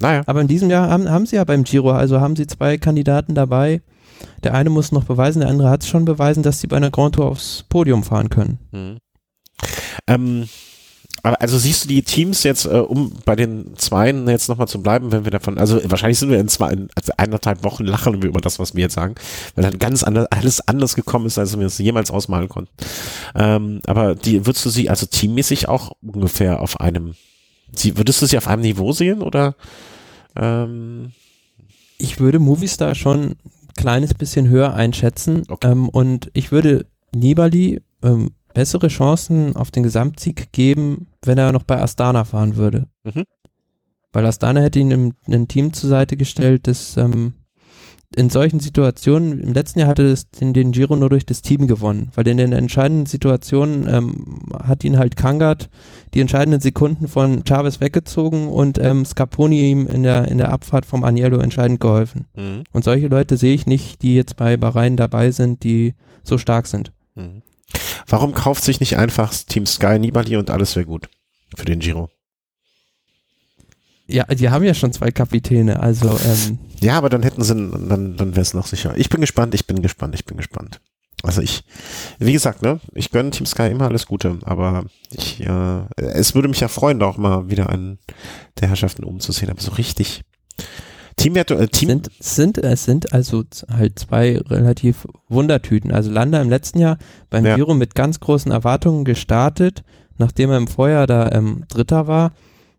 Naja. 0.00 0.22
Aber 0.26 0.40
in 0.40 0.48
diesem 0.48 0.70
Jahr 0.70 0.88
haben, 0.88 1.10
haben 1.10 1.26
sie 1.26 1.36
ja 1.36 1.44
beim 1.44 1.64
Giro, 1.64 1.90
also 1.90 2.20
haben 2.20 2.36
sie 2.36 2.46
zwei 2.46 2.78
Kandidaten 2.78 3.34
dabei. 3.34 3.82
Der 4.42 4.54
eine 4.54 4.70
muss 4.70 4.92
noch 4.92 5.04
beweisen, 5.04 5.40
der 5.40 5.48
andere 5.48 5.70
hat 5.70 5.82
es 5.82 5.88
schon 5.88 6.04
beweisen, 6.04 6.42
dass 6.42 6.60
sie 6.60 6.66
bei 6.66 6.76
einer 6.76 6.90
Grand 6.90 7.14
Tour 7.16 7.26
aufs 7.26 7.64
Podium 7.68 8.02
fahren 8.02 8.30
können. 8.30 8.58
Mhm. 8.72 8.98
Ähm, 10.06 10.48
Aber 11.22 11.40
also 11.40 11.58
siehst 11.58 11.84
du 11.84 11.88
die 11.88 12.02
Teams 12.02 12.44
jetzt, 12.44 12.64
äh, 12.64 12.78
um 12.78 13.12
bei 13.24 13.34
den 13.34 13.76
Zweien 13.76 14.28
jetzt 14.28 14.48
nochmal 14.48 14.68
zu 14.68 14.80
bleiben, 14.80 15.10
wenn 15.10 15.24
wir 15.24 15.32
davon, 15.32 15.58
also 15.58 15.80
wahrscheinlich 15.84 16.18
sind 16.18 16.30
wir 16.30 16.38
in 16.38 16.48
zwei, 16.48 16.70
in 16.72 16.88
also 16.94 17.12
eineinhalb 17.16 17.64
Wochen 17.64 17.84
lachen 17.84 18.22
wir 18.22 18.28
über 18.28 18.40
das, 18.40 18.58
was 18.60 18.74
wir 18.74 18.82
jetzt 18.82 18.94
sagen, 18.94 19.16
weil 19.56 19.64
dann 19.64 19.78
ganz 19.78 20.04
anders, 20.04 20.26
alles 20.30 20.66
anders 20.66 20.94
gekommen 20.94 21.26
ist, 21.26 21.38
als 21.38 21.58
wir 21.58 21.66
es 21.66 21.78
jemals 21.78 22.10
ausmalen 22.12 22.48
konnten. 22.48 22.70
Ähm, 23.34 23.80
aber 23.86 24.14
die, 24.14 24.46
würdest 24.46 24.64
du 24.64 24.70
sie 24.70 24.88
also 24.88 25.06
teammäßig 25.06 25.68
auch 25.68 25.92
ungefähr 26.00 26.60
auf 26.60 26.80
einem, 26.80 27.14
sie, 27.74 27.96
würdest 27.96 28.20
du 28.22 28.26
sie 28.26 28.38
auf 28.38 28.48
einem 28.48 28.62
Niveau 28.62 28.92
sehen 28.92 29.22
oder? 29.22 29.54
Ähm, 30.36 31.12
ich 31.98 32.20
würde 32.20 32.38
Movistar 32.38 32.94
schon 32.94 33.22
ein 33.22 33.36
kleines 33.76 34.14
bisschen 34.14 34.48
höher 34.48 34.74
einschätzen 34.74 35.44
okay. 35.48 35.70
ähm, 35.70 35.88
und 35.88 36.30
ich 36.32 36.52
würde 36.52 36.86
Nibali 37.14 37.80
ähm, 38.02 38.30
bessere 38.54 38.88
Chancen 38.88 39.56
auf 39.56 39.70
den 39.70 39.82
Gesamtsieg 39.82 40.52
geben, 40.52 41.08
wenn 41.24 41.38
er 41.38 41.52
noch 41.52 41.62
bei 41.62 41.80
Astana 41.80 42.24
fahren 42.24 42.56
würde. 42.56 42.86
Mhm. 43.04 43.24
Weil 44.12 44.26
Astana 44.26 44.60
hätte 44.60 44.78
ihn 44.78 44.90
im, 44.90 45.14
ein 45.28 45.48
Team 45.48 45.72
zur 45.72 45.90
Seite 45.90 46.16
gestellt, 46.16 46.66
das 46.66 46.96
ähm, 46.96 47.34
in 48.16 48.30
solchen 48.30 48.58
Situationen, 48.58 49.40
im 49.40 49.52
letzten 49.52 49.80
Jahr 49.80 49.88
hatte 49.88 50.06
es 50.06 50.30
den, 50.30 50.54
den, 50.54 50.72
Giro 50.72 50.96
nur 50.96 51.10
durch 51.10 51.26
das 51.26 51.42
Team 51.42 51.66
gewonnen, 51.66 52.10
weil 52.14 52.26
in 52.26 52.38
den 52.38 52.52
entscheidenden 52.52 53.06
Situationen 53.06 53.86
ähm, 53.86 54.42
hat 54.62 54.82
ihn 54.82 54.98
halt 54.98 55.16
Kangert 55.16 55.68
die 56.14 56.20
entscheidenden 56.20 56.60
Sekunden 56.60 57.06
von 57.06 57.44
Chavez 57.46 57.80
weggezogen 57.80 58.48
und 58.48 58.78
ähm, 58.78 59.04
Scarponi 59.04 59.70
ihm 59.70 59.86
in 59.86 60.04
der, 60.04 60.28
in 60.28 60.38
der 60.38 60.52
Abfahrt 60.52 60.86
vom 60.86 61.04
Agnello 61.04 61.38
entscheidend 61.38 61.80
geholfen. 61.80 62.26
Mhm. 62.34 62.64
Und 62.72 62.84
solche 62.84 63.08
Leute 63.08 63.36
sehe 63.36 63.54
ich 63.54 63.66
nicht, 63.66 64.00
die 64.00 64.14
jetzt 64.14 64.36
bei 64.36 64.56
Bahrain 64.56 64.96
dabei 64.96 65.30
sind, 65.30 65.62
die 65.62 65.94
so 66.22 66.38
stark 66.38 66.66
sind. 66.66 66.92
Mhm. 67.14 67.42
Warum 68.06 68.32
kauft 68.32 68.64
sich 68.64 68.80
nicht 68.80 68.96
einfach 68.96 69.34
Team 69.34 69.66
Sky 69.66 69.98
Nibali 69.98 70.36
und 70.36 70.48
alles 70.50 70.74
wäre 70.76 70.86
gut 70.86 71.10
für 71.54 71.66
den 71.66 71.80
Giro? 71.80 72.08
Ja, 74.10 74.24
die 74.24 74.48
haben 74.48 74.64
ja 74.64 74.72
schon 74.72 74.92
zwei 74.92 75.10
Kapitäne, 75.10 75.80
also 75.80 76.08
ähm, 76.08 76.58
Ja, 76.80 76.96
aber 76.96 77.10
dann 77.10 77.22
hätten 77.22 77.42
sie, 77.42 77.54
dann, 77.54 78.16
dann 78.16 78.30
wäre 78.30 78.40
es 78.40 78.54
noch 78.54 78.66
sicher. 78.66 78.94
Ich 78.96 79.10
bin 79.10 79.20
gespannt, 79.20 79.54
ich 79.54 79.66
bin 79.66 79.82
gespannt, 79.82 80.14
ich 80.14 80.24
bin 80.24 80.38
gespannt. 80.38 80.80
Also 81.22 81.42
ich, 81.42 81.64
wie 82.18 82.32
gesagt, 82.32 82.62
ne, 82.62 82.80
ich 82.94 83.10
gönne 83.10 83.30
Team 83.30 83.44
Sky 83.44 83.68
immer 83.68 83.86
alles 83.86 84.06
Gute, 84.06 84.38
aber 84.44 84.84
ich, 85.10 85.40
äh, 85.40 85.82
es 85.96 86.34
würde 86.34 86.48
mich 86.48 86.60
ja 86.60 86.68
freuen, 86.68 87.00
da 87.00 87.06
auch 87.06 87.18
mal 87.18 87.50
wieder 87.50 87.68
einen 87.68 87.98
der 88.60 88.68
Herrschaften 88.68 89.04
umzusehen, 89.04 89.50
aber 89.50 89.60
so 89.60 89.72
richtig 89.72 90.22
Teamwerte, 91.16 91.56
äh, 91.56 91.68
Team 91.68 91.88
sind, 91.88 92.10
sind, 92.20 92.58
es 92.58 92.84
sind 92.84 93.12
also 93.12 93.44
halt 93.68 93.98
zwei 93.98 94.38
relativ 94.38 95.06
Wundertüten. 95.28 95.92
Also 95.92 96.10
Landa 96.10 96.40
im 96.40 96.48
letzten 96.48 96.78
Jahr 96.78 96.98
beim 97.28 97.44
ja. 97.44 97.56
Giro 97.56 97.74
mit 97.74 97.94
ganz 97.94 98.20
großen 98.20 98.52
Erwartungen 98.52 99.04
gestartet, 99.04 99.82
nachdem 100.16 100.50
er 100.50 100.56
im 100.56 100.68
Vorjahr 100.68 101.06
da 101.08 101.30
ähm, 101.32 101.64
Dritter 101.68 102.06
war. 102.06 102.32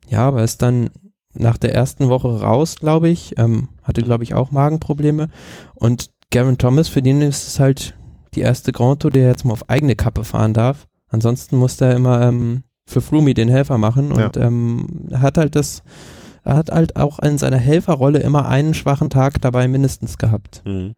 Ja, 0.07 0.27
aber 0.27 0.43
ist 0.43 0.61
dann 0.61 0.89
nach 1.33 1.57
der 1.57 1.73
ersten 1.73 2.09
Woche 2.09 2.41
raus, 2.41 2.75
glaube 2.77 3.09
ich. 3.09 3.37
Ähm, 3.37 3.69
hatte, 3.83 4.01
glaube 4.01 4.23
ich, 4.23 4.33
auch 4.33 4.51
Magenprobleme. 4.51 5.29
Und 5.75 6.09
Gavin 6.31 6.57
Thomas, 6.57 6.87
für 6.87 7.01
den 7.01 7.21
ist 7.21 7.47
es 7.47 7.59
halt 7.59 7.97
die 8.35 8.41
erste 8.41 8.71
Grand 8.71 9.01
Tour, 9.01 9.11
der 9.11 9.27
jetzt 9.27 9.45
mal 9.45 9.53
auf 9.53 9.69
eigene 9.69 9.95
Kappe 9.95 10.23
fahren 10.23 10.53
darf. 10.53 10.87
Ansonsten 11.09 11.57
muss 11.57 11.81
er 11.81 11.95
immer 11.95 12.21
ähm, 12.21 12.63
für 12.87 13.01
Flumi 13.01 13.33
den 13.33 13.49
Helfer 13.49 13.77
machen 13.77 14.11
und 14.11 14.35
ja. 14.35 14.43
ähm, 14.43 15.07
hat 15.13 15.37
halt 15.37 15.55
das 15.55 15.83
er 16.43 16.55
hat 16.55 16.71
halt 16.71 16.95
auch 16.95 17.19
in 17.19 17.37
seiner 17.37 17.57
Helferrolle 17.57 18.19
immer 18.19 18.47
einen 18.47 18.73
schwachen 18.73 19.09
Tag 19.09 19.41
dabei 19.41 19.67
mindestens 19.67 20.17
gehabt. 20.17 20.63
Mhm. 20.65 20.95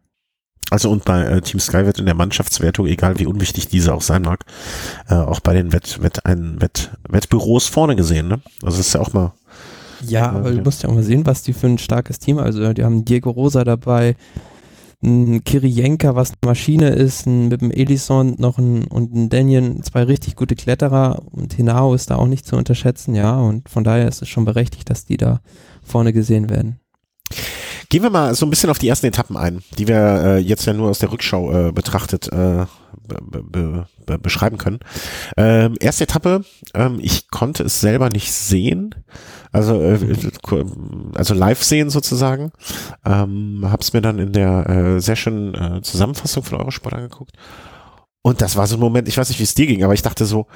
Also 0.70 0.90
und 0.90 1.04
bei 1.04 1.22
äh, 1.22 1.40
Team 1.42 1.60
Sky 1.60 1.84
wird 1.84 1.98
in 1.98 2.06
der 2.06 2.14
Mannschaftswertung, 2.14 2.86
egal 2.86 3.18
wie 3.18 3.26
unwichtig 3.26 3.68
diese 3.68 3.92
auch 3.92 4.00
sein 4.00 4.22
mag, 4.22 4.44
äh, 5.08 5.14
auch 5.14 5.40
bei 5.40 5.52
den 5.52 5.72
Wett, 5.72 6.02
Wett, 6.02 6.24
ein, 6.24 6.62
Wett, 6.62 6.92
Wettbüros 7.06 7.66
vorne 7.66 7.96
gesehen. 7.96 8.28
Ne? 8.28 8.40
Also 8.62 8.78
das 8.78 8.86
ist 8.86 8.94
ja 8.94 9.00
auch 9.00 9.12
mal. 9.12 9.32
Ja, 10.06 10.30
aber 10.30 10.50
du 10.50 10.62
musst 10.62 10.82
ja 10.82 10.88
auch 10.88 10.94
mal 10.94 11.02
sehen, 11.02 11.26
was 11.26 11.42
die 11.42 11.52
für 11.52 11.66
ein 11.66 11.78
starkes 11.78 12.18
Team. 12.18 12.38
Also 12.38 12.72
die 12.72 12.84
haben 12.84 13.04
Diego 13.04 13.30
Rosa 13.30 13.64
dabei, 13.64 14.16
ein 15.02 15.42
Kirienka, 15.42 16.14
was 16.14 16.30
eine 16.30 16.50
Maschine 16.50 16.90
ist, 16.90 17.26
ein, 17.26 17.48
mit 17.48 17.60
dem 17.60 17.70
Elison 17.70 18.36
noch 18.38 18.58
ein, 18.58 18.84
und 18.84 19.14
ein 19.14 19.28
Daniel, 19.28 19.80
zwei 19.82 20.04
richtig 20.04 20.36
gute 20.36 20.54
Kletterer 20.54 21.22
und 21.32 21.54
Hinao 21.54 21.94
ist 21.94 22.10
da 22.10 22.16
auch 22.16 22.28
nicht 22.28 22.46
zu 22.46 22.56
unterschätzen, 22.56 23.14
ja, 23.14 23.38
und 23.40 23.68
von 23.68 23.82
daher 23.82 24.06
ist 24.06 24.22
es 24.22 24.28
schon 24.28 24.44
berechtigt, 24.44 24.88
dass 24.90 25.04
die 25.04 25.16
da 25.16 25.40
vorne 25.82 26.12
gesehen 26.12 26.50
werden. 26.50 26.78
Gehen 27.88 28.02
wir 28.02 28.10
mal 28.10 28.34
so 28.34 28.46
ein 28.46 28.50
bisschen 28.50 28.70
auf 28.70 28.78
die 28.78 28.88
ersten 28.88 29.06
Etappen 29.06 29.36
ein, 29.36 29.62
die 29.76 29.88
wir 29.88 29.96
äh, 29.96 30.38
jetzt 30.38 30.64
ja 30.66 30.72
nur 30.72 30.90
aus 30.90 31.00
der 31.00 31.10
Rückschau 31.10 31.68
äh, 31.68 31.72
betrachtet 31.72 32.32
äh, 32.32 32.64
be 33.06 33.42
be 33.42 33.86
be 34.06 34.18
beschreiben 34.18 34.58
können. 34.58 34.80
Ähm, 35.36 35.74
erste 35.80 36.04
Etappe, 36.04 36.44
ähm, 36.74 36.98
ich 37.00 37.28
konnte 37.28 37.64
es 37.64 37.80
selber 37.80 38.08
nicht 38.10 38.32
sehen, 38.32 38.94
also 39.52 39.80
äh, 39.80 39.98
also 41.14 41.34
live 41.34 41.62
sehen 41.62 41.90
sozusagen. 41.90 42.52
Ähm, 43.04 43.66
hab's 43.70 43.92
mir 43.92 44.00
dann 44.00 44.18
in 44.18 44.32
der 44.32 44.98
äh, 44.98 45.16
schönen 45.16 45.54
äh, 45.54 45.82
Zusammenfassung 45.82 46.42
von 46.42 46.58
Eurosport 46.58 46.94
angeguckt. 46.94 47.36
Und 48.22 48.40
das 48.40 48.56
war 48.56 48.66
so 48.66 48.76
ein 48.76 48.80
Moment, 48.80 49.08
ich 49.08 49.18
weiß 49.18 49.28
nicht, 49.28 49.40
wie 49.40 49.44
es 49.44 49.54
dir 49.54 49.66
ging, 49.66 49.82
aber 49.82 49.94
ich 49.94 50.02
dachte 50.02 50.24
so, 50.24 50.46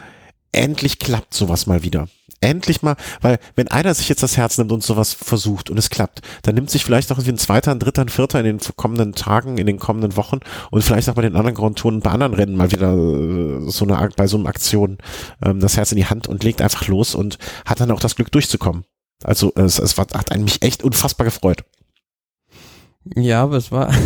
endlich 0.53 0.99
klappt 0.99 1.35
sowas 1.35 1.67
mal 1.67 1.83
wieder. 1.83 2.09
Endlich 2.41 2.83
mal, 2.83 2.97
weil 3.23 3.39
wenn 3.55 3.69
einer 3.69 3.95
sich 3.95 4.11
jetzt 4.11 4.23
das 4.23 4.37
Herz 4.37 4.59
nimmt 4.59 4.71
und 4.71 4.83
sowas 4.83 5.15
versucht 5.15 5.71
und 5.71 5.79
es 5.79 5.89
klappt, 5.89 6.21
dann 6.43 6.55
nimmt 6.55 6.71
sich 6.71 6.85
vielleicht 6.85 7.11
auch 7.11 7.19
ein 7.19 7.39
zweiter, 7.39 7.71
ein 7.71 7.79
dritter, 7.79 8.03
ein 8.03 8.11
vierter 8.11 8.39
in 8.41 8.45
den 8.45 8.61
kommenden 8.77 9.15
Tagen, 9.15 9.57
in 9.57 9.67
den 9.67 9.79
kommenden 9.79 10.17
Wochen 10.17 10.41
und 10.71 10.83
vielleicht 10.83 11.09
auch 11.09 11.15
bei 11.15 11.23
den 11.23 11.35
anderen 11.35 11.57
Grand 11.57 11.79
Touren, 11.79 12.01
bei 12.01 12.11
anderen 12.11 12.35
Rennen 12.35 12.57
mal 12.57 12.71
wieder 12.73 12.93
äh, 12.93 13.71
so 13.71 13.87
eine 13.87 14.11
bei 14.17 14.27
so 14.27 14.37
einer 14.37 14.49
Aktion 14.49 14.99
ähm, 15.43 15.61
das 15.61 15.79
Herz 15.79 15.93
in 15.93 15.97
die 15.97 16.07
Hand 16.07 16.29
und 16.29 16.45
legt 16.45 16.61
einfach 16.61 16.87
los 16.89 17.15
und 17.15 17.39
hat 17.65 17.81
dann 17.81 17.91
auch 17.91 18.01
das 18.01 18.17
Glück 18.17 18.31
durchzukommen. 18.31 18.85
Also 19.25 19.53
es, 19.55 19.79
es 19.79 19.97
war, 19.97 20.07
hat 20.13 20.31
einen 20.31 20.45
mich 20.45 20.63
echt 20.63 20.85
unfassbar 20.85 21.25
gefreut. 21.25 21.65
Ja, 23.15 23.43
aber 23.43 23.57
es 23.57 23.71
war. 23.71 23.91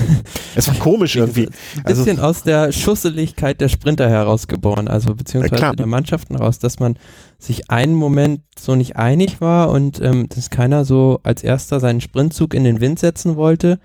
Es 0.57 0.67
war 0.67 0.75
komisch 0.75 1.15
irgendwie. 1.15 1.47
Ein 1.47 1.85
also 1.85 2.03
bisschen 2.03 2.19
also, 2.19 2.29
aus 2.29 2.43
der 2.43 2.73
Schusseligkeit 2.73 3.61
der 3.61 3.69
Sprinter 3.69 4.11
herausgeboren, 4.11 4.89
also 4.89 5.15
beziehungsweise 5.15 5.63
ja, 5.63 5.73
der 5.73 5.87
Mannschaften 5.87 6.35
raus, 6.35 6.59
dass 6.59 6.81
man 6.81 6.97
sich 7.39 7.71
einen 7.71 7.95
Moment 7.95 8.41
so 8.59 8.75
nicht 8.75 8.97
einig 8.97 9.41
war 9.41 9.71
und 9.71 10.01
ähm, 10.03 10.29
dass 10.29 10.51
keiner 10.51 10.85
so 10.85 11.21
als 11.23 11.45
erster 11.45 11.79
seinen 11.79 12.01
Sprintzug 12.01 12.53
in 12.53 12.65
den 12.65 12.81
Wind 12.81 12.99
setzen 12.99 13.37
wollte. 13.37 13.79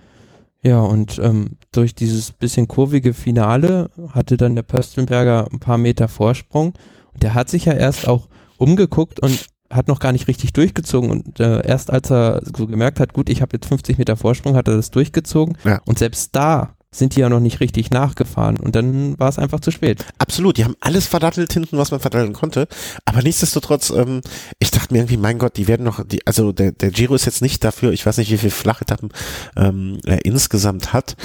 Ja, 0.64 0.80
und 0.80 1.20
ähm, 1.20 1.58
durch 1.72 1.94
dieses 1.94 2.32
bisschen 2.32 2.68
kurvige 2.68 3.14
Finale 3.14 3.92
hatte 4.10 4.36
dann 4.36 4.56
der 4.56 4.64
Pöstelberger 4.64 5.48
ein 5.52 5.60
paar 5.60 5.78
Meter 5.78 6.08
Vorsprung. 6.08 6.74
Und 7.14 7.22
der 7.22 7.36
hat 7.36 7.50
sich 7.50 7.66
ja 7.66 7.74
erst 7.74 8.08
auch 8.08 8.28
umgeguckt 8.58 9.20
und 9.20 9.46
hat 9.72 9.88
noch 9.88 10.00
gar 10.00 10.12
nicht 10.12 10.28
richtig 10.28 10.54
durchgezogen 10.54 11.10
und 11.10 11.40
äh, 11.40 11.66
erst 11.66 11.92
als 11.92 12.12
er 12.12 12.42
so 12.44 12.68
gemerkt 12.68 13.00
hat, 13.00 13.14
gut, 13.14 13.30
ich 13.30 13.42
habe 13.42 13.56
jetzt 13.56 13.68
50 13.68 13.98
Meter 13.98 14.16
Vorsprung, 14.16 14.56
hat 14.56 14.68
er 14.68 14.76
das 14.76 14.92
durchgezogen 14.92 15.58
ja. 15.64 15.82
und 15.86 16.00
selbst 16.00 16.36
da 16.36 16.76
sind 16.92 17.16
die 17.16 17.20
ja 17.20 17.30
noch 17.30 17.40
nicht 17.40 17.60
richtig 17.60 17.92
nachgefahren 17.92 18.58
und 18.58 18.76
dann 18.76 19.20
war 19.20 19.28
es 19.28 19.38
einfach 19.38 19.60
zu 19.60 19.72
spät. 19.72 20.06
Absolut, 20.18 20.58
die 20.58 20.64
haben 20.64 20.76
alles 20.80 21.08
verdattelt 21.08 21.52
hinten, 21.52 21.78
was 21.78 21.92
man 21.92 22.00
verdatteln 22.00 22.34
konnte, 22.34 22.68
aber 23.04 23.22
nichtsdestotrotz, 23.22 23.90
ähm, 23.90 24.22
ich 24.60 24.72
dachte 24.72 24.94
mir 24.94 25.00
irgendwie, 25.00 25.18
mein 25.18 25.38
Gott, 25.38 25.58
die 25.58 25.68
werden 25.68 25.84
noch, 25.84 26.06
die, 26.06 26.26
also 26.26 26.52
der, 26.52 26.72
der 26.72 26.92
Giro 26.92 27.16
ist 27.16 27.26
jetzt 27.26 27.42
nicht 27.42 27.64
dafür, 27.64 27.92
ich 27.92 28.06
weiß 28.06 28.18
nicht, 28.18 28.32
wie 28.32 28.38
viele 28.38 28.52
Flachetappen 28.52 29.10
ähm, 29.58 30.00
er 30.06 30.26
insgesamt 30.26 30.94
hat, 30.94 31.18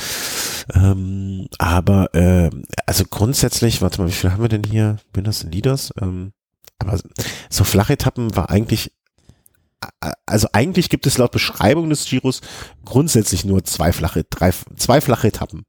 ähm, 0.74 1.46
aber 1.58 2.14
äh, 2.14 2.50
also 2.86 3.04
grundsätzlich, 3.08 3.80
warte 3.80 4.00
mal, 4.00 4.08
wie 4.08 4.12
viel 4.12 4.32
haben 4.32 4.42
wir 4.42 4.48
denn 4.48 4.64
hier? 4.64 4.96
Bin 5.12 5.24
das 5.24 5.44
Leaders? 5.44 5.92
Ähm, 6.00 6.32
aber 6.80 6.98
so 7.48 7.64
Flachetappen 7.64 8.34
war 8.36 8.50
eigentlich, 8.50 8.92
also 10.26 10.48
eigentlich 10.52 10.88
gibt 10.88 11.06
es 11.06 11.18
laut 11.18 11.32
Beschreibung 11.32 11.88
des 11.88 12.04
Giros 12.04 12.40
grundsätzlich 12.84 13.44
nur 13.44 13.64
zwei 13.64 13.92
flache, 13.92 14.24
drei, 14.24 14.52
zwei 14.76 15.00
flache 15.00 15.28
Etappen. 15.28 15.64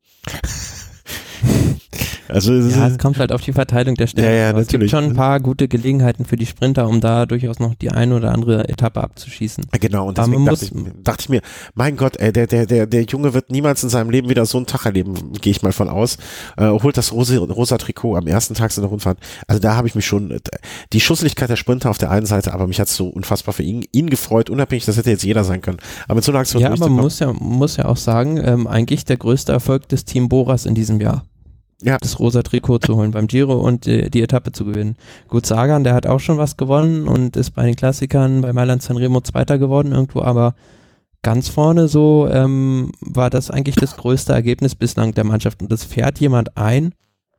Also 2.31 2.53
ja, 2.53 2.87
es 2.87 2.97
kommt 2.97 3.19
halt 3.19 3.31
auf 3.31 3.41
die 3.41 3.51
Verteilung 3.51 3.95
der 3.95 4.07
Stellen. 4.07 4.27
Ja, 4.27 4.51
ja. 4.51 4.57
Es 4.57 4.67
gibt 4.67 4.89
schon 4.89 5.03
ein 5.03 5.15
paar 5.15 5.39
gute 5.39 5.67
Gelegenheiten 5.67 6.23
für 6.23 6.37
die 6.37 6.45
Sprinter, 6.45 6.87
um 6.87 7.01
da 7.01 7.25
durchaus 7.25 7.59
noch 7.59 7.75
die 7.75 7.91
eine 7.91 8.15
oder 8.15 8.31
andere 8.31 8.69
Etappe 8.69 9.03
abzuschießen. 9.03 9.65
Genau, 9.79 10.07
und 10.07 10.17
deswegen 10.17 10.45
dachte 10.45 10.65
ich, 10.65 10.71
dachte 11.03 11.21
ich, 11.21 11.29
mir, 11.29 11.41
mein 11.75 11.97
Gott, 11.97 12.17
ey, 12.17 12.31
der, 12.31 12.47
der, 12.47 12.65
der, 12.65 12.87
der 12.87 13.03
Junge 13.03 13.33
wird 13.33 13.51
niemals 13.51 13.83
in 13.83 13.89
seinem 13.89 14.09
Leben 14.09 14.29
wieder 14.29 14.45
so 14.45 14.57
einen 14.57 14.65
Tag 14.65 14.85
erleben, 14.85 15.33
gehe 15.41 15.51
ich 15.51 15.61
mal 15.61 15.73
von 15.73 15.89
aus. 15.89 16.17
Äh, 16.57 16.67
holt 16.67 16.95
das 16.95 17.11
rosa, 17.11 17.37
rosa 17.37 17.77
Trikot 17.77 18.15
am 18.15 18.27
ersten 18.27 18.53
Tag 18.53 18.75
in 18.75 18.81
der 18.81 18.89
Rundfahrt. 18.89 19.17
Also 19.47 19.61
da 19.61 19.75
habe 19.75 19.87
ich 19.87 19.95
mich 19.95 20.05
schon, 20.05 20.39
die 20.93 21.01
Schusseligkeit 21.01 21.49
der 21.49 21.57
Sprinter 21.57 21.89
auf 21.89 21.97
der 21.97 22.11
einen 22.11 22.25
Seite, 22.25 22.53
aber 22.53 22.67
mich 22.67 22.79
hat 22.79 22.87
so 22.87 23.07
unfassbar 23.07 23.53
für 23.53 23.63
ihn, 23.63 23.85
ihn 23.91 24.09
gefreut, 24.09 24.49
unabhängig, 24.49 24.85
das 24.85 24.95
hätte 24.95 25.09
jetzt 25.09 25.23
jeder 25.23 25.43
sein 25.43 25.61
können. 25.61 25.79
Aber 26.05 26.15
mit 26.15 26.23
so 26.23 26.31
einer 26.31 26.39
Aktion 26.39 26.61
Ja, 26.61 26.69
aber 26.71 26.87
man 26.87 27.03
muss 27.03 27.19
ja, 27.19 27.33
muss 27.33 27.77
ja 27.77 27.85
auch 27.85 27.97
sagen, 27.97 28.39
ähm, 28.43 28.67
eigentlich 28.67 29.03
der 29.03 29.17
größte 29.17 29.51
Erfolg 29.51 29.89
des 29.89 30.05
Team 30.05 30.29
Boras 30.29 30.65
in 30.65 30.75
diesem 30.75 31.01
Jahr 31.01 31.25
ja. 31.81 31.97
das 31.99 32.19
rosa 32.19 32.41
Trikot 32.43 32.79
zu 32.79 32.95
holen 32.95 33.11
beim 33.11 33.27
Giro 33.27 33.55
und 33.55 33.85
die, 33.85 34.09
die, 34.09 34.21
Etappe 34.21 34.51
zu 34.51 34.65
gewinnen. 34.65 34.95
Gut, 35.27 35.45
Sagan, 35.45 35.83
der 35.83 35.93
hat 35.93 36.07
auch 36.07 36.19
schon 36.19 36.37
was 36.37 36.57
gewonnen 36.57 37.07
und 37.07 37.35
ist 37.35 37.51
bei 37.51 37.65
den 37.65 37.75
Klassikern 37.75 38.41
bei 38.41 38.53
Mailand 38.53 38.81
Sanremo 38.81 39.21
Zweiter 39.21 39.57
geworden 39.57 39.91
irgendwo, 39.91 40.21
aber 40.21 40.55
ganz 41.21 41.49
vorne 41.49 41.87
so 41.87 42.27
ähm, 42.31 42.91
war 43.01 43.29
das 43.29 43.51
eigentlich 43.51 43.75
das 43.75 43.97
größte 43.97 44.33
Ergebnis 44.33 44.75
bislang 44.75 45.13
der 45.13 45.23
Mannschaft 45.23 45.61
und 45.61 45.71
das 45.71 45.83
fährt 45.83 46.19
jemand 46.19 46.57
ein, 46.57 46.93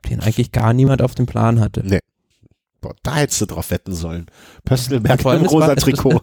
den 0.09 0.21
eigentlich 0.21 0.53
gar 0.53 0.73
niemand 0.73 1.03
auf 1.03 1.15
dem 1.15 1.27
Plan 1.27 1.61
hatte. 1.61 1.83
Nee. 1.85 2.01
Boah, 2.81 2.97
da 3.05 3.15
hättest 3.15 3.41
du 3.41 3.47
drauf 3.47 3.71
wetten 3.71 3.95
sollen. 3.95 4.27
Pöstelberg 4.65 5.25
im 5.25 5.47
rosa 5.47 5.69
war, 5.69 5.77
Trikot. 5.77 6.21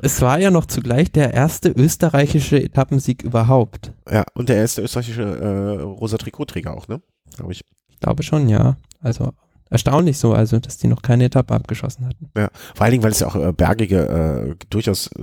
Es, 0.00 0.22
war 0.22 0.40
ja 0.40 0.50
noch 0.50 0.64
zugleich 0.64 1.12
der 1.12 1.34
erste 1.34 1.68
österreichische 1.68 2.62
Etappensieg 2.62 3.22
überhaupt. 3.22 3.92
Ja, 4.10 4.24
und 4.32 4.48
der 4.48 4.56
erste 4.56 4.80
österreichische 4.80 5.22
äh, 5.22 5.82
rosa 5.82 6.16
Trikotträger 6.16 6.74
auch, 6.74 6.88
ne? 6.88 7.02
Glaube 7.38 7.52
ich. 7.52 7.64
Ich 7.88 8.00
glaube 8.00 8.22
schon, 8.22 8.48
ja. 8.48 8.76
Also 9.00 9.32
erstaunlich 9.70 10.18
so, 10.18 10.32
also 10.32 10.58
dass 10.58 10.78
die 10.78 10.88
noch 10.88 11.02
keine 11.02 11.24
Etappe 11.24 11.54
abgeschossen 11.54 12.06
hatten. 12.06 12.30
Ja, 12.36 12.48
vor 12.74 12.84
allen 12.84 12.92
Dingen, 12.92 13.04
weil 13.04 13.12
es 13.12 13.20
ja 13.20 13.28
auch 13.28 13.36
äh, 13.36 13.52
bergige, 13.52 14.08
äh, 14.08 14.54
durchaus 14.70 15.08
äh, 15.18 15.22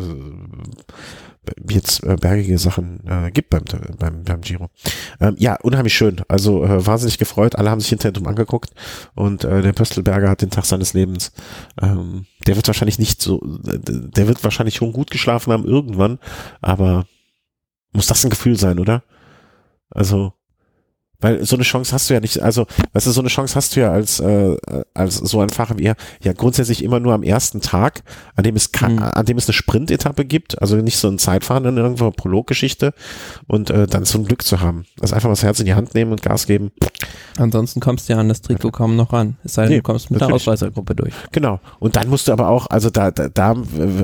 jetzt 1.69 2.03
äh, 2.03 2.15
bergige 2.15 2.57
Sachen 2.57 3.05
äh, 3.05 3.31
gibt 3.31 3.49
beim, 3.49 3.63
beim, 3.99 4.23
beim 4.23 4.41
Giro. 4.41 4.69
Ähm, 5.19 5.35
ja, 5.37 5.57
unheimlich 5.61 5.93
schön. 5.93 6.21
Also 6.29 6.63
äh, 6.63 6.85
wahnsinnig 6.85 7.17
gefreut. 7.17 7.55
Alle 7.55 7.69
haben 7.69 7.81
sich 7.81 7.89
hinterher 7.89 8.13
drum 8.13 8.27
angeguckt 8.27 8.71
und 9.13 9.43
äh, 9.43 9.61
der 9.61 9.73
Pöstelberger 9.73 10.29
hat 10.29 10.41
den 10.41 10.51
Tag 10.51 10.65
seines 10.65 10.93
Lebens. 10.93 11.33
Ähm, 11.81 12.25
der 12.47 12.55
wird 12.55 12.67
wahrscheinlich 12.67 12.97
nicht 12.97 13.21
so, 13.21 13.41
der 13.43 14.27
wird 14.27 14.43
wahrscheinlich 14.43 14.75
schon 14.75 14.93
gut 14.93 15.11
geschlafen 15.11 15.51
haben 15.51 15.65
irgendwann, 15.65 16.19
aber 16.61 17.05
muss 17.91 18.07
das 18.07 18.23
ein 18.23 18.29
Gefühl 18.29 18.57
sein, 18.57 18.79
oder? 18.79 19.03
Also 19.89 20.33
weil 21.25 21.43
so 21.43 21.55
eine 21.55 21.63
Chance 21.63 21.91
hast 21.91 22.07
du 22.07 22.13
ja 22.13 22.19
nicht, 22.19 22.39
also, 22.39 22.67
weißt 22.93 23.07
du, 23.07 23.11
so 23.11 23.19
eine 23.19 23.29
Chance 23.29 23.55
hast 23.55 23.75
du 23.75 23.79
ja 23.79 23.91
als, 23.91 24.19
äh, 24.19 24.55
als 24.93 25.15
so 25.15 25.41
ein 25.41 25.49
Fahrer 25.49 25.79
wie 25.79 25.85
er, 25.85 25.95
ja 26.21 26.33
grundsätzlich 26.33 26.83
immer 26.83 26.99
nur 26.99 27.15
am 27.15 27.23
ersten 27.23 27.61
Tag, 27.61 28.03
an 28.35 28.43
dem 28.43 28.55
es 28.55 28.71
kann, 28.71 28.97
mhm. 28.97 29.03
an 29.03 29.25
dem 29.25 29.35
es 29.39 29.47
eine 29.47 29.53
Sprintetappe 29.53 30.23
gibt, 30.23 30.61
also 30.61 30.75
nicht 30.75 30.97
so 30.97 31.07
ein 31.07 31.17
Zeitfahren 31.17 31.65
in 31.65 31.77
irgendwo 31.77 32.11
Prologgeschichte 32.11 32.93
und 33.47 33.71
äh, 33.71 33.87
dann 33.87 34.05
so 34.05 34.19
ein 34.19 34.25
Glück 34.25 34.43
zu 34.43 34.61
haben. 34.61 34.85
Also 35.01 35.15
einfach 35.15 35.27
mal 35.27 35.31
das 35.33 35.41
Herz 35.41 35.59
in 35.59 35.65
die 35.65 35.73
Hand 35.73 35.95
nehmen 35.95 36.11
und 36.11 36.21
Gas 36.21 36.45
geben. 36.45 36.71
Ansonsten 37.37 37.79
kommst 37.79 38.07
du 38.07 38.13
ja 38.13 38.19
an 38.19 38.29
das 38.29 38.41
Trikot 38.41 38.69
kaum 38.69 38.95
noch 38.95 39.11
ran. 39.11 39.37
Es 39.43 39.55
sei 39.55 39.63
denn, 39.63 39.71
nee, 39.71 39.77
du 39.77 39.83
kommst 39.83 40.11
mit 40.11 40.21
natürlich. 40.21 40.43
der 40.43 40.53
Ausreißergruppe 40.53 40.93
durch. 40.93 41.13
Genau. 41.31 41.59
Und 41.79 41.95
dann 41.95 42.07
musst 42.07 42.27
du 42.27 42.33
aber 42.33 42.49
auch, 42.49 42.67
also 42.67 42.91
da, 42.91 43.09
da, 43.09 43.29
da 43.29 43.55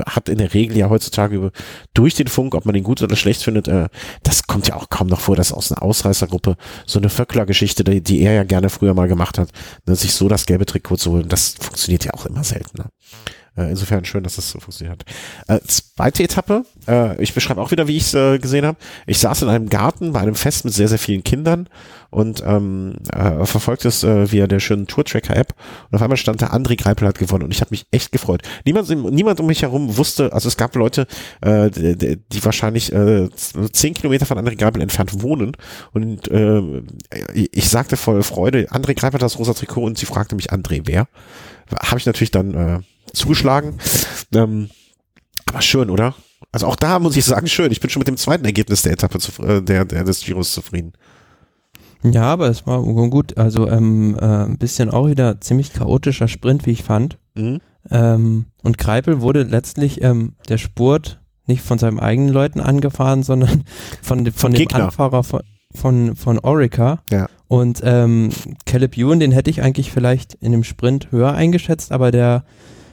hat 0.06 0.28
in 0.28 0.38
der 0.38 0.52
Regel 0.54 0.76
ja 0.76 0.90
heutzutage 0.90 1.36
über, 1.36 1.52
durch 1.94 2.14
den 2.14 2.26
Funk, 2.26 2.56
ob 2.56 2.66
man 2.66 2.74
den 2.74 2.82
gut 2.82 3.00
oder 3.00 3.14
schlecht 3.14 3.44
findet, 3.44 3.68
äh, 3.68 3.88
das 4.24 4.48
kommt 4.48 4.66
ja 4.66 4.74
auch 4.74 4.90
kaum 4.90 5.06
noch 5.06 5.20
vor, 5.20 5.36
dass 5.36 5.52
aus 5.52 5.70
einer 5.70 5.82
Ausreißergruppe 5.82 6.56
so 6.84 6.98
eine 6.98 7.11
Vöckler-Geschichte, 7.12 7.84
die, 7.84 8.00
die 8.00 8.20
er 8.20 8.32
ja 8.32 8.44
gerne 8.44 8.70
früher 8.70 8.94
mal 8.94 9.08
gemacht 9.08 9.38
hat, 9.38 9.50
ne, 9.86 9.94
sich 9.94 10.14
so 10.14 10.28
das 10.28 10.46
gelbe 10.46 10.66
Trikot 10.66 10.96
zu 10.96 11.12
holen, 11.12 11.28
das 11.28 11.54
funktioniert 11.60 12.04
ja 12.04 12.14
auch 12.14 12.26
immer 12.26 12.44
seltener. 12.44 12.86
Äh, 12.86 13.41
insofern 13.56 14.04
schön, 14.04 14.24
dass 14.24 14.36
das 14.36 14.50
so 14.50 14.60
funktioniert 14.60 15.00
hat. 15.00 15.06
Äh, 15.48 15.66
zweite 15.66 16.22
Etappe, 16.22 16.64
äh, 16.88 17.20
ich 17.22 17.34
beschreibe 17.34 17.60
auch 17.60 17.70
wieder, 17.70 17.86
wie 17.86 17.96
ich 17.96 18.04
es 18.04 18.14
äh, 18.14 18.38
gesehen 18.38 18.64
habe. 18.64 18.78
Ich 19.06 19.18
saß 19.18 19.42
in 19.42 19.48
einem 19.48 19.68
Garten 19.68 20.12
bei 20.12 20.20
einem 20.20 20.34
Fest 20.34 20.64
mit 20.64 20.72
sehr, 20.72 20.88
sehr 20.88 20.98
vielen 20.98 21.22
Kindern 21.22 21.68
und 22.10 22.42
ähm, 22.46 22.94
äh, 23.12 23.44
verfolgt 23.44 23.84
es 23.84 24.04
äh, 24.04 24.30
via 24.30 24.46
der 24.46 24.60
schönen 24.60 24.86
Tour-Tracker-App 24.86 25.54
und 25.90 25.96
auf 25.96 26.02
einmal 26.02 26.16
stand 26.16 26.42
da, 26.42 26.48
André 26.48 26.76
Greipel 26.76 27.08
hat 27.08 27.18
gewonnen 27.18 27.44
und 27.44 27.52
ich 27.52 27.60
habe 27.60 27.70
mich 27.70 27.86
echt 27.90 28.12
gefreut. 28.12 28.42
Niemand, 28.64 28.88
niemand 28.88 29.40
um 29.40 29.46
mich 29.46 29.62
herum 29.62 29.96
wusste, 29.96 30.32
also 30.32 30.48
es 30.48 30.56
gab 30.56 30.74
Leute, 30.74 31.06
äh, 31.40 31.70
die, 31.70 32.16
die 32.16 32.44
wahrscheinlich 32.44 32.92
äh, 32.92 33.28
zehn 33.72 33.94
Kilometer 33.94 34.26
von 34.26 34.38
André 34.38 34.56
Greipel 34.56 34.82
entfernt 34.82 35.22
wohnen 35.22 35.52
und 35.92 36.28
äh, 36.28 36.82
ich 37.32 37.68
sagte 37.68 37.96
voll 37.96 38.22
Freude, 38.22 38.70
André 38.70 38.94
Greipel 38.94 39.14
hat 39.14 39.22
das 39.22 39.38
rosa 39.38 39.54
Trikot 39.54 39.82
und 39.82 39.98
sie 39.98 40.06
fragte 40.06 40.36
mich, 40.36 40.52
André, 40.52 40.82
wer? 40.84 41.08
Habe 41.80 41.98
ich 41.98 42.06
natürlich 42.06 42.30
dann 42.30 42.54
äh, 42.54 42.80
zugeschlagen. 43.12 43.78
Ähm, 44.34 44.70
aber 45.46 45.62
schön, 45.62 45.90
oder? 45.90 46.14
Also 46.52 46.66
auch 46.66 46.76
da 46.76 46.98
muss 46.98 47.16
ich 47.16 47.24
sagen, 47.24 47.46
schön. 47.46 47.72
Ich 47.72 47.80
bin 47.80 47.90
schon 47.90 48.00
mit 48.00 48.08
dem 48.08 48.16
zweiten 48.16 48.44
Ergebnis 48.44 48.82
der 48.82 48.92
Etappe 48.92 49.18
zu, 49.18 49.42
äh, 49.42 49.62
der, 49.62 49.84
der 49.84 50.04
des 50.04 50.24
Giros 50.24 50.52
zufrieden. 50.52 50.92
Ja, 52.02 52.24
aber 52.24 52.48
es 52.48 52.66
war 52.66 52.82
gut. 52.82 53.38
Also 53.38 53.68
ähm, 53.68 54.16
äh, 54.20 54.24
ein 54.24 54.58
bisschen 54.58 54.90
auch 54.90 55.08
wieder 55.08 55.40
ziemlich 55.40 55.72
chaotischer 55.72 56.28
Sprint, 56.28 56.66
wie 56.66 56.72
ich 56.72 56.82
fand. 56.82 57.18
Mhm. 57.34 57.60
Ähm, 57.90 58.46
und 58.62 58.78
Kreipel 58.78 59.20
wurde 59.20 59.44
letztlich 59.44 60.02
ähm, 60.02 60.34
der 60.48 60.58
Spurt 60.58 61.20
nicht 61.46 61.62
von 61.62 61.78
seinen 61.78 62.00
eigenen 62.00 62.32
Leuten 62.32 62.60
angefahren, 62.60 63.22
sondern 63.22 63.64
von, 64.02 64.24
von, 64.24 64.32
von 64.32 64.52
dem 64.52 64.58
Gegner. 64.58 64.84
Anfahrer 64.84 65.22
von, 65.22 65.42
von, 65.74 66.16
von 66.16 66.38
Orica. 66.40 67.02
Ja. 67.10 67.28
Und 67.48 67.80
ähm, 67.84 68.30
Caleb 68.66 68.96
Ewan, 68.96 69.20
den 69.20 69.32
hätte 69.32 69.50
ich 69.50 69.62
eigentlich 69.62 69.92
vielleicht 69.92 70.34
in 70.34 70.52
dem 70.52 70.64
Sprint 70.64 71.12
höher 71.12 71.34
eingeschätzt, 71.34 71.92
aber 71.92 72.10
der 72.10 72.44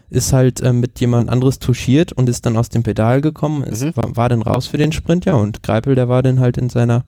ist 0.09 0.33
halt 0.33 0.61
äh, 0.61 0.73
mit 0.73 0.99
jemand 0.99 1.29
anderes 1.29 1.59
touchiert 1.59 2.13
und 2.13 2.29
ist 2.29 2.45
dann 2.45 2.57
aus 2.57 2.69
dem 2.69 2.83
Pedal 2.83 3.21
gekommen, 3.21 3.63
ist, 3.63 3.83
mhm. 3.83 3.95
war, 3.95 4.15
war 4.15 4.29
dann 4.29 4.41
raus 4.41 4.67
für 4.67 4.77
den 4.77 4.91
Sprint, 4.91 5.25
ja, 5.25 5.33
und 5.33 5.63
Greipel, 5.63 5.95
der 5.95 6.09
war 6.09 6.23
dann 6.23 6.39
halt 6.39 6.57
in 6.57 6.69
seiner 6.69 7.05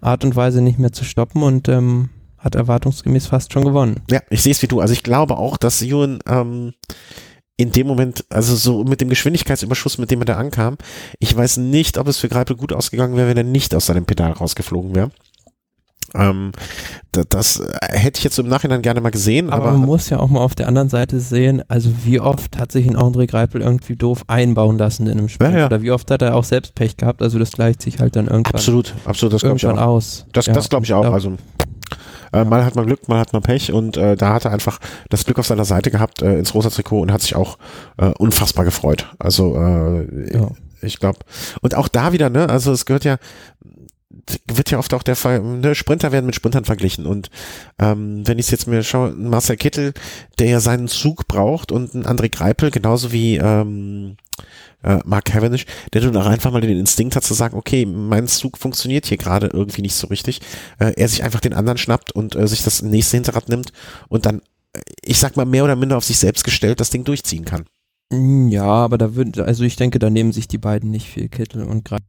Art 0.00 0.24
und 0.24 0.36
Weise 0.36 0.62
nicht 0.62 0.78
mehr 0.78 0.92
zu 0.92 1.04
stoppen 1.04 1.42
und 1.42 1.68
ähm, 1.68 2.10
hat 2.38 2.54
erwartungsgemäß 2.54 3.26
fast 3.26 3.52
schon 3.52 3.64
gewonnen. 3.64 4.00
Ja, 4.10 4.20
ich 4.30 4.42
sehe 4.42 4.52
es 4.52 4.62
wie 4.62 4.66
du. 4.66 4.80
Also 4.80 4.92
ich 4.92 5.02
glaube 5.02 5.36
auch, 5.36 5.58
dass 5.58 5.82
Ewan 5.82 6.20
ähm, 6.26 6.72
in 7.58 7.72
dem 7.72 7.86
Moment, 7.86 8.24
also 8.30 8.56
so 8.56 8.84
mit 8.84 9.02
dem 9.02 9.10
Geschwindigkeitsüberschuss, 9.10 9.98
mit 9.98 10.10
dem 10.10 10.22
er 10.22 10.24
da 10.24 10.36
ankam, 10.36 10.78
ich 11.18 11.36
weiß 11.36 11.58
nicht, 11.58 11.98
ob 11.98 12.08
es 12.08 12.16
für 12.16 12.30
Greipel 12.30 12.56
gut 12.56 12.72
ausgegangen 12.72 13.16
wäre, 13.16 13.28
wenn 13.28 13.36
er 13.36 13.44
nicht 13.44 13.74
aus 13.74 13.86
seinem 13.86 14.06
Pedal 14.06 14.32
rausgeflogen 14.32 14.94
wäre. 14.94 15.10
Ähm, 16.14 16.52
das, 17.12 17.26
das 17.28 17.62
hätte 17.82 18.18
ich 18.18 18.24
jetzt 18.24 18.38
im 18.38 18.48
Nachhinein 18.48 18.82
gerne 18.82 19.00
mal 19.00 19.10
gesehen. 19.10 19.50
Aber, 19.50 19.68
aber, 19.68 19.78
man 19.78 19.86
muss 19.86 20.10
ja 20.10 20.18
auch 20.18 20.28
mal 20.28 20.40
auf 20.40 20.54
der 20.54 20.68
anderen 20.68 20.88
Seite 20.88 21.20
sehen, 21.20 21.62
also 21.68 21.90
wie 22.04 22.20
oft 22.20 22.58
hat 22.58 22.72
sich 22.72 22.86
ein 22.86 22.96
André 22.96 23.26
Greipel 23.26 23.60
irgendwie 23.60 23.96
doof 23.96 24.24
einbauen 24.26 24.78
lassen 24.78 25.06
in 25.06 25.18
einem 25.18 25.28
Spiel? 25.28 25.50
Ja, 25.50 25.58
ja. 25.58 25.66
Oder 25.66 25.82
wie 25.82 25.90
oft 25.90 26.10
hat 26.10 26.22
er 26.22 26.34
auch 26.34 26.44
selbst 26.44 26.74
Pech 26.74 26.96
gehabt? 26.96 27.22
Also 27.22 27.38
das 27.38 27.52
gleicht 27.52 27.82
sich 27.82 28.00
halt 28.00 28.16
dann 28.16 28.26
irgendwann, 28.26 28.54
absolut, 28.54 28.94
absolut, 29.04 29.32
das 29.34 29.42
irgendwann 29.42 29.76
ich 29.76 29.80
auch. 29.80 29.86
aus. 29.86 30.26
Das, 30.32 30.46
ja, 30.46 30.52
das 30.52 30.68
glaube 30.68 30.84
ich 30.84 30.92
auch. 30.92 31.02
Glaub, 31.02 31.14
also 31.14 31.36
äh, 32.32 32.44
mal 32.44 32.64
hat 32.64 32.76
man 32.76 32.86
Glück, 32.86 33.08
mal 33.08 33.18
hat 33.18 33.32
man 33.32 33.42
Pech 33.42 33.72
und 33.72 33.96
äh, 33.96 34.16
da 34.16 34.34
hat 34.34 34.44
er 34.44 34.52
einfach 34.52 34.78
das 35.08 35.24
Glück 35.24 35.38
auf 35.38 35.46
seiner 35.46 35.64
Seite 35.64 35.90
gehabt 35.90 36.22
äh, 36.22 36.38
ins 36.38 36.54
rosa 36.54 36.70
Trikot 36.70 37.00
und 37.00 37.12
hat 37.12 37.22
sich 37.22 37.34
auch 37.34 37.58
äh, 37.96 38.12
unfassbar 38.18 38.64
gefreut. 38.64 39.06
Also 39.18 39.56
äh, 39.56 40.36
ja. 40.36 40.48
ich 40.80 40.98
glaube 40.98 41.18
und 41.60 41.74
auch 41.74 41.88
da 41.88 42.12
wieder, 42.12 42.30
ne, 42.30 42.48
also 42.48 42.72
es 42.72 42.86
gehört 42.86 43.04
ja 43.04 43.16
wird 44.46 44.70
ja 44.70 44.78
oft 44.78 44.92
auch 44.94 45.02
der 45.02 45.16
Fall, 45.16 45.40
ne, 45.40 45.74
Sprinter 45.74 46.12
werden 46.12 46.26
mit 46.26 46.34
Sprintern 46.34 46.64
verglichen. 46.64 47.06
Und 47.06 47.30
ähm, 47.78 48.26
wenn 48.26 48.38
ich 48.38 48.50
jetzt 48.50 48.66
mir 48.66 48.82
schaue, 48.82 49.12
Marcel 49.12 49.56
Kittel, 49.56 49.92
der 50.38 50.48
ja 50.48 50.60
seinen 50.60 50.88
Zug 50.88 51.26
braucht 51.26 51.72
und 51.72 51.94
ein 51.94 52.04
André 52.04 52.30
Greipel, 52.30 52.70
genauso 52.70 53.12
wie 53.12 53.36
ähm, 53.36 54.16
äh, 54.82 54.98
Mark 55.04 55.26
Cavendish, 55.26 55.66
der 55.92 56.00
dann 56.00 56.16
auch 56.16 56.26
einfach 56.26 56.52
mal 56.52 56.60
den 56.60 56.78
Instinkt 56.78 57.16
hat 57.16 57.24
zu 57.24 57.34
sagen, 57.34 57.56
okay, 57.56 57.86
mein 57.86 58.28
Zug 58.28 58.58
funktioniert 58.58 59.06
hier 59.06 59.18
gerade 59.18 59.48
irgendwie 59.52 59.82
nicht 59.82 59.94
so 59.94 60.06
richtig, 60.06 60.40
äh, 60.78 60.92
er 60.96 61.08
sich 61.08 61.22
einfach 61.22 61.40
den 61.40 61.54
anderen 61.54 61.78
schnappt 61.78 62.12
und 62.12 62.36
äh, 62.36 62.46
sich 62.46 62.62
das 62.62 62.82
nächste 62.82 63.16
Hinterrad 63.16 63.48
nimmt 63.48 63.72
und 64.08 64.26
dann, 64.26 64.40
äh, 64.72 64.80
ich 65.02 65.18
sag 65.18 65.36
mal, 65.36 65.46
mehr 65.46 65.64
oder 65.64 65.76
minder 65.76 65.96
auf 65.96 66.04
sich 66.04 66.18
selbst 66.18 66.44
gestellt 66.44 66.80
das 66.80 66.90
Ding 66.90 67.04
durchziehen 67.04 67.44
kann. 67.44 67.64
Ja, 68.12 68.64
aber 68.64 68.98
da 68.98 69.14
würde, 69.14 69.44
also 69.44 69.62
ich 69.62 69.76
denke, 69.76 70.00
da 70.00 70.10
nehmen 70.10 70.32
sich 70.32 70.48
die 70.48 70.58
beiden 70.58 70.90
nicht 70.90 71.08
viel 71.08 71.28
Kittel 71.28 71.62
und 71.62 71.84
Greipel 71.84 72.06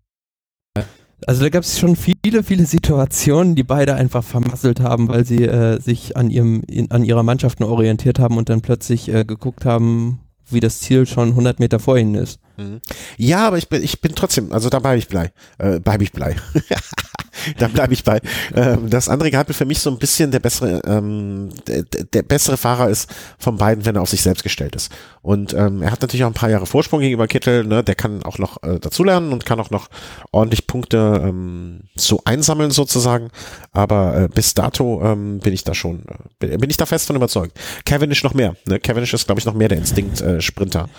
also 1.28 1.44
da 1.44 1.50
gab 1.50 1.64
es 1.64 1.80
schon 1.80 1.96
viele, 1.96 2.44
viele 2.44 2.66
Situationen, 2.66 3.56
die 3.56 3.64
beide 3.64 3.96
einfach 3.96 4.24
vermasselt 4.24 4.80
haben, 4.80 5.08
weil 5.08 5.26
sie 5.26 5.44
äh, 5.44 5.80
sich 5.80 6.18
an 6.18 6.30
ihrem, 6.30 6.64
in, 6.68 6.92
an 6.92 7.04
ihrer 7.04 7.24
Mannschaft 7.24 7.60
nur 7.60 7.70
orientiert 7.70 8.20
haben 8.20 8.38
und 8.38 8.50
dann 8.50 8.62
plötzlich 8.62 9.10
äh, 9.10 9.26
geguckt 9.26 9.66
haben, 9.66 10.20
wie 10.50 10.60
das 10.60 10.80
Ziel 10.80 11.06
schon 11.06 11.30
100 11.30 11.60
Meter 11.60 11.80
vor 11.80 11.98
ihnen 11.98 12.16
ist. 12.16 12.40
Mhm. 12.58 12.82
Ja, 13.18 13.48
aber 13.48 13.58
ich 13.58 13.70
bin, 13.70 13.84
ich 13.84 14.02
bin 14.02 14.16
trotzdem, 14.16 14.52
also 14.52 14.70
da 14.70 14.80
bleibe 14.80 14.98
ich 14.98 15.08
blei, 15.08 15.32
äh, 15.58 15.80
bleibe 15.80 16.04
ich 16.04 16.12
blei. 16.12 16.36
da 17.58 17.68
bleibe 17.68 17.94
ich 17.94 18.04
bei. 18.04 18.20
Ähm, 18.56 18.90
dass 18.90 19.10
André 19.10 19.32
Greipel 19.32 19.54
für 19.54 19.66
mich 19.66 19.80
so 19.80 19.90
ein 19.90 19.98
bisschen 19.98 20.32
der 20.32 20.40
bessere, 20.40 20.82
ähm, 20.86 21.50
der, 21.68 21.84
der, 21.84 22.24
bessere 22.24 22.58
Fahrer 22.58 22.90
ist 22.90 23.10
von 23.38 23.58
beiden, 23.58 23.86
wenn 23.86 23.96
er 23.96 24.02
auf 24.02 24.10
sich 24.10 24.22
selbst 24.22 24.44
gestellt 24.44 24.76
ist. 24.76 24.92
Und 25.22 25.54
ähm, 25.54 25.82
er 25.82 25.92
hat 25.92 26.02
natürlich 26.02 26.24
auch 26.24 26.30
ein 26.30 26.34
paar 26.34 26.50
Jahre 26.50 26.66
Vorsprung 26.66 27.02
gegenüber 27.02 27.28
Kittel, 27.28 27.64
ne? 27.64 27.84
der 27.84 27.96
kann 27.96 28.24
auch 28.24 28.38
noch 28.38 28.62
äh, 28.64 28.80
dazulernen 28.80 29.34
und 29.34 29.46
kann 29.46 29.60
auch 29.60 29.70
noch 29.70 29.90
ordentlich 30.32 30.68
Punkte 30.68 31.22
ähm, 31.24 31.82
so 31.96 32.22
einsammeln 32.26 32.72
sozusagen. 32.72 33.30
Aber 33.72 34.22
äh, 34.22 34.28
bis 34.28 34.54
dato 34.54 35.02
ähm, 35.04 35.40
bin 35.40 35.54
ich 35.54 35.64
da 35.64 35.74
schon, 35.74 36.04
äh, 36.40 36.58
bin 36.58 36.70
ich 36.70 36.78
da 36.78 36.86
fest 36.86 37.08
von 37.08 37.16
überzeugt. 37.16 37.60
Kevin 37.86 38.12
ist 38.12 38.24
noch 38.24 38.34
mehr. 38.34 38.56
Ne? 38.68 38.80
Kevin 38.80 39.04
ist, 39.04 39.26
glaube 39.26 39.40
ich, 39.40 39.46
noch 39.46 39.54
mehr 39.54 39.70
der 39.70 39.78
Instinkt-Sprinter. 39.78 40.90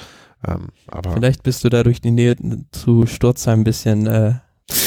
Äh, 0.45 0.53
ähm, 0.53 0.69
aber 0.89 1.13
Vielleicht 1.13 1.43
bist 1.43 1.65
du 1.65 1.69
da 1.69 1.83
durch 1.83 2.01
die 2.01 2.11
Nähe 2.11 2.37
zu 2.73 3.07
Sturzheim 3.07 3.61
ein 3.61 3.65
bisschen 3.65 4.07
äh, 4.07 4.35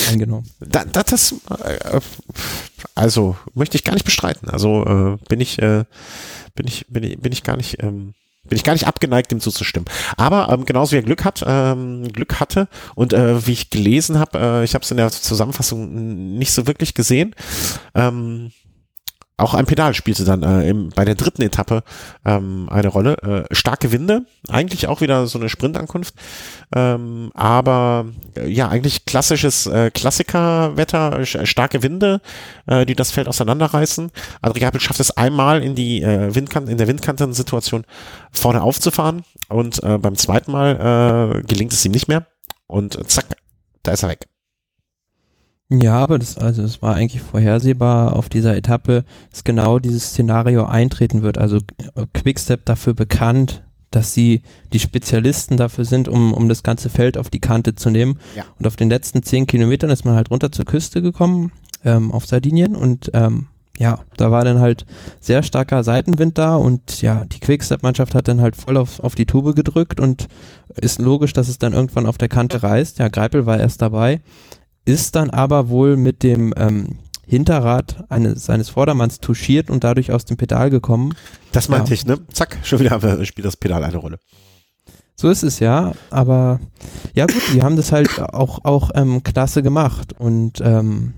eingenommen. 0.10 0.50
Da, 0.60 0.86
da, 0.86 1.04
das, 1.04 1.36
äh, 1.50 2.00
also 2.96 3.36
möchte 3.54 3.78
ich 3.78 3.84
gar 3.84 3.94
nicht 3.94 4.06
bestreiten. 4.06 4.50
Also 4.50 4.86
äh, 4.86 5.26
bin 5.28 5.42
ich, 5.42 5.60
äh, 5.60 5.86
bin 6.56 6.68
ich, 6.68 6.86
bin 6.88 7.04
ich, 7.04 7.20
bin 7.20 7.32
ich 7.32 7.44
gar 7.44 7.58
nicht. 7.58 7.82
Ähm, 7.84 8.14
bin 8.48 8.58
ich 8.58 8.64
gar 8.64 8.74
nicht 8.74 8.86
abgeneigt, 8.86 9.32
dem 9.32 9.40
zuzustimmen. 9.40 9.90
Aber 10.18 10.50
ähm, 10.50 10.66
genauso 10.66 10.92
wie 10.92 10.98
er 10.98 11.02
Glück 11.02 11.26
hat, 11.26 11.44
ähm, 11.48 12.08
Glück 12.14 12.40
hatte 12.40 12.68
und 12.94 13.12
äh, 13.12 13.48
wie 13.48 13.54
ich 13.54 13.72
gelesen 13.72 14.20
habe, 14.20 14.38
äh, 14.38 14.64
ich 14.64 14.76
habe 14.76 14.84
es 14.84 14.92
in 14.92 14.98
der 14.98 15.10
Zusammenfassung 15.10 16.38
nicht 16.38 16.52
so 16.52 16.68
wirklich 16.68 16.94
gesehen. 16.94 17.34
Ähm, 17.96 18.52
auch 19.38 19.54
ein 19.54 19.66
Pedal 19.66 19.94
spielte 19.94 20.24
dann 20.24 20.44
äh, 20.44 20.70
im, 20.70 20.90
bei 20.90 21.04
der 21.04 21.16
dritten 21.16 21.42
Etappe 21.42 21.84
ähm, 22.24 22.70
eine 22.70 22.88
Rolle. 22.88 23.46
Äh, 23.50 23.54
starke 23.54 23.92
Winde, 23.92 24.26
eigentlich 24.48 24.88
auch 24.88 25.02
wieder 25.02 25.28
so 25.28 25.38
eine 25.38 25.50
Sprintankunft, 25.50 26.16
ähm, 26.74 27.32
aber 27.34 28.06
äh, 28.38 28.48
ja, 28.48 28.70
eigentlich 28.70 29.06
klassisches 29.06 29.68
äh, 29.68 29.92
Klassikerwetter, 29.92 31.26
starke 31.26 31.84
Winde, 31.84 32.22
äh, 32.68 32.86
die 32.86 32.96
das 32.96 33.12
Feld 33.12 33.28
auseinanderreißen. 33.28 34.10
André 34.42 34.60
Geipel 34.60 34.80
schafft 34.80 35.02
es 35.02 35.12
einmal 35.12 35.62
in 35.62 35.76
die 35.76 36.02
äh, 36.02 36.34
Windkante, 36.34 36.72
in 36.72 36.78
der 36.78 36.88
Windkantensituation 36.88 37.84
vorne 38.32 38.62
aufzufahren 38.62 39.24
und 39.50 39.84
äh, 39.84 39.98
beim 39.98 40.16
zweiten 40.16 40.52
Mal 40.52 41.42
äh, 41.42 41.44
gelingt 41.44 41.74
es 41.74 41.84
ihm 41.84 41.92
nicht 41.92 42.08
mehr 42.08 42.26
und 42.68 42.98
zack, 43.10 43.26
da 43.84 43.92
ist 43.92 44.04
er 44.04 44.10
weg. 44.10 44.28
Ja, 45.70 45.98
aber 45.98 46.20
das, 46.20 46.38
also 46.38 46.62
es 46.62 46.82
war 46.82 46.96
eigentlich 46.96 47.22
vorhersehbar 47.22 48.16
auf 48.16 48.30
dieser 48.30 48.56
Etappe, 48.56 49.04
dass 49.32 49.44
genau 49.44 49.80
dieses 49.80 50.10
Szenario 50.10 50.66
eintreten 50.66 51.24
wird. 51.24 51.38
Also 51.40 51.58
äh, 51.58 52.06
Quickstep 52.14 52.66
dafür 52.66 52.94
bekannt, 52.94 53.64
dass 53.90 54.14
sie 54.14 54.42
die 54.74 54.80
Spezialisten 54.80 55.58
dafür 55.58 55.86
sind, 55.86 56.08
um, 56.08 56.34
um 56.34 56.50
das 56.50 56.62
ganze 56.62 56.90
Feld 56.90 57.18
auf 57.18 57.30
die 57.30 57.40
Kante 57.40 57.76
zu 57.76 57.90
nehmen. 57.90 58.20
Ja. 58.36 58.44
Und 58.60 58.68
auf 58.68 58.76
den 58.76 58.90
letzten 58.90 59.24
zehn 59.24 59.48
Kilometern 59.48 59.90
ist 59.90 60.06
man 60.06 60.16
halt 60.16 60.30
runter 60.30 60.52
zur 60.52 60.66
Küste 60.66 61.02
gekommen, 61.02 61.52
ähm, 61.84 62.12
auf 62.12 62.26
Sardinien 62.28 62.76
und 62.76 63.10
ähm, 63.14 63.48
ja, 63.78 64.00
da 64.16 64.32
war 64.32 64.46
dann 64.46 64.60
halt 64.60 64.86
sehr 65.20 65.44
starker 65.44 65.84
Seitenwind 65.84 66.38
da 66.38 66.56
und 66.56 67.02
ja, 67.02 67.26
die 67.26 67.40
Quickstep-Mannschaft 67.40 68.16
hat 68.16 68.28
dann 68.28 68.40
halt 68.40 68.56
voll 68.56 68.78
auf, 68.78 69.02
auf 69.02 69.16
die 69.16 69.26
Tube 69.26 69.54
gedrückt 69.54 70.00
und 70.00 70.28
ist 70.80 71.02
logisch, 71.02 71.34
dass 71.34 71.50
es 71.50 71.58
dann 71.58 71.74
irgendwann 71.74 72.06
auf 72.06 72.18
der 72.18 72.30
Kante 72.30 72.64
reißt. 72.64 73.00
Ja, 73.00 73.10
Greipel 73.10 73.46
war 73.46 73.60
erst 73.60 73.82
dabei 73.82 74.22
ist 74.86 75.16
dann 75.16 75.30
aber 75.32 75.70
wohl 75.70 75.98
mit 75.98 76.24
dem 76.24 76.54
ähm, 76.58 77.00
Hinterrad 77.28 78.06
eines, 78.10 78.46
seines 78.46 78.70
Vordermanns 78.70 79.20
touchiert 79.20 79.70
und 79.70 79.84
dadurch 79.84 80.12
aus 80.12 80.26
dem 80.26 80.38
Pedal 80.38 80.70
gekommen. 80.70 81.16
Das 81.52 81.70
meinte 81.70 81.90
ja. 81.90 81.94
ich, 81.96 82.06
ne? 82.06 82.20
Zack, 82.32 82.60
schon 82.64 82.80
wieder 82.80 83.26
spielt 83.26 83.46
das 83.46 83.58
Pedal 83.58 83.84
eine 83.84 83.98
Rolle. 83.98 84.20
So 85.18 85.30
ist 85.30 85.44
es 85.44 85.60
ja, 85.60 85.94
aber 86.10 86.60
ja 87.14 87.26
gut, 87.26 87.42
die 87.54 87.64
haben 87.64 87.78
das 87.78 87.94
halt 87.94 88.20
auch, 88.20 88.66
auch 88.66 88.92
ähm, 88.96 89.24
klasse 89.24 89.64
gemacht 89.64 90.12
und 90.20 90.60
ähm, 90.60 91.14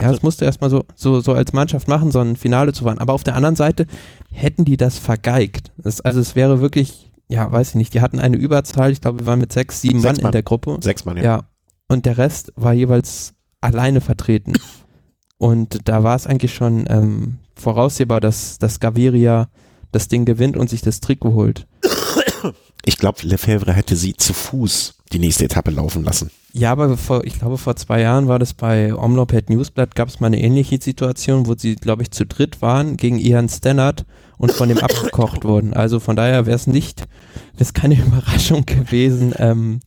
ja, 0.00 0.12
das 0.12 0.22
musste 0.22 0.44
erstmal 0.44 0.70
so, 0.70 0.84
so, 0.94 1.20
so 1.20 1.32
als 1.32 1.52
Mannschaft 1.52 1.88
machen, 1.88 2.12
so 2.12 2.20
ein 2.20 2.36
Finale 2.36 2.72
zu 2.72 2.84
fahren. 2.84 2.98
Aber 2.98 3.12
auf 3.12 3.24
der 3.24 3.34
anderen 3.34 3.56
Seite 3.56 3.86
hätten 4.30 4.64
die 4.64 4.76
das 4.76 4.98
vergeigt. 4.98 5.72
Das, 5.78 6.00
also 6.00 6.20
es 6.20 6.36
wäre 6.36 6.60
wirklich, 6.60 7.10
ja, 7.26 7.50
weiß 7.50 7.70
ich 7.70 7.74
nicht, 7.74 7.92
die 7.92 8.00
hatten 8.00 8.20
eine 8.20 8.36
Überzahl, 8.36 8.92
ich 8.92 9.00
glaube, 9.00 9.18
wir 9.18 9.26
waren 9.26 9.40
mit 9.40 9.52
sechs, 9.52 9.80
sieben 9.80 10.00
sechs 10.00 10.18
Mann, 10.18 10.22
Mann, 10.22 10.28
in 10.30 10.32
der 10.32 10.42
Gruppe. 10.44 10.78
Sechs 10.80 11.04
Mann, 11.04 11.16
ja. 11.16 11.22
ja 11.24 11.49
und 11.90 12.06
der 12.06 12.18
Rest 12.18 12.52
war 12.54 12.72
jeweils 12.72 13.34
alleine 13.60 14.00
vertreten. 14.00 14.54
Und 15.38 15.88
da 15.88 16.04
war 16.04 16.16
es 16.16 16.26
eigentlich 16.26 16.52
schon 16.52 16.84
ähm, 16.90 17.38
voraussehbar, 17.54 18.20
dass, 18.20 18.58
dass 18.58 18.78
Gaviria 18.78 19.48
das 19.90 20.06
Ding 20.06 20.26
gewinnt 20.26 20.54
und 20.54 20.68
sich 20.68 20.82
das 20.82 21.00
Trikot 21.00 21.34
holt. 21.34 21.66
Ich 22.86 22.96
glaube, 22.96 23.18
Lefebvre 23.24 23.74
hätte 23.74 23.94
sie 23.94 24.14
zu 24.14 24.32
Fuß 24.32 24.94
die 25.12 25.18
nächste 25.18 25.44
Etappe 25.44 25.70
laufen 25.70 26.02
lassen. 26.02 26.30
Ja, 26.54 26.72
aber 26.72 26.96
vor, 26.96 27.24
ich 27.24 27.38
glaube, 27.38 27.58
vor 27.58 27.76
zwei 27.76 28.00
Jahren 28.00 28.26
war 28.26 28.38
das 28.38 28.54
bei 28.54 28.94
Omloped 28.94 29.50
Newsblatt, 29.50 29.94
gab 29.94 30.08
es 30.08 30.18
mal 30.18 30.28
eine 30.28 30.40
ähnliche 30.40 30.80
Situation, 30.80 31.46
wo 31.46 31.54
sie, 31.54 31.76
glaube 31.76 32.02
ich, 32.02 32.10
zu 32.10 32.24
dritt 32.24 32.62
waren 32.62 32.96
gegen 32.96 33.18
Ian 33.18 33.50
Stannard 33.50 34.06
und 34.38 34.52
von 34.52 34.70
dem 34.70 34.78
abgekocht 34.82 35.44
wurden. 35.44 35.74
Also 35.74 36.00
von 36.00 36.16
daher 36.16 36.46
wäre 36.46 36.56
es 36.56 36.66
nicht, 36.66 37.00
wäre 37.00 37.64
es 37.64 37.74
keine 37.74 37.94
Überraschung 38.00 38.64
gewesen, 38.64 39.34
ähm, 39.36 39.80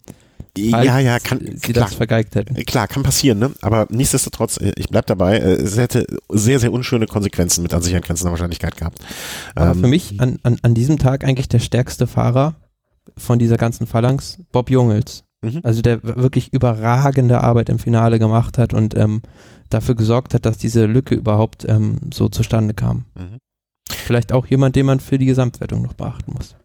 ja, 0.58 0.99
ja, 0.99 1.20
kann, 1.20 1.39
sie 1.39 1.74
klar, 1.74 1.86
das 1.86 1.95
vergeigt 1.95 2.36
hätten. 2.36 2.56
Klar, 2.66 2.88
kann 2.88 3.01
passieren, 3.01 3.39
ne? 3.39 3.51
Aber 3.62 3.88
nichtsdestotrotz, 3.89 4.58
äh, 4.58 4.74
ich 4.76 4.88
bleib 4.89 5.08
dabei, 5.08 5.38
äh, 5.38 5.54
es 5.54 5.78
hätte 5.78 6.06
sehr, 6.30 6.60
sehr 6.60 6.72
unschöne 6.72 7.08
Konsequenzen 7.08 7.64
mit 7.64 7.74
an 7.74 7.82
sich 7.82 7.93
grenzender 7.93 8.32
Wahrscheinlichkeit 8.32 8.78
gehabt. 8.78 8.99
Aber 9.56 9.72
ähm, 9.72 9.82
für 9.82 9.88
mich 9.88 10.20
an, 10.20 10.39
an, 10.43 10.58
an 10.62 10.74
diesem 10.76 10.99
Tag 10.99 11.24
eigentlich 11.24 11.49
der 11.49 11.60
stärkste 11.60 12.06
Fahrer 12.06 12.56
von 13.18 13.39
dieser 13.39 13.58
ganzen 13.58 13.88
Phalanx, 13.88 14.39
Bob 14.51 14.70
Jungels. 14.70 15.24
Mhm. 15.41 15.62
Also 15.64 15.82
der 15.82 16.04
wirklich 16.04 16.54
überragende 16.54 17.41
Arbeit 17.41 17.70
im 17.70 17.80
Finale 17.80 18.20
gemacht 18.20 18.58
hat 18.58 18.74
und 18.74 18.95
ähm, 18.95 19.22
dafür 19.70 19.95
gesorgt 19.95 20.34
hat, 20.34 20.45
dass 20.45 20.58
diese 20.58 20.86
Lücke 20.86 21.16
überhaupt 21.16 21.66
ähm, 21.68 21.97
so 22.14 22.30
zustande 22.30 22.74
kam. 22.74 23.06
Mhm. 23.16 23.39
Vielleicht 23.89 24.32
auch 24.32 24.45
jemand, 24.47 24.76
den 24.76 24.86
man 24.86 24.99
für 24.99 25.18
die 25.18 25.26
Gesamtwertung 25.26 25.82
noch 25.82 25.93
beachten 25.93 26.34
muss. 26.34 26.56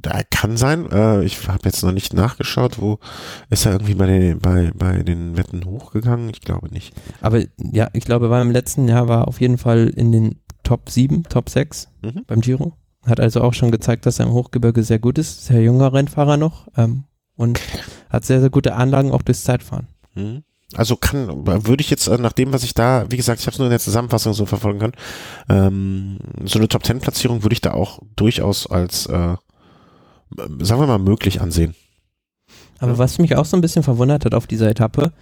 Da 0.00 0.22
kann 0.30 0.56
sein. 0.56 0.90
Äh, 0.90 1.24
ich 1.24 1.48
habe 1.48 1.60
jetzt 1.64 1.82
noch 1.82 1.92
nicht 1.92 2.14
nachgeschaut, 2.14 2.80
wo 2.80 2.98
ist 3.50 3.66
er 3.66 3.72
irgendwie 3.72 3.94
bei 3.94 4.06
den, 4.06 4.38
bei, 4.38 4.70
bei 4.74 5.02
den 5.02 5.36
Wetten 5.36 5.64
hochgegangen? 5.64 6.28
Ich 6.30 6.40
glaube 6.40 6.68
nicht. 6.68 6.94
Aber 7.20 7.40
ja, 7.58 7.88
ich 7.92 8.04
glaube, 8.04 8.30
war 8.30 8.42
im 8.42 8.50
letzten 8.50 8.88
Jahr 8.88 9.08
war 9.08 9.28
auf 9.28 9.40
jeden 9.40 9.58
Fall 9.58 9.88
in 9.88 10.12
den 10.12 10.40
Top 10.62 10.90
7, 10.90 11.24
Top 11.24 11.48
6 11.48 11.88
mhm. 12.02 12.22
beim 12.26 12.40
Giro. 12.40 12.74
Hat 13.04 13.20
also 13.20 13.40
auch 13.40 13.54
schon 13.54 13.70
gezeigt, 13.70 14.06
dass 14.06 14.20
er 14.20 14.26
im 14.26 14.32
Hochgebirge 14.32 14.82
sehr 14.82 14.98
gut 14.98 15.18
ist. 15.18 15.46
Sehr 15.46 15.62
junger 15.62 15.92
Rennfahrer 15.92 16.36
noch 16.36 16.68
ähm, 16.76 17.04
und 17.36 17.60
hat 18.10 18.24
sehr, 18.24 18.40
sehr 18.40 18.50
gute 18.50 18.74
Anlagen 18.74 19.10
auch 19.10 19.22
durchs 19.22 19.44
Zeitfahren. 19.44 19.88
Mhm. 20.14 20.44
Also 20.74 20.96
kann, 20.96 21.46
würde 21.46 21.82
ich 21.82 21.90
jetzt 21.90 22.06
äh, 22.06 22.18
nach 22.18 22.32
dem, 22.32 22.52
was 22.52 22.64
ich 22.64 22.74
da, 22.74 23.04
wie 23.10 23.16
gesagt, 23.16 23.40
ich 23.40 23.46
habe 23.46 23.52
es 23.52 23.58
nur 23.58 23.66
in 23.66 23.72
der 23.72 23.80
Zusammenfassung 23.80 24.32
so 24.32 24.46
verfolgen 24.46 24.78
können, 24.78 24.94
ähm, 25.48 26.18
so 26.44 26.58
eine 26.58 26.68
Top 26.68 26.82
Ten 26.82 27.00
Platzierung 27.00 27.42
würde 27.42 27.54
ich 27.54 27.60
da 27.60 27.72
auch 27.72 28.00
durchaus 28.16 28.66
als, 28.66 29.06
äh, 29.06 29.36
sagen 30.60 30.80
wir 30.80 30.86
mal, 30.86 30.98
möglich 30.98 31.40
ansehen. 31.40 31.74
Aber 32.78 32.98
was 32.98 33.18
mich 33.18 33.36
auch 33.36 33.44
so 33.44 33.56
ein 33.56 33.60
bisschen 33.60 33.82
verwundert 33.82 34.24
hat 34.24 34.34
auf 34.34 34.46
dieser 34.46 34.68
Etappe, 34.68 35.12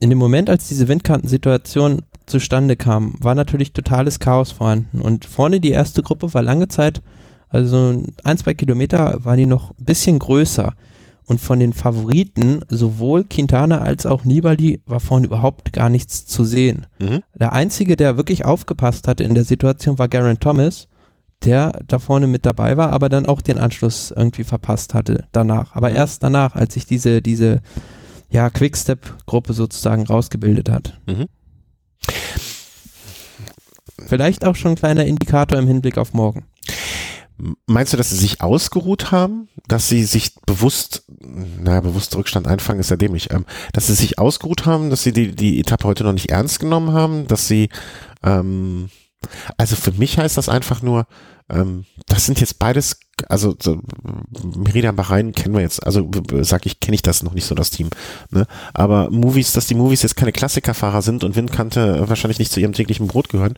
in 0.00 0.10
dem 0.10 0.18
Moment, 0.18 0.50
als 0.50 0.68
diese 0.68 0.88
Windkantensituation 0.88 2.02
zustande 2.26 2.76
kam, 2.76 3.14
war 3.20 3.34
natürlich 3.34 3.72
totales 3.72 4.18
Chaos 4.18 4.52
vorhanden. 4.52 5.00
Und 5.00 5.24
vorne 5.24 5.60
die 5.60 5.70
erste 5.70 6.02
Gruppe 6.02 6.34
war 6.34 6.42
lange 6.42 6.68
Zeit, 6.68 7.00
also 7.48 8.02
ein, 8.24 8.38
zwei 8.38 8.54
Kilometer, 8.54 9.24
war 9.24 9.36
die 9.36 9.46
noch 9.46 9.70
ein 9.70 9.84
bisschen 9.84 10.18
größer. 10.18 10.74
Und 11.26 11.40
von 11.40 11.58
den 11.58 11.72
Favoriten, 11.72 12.60
sowohl 12.68 13.24
Quintana 13.24 13.78
als 13.78 14.04
auch 14.04 14.24
Nibali, 14.24 14.82
war 14.84 15.00
vorne 15.00 15.26
überhaupt 15.26 15.72
gar 15.72 15.88
nichts 15.88 16.26
zu 16.26 16.44
sehen. 16.44 16.86
Mhm. 17.00 17.22
Der 17.34 17.52
einzige, 17.52 17.96
der 17.96 18.16
wirklich 18.16 18.44
aufgepasst 18.44 19.08
hatte 19.08 19.24
in 19.24 19.34
der 19.34 19.44
Situation, 19.44 19.98
war 19.98 20.08
Garen 20.08 20.38
Thomas, 20.38 20.88
der 21.44 21.80
da 21.86 21.98
vorne 21.98 22.26
mit 22.26 22.44
dabei 22.44 22.76
war, 22.76 22.92
aber 22.92 23.08
dann 23.08 23.26
auch 23.26 23.40
den 23.40 23.58
Anschluss 23.58 24.12
irgendwie 24.14 24.44
verpasst 24.44 24.92
hatte 24.92 25.26
danach. 25.32 25.74
Aber 25.74 25.90
mhm. 25.90 25.96
erst 25.96 26.22
danach, 26.22 26.54
als 26.56 26.74
sich 26.74 26.84
diese, 26.84 27.22
diese, 27.22 27.62
ja, 28.34 28.50
Quickstep-Gruppe 28.50 29.52
sozusagen 29.52 30.06
rausgebildet 30.06 30.68
hat. 30.68 30.98
Mhm. 31.06 31.26
Vielleicht 34.06 34.44
auch 34.44 34.56
schon 34.56 34.72
ein 34.72 34.76
kleiner 34.76 35.06
Indikator 35.06 35.58
im 35.58 35.68
Hinblick 35.68 35.98
auf 35.98 36.12
morgen. 36.12 36.44
Meinst 37.66 37.92
du, 37.92 37.96
dass 37.96 38.10
sie 38.10 38.16
sich 38.16 38.40
ausgeruht 38.40 39.10
haben? 39.10 39.48
Dass 39.66 39.88
sie 39.88 40.04
sich 40.04 40.36
bewusst, 40.46 41.04
naja, 41.08 41.80
bewusst 41.80 42.14
Rückstand 42.14 42.46
einfangen 42.46 42.80
ist 42.80 42.90
ja 42.90 42.96
dämlich, 42.96 43.32
ähm, 43.32 43.44
dass 43.72 43.88
sie 43.88 43.94
sich 43.94 44.18
ausgeruht 44.18 44.66
haben, 44.66 44.90
dass 44.90 45.02
sie 45.02 45.12
die, 45.12 45.34
die 45.34 45.58
Etappe 45.58 45.84
heute 45.84 46.04
noch 46.04 46.12
nicht 46.12 46.30
ernst 46.30 46.60
genommen 46.60 46.92
haben, 46.92 47.26
dass 47.26 47.48
sie, 47.48 47.70
ähm, 48.22 48.88
also 49.56 49.74
für 49.74 49.92
mich 49.92 50.18
heißt 50.18 50.36
das 50.36 50.48
einfach 50.48 50.82
nur, 50.82 51.06
ähm, 51.50 51.84
das 52.06 52.24
sind 52.24 52.40
jetzt 52.40 52.58
beides, 52.58 52.98
also 53.28 53.54
so, 53.60 53.78
Merida 54.56 54.92
Bahrain 54.92 55.32
kennen 55.32 55.54
wir 55.54 55.60
jetzt, 55.60 55.84
also 55.84 56.10
sag 56.40 56.64
ich, 56.64 56.80
kenne 56.80 56.94
ich 56.94 57.02
das 57.02 57.22
noch 57.22 57.34
nicht 57.34 57.44
so, 57.44 57.54
das 57.54 57.70
Team. 57.70 57.90
Ne? 58.30 58.46
Aber 58.72 59.10
Movies, 59.10 59.52
dass 59.52 59.66
die 59.66 59.74
Movies 59.74 60.02
jetzt 60.02 60.16
keine 60.16 60.32
Klassikerfahrer 60.32 61.02
sind 61.02 61.22
und 61.22 61.36
Windkante 61.36 62.08
wahrscheinlich 62.08 62.38
nicht 62.38 62.50
zu 62.50 62.60
ihrem 62.60 62.72
täglichen 62.72 63.06
Brot 63.06 63.28
gehören, 63.28 63.54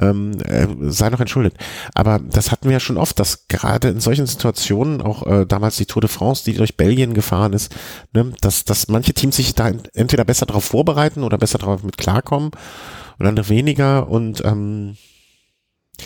ähm, 0.00 0.40
äh, 0.40 0.66
sei 0.90 1.10
noch 1.10 1.20
entschuldigt. 1.20 1.58
Aber 1.94 2.18
das 2.18 2.50
hatten 2.50 2.64
wir 2.68 2.72
ja 2.72 2.80
schon 2.80 2.96
oft, 2.96 3.18
dass 3.20 3.48
gerade 3.48 3.88
in 3.88 4.00
solchen 4.00 4.26
Situationen, 4.26 5.02
auch 5.02 5.26
äh, 5.26 5.46
damals 5.46 5.76
die 5.76 5.86
Tour 5.86 6.00
de 6.00 6.10
France, 6.10 6.44
die 6.44 6.54
durch 6.54 6.76
Belgien 6.76 7.12
gefahren 7.12 7.52
ist, 7.52 7.74
ne, 8.14 8.32
dass, 8.40 8.64
dass 8.64 8.88
manche 8.88 9.12
Teams 9.12 9.36
sich 9.36 9.54
da 9.54 9.70
entweder 9.92 10.24
besser 10.24 10.46
darauf 10.46 10.64
vorbereiten 10.64 11.22
oder 11.22 11.36
besser 11.36 11.58
darauf 11.58 11.82
mit 11.82 11.98
klarkommen 11.98 12.50
und 13.18 13.26
andere 13.26 13.50
weniger 13.50 14.08
und 14.08 14.42
ähm, 14.44 14.96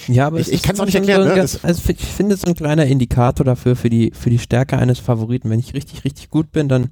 ja, 0.08 0.26
aber 0.26 0.40
ich, 0.40 0.52
ich 0.52 0.62
kann 0.62 0.74
es 0.74 0.80
auch 0.80 0.86
nicht 0.86 0.94
erklären. 0.94 1.22
So 1.22 1.28
ne? 1.28 1.34
ganz, 1.34 1.58
also 1.62 1.82
ich 1.90 2.04
finde 2.04 2.34
es 2.34 2.44
ein 2.44 2.54
kleiner 2.54 2.86
Indikator 2.86 3.44
dafür 3.44 3.76
für 3.76 3.90
die 3.90 4.12
für 4.14 4.30
die 4.30 4.38
Stärke 4.38 4.78
eines 4.78 4.98
Favoriten. 4.98 5.50
Wenn 5.50 5.60
ich 5.60 5.74
richtig 5.74 6.04
richtig 6.04 6.30
gut 6.30 6.52
bin, 6.52 6.68
dann 6.68 6.90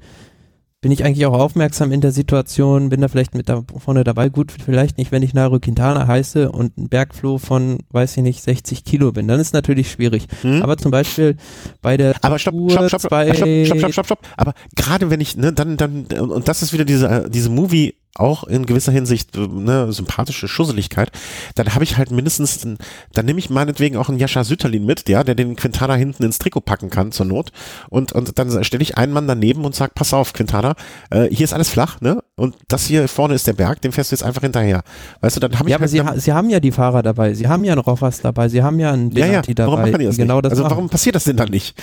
bin 0.80 0.92
ich 0.92 1.04
eigentlich 1.04 1.26
auch 1.26 1.32
aufmerksam 1.32 1.90
in 1.90 2.00
der 2.00 2.12
Situation, 2.12 2.88
bin 2.88 3.00
da 3.00 3.08
vielleicht 3.08 3.34
mit 3.34 3.48
da 3.48 3.64
vorne 3.78 4.04
dabei. 4.04 4.28
Gut, 4.28 4.52
vielleicht 4.52 4.96
nicht, 4.96 5.10
wenn 5.10 5.24
ich 5.24 5.34
Nairo 5.34 5.58
Quintana 5.58 6.06
heiße 6.06 6.52
und 6.52 6.78
ein 6.78 6.88
Bergfloh 6.88 7.38
von, 7.38 7.78
weiß 7.90 8.16
ich 8.16 8.22
nicht, 8.22 8.42
60 8.42 8.84
Kilo 8.84 9.10
bin. 9.10 9.26
Dann 9.26 9.40
ist 9.40 9.48
es 9.48 9.52
natürlich 9.52 9.90
schwierig. 9.90 10.26
Hm. 10.42 10.62
Aber 10.62 10.76
zum 10.76 10.92
Beispiel 10.92 11.36
bei 11.82 11.96
der 11.96 12.14
Aber 12.22 12.38
stopp, 12.38 12.54
stopp, 12.70 12.88
stopp, 12.88 13.00
stopp, 13.00 13.34
stopp, 13.34 13.66
stopp, 13.66 13.92
stopp, 13.92 14.06
stopp. 14.06 14.20
Aber 14.36 14.54
gerade 14.76 15.10
wenn 15.10 15.20
ich, 15.20 15.36
ne, 15.36 15.52
dann, 15.52 15.76
dann, 15.76 16.06
und 16.06 16.46
das 16.46 16.62
ist 16.62 16.72
wieder 16.72 16.84
diese, 16.84 17.28
diese 17.28 17.50
Movie- 17.50 17.94
auch 18.14 18.44
in 18.44 18.66
gewisser 18.66 18.92
Hinsicht 18.92 19.36
eine 19.36 19.92
sympathische 19.92 20.48
Schusseligkeit, 20.48 21.10
dann 21.54 21.74
habe 21.74 21.84
ich 21.84 21.96
halt 21.96 22.10
mindestens, 22.10 22.66
dann 23.12 23.26
nehme 23.26 23.38
ich 23.38 23.50
meinetwegen 23.50 23.96
auch 23.96 24.08
einen 24.08 24.18
Jascha 24.18 24.44
Sütterlin 24.44 24.84
mit, 24.84 25.08
ja, 25.08 25.24
der 25.24 25.34
den 25.34 25.56
Quintana 25.56 25.94
hinten 25.94 26.24
ins 26.24 26.38
Trikot 26.38 26.62
packen 26.62 26.90
kann 26.90 27.12
zur 27.12 27.26
Not 27.26 27.52
und, 27.88 28.12
und 28.12 28.38
dann 28.38 28.64
stelle 28.64 28.82
ich 28.82 28.96
einen 28.98 29.12
Mann 29.12 29.28
daneben 29.28 29.64
und 29.64 29.74
sage, 29.74 29.92
pass 29.94 30.12
auf, 30.12 30.32
Quintana, 30.32 30.74
äh, 31.10 31.28
hier 31.30 31.44
ist 31.44 31.54
alles 31.54 31.68
flach, 31.68 32.00
ne, 32.00 32.22
und 32.36 32.56
das 32.68 32.86
hier 32.86 33.08
vorne 33.08 33.34
ist 33.34 33.46
der 33.46 33.52
Berg, 33.52 33.80
dem 33.82 33.92
fährst 33.92 34.10
du 34.10 34.14
jetzt 34.16 34.22
einfach 34.22 34.42
hinterher. 34.42 34.82
Weißt 35.20 35.36
du, 35.36 35.40
dann 35.40 35.58
habe 35.58 35.68
ich 35.68 35.70
Ja, 35.70 35.76
aber 35.76 35.82
halt 35.82 35.90
sie, 35.90 36.02
ha 36.02 36.18
sie 36.18 36.32
haben 36.32 36.50
ja 36.50 36.60
die 36.60 36.72
Fahrer 36.72 37.02
dabei, 37.02 37.34
sie 37.34 37.46
haben 37.48 37.64
ja 37.64 37.72
einen 37.72 37.80
Rochers 37.80 38.20
dabei, 38.20 38.48
sie 38.48 38.62
haben 38.62 38.80
ja 38.80 38.92
einen 38.92 39.10
ja, 39.12 39.20
ja, 39.20 39.26
Benatti 39.26 39.54
dabei. 39.54 39.72
warum 39.72 39.90
machen 39.90 40.00
die 40.00 40.06
das 40.06 40.16
genau 40.16 40.36
nicht? 40.36 40.46
das 40.46 40.52
also 40.52 40.64
warum 40.64 40.88
passiert 40.88 41.14
das 41.14 41.24
denn 41.24 41.36
dann 41.36 41.50
nicht? 41.50 41.80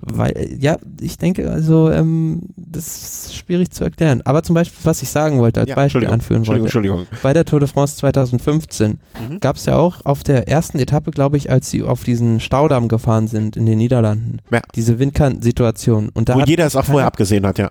Weil, 0.00 0.56
ja, 0.60 0.76
ich 1.00 1.18
denke, 1.18 1.50
also, 1.50 1.90
ähm, 1.90 2.42
das 2.56 2.86
ist 3.28 3.36
schwierig 3.36 3.70
zu 3.70 3.84
erklären. 3.84 4.22
Aber 4.24 4.42
zum 4.42 4.54
Beispiel, 4.54 4.78
was 4.84 5.02
ich 5.02 5.08
sagen 5.10 5.38
wollte, 5.38 5.60
als 5.60 5.68
Ja, 5.68 5.74
Beispiel 5.74 6.06
anführen 6.06 6.46
wollte. 6.46 6.62
Entschuldigung, 6.62 6.98
Entschuldigung. 7.00 7.20
Bei 7.22 7.32
der 7.32 7.44
Tour 7.44 7.60
de 7.60 7.68
France 7.68 7.96
2015 7.96 8.98
Mhm. 9.28 9.40
gab 9.40 9.56
es 9.56 9.66
ja 9.66 9.76
auch 9.76 10.04
auf 10.04 10.22
der 10.22 10.48
ersten 10.48 10.78
Etappe, 10.78 11.10
glaube 11.10 11.36
ich, 11.36 11.50
als 11.50 11.70
sie 11.70 11.82
auf 11.82 12.04
diesen 12.04 12.40
Staudamm 12.40 12.88
gefahren 12.88 13.26
sind 13.28 13.56
in 13.56 13.66
den 13.66 13.78
Niederlanden, 13.78 14.38
Ja. 14.50 14.60
diese 14.74 14.98
Windkantensituation. 14.98 16.10
Und 16.14 16.28
da 16.28 16.36
Wo 16.36 16.40
jeder 16.40 16.66
es 16.66 16.76
auch 16.76 16.84
vorher 16.84 17.06
abgesehen 17.06 17.46
hat, 17.46 17.58
ja. 17.58 17.68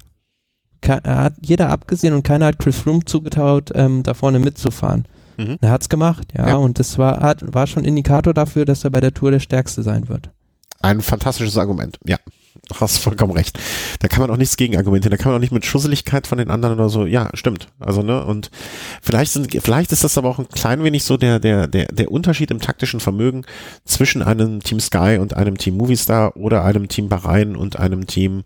ke- 0.81 1.01
hat 1.05 1.33
jeder 1.41 1.69
abgesehen 1.69 2.13
und 2.13 2.23
keiner 2.23 2.47
hat 2.47 2.59
Chris 2.59 2.77
Froome 2.77 3.05
zugetraut, 3.05 3.71
ähm, 3.75 4.03
da 4.03 4.13
vorne 4.13 4.39
mitzufahren. 4.39 5.05
Mhm. 5.37 5.57
Er 5.61 5.69
hat's 5.71 5.87
gemacht, 5.89 6.33
ja, 6.35 6.47
Ja. 6.49 6.55
und 6.55 6.79
das 6.79 6.97
war, 6.97 7.19
hat, 7.21 7.53
war 7.53 7.67
schon 7.67 7.83
Indikator 7.85 8.33
dafür, 8.33 8.65
dass 8.65 8.83
er 8.83 8.89
bei 8.89 8.99
der 9.01 9.13
Tour 9.13 9.31
der 9.31 9.39
Stärkste 9.39 9.83
sein 9.83 10.09
wird. 10.09 10.31
Ein 10.81 11.01
fantastisches 11.01 11.57
Argument, 11.57 11.97
ja. 12.05 12.17
Du 12.69 12.75
hast 12.81 12.97
vollkommen 12.97 13.31
recht. 13.31 13.57
Da 13.99 14.07
kann 14.07 14.19
man 14.19 14.29
auch 14.29 14.35
nichts 14.35 14.57
gegen 14.57 14.75
argumentieren. 14.75 15.11
Da 15.11 15.17
kann 15.17 15.31
man 15.31 15.37
auch 15.37 15.41
nicht 15.41 15.53
mit 15.53 15.65
Schusseligkeit 15.65 16.27
von 16.27 16.37
den 16.37 16.49
anderen 16.49 16.75
oder 16.79 16.89
so. 16.89 17.05
Ja, 17.05 17.29
stimmt. 17.33 17.69
Also, 17.79 18.01
ne, 18.01 18.25
und 18.25 18.49
vielleicht 19.01 19.31
sind, 19.31 19.55
vielleicht 19.63 19.91
ist 19.91 20.03
das 20.03 20.17
aber 20.17 20.27
auch 20.29 20.39
ein 20.39 20.49
klein 20.49 20.83
wenig 20.83 21.03
so 21.05 21.15
der, 21.17 21.39
der, 21.39 21.67
der, 21.67 21.85
der 21.85 22.11
Unterschied 22.11 22.51
im 22.51 22.59
taktischen 22.59 22.99
Vermögen 22.99 23.45
zwischen 23.85 24.21
einem 24.21 24.61
Team 24.61 24.79
Sky 24.79 25.17
und 25.21 25.35
einem 25.35 25.57
Team 25.57 25.77
Movistar 25.77 26.35
oder 26.35 26.65
einem 26.65 26.89
Team 26.89 27.07
Bahrain 27.07 27.55
und 27.55 27.77
einem 27.79 28.05
Team, 28.05 28.43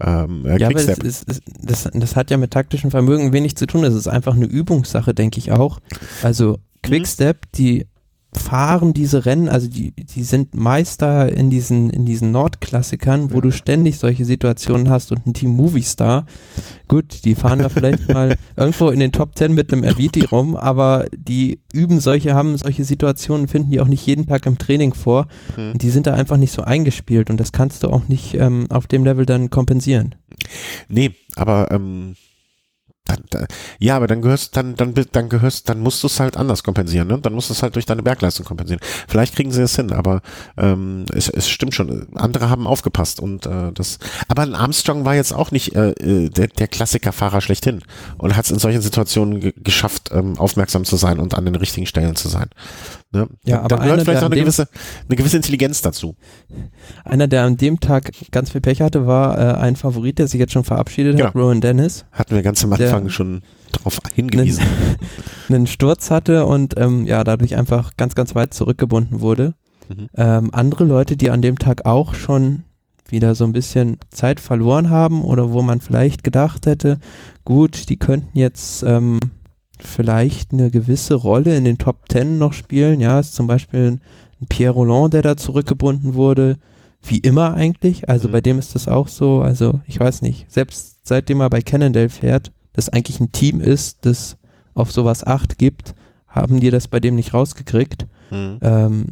ähm, 0.00 0.46
äh, 0.46 0.58
Ja, 0.58 0.68
aber 0.68 0.78
es 0.78 0.86
Quickstep. 0.86 1.04
ist, 1.04 1.28
es, 1.28 1.40
das, 1.60 1.90
das 1.92 2.16
hat 2.16 2.30
ja 2.30 2.36
mit 2.38 2.52
taktischen 2.52 2.90
Vermögen 2.90 3.32
wenig 3.32 3.56
zu 3.56 3.66
tun. 3.66 3.84
Es 3.84 3.94
ist 3.94 4.08
einfach 4.08 4.34
eine 4.34 4.46
Übungssache, 4.46 5.12
denke 5.14 5.38
ich 5.38 5.52
auch. 5.52 5.80
Also 6.22 6.58
Quickstep, 6.82 7.52
die 7.52 7.86
fahren 8.32 8.92
diese 8.92 9.24
Rennen, 9.24 9.48
also 9.48 9.68
die, 9.68 9.92
die 9.92 10.22
sind 10.22 10.54
Meister 10.54 11.32
in 11.32 11.48
diesen, 11.48 11.88
in 11.90 12.04
diesen 12.04 12.30
Nordklassikern, 12.30 13.30
wo 13.30 13.36
Ja. 13.36 13.40
du 13.40 13.52
ständig 13.52 13.98
solche 13.98 14.24
Situationen 14.26 14.90
hast 14.90 15.12
und 15.12 15.26
ein 15.26 15.32
Team 15.34 15.50
Movistar. 15.50 16.26
Gut, 16.88 17.24
die 17.24 17.34
fahren 17.34 17.60
da 17.60 17.68
vielleicht 17.70 18.08
mal 18.12 18.36
irgendwo 18.56 18.90
in 18.90 19.00
den 19.00 19.12
Top 19.12 19.34
Ten 19.34 19.54
mit 19.54 19.72
einem 19.72 19.82
Erviti 19.82 20.24
rum, 20.26 20.56
aber 20.56 21.06
die 21.16 21.60
üben 21.72 22.00
solche, 22.00 22.34
haben 22.34 22.56
solche 22.58 22.84
Situationen, 22.84 23.48
finden 23.48 23.70
die 23.70 23.80
auch 23.80 23.88
nicht 23.88 24.06
jeden 24.06 24.26
Tag 24.26 24.44
im 24.46 24.58
Training 24.58 24.92
vor. 24.92 25.26
Hm. 25.54 25.72
Und 25.72 25.82
die 25.82 25.90
sind 25.90 26.06
da 26.06 26.12
einfach 26.14 26.36
nicht 26.36 26.52
so 26.52 26.62
eingespielt 26.62 27.30
und 27.30 27.38
das 27.40 27.52
kannst 27.52 27.82
du 27.82 27.88
auch 27.88 28.08
nicht 28.08 28.34
ähm, 28.34 28.66
auf 28.70 28.86
dem 28.86 29.04
Level 29.04 29.24
dann 29.24 29.48
kompensieren. 29.48 30.14
Nee, 30.88 31.12
aber 31.34 31.70
ähm, 31.70 32.14
dann, 33.08 33.24
da, 33.30 33.46
ja, 33.80 33.96
aber 33.96 34.06
dann 34.06 34.22
gehörst 34.22 34.56
dann 34.56 34.76
dann 34.76 34.94
dann 35.12 35.28
gehörst 35.28 35.68
dann 35.68 35.80
musst 35.80 36.02
du 36.02 36.06
es 36.06 36.20
halt 36.20 36.36
anders 36.36 36.62
kompensieren, 36.62 37.08
ne? 37.08 37.18
Dann 37.18 37.32
musst 37.32 37.48
du 37.50 37.54
es 37.54 37.62
halt 37.62 37.74
durch 37.74 37.86
deine 37.86 38.02
Bergleistung 38.02 38.46
kompensieren. 38.46 38.80
Vielleicht 39.08 39.34
kriegen 39.34 39.50
sie 39.50 39.62
es 39.62 39.74
hin, 39.74 39.92
aber 39.92 40.20
ähm, 40.56 41.04
es, 41.12 41.28
es 41.28 41.48
stimmt 41.48 41.74
schon. 41.74 42.06
Andere 42.14 42.50
haben 42.50 42.66
aufgepasst 42.66 43.18
und 43.20 43.46
äh, 43.46 43.72
das. 43.72 43.98
Aber 44.28 44.42
ein 44.42 44.54
Armstrong 44.54 45.04
war 45.04 45.14
jetzt 45.14 45.32
auch 45.34 45.50
nicht 45.50 45.74
äh, 45.74 45.90
äh, 45.90 46.28
der, 46.28 46.48
der 46.48 46.68
Klassikerfahrer 46.68 47.40
schlechthin 47.40 47.80
und 48.18 48.36
hat 48.36 48.44
es 48.44 48.50
in 48.50 48.58
solchen 48.58 48.82
Situationen 48.82 49.40
ge 49.40 49.52
geschafft, 49.56 50.10
ähm, 50.12 50.38
aufmerksam 50.38 50.84
zu 50.84 50.96
sein 50.96 51.18
und 51.18 51.34
an 51.34 51.44
den 51.44 51.54
richtigen 51.56 51.86
Stellen 51.86 52.14
zu 52.14 52.28
sein. 52.28 52.48
Ne? 53.10 53.26
Ja, 53.44 53.56
da, 53.56 53.60
aber 53.60 53.68
da 53.68 53.82
gehört 53.84 54.02
vielleicht 54.02 54.22
auch 54.22 54.26
eine 54.30 54.36
gewisse 54.36 54.68
eine 55.08 55.16
gewisse 55.16 55.36
Intelligenz 55.38 55.80
dazu. 55.80 56.14
Einer, 57.04 57.26
der 57.26 57.44
an 57.44 57.56
dem 57.56 57.80
Tag 57.80 58.12
ganz 58.30 58.50
viel 58.50 58.60
Pech 58.60 58.82
hatte, 58.82 59.06
war 59.06 59.38
äh, 59.38 59.58
ein 59.60 59.76
Favorit, 59.76 60.18
der 60.18 60.28
sich 60.28 60.38
jetzt 60.38 60.52
schon 60.52 60.64
verabschiedet 60.64 61.14
hat, 61.20 61.32
Genau. 61.32 61.44
Rowan 61.46 61.60
Dennis. 61.62 62.04
Hatten 62.12 62.34
wir 62.34 62.42
ganz 62.42 62.62
am 62.64 62.74
Der- 62.76 62.90
Anfang 62.98 63.10
schon 63.10 63.42
darauf 63.72 63.98
hingewiesen. 64.14 64.62
Einen, 64.62 64.98
einen 65.56 65.66
Sturz 65.66 66.10
hatte 66.10 66.46
und 66.46 66.78
ähm, 66.78 67.06
ja, 67.06 67.24
dadurch 67.24 67.56
einfach 67.56 67.96
ganz, 67.96 68.14
ganz 68.14 68.34
weit 68.34 68.54
zurückgebunden 68.54 69.20
wurde. 69.20 69.54
Mhm. 69.88 70.08
Ähm, 70.16 70.50
andere 70.52 70.84
Leute, 70.84 71.16
die 71.16 71.30
an 71.30 71.42
dem 71.42 71.58
Tag 71.58 71.86
auch 71.86 72.14
schon 72.14 72.64
wieder 73.08 73.34
so 73.34 73.44
ein 73.44 73.52
bisschen 73.52 73.96
Zeit 74.10 74.38
verloren 74.38 74.90
haben 74.90 75.22
oder 75.24 75.52
wo 75.52 75.62
man 75.62 75.80
vielleicht 75.80 76.24
gedacht 76.24 76.66
hätte, 76.66 76.98
gut, 77.44 77.88
die 77.88 77.96
könnten 77.96 78.36
jetzt 78.36 78.82
ähm, 78.82 79.18
vielleicht 79.80 80.52
eine 80.52 80.70
gewisse 80.70 81.14
Rolle 81.14 81.56
in 81.56 81.64
den 81.64 81.78
Top 81.78 82.08
Ten 82.08 82.38
noch 82.38 82.52
spielen. 82.52 83.00
Ja, 83.00 83.18
ist 83.20 83.34
zum 83.34 83.46
Beispiel 83.46 83.98
ein 84.40 84.46
Pierre 84.48 84.74
Roland, 84.74 85.14
der 85.14 85.22
da 85.22 85.36
zurückgebunden 85.36 86.14
wurde. 86.14 86.56
Wie 87.02 87.18
immer 87.18 87.54
eigentlich. 87.54 88.08
Also 88.08 88.28
Mhm. 88.28 88.32
bei 88.32 88.40
dem 88.40 88.58
ist 88.58 88.74
das 88.74 88.88
auch 88.88 89.08
so. 89.08 89.40
Also 89.40 89.80
ich 89.86 89.98
weiß 89.98 90.20
nicht. 90.22 90.50
Selbst 90.50 90.98
seitdem 91.04 91.40
er 91.40 91.48
bei 91.48 91.62
Cannondale 91.62 92.08
fährt, 92.08 92.52
das 92.78 92.88
eigentlich 92.88 93.18
ein 93.20 93.32
Team 93.32 93.60
ist, 93.60 94.06
das 94.06 94.38
auf 94.74 94.92
sowas 94.92 95.26
Acht 95.26 95.58
gibt, 95.58 95.94
haben 96.28 96.60
die 96.60 96.70
das 96.70 96.86
bei 96.86 97.00
dem 97.00 97.16
nicht 97.16 97.34
rausgekriegt. 97.34 98.06
Mhm. 98.30 98.58
Ähm, 98.62 99.06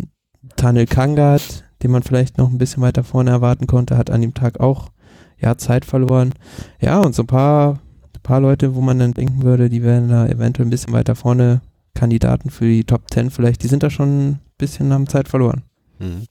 Tanel 0.54 0.86
Kangat, 0.86 1.64
den 1.82 1.90
man 1.90 2.04
vielleicht 2.04 2.38
noch 2.38 2.48
ein 2.48 2.58
bisschen 2.58 2.82
weiter 2.82 3.02
vorne 3.02 3.30
erwarten 3.30 3.66
konnte, 3.66 3.96
hat 3.96 4.10
an 4.10 4.22
dem 4.22 4.34
Tag 4.34 4.60
auch 4.60 4.90
ja, 5.38 5.58
Zeit 5.58 5.84
verloren. 5.84 6.32
Ja, 6.80 7.00
und 7.00 7.14
so 7.14 7.24
ein 7.24 7.26
paar, 7.26 7.80
paar 8.22 8.40
Leute, 8.40 8.76
wo 8.76 8.80
man 8.80 9.00
dann 9.00 9.14
denken 9.14 9.42
würde, 9.42 9.68
die 9.68 9.82
wären 9.82 10.08
da 10.08 10.26
eventuell 10.26 10.68
ein 10.68 10.70
bisschen 10.70 10.92
weiter 10.92 11.16
vorne 11.16 11.60
Kandidaten 11.94 12.50
für 12.50 12.66
die 12.66 12.84
Top 12.84 13.10
10 13.10 13.30
vielleicht, 13.30 13.64
die 13.64 13.68
sind 13.68 13.82
da 13.82 13.90
schon 13.90 14.28
ein 14.28 14.40
bisschen 14.58 14.92
haben 14.92 15.08
Zeit 15.08 15.28
verloren. 15.28 15.62
Mhm. 15.98 16.26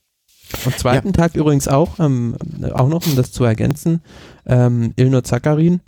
Am 0.65 0.71
zweiten 0.77 1.11
Tag 1.11 1.36
übrigens 1.36 1.67
auch, 1.67 1.99
ähm, 1.99 2.38
auch 2.73 2.88
noch, 2.88 3.05
um 3.05 3.15
das 3.15 3.31
zu 3.33 3.43
ergänzen, 3.43 4.01
ähm, 4.45 4.93
Ilno 4.95 5.21
Zakarin 5.21 5.81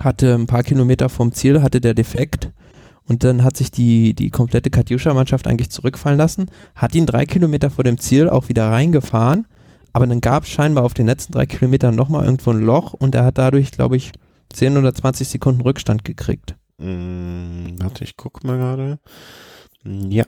hatte 0.00 0.34
ein 0.34 0.46
paar 0.46 0.62
Kilometer 0.62 1.08
vom 1.08 1.32
Ziel, 1.32 1.62
hatte 1.62 1.80
der 1.80 1.94
Defekt 1.94 2.50
und 3.08 3.24
dann 3.24 3.44
hat 3.44 3.56
sich 3.56 3.70
die, 3.70 4.14
die 4.14 4.30
komplette 4.30 4.70
Katjuscha-Mannschaft 4.70 5.46
eigentlich 5.46 5.70
zurückfallen 5.70 6.18
lassen, 6.18 6.50
hat 6.74 6.94
ihn 6.94 7.06
drei 7.06 7.26
Kilometer 7.26 7.70
vor 7.70 7.84
dem 7.84 7.98
Ziel 7.98 8.28
auch 8.28 8.48
wieder 8.48 8.70
reingefahren, 8.70 9.46
aber 9.92 10.06
dann 10.06 10.20
gab 10.20 10.44
es 10.44 10.50
scheinbar 10.50 10.84
auf 10.84 10.94
den 10.94 11.06
letzten 11.06 11.32
drei 11.32 11.46
Kilometern 11.46 11.94
nochmal 11.94 12.24
irgendwo 12.24 12.50
ein 12.50 12.60
Loch 12.60 12.92
und 12.92 13.14
er 13.14 13.24
hat 13.24 13.38
dadurch, 13.38 13.70
glaube 13.70 13.96
ich, 13.96 14.12
10 14.52 14.76
oder 14.76 14.94
20 14.94 15.28
Sekunden 15.28 15.60
Rückstand 15.60 16.04
gekriegt. 16.04 16.56
Mm, 16.78 17.78
warte, 17.78 18.04
ich 18.04 18.16
guck 18.16 18.44
mal 18.44 18.58
gerade. 18.58 18.98
Mm, 19.84 20.10
Ja, 20.10 20.24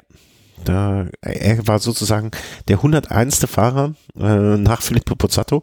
da 0.65 1.07
er 1.23 1.67
war 1.67 1.79
sozusagen 1.79 2.31
der 2.67 2.79
101. 2.79 3.45
Fahrer 3.47 3.95
äh, 4.19 4.57
nach 4.57 4.83
Filippo 4.83 5.15
Pozzato, 5.15 5.63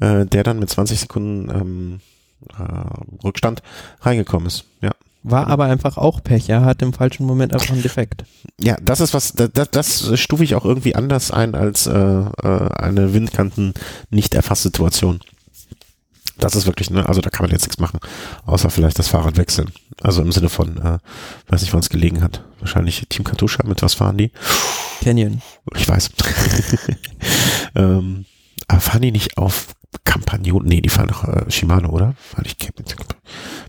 äh, 0.00 0.24
der 0.26 0.44
dann 0.44 0.58
mit 0.58 0.70
20 0.70 1.00
Sekunden 1.00 1.50
ähm, 1.50 2.00
äh, 2.58 3.24
Rückstand 3.24 3.62
reingekommen 4.00 4.46
ist. 4.46 4.64
Ja. 4.80 4.92
War 5.28 5.48
aber 5.48 5.64
einfach 5.64 5.96
auch 5.96 6.22
Pech, 6.22 6.48
er 6.48 6.64
hat 6.64 6.82
im 6.82 6.92
falschen 6.92 7.26
Moment 7.26 7.52
einfach 7.52 7.70
einen 7.70 7.82
Defekt. 7.82 8.24
Ja, 8.60 8.76
das 8.80 9.00
ist 9.00 9.12
was, 9.12 9.32
das, 9.32 9.70
das 9.72 10.18
stufe 10.20 10.44
ich 10.44 10.54
auch 10.54 10.64
irgendwie 10.64 10.94
anders 10.94 11.32
ein 11.32 11.56
als 11.56 11.88
äh, 11.88 11.92
äh, 11.92 12.68
eine 12.76 13.12
Windkanten 13.12 13.74
nicht 14.10 14.34
erfasste 14.34 14.68
Situation. 14.68 15.18
Das 16.38 16.54
ist 16.54 16.66
wirklich, 16.66 16.90
ne, 16.90 17.08
also 17.08 17.20
da 17.22 17.30
kann 17.30 17.44
man 17.44 17.50
jetzt 17.50 17.62
nichts 17.62 17.78
machen, 17.78 17.98
außer 18.44 18.70
vielleicht 18.70 18.98
das 18.98 19.08
Fahrrad 19.08 19.36
wechseln. 19.36 19.72
Also 20.02 20.22
im 20.22 20.30
Sinne 20.30 20.48
von, 20.48 20.76
äh, 20.76 20.98
weiß 21.48 21.62
nicht, 21.62 21.72
wann 21.72 21.80
es 21.80 21.88
gelegen 21.88 22.22
hat. 22.22 22.44
Wahrscheinlich 22.60 23.06
Team 23.08 23.24
Katusha, 23.24 23.66
mit 23.66 23.82
was 23.82 23.94
fahren 23.94 24.18
die? 24.18 24.30
Canyon. 25.02 25.40
Ich 25.74 25.88
weiß. 25.88 26.10
ähm, 27.74 28.26
aber 28.68 28.80
fahren 28.80 29.02
die 29.02 29.12
nicht 29.12 29.38
auf 29.38 29.68
Campagno? 30.04 30.60
Nee, 30.62 30.80
die 30.80 30.88
fahren 30.88 31.08
doch 31.08 31.24
äh, 31.24 31.50
Shimano, 31.50 31.90
oder? 31.90 32.14
Weil 32.34 32.46
ich 32.46 32.56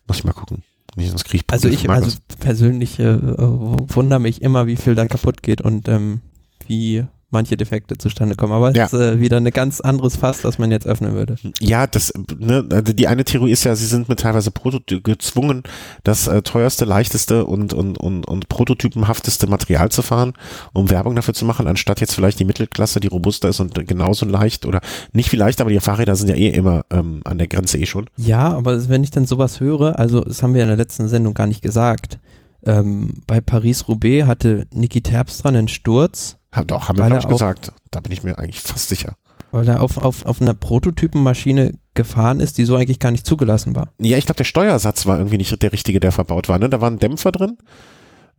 muss 0.07 0.17
ich 0.17 0.23
mal 0.23 0.33
gucken. 0.33 0.63
Nee, 0.95 1.07
sonst 1.07 1.25
krieg 1.25 1.41
ich 1.41 1.53
Also 1.53 1.67
ich 1.67 1.89
also 1.89 2.17
persönlich 2.39 2.99
äh, 2.99 3.03
äh, 3.03 3.37
wundere 3.37 4.19
mich 4.19 4.41
immer, 4.41 4.65
wie 4.65 4.77
viel 4.77 4.95
da 4.95 5.05
kaputt 5.05 5.43
geht 5.43 5.61
und 5.61 5.87
ähm, 5.87 6.21
wie 6.65 7.05
manche 7.29 7.57
Defekte 7.57 7.97
zustande 7.97 8.35
kommen. 8.35 8.53
Aber 8.53 8.69
es 8.69 8.77
Ja. 8.77 8.85
ist 8.85 8.93
äh, 8.93 9.19
wieder 9.19 9.37
ein 9.37 9.49
ganz 9.51 9.81
anderes 9.81 10.15
Fass, 10.15 10.41
das 10.41 10.57
man 10.59 10.71
jetzt 10.71 10.87
öffnen 10.87 11.13
würde. 11.13 11.35
Ja, 11.59 11.85
das, 11.87 12.13
ne, 12.37 12.65
also 12.71 12.93
die 12.93 13.07
eine 13.07 13.25
Theorie 13.25 13.51
ist 13.51 13.63
ja, 13.65 13.75
sie 13.75 13.85
sind 13.85 14.07
mit 14.07 14.19
teilweise 14.21 14.49
Prototy 14.51 15.01
gezwungen, 15.01 15.63
das 16.03 16.27
äh, 16.27 16.41
teuerste, 16.41 16.85
leichteste 16.85 17.45
und, 17.45 17.73
und, 17.73 17.97
und, 17.97 18.25
und 18.27 18.47
prototypenhafteste 18.47 19.47
Material 19.47 19.89
zu 19.89 20.01
fahren, 20.01 20.33
um 20.73 20.89
Werbung 20.89 21.15
dafür 21.15 21.33
zu 21.33 21.43
machen, 21.45 21.67
anstatt 21.67 21.99
jetzt 21.99 22.13
vielleicht 22.15 22.39
die 22.39 22.45
Mittelklasse, 22.45 22.99
die 22.99 23.07
robuster 23.07 23.49
ist 23.49 23.59
und 23.59 23.73
genauso 23.87 24.25
leicht 24.25 24.65
oder 24.65 24.79
nicht 25.11 25.29
viel 25.29 25.39
leichter, 25.39 25.63
aber 25.63 25.71
die 25.71 25.79
Fahrräder 25.79 26.15
sind 26.15 26.29
ja 26.29 26.35
eh 26.35 26.49
immer 26.49 26.85
ähm, 26.91 27.21
an 27.25 27.37
der 27.37 27.47
Grenze 27.47 27.77
eh 27.77 27.85
schon. 27.85 28.09
Ja, 28.15 28.53
aber 28.53 28.87
wenn 28.89 29.03
ich 29.03 29.11
dann 29.11 29.25
sowas 29.25 29.59
höre, 29.59 29.99
also 29.99 30.21
das 30.21 30.41
haben 30.43 30.53
wir 30.53 30.61
in 30.61 30.69
der 30.69 30.77
letzten 30.77 31.07
Sendung 31.09 31.33
gar 31.33 31.47
nicht 31.47 31.61
gesagt. 31.61 32.19
Ähm, 32.65 33.21
bei 33.27 33.39
Paris-Roubaix 33.41 34.25
hatte 34.27 34.65
Niki 34.73 35.01
Terpstra 35.01 35.49
einen 35.49 35.67
Sturz. 35.67 36.36
Ha, 36.53 36.63
doch, 36.63 36.87
haben 36.89 36.97
wir 36.97 37.03
Weil 37.03 37.09
glaube 37.11 37.15
er 37.15 37.19
ich 37.19 37.25
auch- 37.27 37.37
gesagt. 37.55 37.71
Da 37.91 37.99
bin 37.99 38.11
ich 38.11 38.23
mir 38.23 38.37
eigentlich 38.37 38.61
fast 38.61 38.89
sicher. 38.89 39.15
Weil 39.51 39.67
er 39.67 39.81
auf, 39.81 39.97
auf, 39.97 40.25
auf 40.25 40.41
einer 40.41 40.53
Prototypenmaschine 40.53 41.73
gefahren 41.93 42.39
ist, 42.41 42.57
die 42.57 42.65
so 42.65 42.75
eigentlich 42.75 42.99
gar 42.99 43.11
nicht 43.11 43.25
zugelassen 43.25 43.75
war. 43.75 43.93
Ja, 43.99 44.17
ich 44.17 44.25
glaube, 44.25 44.37
der 44.37 44.43
Steuersatz 44.43 45.05
war 45.05 45.17
irgendwie 45.17 45.37
nicht 45.37 45.61
der 45.61 45.71
richtige, 45.71 45.99
der 45.99 46.11
verbaut 46.11 46.49
war. 46.49 46.59
Ne? 46.59 46.69
Da 46.69 46.81
war 46.81 46.91
ein 46.91 46.99
Dämpfer 46.99 47.31
drin. 47.31 47.57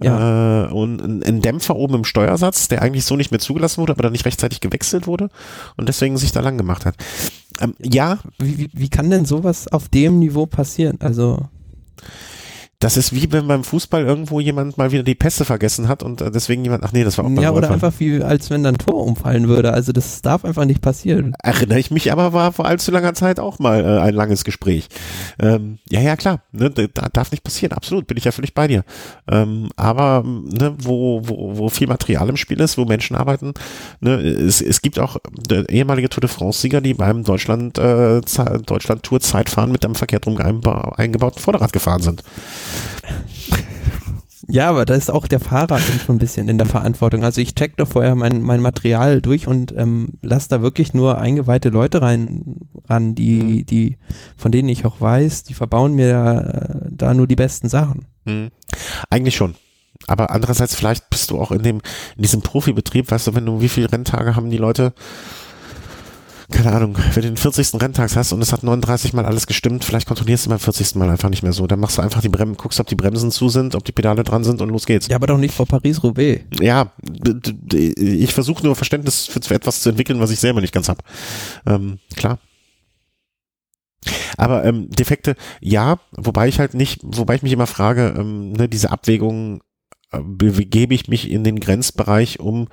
Ja. 0.00 0.66
Äh, 0.66 0.72
und 0.72 1.00
ein, 1.00 1.22
ein, 1.24 1.40
Dämpfer 1.40 1.74
oben 1.74 1.94
im 1.94 2.04
Steuersatz, 2.04 2.68
der 2.68 2.82
eigentlich 2.82 3.04
so 3.04 3.16
nicht 3.16 3.30
mehr 3.32 3.40
zugelassen 3.40 3.80
wurde, 3.80 3.92
aber 3.94 4.02
dann 4.04 4.12
nicht 4.12 4.26
rechtzeitig 4.26 4.60
gewechselt 4.60 5.06
wurde 5.08 5.28
und 5.76 5.88
deswegen 5.88 6.16
sich 6.18 6.30
da 6.30 6.40
lang 6.40 6.56
gemacht 6.56 6.84
hat. 6.86 6.94
Ähm, 7.60 7.74
ja. 7.82 8.18
Wie, 8.38 8.58
wie, 8.58 8.70
wie 8.72 8.88
kann 8.90 9.10
denn 9.10 9.24
sowas 9.24 9.66
auf 9.66 9.88
dem 9.88 10.20
Niveau 10.20 10.46
passieren? 10.46 10.98
Also 11.00 11.48
das 12.80 12.96
ist 12.96 13.12
wie 13.12 13.32
wenn 13.32 13.48
beim 13.48 13.64
Fußball 13.64 14.04
irgendwo 14.04 14.38
jemand 14.38 14.78
mal 14.78 14.92
wieder 14.92 15.02
die 15.02 15.16
Pässe 15.16 15.44
vergessen 15.44 15.88
hat 15.88 16.04
und 16.04 16.20
äh, 16.20 16.30
deswegen 16.30 16.62
jemand, 16.62 16.84
ach 16.84 16.92
nee, 16.92 17.02
das 17.02 17.18
war 17.18 17.24
auch 17.24 17.28
beim 17.28 17.42
Ja, 17.42 17.50
oder 17.50 17.72
einfach 17.72 17.92
wie, 17.98 18.22
als 18.22 18.50
wenn 18.50 18.62
dann 18.62 18.76
ein 18.76 18.78
Tor 18.78 19.04
umfallen 19.04 19.48
würde. 19.48 19.72
Also 19.72 19.90
das 19.90 20.22
darf 20.22 20.44
einfach 20.44 20.64
nicht 20.64 20.80
passieren. 20.80 21.34
Erinnere 21.42 21.80
ich 21.80 21.90
mich 21.90 22.12
aber, 22.12 22.32
war 22.32 22.52
vor 22.52 22.66
allzu 22.66 22.92
langer 22.92 23.14
Zeit 23.14 23.40
auch 23.40 23.58
mal 23.58 23.84
äh, 23.84 24.00
ein 24.00 24.14
langes 24.14 24.44
Gespräch. 24.44 24.86
Ähm, 25.40 25.78
ja, 25.90 26.00
ja, 26.00 26.14
klar, 26.14 26.42
ne, 26.52 26.70
da 26.70 27.08
darf 27.12 27.32
nicht 27.32 27.42
passieren, 27.42 27.72
absolut, 27.72 28.06
bin 28.06 28.16
ich 28.16 28.24
ja 28.24 28.30
völlig 28.30 28.54
bei 28.54 28.68
dir. 28.68 28.84
Ähm, 29.28 29.70
aber 29.74 30.22
ne, 30.24 30.76
wo, 30.78 31.20
wo, 31.24 31.58
wo 31.58 31.68
viel 31.70 31.88
Material 31.88 32.28
im 32.28 32.36
Spiel 32.36 32.60
ist, 32.60 32.78
wo 32.78 32.84
Menschen 32.84 33.16
arbeiten, 33.16 33.54
ne, 34.00 34.14
es, 34.14 34.60
es 34.60 34.82
gibt 34.82 35.00
auch 35.00 35.16
äh, 35.50 35.64
ehemalige 35.68 36.10
Tour 36.10 36.20
de 36.20 36.30
France-Sieger, 36.30 36.80
die 36.80 36.94
beim 36.94 37.24
Deutschland, 37.24 37.76
äh, 37.78 38.20
Deutschland-Tour-Zeitfahren 38.20 39.72
mit 39.72 39.84
einem 39.84 39.96
verkehrt 39.96 40.28
rum 40.28 40.38
eingebauten 40.38 41.42
Vorderrad 41.42 41.72
gefahren 41.72 42.02
sind. 42.02 42.22
Ja, 44.50 44.70
aber 44.70 44.86
da 44.86 44.94
ist 44.94 45.10
auch 45.10 45.28
der 45.28 45.40
Fahrer 45.40 45.78
schon 45.78 46.16
ein 46.16 46.18
bisschen 46.18 46.48
in 46.48 46.56
der 46.56 46.66
Verantwortung. 46.66 47.22
Also 47.22 47.42
ich 47.42 47.54
check 47.54 47.76
doch 47.76 47.86
vorher 47.86 48.14
mein, 48.14 48.40
mein 48.40 48.62
Material 48.62 49.20
durch 49.20 49.46
und 49.46 49.74
ähm, 49.76 50.14
lass 50.22 50.48
da 50.48 50.62
wirklich 50.62 50.94
nur 50.94 51.18
eingeweihte 51.18 51.68
Leute 51.68 52.00
rein 52.00 52.56
ran, 52.88 53.14
die, 53.14 53.42
mhm. 53.42 53.66
die, 53.66 53.98
von 54.38 54.50
denen 54.50 54.70
ich 54.70 54.86
auch 54.86 55.02
weiß, 55.02 55.42
die 55.42 55.52
verbauen 55.52 55.94
mir 55.94 56.86
äh, 56.86 56.88
da 56.90 57.12
nur 57.12 57.26
die 57.26 57.36
besten 57.36 57.68
Sachen. 57.68 58.06
Mhm. 58.24 58.48
Eigentlich 59.10 59.36
schon. 59.36 59.54
Aber 60.06 60.30
andererseits, 60.30 60.74
vielleicht 60.74 61.10
bist 61.10 61.30
du 61.30 61.38
auch 61.38 61.50
in 61.50 61.62
dem, 61.62 61.82
in 62.16 62.22
diesem 62.22 62.40
Profibetrieb, 62.40 63.10
weißt 63.10 63.26
du, 63.26 63.34
wenn 63.34 63.44
du, 63.44 63.60
wie 63.60 63.68
viele 63.68 63.92
Renntage 63.92 64.34
haben 64.34 64.48
die 64.48 64.56
Leute, 64.56 64.94
keine 66.50 66.72
Ahnung, 66.72 66.96
wenn 66.96 67.22
du 67.22 67.28
den 67.28 67.36
40. 67.36 67.80
Renntag 67.80 68.16
hast 68.16 68.32
und 68.32 68.40
es 68.40 68.52
hat 68.52 68.62
39 68.62 69.12
Mal 69.12 69.26
alles 69.26 69.46
gestimmt, 69.46 69.84
vielleicht 69.84 70.08
kontrollierst 70.08 70.46
du 70.46 70.50
beim 70.50 70.58
40. 70.58 70.94
Mal 70.94 71.10
einfach 71.10 71.28
nicht 71.28 71.42
mehr 71.42 71.52
so. 71.52 71.66
Dann 71.66 71.78
machst 71.78 71.98
du 71.98 72.02
einfach 72.02 72.22
die 72.22 72.30
Bremsen, 72.30 72.56
guckst, 72.56 72.80
ob 72.80 72.86
die 72.86 72.94
Bremsen 72.94 73.30
zu 73.30 73.50
sind, 73.50 73.74
ob 73.74 73.84
die 73.84 73.92
Pedale 73.92 74.24
dran 74.24 74.44
sind 74.44 74.62
und 74.62 74.70
los 74.70 74.86
geht's. 74.86 75.08
Ja, 75.08 75.16
aber 75.16 75.26
doch 75.26 75.36
nicht 75.36 75.54
vor 75.54 75.66
Paris-Roubaix. 75.66 76.44
Ja, 76.60 76.92
ich 77.70 78.32
versuche 78.32 78.64
nur 78.64 78.76
Verständnis 78.76 79.26
für, 79.26 79.40
für, 79.42 79.54
etwas 79.54 79.82
zu 79.82 79.90
entwickeln, 79.90 80.20
was 80.20 80.30
ich 80.30 80.40
selber 80.40 80.62
nicht 80.62 80.72
ganz 80.72 80.88
hab. 80.88 81.02
Ähm, 81.66 81.98
klar. 82.16 82.38
Aber 84.38 84.64
ähm, 84.64 84.88
Defekte, 84.88 85.34
ja, 85.60 85.98
wobei 86.12 86.48
ich 86.48 86.60
halt 86.60 86.72
nicht, 86.72 87.00
wobei 87.04 87.34
ich 87.34 87.42
mich 87.42 87.52
immer 87.52 87.66
frage, 87.66 88.14
ähm, 88.16 88.52
ne, 88.52 88.68
diese 88.68 88.90
Abwägungen 88.90 89.60
begebe 90.10 90.94
ich 90.94 91.08
mich 91.08 91.30
in 91.30 91.44
den 91.44 91.60
Grenzbereich, 91.60 92.40
um 92.40 92.68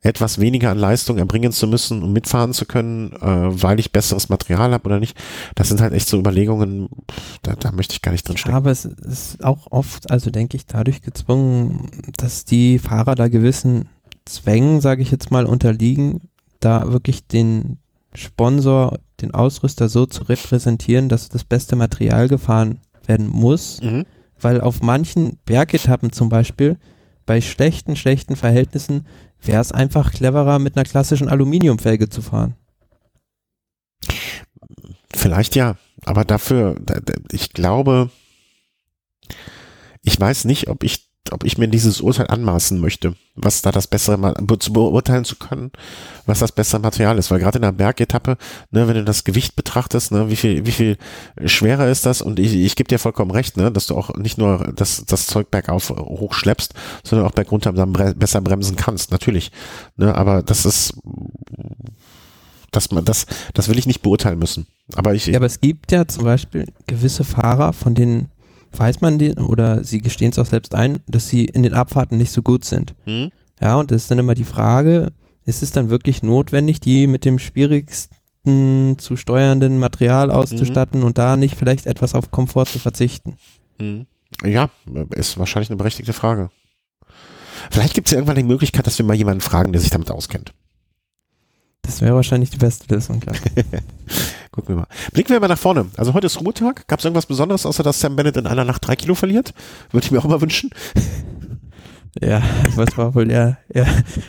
etwas 0.00 0.40
weniger 0.40 0.70
an 0.70 0.78
Leistung 0.78 1.18
erbringen 1.18 1.52
zu 1.52 1.66
müssen, 1.66 2.02
um 2.02 2.12
mitfahren 2.12 2.52
zu 2.52 2.64
können, 2.64 3.12
äh, 3.12 3.22
weil 3.22 3.78
ich 3.78 3.92
besseres 3.92 4.28
Material 4.28 4.72
habe 4.72 4.86
oder 4.86 4.98
nicht. 4.98 5.16
Das 5.54 5.68
sind 5.68 5.80
halt 5.80 5.92
echt 5.92 6.08
so 6.08 6.18
Überlegungen, 6.18 6.88
da, 7.42 7.54
da 7.54 7.70
möchte 7.70 7.94
ich 7.94 8.02
gar 8.02 8.12
nicht 8.12 8.26
drin 8.26 8.36
stecken. 8.36 8.56
Aber 8.56 8.70
es 8.70 8.86
ist 8.86 9.44
auch 9.44 9.68
oft, 9.70 10.10
also 10.10 10.30
denke 10.30 10.56
ich, 10.56 10.66
dadurch 10.66 11.02
gezwungen, 11.02 11.90
dass 12.16 12.44
die 12.44 12.78
Fahrer 12.78 13.14
da 13.14 13.28
gewissen 13.28 13.88
Zwängen, 14.24 14.80
sage 14.80 15.02
ich 15.02 15.10
jetzt 15.10 15.30
mal, 15.30 15.46
unterliegen, 15.46 16.22
da 16.58 16.92
wirklich 16.92 17.26
den 17.26 17.78
Sponsor, 18.14 18.98
den 19.20 19.32
Ausrüster 19.32 19.88
so 19.88 20.06
zu 20.06 20.24
repräsentieren, 20.24 21.08
dass 21.08 21.28
das 21.28 21.44
beste 21.44 21.76
Material 21.76 22.26
gefahren 22.26 22.80
werden 23.06 23.28
muss. 23.28 23.80
Mhm 23.80 24.06
weil 24.40 24.60
auf 24.60 24.82
manchen 24.82 25.38
Bergetappen 25.44 26.12
zum 26.12 26.28
Beispiel 26.28 26.78
bei 27.26 27.40
schlechten, 27.40 27.96
schlechten 27.96 28.36
Verhältnissen 28.36 29.06
wäre 29.42 29.60
es 29.60 29.72
einfach 29.72 30.12
cleverer, 30.12 30.58
mit 30.58 30.76
einer 30.76 30.84
klassischen 30.84 31.28
Aluminiumfelge 31.28 32.08
zu 32.08 32.22
fahren. 32.22 32.54
Vielleicht 35.12 35.54
ja, 35.54 35.76
aber 36.04 36.24
dafür, 36.24 36.76
ich 37.30 37.52
glaube, 37.52 38.10
ich 40.02 40.18
weiß 40.18 40.44
nicht, 40.44 40.68
ob 40.68 40.82
ich 40.82 41.09
ob 41.30 41.44
ich 41.44 41.58
mir 41.58 41.68
dieses 41.68 42.00
Urteil 42.00 42.28
anmaßen 42.28 42.80
möchte, 42.80 43.14
was 43.36 43.62
da 43.62 43.70
das 43.70 43.86
bessere, 43.86 44.34
zu 44.58 44.72
beurteilen 44.72 45.24
zu 45.24 45.36
können, 45.36 45.70
was 46.26 46.40
das 46.40 46.52
bessere 46.52 46.80
Material 46.80 47.18
ist. 47.18 47.30
Weil 47.30 47.38
gerade 47.38 47.58
in 47.58 47.62
der 47.62 47.72
Bergetappe, 47.72 48.36
ne, 48.70 48.88
wenn 48.88 48.94
du 48.94 49.04
das 49.04 49.24
Gewicht 49.24 49.54
betrachtest, 49.54 50.12
ne, 50.12 50.30
wie 50.30 50.36
viel, 50.36 50.66
wie 50.66 50.72
viel 50.72 50.96
schwerer 51.44 51.88
ist 51.88 52.06
das? 52.06 52.22
Und 52.22 52.38
ich, 52.38 52.54
ich 52.54 52.74
gebe 52.74 52.88
dir 52.88 52.98
vollkommen 52.98 53.30
recht, 53.30 53.56
ne, 53.56 53.70
dass 53.70 53.86
du 53.86 53.96
auch 53.96 54.14
nicht 54.16 54.38
nur 54.38 54.72
das, 54.74 55.04
das 55.06 55.26
Zeug 55.26 55.50
bergauf 55.50 55.90
hochschleppst, 55.90 56.74
sondern 57.04 57.28
auch 57.28 57.32
bergunter 57.32 57.72
dann 57.72 57.92
bre 57.92 58.14
besser 58.14 58.40
bremsen 58.40 58.76
kannst, 58.76 59.12
natürlich. 59.12 59.52
Ne, 59.96 60.14
aber 60.14 60.42
das 60.42 60.64
ist, 60.64 60.94
dass 62.70 62.90
man 62.90 63.04
das, 63.04 63.26
das 63.54 63.68
will 63.68 63.78
ich 63.78 63.86
nicht 63.86 64.02
beurteilen 64.02 64.38
müssen. 64.38 64.66
Aber 64.94 65.14
ich. 65.14 65.26
Ja, 65.26 65.36
aber 65.36 65.46
es 65.46 65.60
gibt 65.60 65.92
ja 65.92 66.08
zum 66.08 66.24
Beispiel 66.24 66.66
gewisse 66.86 67.24
Fahrer, 67.24 67.72
von 67.72 67.94
denen 67.94 68.30
weiß 68.72 69.00
man 69.00 69.18
die, 69.18 69.34
oder 69.34 69.84
sie 69.84 70.00
gestehen 70.00 70.30
es 70.30 70.38
auch 70.38 70.46
selbst 70.46 70.74
ein, 70.74 71.00
dass 71.06 71.28
sie 71.28 71.44
in 71.44 71.62
den 71.62 71.74
Abfahrten 71.74 72.18
nicht 72.18 72.32
so 72.32 72.42
gut 72.42 72.64
sind. 72.64 72.94
Hm? 73.04 73.30
Ja, 73.60 73.76
und 73.76 73.90
das 73.90 74.02
ist 74.02 74.10
dann 74.10 74.18
immer 74.18 74.34
die 74.34 74.44
Frage, 74.44 75.12
ist 75.44 75.62
es 75.62 75.72
dann 75.72 75.90
wirklich 75.90 76.22
notwendig, 76.22 76.80
die 76.80 77.06
mit 77.06 77.24
dem 77.24 77.38
schwierigsten 77.38 78.96
zu 78.98 79.16
steuernden 79.16 79.78
Material 79.78 80.30
auszustatten 80.30 81.00
mhm. 81.00 81.06
und 81.06 81.18
da 81.18 81.36
nicht 81.36 81.56
vielleicht 81.56 81.86
etwas 81.86 82.14
auf 82.14 82.30
Komfort 82.30 82.66
zu 82.66 82.78
verzichten? 82.78 83.36
Mhm. 83.78 84.06
Ja, 84.44 84.70
ist 85.10 85.38
wahrscheinlich 85.38 85.70
eine 85.70 85.76
berechtigte 85.76 86.12
Frage. 86.12 86.50
Vielleicht 87.70 87.94
gibt 87.94 88.06
es 88.06 88.12
ja 88.12 88.18
irgendwann 88.18 88.36
die 88.36 88.42
Möglichkeit, 88.42 88.86
dass 88.86 88.96
wir 88.98 89.04
mal 89.04 89.16
jemanden 89.16 89.40
fragen, 89.40 89.72
der 89.72 89.80
sich 89.80 89.90
damit 89.90 90.10
auskennt. 90.10 90.54
Das 91.82 92.00
wäre 92.00 92.14
wahrscheinlich 92.14 92.50
die 92.50 92.58
beste 92.58 92.92
Lösung, 92.92 93.20
klar. 93.20 93.36
Gucken 94.52 94.74
wir 94.74 94.80
mal. 94.82 94.86
Blicken 95.12 95.30
wir 95.30 95.40
mal 95.40 95.48
nach 95.48 95.58
vorne. 95.58 95.86
Also 95.96 96.14
heute 96.14 96.26
ist 96.26 96.40
Ruhetag. 96.40 96.86
Gab 96.88 96.98
es 96.98 97.04
irgendwas 97.04 97.26
Besonderes, 97.26 97.66
außer 97.66 97.82
dass 97.82 98.00
Sam 98.00 98.16
Bennett 98.16 98.36
in 98.36 98.46
einer 98.46 98.64
Nacht 98.64 98.86
drei 98.86 98.96
Kilo 98.96 99.14
verliert? 99.14 99.54
Würde 99.90 100.04
ich 100.04 100.10
mir 100.10 100.18
auch 100.18 100.28
mal 100.28 100.40
wünschen. 100.40 100.70
Ja, 102.20 102.42
was 102.74 102.98
war 102.98 103.14
wohl 103.14 103.30
ja, 103.30 103.58
ja, 103.72 103.86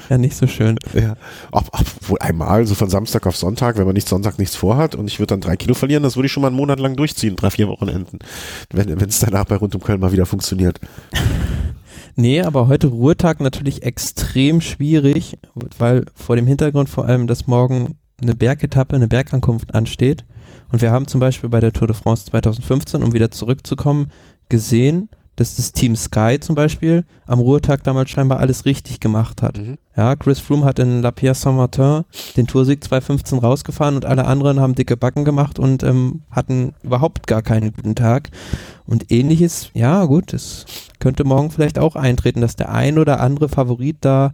ja 0.07 0.17
nicht 0.19 0.35
so 0.35 0.45
schön. 0.45 0.77
Ja, 0.93 1.15
ob, 1.51 1.67
ob, 1.71 2.09
wohl 2.09 2.19
einmal, 2.19 2.67
so 2.67 2.75
von 2.75 2.91
Samstag 2.91 3.25
auf 3.25 3.35
Sonntag, 3.35 3.77
wenn 3.77 3.85
man 3.85 3.95
nicht 3.95 4.07
Sonntag 4.07 4.37
nichts 4.37 4.55
vorhat 4.55 4.93
und 4.93 5.07
ich 5.07 5.17
würde 5.17 5.33
dann 5.33 5.41
drei 5.41 5.57
Kilo 5.57 5.73
verlieren, 5.73 6.03
das 6.03 6.15
würde 6.15 6.27
ich 6.27 6.31
schon 6.31 6.41
mal 6.41 6.49
einen 6.49 6.57
Monat 6.57 6.79
lang 6.79 6.95
durchziehen, 6.95 7.35
drei, 7.35 7.49
vier 7.49 7.67
Wochenenden, 7.67 8.19
wenn 8.69 8.99
es 8.99 9.19
danach 9.19 9.45
bei 9.45 9.55
Rund 9.55 9.73
um 9.73 9.81
Köln 9.81 9.99
mal 9.99 10.11
wieder 10.11 10.27
funktioniert. 10.27 10.79
Nee, 12.15 12.41
aber 12.41 12.67
heute 12.67 12.87
Ruhetag 12.87 13.39
natürlich 13.39 13.83
extrem 13.83 14.61
schwierig, 14.61 15.37
weil 15.77 16.05
vor 16.13 16.35
dem 16.35 16.47
Hintergrund 16.47 16.89
vor 16.89 17.05
allem, 17.05 17.27
dass 17.27 17.47
morgen 17.47 17.97
eine 18.21 18.35
Bergetappe, 18.35 18.95
eine 18.95 19.07
Bergankunft 19.07 19.73
ansteht. 19.73 20.25
Und 20.71 20.81
wir 20.81 20.91
haben 20.91 21.07
zum 21.07 21.19
Beispiel 21.19 21.49
bei 21.49 21.59
der 21.59 21.73
Tour 21.73 21.87
de 21.87 21.95
France 21.95 22.25
2015, 22.25 23.03
um 23.03 23.13
wieder 23.13 23.31
zurückzukommen, 23.31 24.11
gesehen, 24.49 25.09
dass 25.41 25.55
das 25.55 25.71
Team 25.71 25.95
Sky 25.95 26.37
zum 26.39 26.55
Beispiel 26.55 27.03
am 27.25 27.39
Ruhetag 27.39 27.83
damals 27.83 28.11
scheinbar 28.11 28.39
alles 28.39 28.65
richtig 28.65 28.99
gemacht 28.99 29.41
hat. 29.41 29.57
Mhm. 29.57 29.77
Ja, 29.97 30.15
Chris 30.15 30.39
Froome 30.39 30.65
hat 30.65 30.79
in 30.79 31.01
La 31.01 31.11
Pierre 31.11 31.35
Saint-Martin 31.35 32.03
den 32.37 32.47
Toursieg 32.47 32.83
2015 32.83 33.39
rausgefahren 33.39 33.95
und 33.95 34.05
alle 34.05 34.25
anderen 34.25 34.59
haben 34.59 34.75
dicke 34.75 34.95
Backen 34.95 35.25
gemacht 35.25 35.59
und 35.59 35.83
ähm, 35.83 36.21
hatten 36.29 36.73
überhaupt 36.83 37.27
gar 37.27 37.41
keinen 37.41 37.73
guten 37.73 37.95
Tag. 37.95 38.29
Und 38.85 39.11
ähnliches, 39.11 39.69
ja 39.73 40.05
gut, 40.05 40.33
es 40.33 40.65
könnte 40.99 41.23
morgen 41.23 41.51
vielleicht 41.51 41.79
auch 41.79 41.95
eintreten, 41.95 42.41
dass 42.41 42.55
der 42.55 42.71
ein 42.71 42.97
oder 42.97 43.19
andere 43.19 43.49
Favorit 43.49 43.97
da 44.01 44.33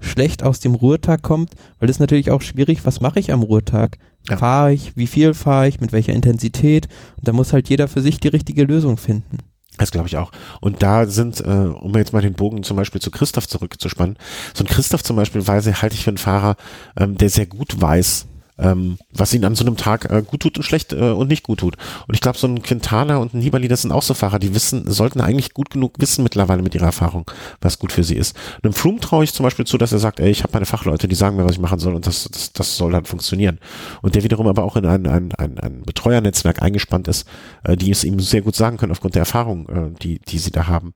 schlecht 0.00 0.42
aus 0.42 0.60
dem 0.60 0.74
Ruhetag 0.74 1.22
kommt, 1.22 1.52
weil 1.78 1.88
ist 1.88 2.00
natürlich 2.00 2.30
auch 2.30 2.42
schwierig, 2.42 2.84
was 2.84 3.00
mache 3.00 3.20
ich 3.20 3.32
am 3.32 3.42
Ruhetag? 3.42 3.98
Ja. 4.28 4.36
Fahre 4.36 4.72
ich, 4.72 4.96
wie 4.96 5.06
viel 5.06 5.34
fahre 5.34 5.68
ich, 5.68 5.80
mit 5.80 5.92
welcher 5.92 6.12
Intensität? 6.12 6.88
Und 7.16 7.28
da 7.28 7.32
muss 7.32 7.52
halt 7.52 7.68
jeder 7.68 7.88
für 7.88 8.00
sich 8.00 8.20
die 8.20 8.28
richtige 8.28 8.64
Lösung 8.64 8.96
finden. 8.96 9.38
Das 9.78 9.90
glaube 9.90 10.08
ich 10.08 10.16
auch. 10.16 10.32
Und 10.60 10.82
da 10.82 11.06
sind, 11.06 11.40
äh, 11.40 11.44
um 11.44 11.94
jetzt 11.96 12.12
mal 12.12 12.20
den 12.20 12.34
Bogen 12.34 12.62
zum 12.62 12.76
Beispiel 12.76 13.00
zu 13.00 13.10
Christoph 13.10 13.48
zurückzuspannen, 13.48 14.16
so 14.54 14.64
ein 14.64 14.66
Christoph 14.66 15.02
zum 15.02 15.16
Beispiel, 15.16 15.46
weil 15.46 15.62
sie 15.62 15.74
halte 15.74 15.94
ich 15.94 16.04
für 16.04 16.10
einen 16.10 16.18
Fahrer, 16.18 16.56
ähm, 16.96 17.16
der 17.16 17.30
sehr 17.30 17.46
gut 17.46 17.80
weiß, 17.80 18.26
ähm, 18.58 18.98
was 19.12 19.32
ihnen 19.32 19.44
an 19.44 19.54
so 19.54 19.64
einem 19.64 19.76
Tag 19.76 20.10
äh, 20.10 20.22
gut 20.22 20.40
tut 20.40 20.56
und 20.56 20.62
schlecht 20.62 20.92
äh, 20.92 21.10
und 21.10 21.28
nicht 21.28 21.44
gut 21.44 21.60
tut. 21.60 21.76
Und 22.06 22.14
ich 22.14 22.20
glaube, 22.20 22.38
so 22.38 22.46
ein 22.46 22.62
Quintana 22.62 23.18
und 23.18 23.34
ein 23.34 23.38
Nibali, 23.38 23.68
das 23.68 23.82
sind 23.82 23.92
auch 23.92 24.02
so 24.02 24.14
Fahrer, 24.14 24.38
die 24.38 24.54
wissen, 24.54 24.90
sollten 24.90 25.20
eigentlich 25.20 25.54
gut 25.54 25.70
genug 25.70 25.94
wissen 25.98 26.22
mittlerweile 26.22 26.62
mit 26.62 26.74
ihrer 26.74 26.86
Erfahrung, 26.86 27.30
was 27.60 27.78
gut 27.78 27.92
für 27.92 28.04
sie 28.04 28.16
ist. 28.16 28.36
Einem 28.62 28.72
Froome 28.72 29.00
traue 29.00 29.24
ich 29.24 29.32
zum 29.32 29.44
Beispiel 29.44 29.66
zu, 29.66 29.78
dass 29.78 29.92
er 29.92 29.98
sagt, 29.98 30.20
ey, 30.20 30.30
ich 30.30 30.42
habe 30.42 30.52
meine 30.52 30.66
Fachleute, 30.66 31.08
die 31.08 31.14
sagen 31.14 31.36
mir, 31.36 31.44
was 31.44 31.52
ich 31.52 31.60
machen 31.60 31.78
soll 31.78 31.94
und 31.94 32.06
das, 32.06 32.28
das, 32.30 32.52
das 32.52 32.76
soll 32.76 32.92
dann 32.92 33.04
funktionieren. 33.04 33.58
Und 34.02 34.14
der 34.14 34.24
wiederum 34.24 34.46
aber 34.46 34.64
auch 34.64 34.76
in 34.76 34.86
ein, 34.86 35.06
ein, 35.06 35.32
ein, 35.34 35.58
ein 35.58 35.82
Betreuernetzwerk 35.82 36.62
eingespannt 36.62 37.08
ist, 37.08 37.26
äh, 37.64 37.76
die 37.76 37.90
es 37.90 38.04
ihm 38.04 38.18
sehr 38.20 38.42
gut 38.42 38.56
sagen 38.56 38.76
können 38.76 38.92
aufgrund 38.92 39.14
der 39.14 39.20
Erfahrung, 39.20 39.68
äh, 39.68 39.98
die, 40.02 40.18
die 40.18 40.38
sie 40.38 40.50
da 40.50 40.66
haben. 40.66 40.94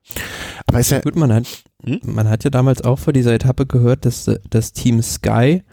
Aber 0.67 0.79
ist 0.79 0.91
ja... 0.91 0.99
Gut, 0.99 1.15
man 1.15 1.31
hat, 1.33 1.45
hm? 1.85 1.99
man 2.03 2.29
hat 2.29 2.43
ja 2.43 2.49
damals 2.49 2.81
auch 2.81 2.99
vor 2.99 3.13
dieser 3.13 3.33
Etappe 3.33 3.65
gehört, 3.65 4.05
dass 4.05 4.29
das 4.49 4.73
Team 4.73 5.01
Sky 5.01 5.63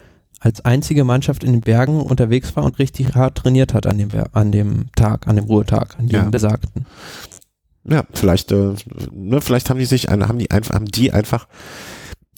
als 0.41 0.65
einzige 0.65 1.05
Mannschaft 1.05 1.45
in 1.45 1.53
den 1.53 1.61
Bergen 1.61 2.01
unterwegs 2.01 2.57
war 2.57 2.65
und 2.65 2.79
richtig 2.79 3.15
hart 3.15 3.37
trainiert 3.37 3.75
hat 3.75 3.87
an 3.87 3.99
dem, 3.99 4.09
an 4.33 4.51
dem 4.51 4.87
Tag, 4.97 5.29
an 5.29 5.37
dem 5.37 5.45
Ruhetag, 5.45 5.99
an 5.99 6.09
dem 6.09 6.25
ja. 6.25 6.29
besagten. 6.31 6.87
Ja, 7.85 8.05
vielleicht, 8.13 8.51
äh, 8.51 8.75
ne, 9.13 9.41
vielleicht 9.41 9.71
haben 9.71 9.79
die 9.79 9.85
sich, 9.85 10.09
haben 10.09 10.39
die 10.39 10.51
einfach, 10.51 10.75
haben 10.75 10.87
die 10.87 11.13
einfach 11.13 11.47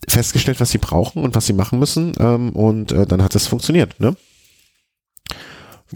festgestellt, 0.09 0.61
was 0.61 0.71
sie 0.71 0.79
brauchen 0.79 1.23
und 1.23 1.35
was 1.35 1.47
sie 1.47 1.53
machen 1.53 1.79
müssen, 1.79 2.13
ähm, 2.19 2.51
und 2.51 2.91
äh, 2.93 3.07
dann 3.07 3.23
hat 3.23 3.35
es 3.35 3.47
funktioniert, 3.47 3.99
ne? 4.01 4.17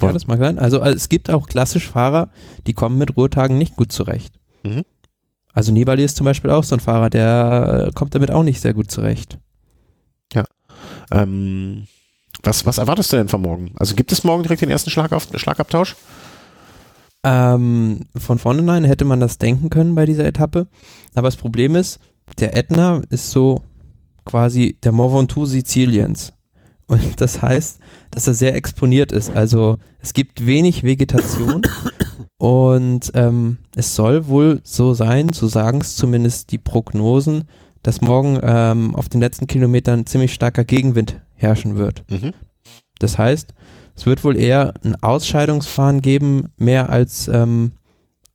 Ja, 0.01 0.13
das 0.13 0.27
mag 0.27 0.39
sein. 0.39 0.59
Also, 0.59 0.81
also, 0.81 0.95
es 0.95 1.09
gibt 1.09 1.31
auch 1.31 1.49
klassisch 1.49 1.89
Fahrer, 1.89 2.29
die 2.67 2.75
kommen 2.75 2.99
mit 2.99 3.17
Ruhetagen 3.17 3.57
nicht 3.57 3.77
gut 3.77 3.93
zurecht. 3.93 4.39
Mhm. 4.63 4.85
Also 5.55 5.73
Nibali 5.73 6.05
ist 6.05 6.19
zum 6.19 6.27
Beispiel 6.27 6.51
auch 6.51 6.65
so 6.65 6.77
ein 6.77 6.81
Fahrer, 6.81 7.09
der 7.09 7.91
kommt 7.95 8.15
damit 8.15 8.31
auch 8.31 8.43
nicht 8.43 8.61
sehr 8.61 8.75
gut 8.75 8.91
zurecht. 8.91 9.39
Ja. 10.35 10.45
Ähm, 11.11 11.87
was, 12.47 12.65
was 12.65 12.79
erwartest 12.79 13.13
du 13.13 13.17
denn 13.17 13.29
von 13.29 13.43
morgen? 13.43 13.73
Also 13.77 13.95
gibt 13.95 14.13
es 14.13 14.25
morgen 14.25 14.43
direkt 14.43 14.63
den 14.63 14.71
ersten 14.71 14.91
Schlag 14.91 15.13
auf, 15.13 15.29
Schlagabtausch? 15.35 15.97
Ähm, 17.25 18.01
von 18.17 18.39
vornherein 18.39 18.85
hätte 18.85 19.05
man 19.05 19.21
das 19.21 19.39
denken 19.39 19.69
können 19.69 19.95
bei 19.95 20.07
dieser 20.07 20.25
Etappe. 20.25 20.69
Aber 21.15 21.27
das 21.27 21.37
Problem 21.37 21.75
ist, 21.75 21.99
der 22.39 22.57
Ätna 22.57 23.03
ist 23.11 23.31
so 23.31 23.63
quasi 24.25 24.79
der 24.83 24.93
Mont 24.93 25.13
Ventoux 25.13 25.47
Siziliens. 25.47 26.33
Und 26.87 27.03
das 27.21 27.43
heißt, 27.43 27.81
dass 28.11 28.27
er 28.27 28.35
sehr 28.35 28.55
exponiert 28.55 29.13
ist. 29.13 29.31
Also 29.31 29.79
es 29.99 30.13
gibt 30.13 30.47
wenig 30.47 30.85
Vegetation 30.85 31.63
und 32.39 33.11
ähm, 33.15 33.59
es 33.75 33.95
soll 33.97 34.29
wohl 34.29 34.61
so 34.63 34.95
sein, 34.95 35.33
so 35.33 35.49
sagen 35.49 35.81
es 35.81 35.97
zumindest 35.97 36.53
die 36.53 36.59
Prognosen, 36.59 37.45
dass 37.87 38.01
morgen 38.01 38.41
ähm, 38.43 38.97
auf 38.97 39.09
den 39.09 39.21
letzten 39.21 39.47
Kilometern 39.47 40.07
ziemlich 40.07 40.35
starker 40.35 40.65
Gegenwind 40.65 41.21
herrschen 41.35 41.77
wird. 41.77 42.03
Mhm. 42.11 42.33
Das 42.99 43.17
heißt, 43.17 43.55
es 43.95 44.07
wird 44.07 44.25
wohl 44.25 44.37
eher 44.37 44.75
ein 44.83 45.01
Ausscheidungsfahren 45.01 46.03
geben, 46.03 46.49
mehr 46.57 46.91
als 46.91 47.29
ähm, 47.29 47.73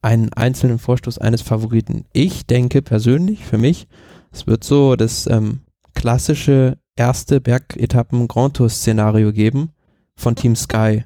einen 0.01 0.31
einzelnen 0.31 0.79
Vorstoß 0.79 1.17
eines 1.17 1.41
Favoriten. 1.41 2.05
Ich 2.13 2.45
denke 2.45 2.81
persönlich, 2.81 3.43
für 3.43 3.57
mich, 3.57 3.89
es 4.31 4.47
wird 4.47 4.63
so 4.63 4.95
das 4.95 5.27
ähm, 5.27 5.59
klassische 5.95 6.77
erste 6.95 7.41
Bergetappen 7.41 8.29
Grand 8.29 8.55
Tour 8.55 8.69
Szenario 8.69 9.33
geben 9.33 9.71
von 10.15 10.35
Team 10.35 10.55
Sky, 10.55 11.03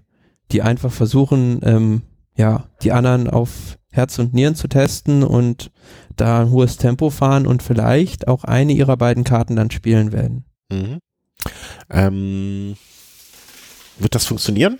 die 0.52 0.62
einfach 0.62 0.92
versuchen, 0.92 1.62
ähm, 1.64 2.04
ja, 2.38 2.66
die 2.84 2.92
anderen 2.92 3.28
auf 3.28 3.80
Herz 3.90 4.20
und 4.20 4.36
Nieren 4.36 4.54
zu 4.54 4.68
testen 4.68 5.24
und 5.24 5.72
da 6.16 6.42
ein 6.42 6.52
hohes 6.52 6.78
Tempo 6.78 7.10
fahren 7.10 7.48
und 7.48 7.64
vielleicht 7.64 8.28
auch 8.28 8.44
eine 8.44 8.74
ihrer 8.74 8.98
beiden 8.98 9.24
Karten 9.24 9.56
dann 9.56 9.72
spielen 9.72 10.12
werden. 10.12 10.46
Mhm. 10.72 11.00
Ähm, 11.90 12.76
wird 14.00 14.16
das 14.16 14.26
funktionieren? 14.26 14.80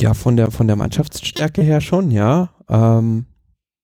Ja, 0.00 0.14
von 0.14 0.36
der 0.36 0.50
von 0.50 0.66
der 0.66 0.76
Mannschaftsstärke 0.76 1.62
her 1.62 1.80
schon, 1.80 2.10
ja. 2.10 2.50
Ähm, 2.68 3.26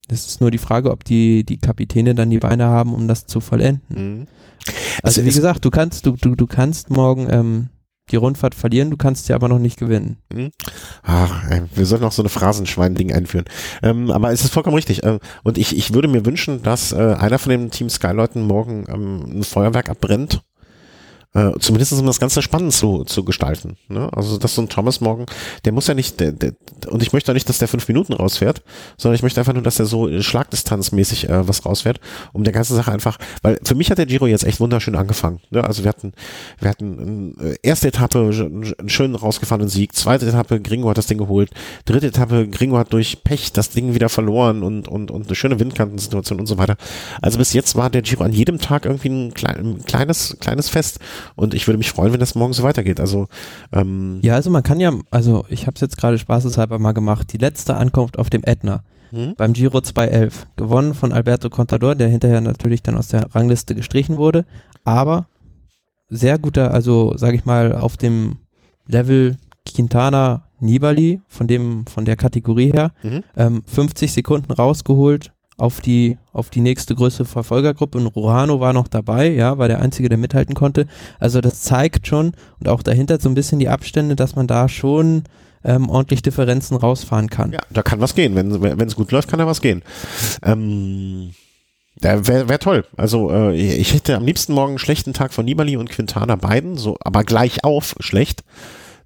das 0.09 0.27
ist 0.27 0.41
nur 0.41 0.51
die 0.51 0.59
Frage, 0.59 0.91
ob 0.91 1.05
die, 1.05 1.45
die 1.45 1.59
Kapitäne 1.59 2.15
dann 2.15 2.31
die 2.31 2.39
Beine 2.39 2.67
haben, 2.67 2.95
um 2.95 3.09
das 3.09 3.27
zu 3.27 3.41
vollenden. 3.41 3.83
Mhm. 4.21 4.27
Also, 5.03 5.21
also 5.21 5.25
wie 5.25 5.35
gesagt, 5.35 5.65
du 5.65 5.71
kannst, 5.71 6.07
du, 6.07 6.13
du, 6.13 6.35
du 6.35 6.47
kannst 6.47 6.91
morgen 6.91 7.27
ähm, 7.31 7.69
die 8.11 8.17
Rundfahrt 8.17 8.55
verlieren, 8.55 8.91
du 8.91 8.97
kannst 8.97 9.27
sie 9.27 9.33
aber 9.33 9.49
noch 9.49 9.59
nicht 9.59 9.79
gewinnen. 9.79 10.19
Mhm. 10.33 10.51
Ach, 11.03 11.45
wir 11.75 11.87
sollten 11.87 12.05
auch 12.05 12.13
so 12.13 12.23
eine 12.23 12.29
Phrasenschwein-Ding 12.29 13.13
einführen. 13.13 13.47
Ähm, 13.83 14.11
aber 14.11 14.33
es 14.33 14.45
ist 14.45 14.53
vollkommen 14.53 14.77
richtig. 14.77 15.03
Äh, 15.03 15.19
und 15.43 15.59
ich, 15.59 15.77
ich 15.77 15.93
würde 15.93 16.09
mir 16.09 16.25
wünschen, 16.25 16.63
dass 16.63 16.93
äh, 16.93 16.97
einer 16.97 17.39
von 17.39 17.51
den 17.51 17.71
Team 17.71 17.91
Sky-Leuten 17.91 18.43
morgen 18.43 18.85
ähm, 18.89 19.41
ein 19.41 19.45
Feuerwerk 19.45 19.91
abbrennt 19.91 20.43
äh, 21.37 21.53
zumindest 21.59 21.93
um 21.93 22.07
das 22.07 22.19
Ganze 22.19 22.41
spannend 22.41 22.73
zu, 22.73 23.05
zu 23.05 23.23
gestalten. 23.23 23.77
Ne? 23.89 24.09
Also 24.15 24.39
dass 24.39 24.55
so 24.55 24.63
ein 24.63 24.71
Thomas 24.71 25.03
morgen, 25.03 25.27
der 25.67 25.73
muss 25.73 25.87
ja 25.87 25.93
nicht, 25.93 26.19
der, 26.19 26.33
der, 26.33 26.53
und 26.89 27.03
ich 27.03 27.13
möchte 27.13 27.31
auch 27.31 27.35
nicht, 27.35 27.49
dass 27.49 27.59
der 27.59 27.69
fünf 27.69 27.87
Minuten 27.89 28.15
rausfährt, 28.15 28.63
sondern 28.97 29.17
ich 29.17 29.23
möchte 29.23 29.41
einfach 29.41 29.53
nur, 29.53 29.63
dass 29.63 29.77
der 29.77 29.85
so 29.85 30.23
schlagdistanzmäßig 30.23 31.29
äh, 31.29 31.47
was 31.47 31.67
rausfährt, 31.67 32.01
um 32.33 32.43
der 32.43 32.55
ganzen 32.55 32.75
Sache 32.75 32.91
einfach, 32.91 33.19
weil 33.43 33.61
für 33.63 33.75
mich 33.75 33.91
hat 33.91 33.99
der 33.99 34.07
Giro 34.07 34.27
jetzt 34.27 34.45
echt 34.45 34.61
wunderschön 34.61 34.97
angefangen. 34.97 35.41
Ne? 35.51 35.63
Also 35.63 35.85
wir 35.85 35.91
hatten, 35.91 36.15
wir 36.59 36.71
hatten 36.71 37.37
äh, 37.39 37.57
erste 37.63 37.89
Etappe 37.89 38.19
einen 38.19 38.89
schönen 38.89 39.15
rausgefahrenen 39.15 39.69
Sieg, 39.69 39.95
zweite 39.95 40.27
Etappe 40.27 40.61
Gringo 40.63 40.89
hat 40.89 40.97
das 40.97 41.07
Ding 41.07 41.19
geholt, 41.19 41.51
dritte 41.85 42.07
Etappe 42.07 42.49
Gringo 42.49 42.79
hat 42.79 42.95
durch 42.95 43.23
Pech 43.25 43.53
das 43.53 43.69
Ding 43.69 43.93
wieder 43.93 44.09
verloren 44.09 44.63
und, 44.63 44.89
und, 44.89 45.11
und 45.11 45.27
eine 45.27 45.35
schöne 45.35 45.61
Windkantensituation 45.61 46.41
und 46.41 46.47
so 46.47 46.57
weiter. 46.57 46.77
Also 47.21 47.37
bis 47.37 47.53
jetzt 47.53 47.77
war 47.77 47.91
der 47.91 48.01
Giro 48.01 48.25
an 48.25 48.33
jedem 48.33 48.59
Tag 48.59 48.87
irgendwie 48.87 49.09
ein, 49.09 49.35
klein, 49.35 49.57
ein 49.59 49.85
kleines, 49.85 50.39
kleines 50.41 50.71
Fest 50.71 50.99
und 51.35 51.55
ich 51.55 51.67
würde 51.67 51.79
mich 51.79 51.91
freuen, 51.91 52.13
wenn 52.13 52.21
das 52.21 52.35
morgen 52.35 52.53
so 52.53 52.63
weitergeht. 52.63 53.01
Also 53.01 53.27
ähm 53.73 54.21
ja, 54.23 54.35
also 54.35 54.51
man 54.51 54.63
kann 54.63 54.81
ja, 54.81 54.93
also 55.11 55.45
ich 55.49 55.67
habe 55.67 55.75
es 55.75 55.81
jetzt 55.81 55.97
gerade 55.97 56.19
spaßeshalber 56.19 56.79
mal 56.79 56.93
gemacht. 56.93 57.33
Die 57.33 57.39
letzte 57.39 57.77
Ankunft 57.77 58.19
auf 58.19 58.31
dem 58.31 58.43
Ätna 58.45 58.83
hm? 59.11 59.35
beim 59.37 59.53
Giro 59.53 59.81
211, 59.81 60.47
gewonnen 60.57 60.95
von 60.95 61.13
Alberto 61.13 61.51
Contador, 61.51 61.95
der 61.95 62.09
hinterher 62.09 62.41
natürlich 62.41 62.83
dann 62.83 62.97
aus 62.97 63.09
der 63.09 63.35
Rangliste 63.35 63.75
gestrichen 63.75 64.17
wurde, 64.17 64.45
aber 64.85 65.27
sehr 66.09 66.39
guter, 66.39 66.73
also 66.73 67.17
sage 67.17 67.37
ich 67.37 67.45
mal 67.45 67.75
auf 67.75 67.97
dem 67.97 68.39
Level 68.87 69.37
Quintana 69.67 70.45
Nibali, 70.61 71.21
von 71.27 71.47
dem, 71.47 71.87
von 71.87 72.05
der 72.05 72.17
Kategorie 72.17 72.73
her, 72.73 72.93
mhm. 73.03 73.23
ähm, 73.37 73.63
50 73.67 74.13
Sekunden 74.13 74.53
rausgeholt, 74.53 75.33
auf 75.57 75.81
die, 75.81 76.19
auf 76.33 76.51
die 76.51 76.61
nächste 76.61 76.95
größere 76.95 77.25
Verfolgergruppe 77.25 77.99
und 77.99 78.07
Ruhano 78.09 78.61
war 78.61 78.73
noch 78.73 78.89
dabei, 78.89 79.31
ja, 79.31 79.57
war 79.59 79.69
der 79.69 79.81
Einzige, 79.81 80.09
der 80.09 80.19
mithalten 80.19 80.55
konnte. 80.55 80.87
Also 81.19 81.41
das 81.41 81.63
zeigt 81.63 82.07
schon 82.07 82.33
und 82.61 82.69
auch 82.69 82.83
dahinter 82.83 83.19
so 83.21 83.29
ein 83.29 83.35
bisschen 83.35 83.59
die 83.59 83.69
Abstände, 83.69 84.17
dass 84.17 84.37
man 84.37 84.47
da 84.47 84.69
schon 84.69 85.25
ähm, 85.65 85.89
ordentlich 85.89 86.23
Differenzen 86.23 86.77
rausfahren 86.77 87.31
kann. 87.31 87.53
Ja, 87.53 87.61
da 87.71 87.83
kann 87.83 88.01
was 88.01 88.15
gehen. 88.15 88.35
Wenn 88.35 88.89
es 88.89 88.97
gut 88.97 89.11
läuft, 89.13 89.29
kann 89.29 89.39
da 89.39 89.47
was 89.47 89.63
gehen. 89.63 89.83
Ähm 90.43 91.31
Wäre 91.99 92.49
wär 92.49 92.59
toll. 92.59 92.85
Also 92.99 93.31
äh, 93.31 93.57
ich 93.57 93.95
hätte 93.95 94.17
am 94.17 94.27
liebsten 94.27 94.53
morgen 94.53 94.73
einen 94.73 94.79
schlechten 94.79 95.15
Tag 95.15 95.33
von 95.33 95.47
Nibali 95.47 95.79
und 95.79 95.89
Quintana 95.89 96.37
beiden, 96.37 96.77
so, 96.77 96.99
aber 97.01 97.25
gleich 97.25 97.65
auf 97.65 97.95
schlecht. 98.01 98.45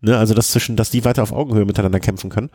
Ne, 0.03 0.17
also 0.17 0.33
das 0.33 0.49
zwischen, 0.49 0.77
dass 0.77 0.91
die 0.91 1.05
weiter 1.05 1.23
auf 1.23 1.33
Augenhöhe 1.33 1.67
miteinander 1.67 2.01
kämpfen 2.01 2.31
können. 2.31 2.49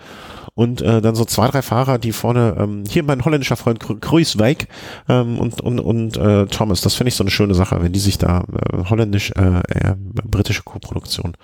Und 0.56 0.82
äh, 0.82 1.02
dann 1.02 1.14
so 1.14 1.26
zwei, 1.26 1.48
drei 1.48 1.62
Fahrer, 1.62 2.00
die 2.00 2.12
vorne, 2.12 2.56
ähm, 2.58 2.84
hier 2.90 3.04
mein 3.04 3.24
holländischer 3.24 3.56
Freund 3.56 3.80
Kruiswijk 3.80 4.68
ähm, 5.08 5.38
und, 5.38 5.62
und, 5.62 5.80
und 5.80 6.18
äh, 6.18 6.48
Thomas, 6.48 6.82
das 6.82 6.96
finde 6.96 7.10
ich 7.10 7.16
so 7.16 7.24
eine 7.24 7.30
schöne 7.30 7.54
Sache, 7.54 7.82
wenn 7.84 7.92
die 7.92 8.00
sich 8.00 8.18
da 8.18 8.42
äh, 8.42 8.90
holländisch, 8.90 9.32
äh, 9.32 9.60
äh, 9.60 9.96
britische 10.24 10.64
Co-Produktion. 10.64 11.38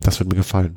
Das 0.00 0.18
wird 0.18 0.28
mir 0.28 0.36
gefallen. 0.36 0.76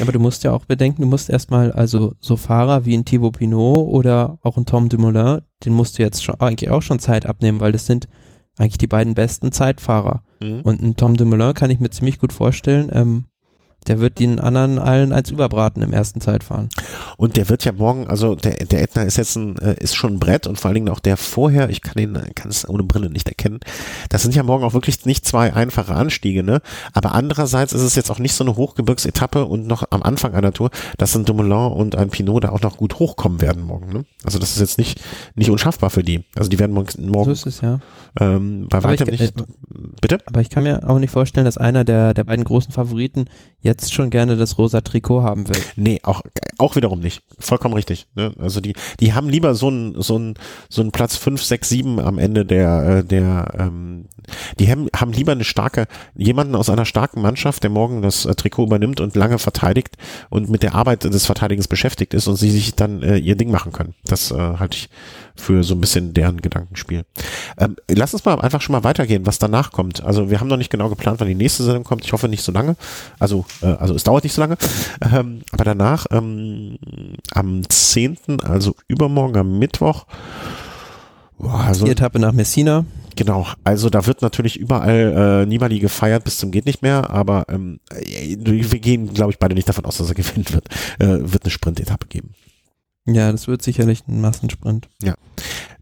Aber 0.00 0.12
du 0.12 0.20
musst 0.20 0.44
ja 0.44 0.52
auch 0.52 0.66
bedenken, 0.66 1.02
du 1.02 1.08
musst 1.08 1.28
erstmal, 1.28 1.72
also 1.72 2.14
so 2.20 2.36
Fahrer 2.36 2.84
wie 2.84 2.96
ein 2.96 3.04
Thibaut 3.04 3.38
Pinot 3.38 3.88
oder 3.88 4.38
auch 4.42 4.56
ein 4.56 4.66
Tom 4.66 4.88
Dumoulin, 4.88 5.40
den 5.64 5.72
musst 5.72 5.98
du 5.98 6.02
jetzt 6.02 6.22
schon, 6.22 6.36
eigentlich 6.40 6.70
auch 6.70 6.82
schon 6.82 7.00
Zeit 7.00 7.26
abnehmen, 7.26 7.60
weil 7.60 7.72
das 7.72 7.86
sind 7.86 8.08
eigentlich 8.56 8.78
die 8.78 8.86
beiden 8.86 9.14
besten 9.14 9.50
Zeitfahrer. 9.50 10.22
Mhm. 10.40 10.60
Und 10.60 10.80
ein 10.80 10.96
Tom 10.96 11.16
Dumoulin 11.16 11.54
kann 11.54 11.70
ich 11.70 11.80
mir 11.80 11.90
ziemlich 11.90 12.18
gut 12.20 12.32
vorstellen, 12.32 12.90
ähm, 12.92 13.24
der 13.86 14.00
wird 14.00 14.18
den 14.18 14.38
anderen 14.38 14.78
allen 14.78 15.12
als 15.12 15.30
Überbraten 15.30 15.82
im 15.82 15.92
ersten 15.92 16.20
Zeitfahren. 16.20 16.68
Und 17.16 17.36
der 17.36 17.48
wird 17.48 17.64
ja 17.64 17.72
morgen, 17.72 18.06
also 18.08 18.34
der, 18.34 18.64
der 18.66 18.82
Ätna 18.82 19.02
ist 19.02 19.16
jetzt 19.16 19.36
ein, 19.36 19.56
äh, 19.58 19.74
ist 19.78 19.94
schon 19.94 20.14
ein 20.14 20.18
Brett 20.20 20.46
und 20.46 20.60
vor 20.60 20.68
allen 20.68 20.74
Dingen 20.74 20.88
auch 20.88 21.00
der 21.00 21.16
vorher, 21.16 21.70
ich 21.70 21.80
kann 21.80 22.00
ihn, 22.02 22.18
kann 22.34 22.50
es 22.50 22.68
ohne 22.68 22.82
Brille 22.82 23.10
nicht 23.10 23.28
erkennen. 23.28 23.60
Das 24.08 24.22
sind 24.22 24.34
ja 24.34 24.42
morgen 24.42 24.64
auch 24.64 24.74
wirklich 24.74 25.04
nicht 25.06 25.26
zwei 25.26 25.54
einfache 25.54 25.94
Anstiege, 25.94 26.42
ne? 26.42 26.60
Aber 26.92 27.12
andererseits 27.12 27.72
ist 27.72 27.82
es 27.82 27.94
jetzt 27.94 28.10
auch 28.10 28.18
nicht 28.18 28.34
so 28.34 28.44
eine 28.44 28.56
Hochgebirgsetappe 28.56 29.44
und 29.44 29.66
noch 29.66 29.84
am 29.90 30.02
Anfang 30.02 30.34
einer 30.34 30.52
Tour, 30.52 30.70
dass 30.98 31.16
ein 31.16 31.24
Dumoulin 31.24 31.72
und 31.72 31.96
ein 31.96 32.10
Pinot 32.10 32.44
da 32.44 32.50
auch 32.50 32.62
noch 32.62 32.76
gut 32.76 32.98
hochkommen 32.98 33.40
werden 33.40 33.62
morgen, 33.62 33.92
ne? 33.92 34.04
Also 34.24 34.38
das 34.38 34.52
ist 34.52 34.60
jetzt 34.60 34.78
nicht, 34.78 35.00
nicht 35.34 35.50
unschaffbar 35.50 35.90
für 35.90 36.04
die. 36.04 36.24
Also 36.36 36.50
die 36.50 36.58
werden 36.58 36.72
morgen, 36.72 37.10
morgen 37.10 37.24
so 37.24 37.32
ist 37.32 37.46
es, 37.46 37.60
ja. 37.60 37.80
ähm, 38.20 38.66
bei 38.68 38.82
weitem 38.82 39.08
nicht. 39.08 39.20
Äh, 39.20 39.42
bitte? 40.00 40.18
Aber 40.26 40.40
ich 40.40 40.50
kann 40.50 40.64
mir 40.64 40.88
auch 40.88 40.98
nicht 40.98 41.10
vorstellen, 41.10 41.44
dass 41.44 41.58
einer 41.58 41.84
der, 41.84 42.14
der 42.14 42.24
beiden 42.24 42.44
großen 42.44 42.72
Favoriten 42.72 43.26
jetzt 43.60 43.92
schon 43.92 44.10
gerne 44.10 44.36
das 44.36 44.58
rosa 44.58 44.80
Trikot 44.80 45.22
haben 45.22 45.48
will. 45.48 45.60
Nee, 45.76 46.00
auch, 46.02 46.22
auch 46.58 46.76
wiederum 46.76 47.00
nicht. 47.00 47.22
Vollkommen 47.38 47.74
richtig. 47.74 48.06
Ne? 48.14 48.32
Also 48.38 48.60
die, 48.60 48.74
die 49.00 49.12
haben 49.12 49.28
lieber 49.28 49.54
so 49.54 49.68
einen 49.68 50.00
so 50.00 50.16
einen 50.16 50.34
so 50.68 50.82
einen 50.82 50.92
Platz 50.92 51.16
5, 51.16 51.42
6, 51.42 51.68
7 51.68 52.00
am 52.00 52.18
Ende 52.18 52.44
der, 52.44 52.98
äh, 52.98 53.04
der 53.04 53.54
ähm, 53.58 54.06
die 54.58 54.70
haben, 54.70 54.88
haben 54.94 55.12
lieber 55.12 55.32
eine 55.32 55.44
starke, 55.44 55.86
jemanden 56.14 56.54
aus 56.54 56.70
einer 56.70 56.84
starken 56.84 57.22
Mannschaft, 57.22 57.62
der 57.62 57.70
morgen 57.70 58.02
das 58.02 58.24
äh, 58.24 58.34
Trikot 58.34 58.64
übernimmt 58.64 59.00
und 59.00 59.16
lange 59.16 59.38
verteidigt 59.38 59.96
und 60.28 60.48
mit 60.50 60.62
der 60.62 60.74
Arbeit 60.74 61.04
des 61.04 61.26
Verteidigens 61.26 61.68
beschäftigt 61.68 62.14
ist 62.14 62.26
und 62.28 62.36
sie 62.36 62.50
sich 62.50 62.74
dann 62.74 63.02
äh, 63.02 63.16
ihr 63.16 63.36
Ding 63.36 63.50
machen 63.50 63.72
können. 63.72 63.94
Das 64.04 64.30
äh, 64.30 64.36
halte 64.36 64.76
ich 64.76 64.88
für 65.40 65.64
so 65.64 65.74
ein 65.74 65.80
bisschen 65.80 66.14
deren 66.14 66.40
Gedankenspiel. 66.40 67.04
Ähm, 67.58 67.76
lass 67.88 68.14
uns 68.14 68.24
mal 68.24 68.40
einfach 68.40 68.60
schon 68.60 68.74
mal 68.74 68.84
weitergehen, 68.84 69.26
was 69.26 69.38
danach 69.38 69.72
kommt. 69.72 70.02
Also 70.02 70.30
wir 70.30 70.40
haben 70.40 70.48
noch 70.48 70.56
nicht 70.56 70.70
genau 70.70 70.88
geplant, 70.88 71.20
wann 71.20 71.28
die 71.28 71.34
nächste 71.34 71.64
Sendung 71.64 71.84
kommt. 71.84 72.04
Ich 72.04 72.12
hoffe 72.12 72.28
nicht 72.28 72.42
so 72.42 72.52
lange. 72.52 72.76
Also, 73.18 73.44
äh, 73.62 73.66
also 73.66 73.94
es 73.94 74.04
dauert 74.04 74.24
nicht 74.24 74.34
so 74.34 74.40
lange. 74.40 74.56
Ähm, 75.12 75.42
aber 75.50 75.64
danach, 75.64 76.06
ähm, 76.10 76.76
am 77.32 77.68
10., 77.68 78.40
also 78.42 78.74
übermorgen 78.86 79.36
am 79.38 79.58
Mittwoch, 79.58 80.06
boah, 81.38 81.60
also, 81.60 81.86
die 81.86 81.92
Etappe 81.92 82.18
nach 82.18 82.32
Messina. 82.32 82.84
Genau, 83.16 83.46
also 83.64 83.90
da 83.90 84.06
wird 84.06 84.22
natürlich 84.22 84.56
überall 84.56 85.42
äh, 85.42 85.46
Nibali 85.46 85.78
gefeiert 85.78 86.24
bis 86.24 86.38
zum 86.38 86.50
geht 86.50 86.66
nicht 86.66 86.82
mehr, 86.82 87.10
aber 87.10 87.44
ähm, 87.48 87.80
äh, 87.90 88.36
wir 88.38 88.78
gehen, 88.78 89.12
glaube 89.12 89.32
ich, 89.32 89.38
beide 89.38 89.54
nicht 89.54 89.68
davon 89.68 89.84
aus, 89.84 89.98
dass 89.98 90.08
er 90.08 90.14
gewinnen 90.14 90.46
wird. 90.50 90.68
Äh, 90.98 91.30
wird 91.32 91.44
eine 91.44 91.50
Sprint-Etappe 91.50 92.06
geben. 92.06 92.34
Ja, 93.06 93.32
das 93.32 93.48
wird 93.48 93.62
sicherlich 93.62 94.04
ein 94.08 94.20
Massensprint. 94.20 94.88
Ja. 95.02 95.14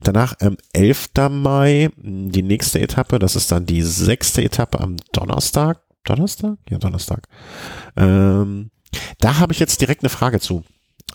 Danach 0.02 0.34
ähm, 0.40 0.56
11. 0.72 1.10
Mai, 1.30 1.90
die 1.96 2.42
nächste 2.42 2.80
Etappe, 2.80 3.18
das 3.18 3.36
ist 3.36 3.50
dann 3.52 3.66
die 3.66 3.82
sechste 3.82 4.42
Etappe 4.42 4.80
am 4.80 4.96
Donnerstag. 5.12 5.80
Donnerstag? 6.04 6.56
Ja, 6.70 6.78
Donnerstag. 6.78 7.28
Ähm, 7.96 8.70
da 9.20 9.38
habe 9.38 9.52
ich 9.52 9.58
jetzt 9.58 9.80
direkt 9.80 10.02
eine 10.02 10.10
Frage 10.10 10.40
zu. 10.40 10.64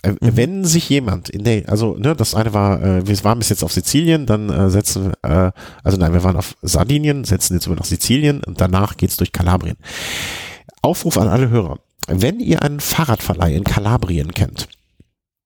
Äh, 0.01 0.11
mhm. 0.11 0.17
Wenn 0.21 0.65
sich 0.65 0.89
jemand 0.89 1.29
in 1.29 1.43
der, 1.43 1.69
also 1.69 1.95
ne, 1.95 2.15
das 2.15 2.35
eine 2.35 2.53
war, 2.53 2.81
äh, 2.81 3.07
wir 3.07 3.23
waren 3.23 3.39
bis 3.39 3.49
jetzt 3.49 3.63
auf 3.63 3.71
Sizilien, 3.71 4.25
dann 4.25 4.49
äh, 4.49 4.69
setzen, 4.69 5.13
äh, 5.23 5.51
also 5.83 5.97
nein, 5.97 6.13
wir 6.13 6.23
waren 6.23 6.35
auf 6.35 6.55
Sardinien, 6.61 7.23
setzen 7.23 7.55
jetzt 7.55 7.67
über 7.67 7.75
nach 7.75 7.85
Sizilien 7.85 8.43
und 8.43 8.59
danach 8.59 8.97
geht's 8.97 9.17
durch 9.17 9.31
Kalabrien. 9.31 9.77
Aufruf 10.81 11.17
an 11.17 11.27
alle 11.27 11.49
Hörer. 11.49 11.79
Wenn 12.07 12.39
ihr 12.39 12.63
einen 12.63 12.81
Fahrradverleih 12.81 13.55
in 13.55 13.63
Kalabrien 13.63 14.33
kennt, 14.33 14.67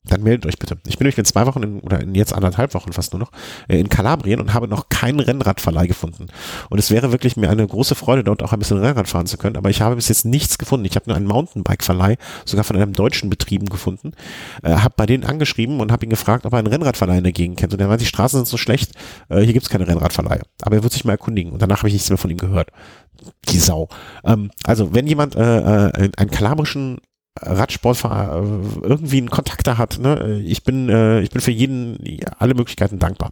dann 0.07 0.23
meldet 0.23 0.45
euch 0.45 0.57
bitte. 0.57 0.77
Ich 0.87 0.97
bin 0.97 1.05
nämlich 1.05 1.17
in 1.17 1.25
zwei 1.25 1.45
Wochen 1.45 1.63
in, 1.63 1.79
oder 1.81 1.99
in 2.01 2.15
jetzt 2.15 2.33
anderthalb 2.33 2.73
Wochen 2.73 2.93
fast 2.93 3.13
nur 3.13 3.19
noch 3.19 3.31
äh, 3.67 3.79
in 3.79 3.89
Kalabrien 3.89 4.39
und 4.39 4.53
habe 4.53 4.67
noch 4.67 4.89
keinen 4.89 5.19
Rennradverleih 5.19 5.87
gefunden. 5.87 6.27
Und 6.69 6.79
es 6.79 6.91
wäre 6.91 7.11
wirklich 7.11 7.37
mir 7.37 7.49
eine 7.49 7.65
große 7.65 7.95
Freude, 7.95 8.23
dort 8.23 8.43
auch 8.43 8.53
ein 8.53 8.59
bisschen 8.59 8.77
Rennrad 8.77 9.07
fahren 9.07 9.27
zu 9.27 9.37
können. 9.37 9.57
Aber 9.57 9.69
ich 9.69 9.81
habe 9.81 9.95
bis 9.95 10.07
jetzt 10.07 10.25
nichts 10.25 10.57
gefunden. 10.57 10.85
Ich 10.85 10.95
habe 10.95 11.05
nur 11.07 11.15
einen 11.15 11.27
Mountainbike-Verleih, 11.27 12.17
sogar 12.45 12.63
von 12.63 12.75
einem 12.75 12.93
deutschen 12.93 13.29
Betrieben 13.29 13.67
gefunden. 13.67 14.13
Äh, 14.63 14.71
habe 14.75 14.93
bei 14.97 15.05
denen 15.05 15.23
angeschrieben 15.23 15.79
und 15.79 15.91
habe 15.91 16.05
ihn 16.05 16.09
gefragt, 16.09 16.45
ob 16.45 16.53
er 16.53 16.59
einen 16.59 16.67
Rennradverleih 16.67 17.17
in 17.17 17.23
der 17.23 17.33
Gegend 17.33 17.57
kennt. 17.57 17.73
Und 17.73 17.79
er 17.79 17.87
meinte, 17.87 18.03
die 18.03 18.09
Straßen 18.09 18.39
sind 18.39 18.47
so 18.47 18.57
schlecht, 18.57 18.91
äh, 19.29 19.41
hier 19.41 19.53
gibt's 19.53 19.69
keine 19.69 19.87
Rennradverleihe. 19.87 20.41
Aber 20.61 20.75
er 20.75 20.83
wird 20.83 20.93
sich 20.93 21.05
mal 21.05 21.13
erkundigen. 21.13 21.51
Und 21.51 21.61
danach 21.61 21.79
habe 21.79 21.89
ich 21.89 21.93
nichts 21.93 22.09
mehr 22.09 22.17
von 22.17 22.31
ihm 22.31 22.37
gehört. 22.37 22.71
Die 23.49 23.59
Sau. 23.59 23.89
Ähm, 24.23 24.51
also 24.63 24.93
wenn 24.93 25.07
jemand 25.07 25.35
äh, 25.35 25.87
äh, 25.87 26.11
einen 26.15 26.31
kalabrischen 26.31 26.97
Radsportfahrer 27.41 28.43
äh, 28.43 28.87
irgendwie 28.87 29.17
einen 29.17 29.29
Kontakt 29.29 29.67
da 29.67 29.77
hat. 29.77 29.99
Ne? 29.99 30.41
Ich 30.45 30.63
bin, 30.63 30.89
äh, 30.89 31.21
ich 31.21 31.29
bin 31.29 31.41
für 31.41 31.51
jeden 31.51 31.97
alle 32.37 32.53
Möglichkeiten 32.53 32.99
dankbar. 32.99 33.31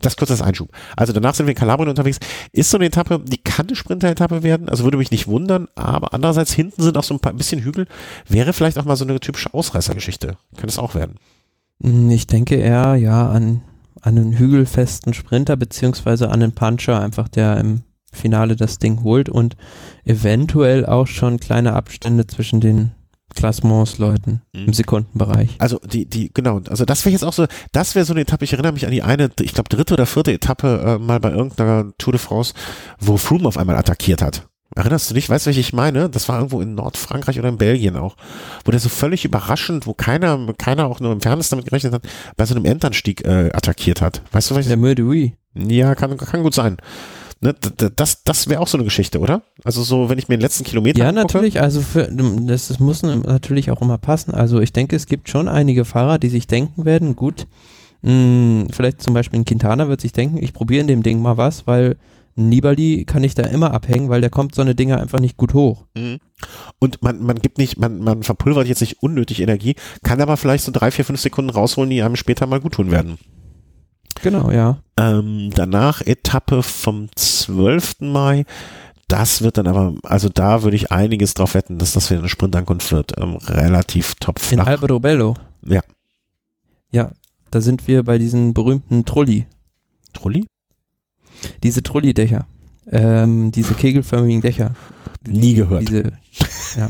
Das 0.00 0.16
kurz 0.16 0.30
als 0.30 0.42
Einschub. 0.42 0.70
Also 0.96 1.12
danach 1.12 1.34
sind 1.34 1.46
wir 1.46 1.52
in 1.52 1.58
Kalabrien 1.58 1.88
unterwegs. 1.88 2.18
Ist 2.52 2.70
so 2.70 2.76
eine 2.76 2.86
Etappe, 2.86 3.20
die 3.24 3.38
kann 3.38 3.66
eine 3.66 3.76
Sprinter-Etappe 3.76 4.42
werden, 4.42 4.68
also 4.68 4.84
würde 4.84 4.98
mich 4.98 5.10
nicht 5.10 5.26
wundern, 5.26 5.68
aber 5.76 6.12
andererseits 6.12 6.52
hinten 6.52 6.82
sind 6.82 6.98
auch 6.98 7.04
so 7.04 7.14
ein 7.14 7.20
paar 7.20 7.32
bisschen 7.32 7.62
Hügel. 7.62 7.86
Wäre 8.28 8.52
vielleicht 8.52 8.78
auch 8.78 8.84
mal 8.84 8.96
so 8.96 9.04
eine 9.04 9.18
typische 9.18 9.54
Ausreißergeschichte. 9.54 10.36
Könnte 10.56 10.68
es 10.68 10.78
auch 10.78 10.94
werden. 10.94 11.16
Hm, 11.82 12.10
ich 12.10 12.26
denke 12.26 12.56
eher, 12.56 12.96
ja, 12.96 13.30
an, 13.30 13.62
an 14.02 14.18
einen 14.18 14.38
hügelfesten 14.38 15.14
Sprinter, 15.14 15.56
beziehungsweise 15.56 16.28
an 16.28 16.42
einen 16.42 16.52
Puncher, 16.52 17.00
einfach 17.00 17.28
der 17.28 17.56
im 17.56 17.82
Finale 18.12 18.56
das 18.56 18.78
Ding 18.78 19.02
holt 19.02 19.28
und 19.28 19.56
eventuell 20.04 20.86
auch 20.86 21.06
schon 21.06 21.40
kleine 21.40 21.72
Abstände 21.72 22.26
zwischen 22.26 22.60
den 22.60 22.92
Klassements-Leuten 23.34 24.42
mhm. 24.52 24.66
im 24.66 24.72
Sekundenbereich. 24.72 25.50
Also 25.58 25.78
die, 25.84 26.06
die, 26.06 26.30
genau, 26.32 26.60
also 26.68 26.84
das 26.84 27.04
wäre 27.04 27.12
jetzt 27.12 27.24
auch 27.24 27.32
so, 27.32 27.46
das 27.72 27.94
wäre 27.94 28.04
so 28.04 28.12
eine 28.12 28.22
Etappe, 28.22 28.44
ich 28.44 28.52
erinnere 28.52 28.72
mich 28.72 28.86
an 28.86 28.92
die 28.92 29.02
eine, 29.02 29.30
ich 29.40 29.54
glaube 29.54 29.68
dritte 29.68 29.94
oder 29.94 30.06
vierte 30.06 30.32
Etappe 30.32 30.98
äh, 30.98 30.98
mal 30.98 31.20
bei 31.20 31.30
irgendeiner 31.30 31.92
Tour 31.98 32.12
de 32.12 32.20
France, 32.20 32.54
wo 32.98 33.16
Froome 33.16 33.46
auf 33.48 33.58
einmal 33.58 33.76
attackiert 33.76 34.22
hat. 34.22 34.48
Erinnerst 34.76 35.08
du 35.08 35.14
dich? 35.14 35.30
Weißt 35.30 35.46
du, 35.46 35.48
welche 35.48 35.60
ich 35.60 35.72
meine? 35.72 36.10
Das 36.10 36.28
war 36.28 36.38
irgendwo 36.38 36.60
in 36.60 36.74
Nordfrankreich 36.74 37.38
oder 37.38 37.48
in 37.48 37.58
Belgien 37.58 37.96
auch. 37.96 38.16
Wo 38.64 38.72
der 38.72 38.80
so 38.80 38.88
völlig 38.88 39.24
überraschend, 39.24 39.86
wo 39.86 39.94
keiner, 39.94 40.52
keiner 40.58 40.86
auch 40.86 40.98
nur 40.98 41.12
im 41.12 41.20
Fernsehen 41.20 41.50
damit 41.50 41.66
gerechnet 41.66 41.92
hat, 41.92 42.02
bei 42.36 42.44
so 42.44 42.56
einem 42.56 42.64
Enternstieg 42.64 43.24
äh, 43.24 43.50
attackiert 43.52 44.00
hat. 44.00 44.22
Weißt 44.32 44.50
du, 44.50 44.56
was 44.56 44.62
ich 44.62 44.68
Der 44.68 44.76
Murdery. 44.76 45.36
Ja, 45.54 45.94
kann, 45.94 46.16
kann 46.16 46.42
gut 46.42 46.54
sein. 46.54 46.78
Ne, 47.40 47.54
das 47.96 48.22
das 48.24 48.48
wäre 48.48 48.60
auch 48.60 48.68
so 48.68 48.78
eine 48.78 48.84
Geschichte, 48.84 49.18
oder? 49.18 49.42
Also 49.64 49.82
so, 49.82 50.08
wenn 50.08 50.18
ich 50.18 50.28
mir 50.28 50.36
den 50.36 50.42
letzten 50.42 50.64
Kilometer 50.64 51.00
Ja, 51.00 51.08
angucke. 51.08 51.26
natürlich, 51.26 51.60
also 51.60 51.80
für, 51.80 52.08
das, 52.10 52.68
das 52.68 52.80
muss 52.80 53.02
natürlich 53.02 53.70
auch 53.70 53.82
immer 53.82 53.98
passen. 53.98 54.32
Also 54.32 54.60
ich 54.60 54.72
denke, 54.72 54.96
es 54.96 55.06
gibt 55.06 55.28
schon 55.28 55.48
einige 55.48 55.84
Fahrer, 55.84 56.18
die 56.18 56.28
sich 56.28 56.46
denken 56.46 56.84
werden, 56.84 57.16
gut, 57.16 57.46
mh, 58.02 58.10
hm, 58.10 58.66
vielleicht 58.70 59.02
zum 59.02 59.14
Beispiel 59.14 59.40
ein 59.40 59.44
Quintana 59.44 59.88
wird 59.88 60.00
sich 60.00 60.12
denken, 60.12 60.42
ich 60.42 60.52
probiere 60.52 60.80
in 60.80 60.86
dem 60.86 61.02
Ding 61.02 61.20
mal 61.20 61.36
was, 61.36 61.66
weil 61.66 61.96
Nibali 62.36 63.04
kann 63.04 63.22
ich 63.22 63.34
da 63.34 63.44
immer 63.44 63.72
abhängen, 63.72 64.08
weil 64.08 64.20
der 64.20 64.30
kommt 64.30 64.54
so 64.54 64.62
eine 64.62 64.74
Dinger 64.74 65.00
einfach 65.00 65.20
nicht 65.20 65.36
gut 65.36 65.54
hoch. 65.54 65.84
Mhm. 65.94 66.18
Und 66.78 67.02
man, 67.02 67.22
man 67.22 67.38
gibt 67.38 67.58
nicht, 67.58 67.78
man, 67.78 67.98
man 68.00 68.22
verpulvert 68.22 68.66
jetzt 68.66 68.80
nicht 68.80 69.02
unnötig 69.02 69.40
Energie, 69.40 69.76
kann 70.02 70.20
aber 70.20 70.36
vielleicht 70.36 70.64
so 70.64 70.72
drei, 70.72 70.90
vier, 70.90 71.04
fünf 71.04 71.20
Sekunden 71.20 71.50
rausholen, 71.50 71.90
die 71.90 72.02
einem 72.02 72.16
später 72.16 72.46
mal 72.46 72.60
gut 72.60 72.74
tun 72.74 72.90
werden. 72.90 73.18
Genau, 74.24 74.50
ja. 74.50 74.78
Ähm, 74.96 75.50
danach 75.54 76.00
Etappe 76.00 76.62
vom 76.62 77.08
12. 77.14 78.00
Mai. 78.00 78.46
Das 79.06 79.42
wird 79.42 79.58
dann 79.58 79.66
aber, 79.66 79.96
also 80.02 80.30
da 80.30 80.62
würde 80.62 80.76
ich 80.76 80.90
einiges 80.90 81.34
drauf 81.34 81.52
wetten, 81.52 81.76
dass 81.76 81.92
das 81.92 82.08
wieder 82.08 82.20
eine 82.20 82.30
Sprintankunft 82.30 82.90
wird. 82.90 83.18
Ähm, 83.18 83.36
relativ 83.36 84.14
top 84.14 84.38
flach. 84.38 84.62
In 84.62 84.72
Alberto 84.72 84.98
Bello. 84.98 85.34
Ja. 85.66 85.82
Ja, 86.90 87.10
da 87.50 87.60
sind 87.60 87.86
wir 87.86 88.02
bei 88.02 88.16
diesen 88.16 88.54
berühmten 88.54 89.04
Trulli. 89.04 89.44
Trulli? 90.14 90.46
Diese 91.62 91.82
Trulli-Dächer. 91.82 92.46
Ähm, 92.90 93.52
diese 93.52 93.74
kegelförmigen 93.74 94.40
Dächer. 94.40 94.74
Nie 95.26 95.52
gehört. 95.52 95.82
Diese, 95.82 96.12
ja. 96.78 96.88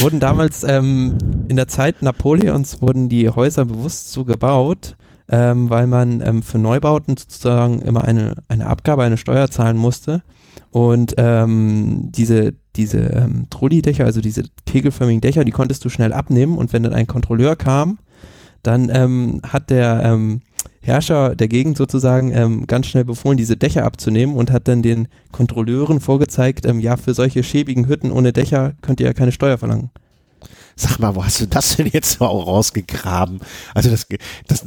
wurden 0.00 0.20
damals 0.20 0.62
ähm, 0.62 1.18
in 1.48 1.56
der 1.56 1.66
Zeit 1.66 2.02
Napoleons 2.02 2.80
wurden 2.80 3.08
die 3.08 3.28
Häuser 3.28 3.64
bewusst 3.64 4.12
so 4.12 4.24
gebaut, 4.24 4.96
ähm, 5.28 5.70
weil 5.70 5.86
man 5.86 6.20
ähm, 6.20 6.42
für 6.42 6.58
Neubauten 6.58 7.16
sozusagen 7.16 7.80
immer 7.80 8.04
eine, 8.04 8.34
eine 8.48 8.66
Abgabe, 8.66 9.02
eine 9.02 9.16
Steuer 9.16 9.50
zahlen 9.50 9.76
musste. 9.76 10.22
Und 10.70 11.14
ähm, 11.18 12.10
diese, 12.12 12.54
diese 12.76 12.98
ähm, 12.98 13.46
Trulli-Dächer, 13.50 14.04
also 14.04 14.20
diese 14.20 14.44
kegelförmigen 14.66 15.20
Dächer, 15.20 15.44
die 15.44 15.52
konntest 15.52 15.84
du 15.84 15.88
schnell 15.88 16.12
abnehmen 16.12 16.58
und 16.58 16.72
wenn 16.72 16.82
dann 16.82 16.94
ein 16.94 17.06
Kontrolleur 17.06 17.56
kam, 17.56 17.98
dann 18.62 18.90
ähm, 18.92 19.40
hat 19.46 19.70
der 19.70 20.02
ähm, 20.04 20.40
Herrscher 20.80 21.34
der 21.36 21.48
Gegend 21.48 21.76
sozusagen 21.76 22.32
ähm, 22.32 22.66
ganz 22.66 22.86
schnell 22.86 23.04
befohlen, 23.04 23.36
diese 23.36 23.56
Dächer 23.56 23.84
abzunehmen 23.84 24.36
und 24.36 24.50
hat 24.50 24.68
dann 24.68 24.82
den 24.82 25.08
Kontrolleuren 25.32 26.00
vorgezeigt, 26.00 26.66
ähm, 26.66 26.80
ja, 26.80 26.96
für 26.96 27.14
solche 27.14 27.42
schäbigen 27.42 27.86
Hütten 27.88 28.10
ohne 28.10 28.32
Dächer 28.32 28.74
könnt 28.80 29.00
ihr 29.00 29.06
ja 29.06 29.12
keine 29.12 29.32
Steuer 29.32 29.58
verlangen. 29.58 29.90
Sag 30.80 31.00
mal, 31.00 31.12
wo 31.16 31.24
hast 31.24 31.40
du 31.40 31.46
das 31.46 31.74
denn 31.74 31.88
jetzt 31.88 32.20
auch 32.20 32.46
rausgegraben? 32.46 33.40
Also 33.74 33.90
das, 33.90 34.06
das 34.46 34.64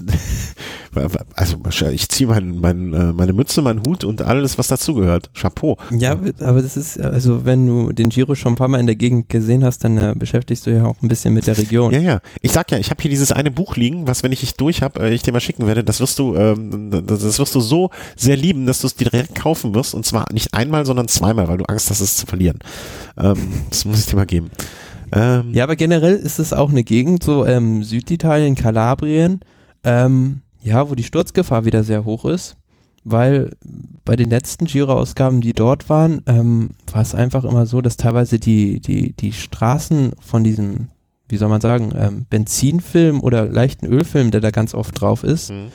also 1.36 1.58
ich 1.90 2.10
ziehe 2.10 2.28
mein, 2.28 2.60
mein, 2.60 2.94
äh, 2.94 3.14
meine 3.14 3.32
Mütze, 3.32 3.62
meinen 3.62 3.82
Hut 3.88 4.04
und 4.04 4.22
alles, 4.22 4.58
was 4.58 4.68
dazugehört. 4.68 5.34
Chapeau. 5.34 5.78
Ja, 5.90 6.20
aber 6.42 6.62
das 6.62 6.76
ist, 6.76 7.00
also 7.00 7.46
wenn 7.46 7.66
du 7.66 7.94
den 7.94 8.10
Giro 8.10 8.36
schon 8.36 8.54
ein 8.54 8.56
paar 8.58 8.68
Mal 8.68 8.82
in 8.82 8.88
der 8.88 8.98
Gegend 8.98 9.30
gesehen 9.30 9.64
hast, 9.64 9.86
dann 9.86 9.98
äh, 9.98 10.14
beschäftigst 10.14 10.68
du 10.68 10.72
ja 10.72 10.84
auch 10.84 11.02
ein 11.02 11.08
bisschen 11.08 11.34
mit 11.34 11.48
der 11.48 11.58
Region. 11.58 11.94
Ja, 11.94 12.00
ja. 12.00 12.22
Ich 12.42 12.52
sag 12.52 12.70
ja, 12.72 12.78
ich 12.78 12.90
habe 12.90 13.02
hier 13.02 13.10
dieses 13.10 13.32
eine 13.32 13.50
Buch 13.50 13.78
liegen, 13.78 14.06
was, 14.06 14.22
wenn 14.22 14.34
ich 14.34 14.42
dich 14.42 14.56
durch 14.56 14.82
habe, 14.82 15.00
äh, 15.00 15.14
ich 15.14 15.22
dir 15.22 15.32
mal 15.32 15.40
schicken 15.40 15.66
werde, 15.66 15.86
das 15.86 16.02
wirst 16.02 16.20
du, 16.20 16.36
ähm, 16.36 16.92
das 17.08 17.40
wirst 17.40 17.56
du 17.56 17.62
so 17.62 17.90
sehr 18.18 18.36
lieben, 18.36 18.66
dass 18.66 18.82
du 18.82 18.88
es 18.88 18.96
direkt 18.96 19.34
kaufen 19.36 19.74
wirst 19.74 19.94
und 19.94 20.06
zwar 20.06 20.26
nicht 20.34 20.54
einmal, 20.54 20.86
sondern 20.86 21.08
zweimal, 21.08 21.48
weil 21.48 21.58
du 21.58 21.64
Angst 21.66 21.90
hast, 21.90 22.02
es 22.02 22.18
zu 22.18 22.26
verlieren. 22.26 22.60
Ähm, 23.18 23.38
das 23.70 23.86
muss 23.86 24.00
ich 24.00 24.08
dir 24.08 24.18
mal 24.18 24.26
geben. 24.26 24.52
Ähm, 25.12 25.54
ja, 25.54 25.64
aber 25.64 25.76
generell 25.76 26.16
ist 26.16 26.40
es 26.40 26.54
auch 26.54 26.70
eine 26.70 26.84
Gegend, 26.84 27.24
so 27.24 27.46
ähm, 27.46 27.84
Süditalien, 27.84 28.56
Kalabrien, 28.56 29.42
ähm, 29.84 30.42
ja, 30.62 30.90
wo 30.90 30.96
die 30.96 31.04
Sturzgefahr 31.04 31.66
wieder 31.66 31.84
sehr 31.84 32.06
hoch 32.06 32.26
ist, 32.26 32.56
weil 33.04 33.52
bei 34.06 34.16
den 34.16 34.30
letzten 34.30 34.66
Giro-Ausgaben, 34.66 35.42
die 35.42 35.54
dort 35.54 35.90
waren, 35.90 36.22
ähm, 36.28 36.72
war 36.92 37.02
es 37.02 37.16
einfach 37.16 37.44
immer 37.44 37.66
so, 37.66 37.82
dass 37.82 37.98
teilweise 37.98 38.40
die, 38.40 38.80
die, 38.80 39.14
die 39.14 39.34
Straßen 39.34 40.14
von 40.20 40.44
diesem, 40.44 40.90
wie 41.28 41.38
soll 41.38 41.50
man 41.50 41.62
sagen, 41.62 41.92
ähm, 41.96 42.26
Benzinfilm 42.30 43.22
oder 43.22 43.46
leichten 43.46 43.88
Ölfilm, 43.88 44.32
der 44.32 44.42
da 44.42 44.52
ganz 44.52 44.74
oft 44.74 45.00
drauf 45.02 45.24
ist, 45.24 45.52
mhm. 45.52 45.72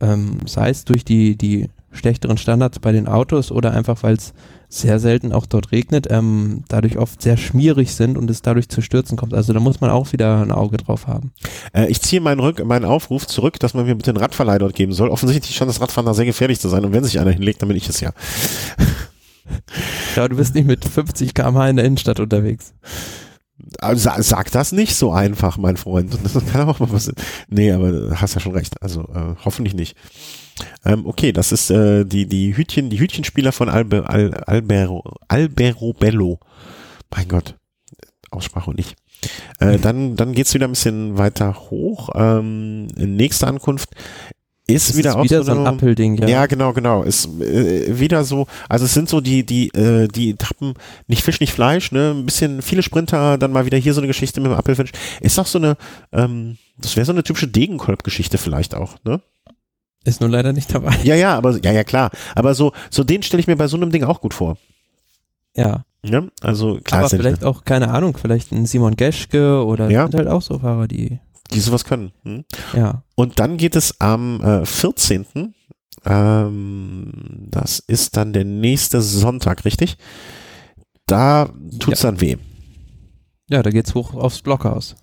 ähm, 0.00 0.38
sei 0.46 0.70
es 0.70 0.84
durch 0.84 1.04
die, 1.04 1.36
die 1.36 1.68
schlechteren 1.92 2.38
Standards 2.38 2.78
bei 2.78 2.92
den 2.92 3.08
Autos 3.08 3.50
oder 3.50 3.72
einfach 3.72 4.02
weil 4.02 4.14
es 4.14 4.32
sehr 4.68 4.98
selten 4.98 5.32
auch 5.32 5.46
dort 5.46 5.72
regnet, 5.72 6.08
ähm, 6.10 6.64
dadurch 6.68 6.98
oft 6.98 7.22
sehr 7.22 7.38
schmierig 7.38 7.94
sind 7.94 8.18
und 8.18 8.30
es 8.30 8.42
dadurch 8.42 8.68
zu 8.68 8.82
Stürzen 8.82 9.16
kommt. 9.16 9.32
Also 9.32 9.54
da 9.54 9.60
muss 9.60 9.80
man 9.80 9.90
auch 9.90 10.12
wieder 10.12 10.42
ein 10.42 10.52
Auge 10.52 10.76
drauf 10.76 11.06
haben. 11.06 11.32
Äh, 11.72 11.86
ich 11.86 12.02
ziehe 12.02 12.20
meinen, 12.20 12.40
Rück, 12.40 12.62
meinen 12.64 12.84
Aufruf 12.84 13.26
zurück, 13.26 13.58
dass 13.60 13.72
man 13.72 13.86
mir 13.86 13.94
bitte 13.94 14.10
einen 14.10 14.18
Radverleih 14.18 14.58
dort 14.58 14.74
geben 14.74 14.92
soll. 14.92 15.08
Offensichtlich 15.08 15.56
scheint 15.56 15.70
das 15.70 15.80
Radfahren 15.80 16.06
da 16.06 16.12
sehr 16.12 16.26
gefährlich 16.26 16.60
zu 16.60 16.68
sein 16.68 16.84
und 16.84 16.92
wenn 16.92 17.04
sich 17.04 17.18
einer 17.18 17.30
hinlegt, 17.30 17.62
dann 17.62 17.68
bin 17.68 17.78
ich 17.78 17.88
es 17.88 18.00
ja. 18.00 18.12
ja, 20.16 20.28
du 20.28 20.36
bist 20.36 20.54
nicht 20.54 20.66
mit 20.66 20.84
50 20.84 21.32
km/h 21.32 21.68
in 21.68 21.76
der 21.76 21.86
Innenstadt 21.86 22.20
unterwegs. 22.20 22.74
Also, 23.80 24.10
sag 24.18 24.50
das 24.52 24.72
nicht 24.72 24.94
so 24.94 25.12
einfach, 25.12 25.56
mein 25.56 25.76
Freund. 25.76 26.16
Das 26.22 26.44
kann 26.52 26.68
auch 26.68 26.78
mal 26.78 26.92
was. 26.92 27.10
Nee, 27.48 27.72
aber 27.72 28.20
hast 28.20 28.34
ja 28.34 28.40
schon 28.40 28.52
recht. 28.52 28.80
Also 28.82 29.02
äh, 29.02 29.34
hoffentlich 29.44 29.74
nicht. 29.74 29.96
Ähm, 30.84 31.06
okay, 31.06 31.32
das 31.32 31.52
ist 31.52 31.70
äh, 31.70 32.04
die, 32.04 32.26
die 32.26 32.56
Hütchen, 32.56 32.90
die 32.90 33.00
Hütchenspieler 33.00 33.52
von 33.52 33.68
Albe, 33.68 34.08
Al, 34.08 34.34
Albero, 34.46 35.04
Albero 35.28 35.92
Bello. 35.92 36.38
Mein 37.14 37.28
Gott, 37.28 37.54
Aussprache 38.30 38.70
und 38.70 38.76
nicht. 38.76 38.96
Äh, 39.58 39.78
dann, 39.78 40.16
dann 40.16 40.32
geht's 40.32 40.54
wieder 40.54 40.68
ein 40.68 40.72
bisschen 40.72 41.18
weiter 41.18 41.54
hoch. 41.70 42.10
Ähm, 42.14 42.86
nächste 42.86 43.46
Ankunft 43.46 43.90
ist 44.68 44.90
Das 44.90 44.96
wieder 44.98 45.10
ist 45.10 45.16
auch 45.16 45.24
wieder 45.24 45.42
so, 45.42 45.54
so 45.54 45.60
ein 45.60 45.66
Appelding, 45.66 46.18
ja. 46.18 46.28
Ja, 46.28 46.46
genau, 46.46 46.74
genau. 46.74 47.02
Ist 47.02 47.26
äh, 47.40 47.98
wieder 47.98 48.22
so, 48.24 48.46
also 48.68 48.84
es 48.84 48.92
sind 48.92 49.08
so 49.08 49.22
die, 49.22 49.44
die, 49.44 49.68
äh, 49.68 50.08
die 50.08 50.30
Etappen, 50.30 50.74
nicht 51.06 51.22
Fisch, 51.22 51.40
nicht 51.40 51.54
Fleisch, 51.54 51.90
ne? 51.90 52.14
Ein 52.14 52.26
bisschen 52.26 52.60
viele 52.60 52.82
Sprinter, 52.82 53.38
dann 53.38 53.50
mal 53.50 53.64
wieder 53.64 53.78
hier 53.78 53.94
so 53.94 54.00
eine 54.00 54.08
Geschichte 54.08 54.42
mit 54.42 54.50
dem 54.50 54.58
Apfelfinch. 54.58 54.92
Ist 55.22 55.38
auch 55.38 55.46
so 55.46 55.58
eine, 55.58 55.78
ähm, 56.12 56.58
das 56.76 56.96
wäre 56.96 57.06
so 57.06 57.12
eine 57.12 57.24
typische 57.24 57.48
Degenkolb-Geschichte 57.48 58.36
vielleicht 58.36 58.74
auch, 58.74 58.96
ne? 59.04 59.22
Ist 60.08 60.20
nur 60.20 60.30
leider 60.30 60.52
nicht 60.52 60.72
dabei. 60.74 60.96
Ja, 61.04 61.14
ja, 61.14 61.36
aber 61.36 61.58
ja, 61.62 61.72
ja, 61.72 61.84
klar. 61.84 62.10
Aber 62.34 62.54
so, 62.54 62.72
so 62.90 63.04
den 63.04 63.22
stelle 63.22 63.40
ich 63.40 63.46
mir 63.46 63.56
bei 63.56 63.68
so 63.68 63.76
einem 63.76 63.90
Ding 63.90 64.04
auch 64.04 64.20
gut 64.20 64.34
vor. 64.34 64.56
Ja. 65.54 65.84
Ne? 66.02 66.30
Also 66.40 66.78
klar, 66.82 67.00
Aber 67.04 67.10
ja 67.10 67.16
vielleicht 67.18 67.44
auch, 67.44 67.64
keine 67.64 67.90
Ahnung, 67.90 68.16
vielleicht 68.16 68.52
ein 68.52 68.66
Simon 68.66 68.96
Geschke 68.96 69.64
oder 69.64 69.90
Ja. 69.90 70.04
sind 70.04 70.14
halt 70.14 70.28
auch 70.28 70.42
so 70.42 70.58
Fahrer, 70.60 70.86
die, 70.88 71.18
die 71.52 71.60
sowas 71.60 71.84
können. 71.84 72.12
Hm? 72.24 72.44
ja. 72.74 73.02
Und 73.16 73.40
dann 73.40 73.56
geht 73.56 73.76
es 73.76 74.00
am 74.00 74.40
äh, 74.40 74.64
14. 74.64 75.26
Ähm, 76.04 77.12
das 77.50 77.80
ist 77.80 78.16
dann 78.16 78.32
der 78.32 78.44
nächste 78.44 79.02
Sonntag, 79.02 79.64
richtig? 79.64 79.96
Da 81.06 81.48
tut's 81.80 82.00
dann 82.02 82.20
weh. 82.20 82.36
Ja, 83.50 83.62
da 83.62 83.70
geht's 83.70 83.94
hoch 83.94 84.14
aufs 84.14 84.40
Blockhaus. 84.42 84.94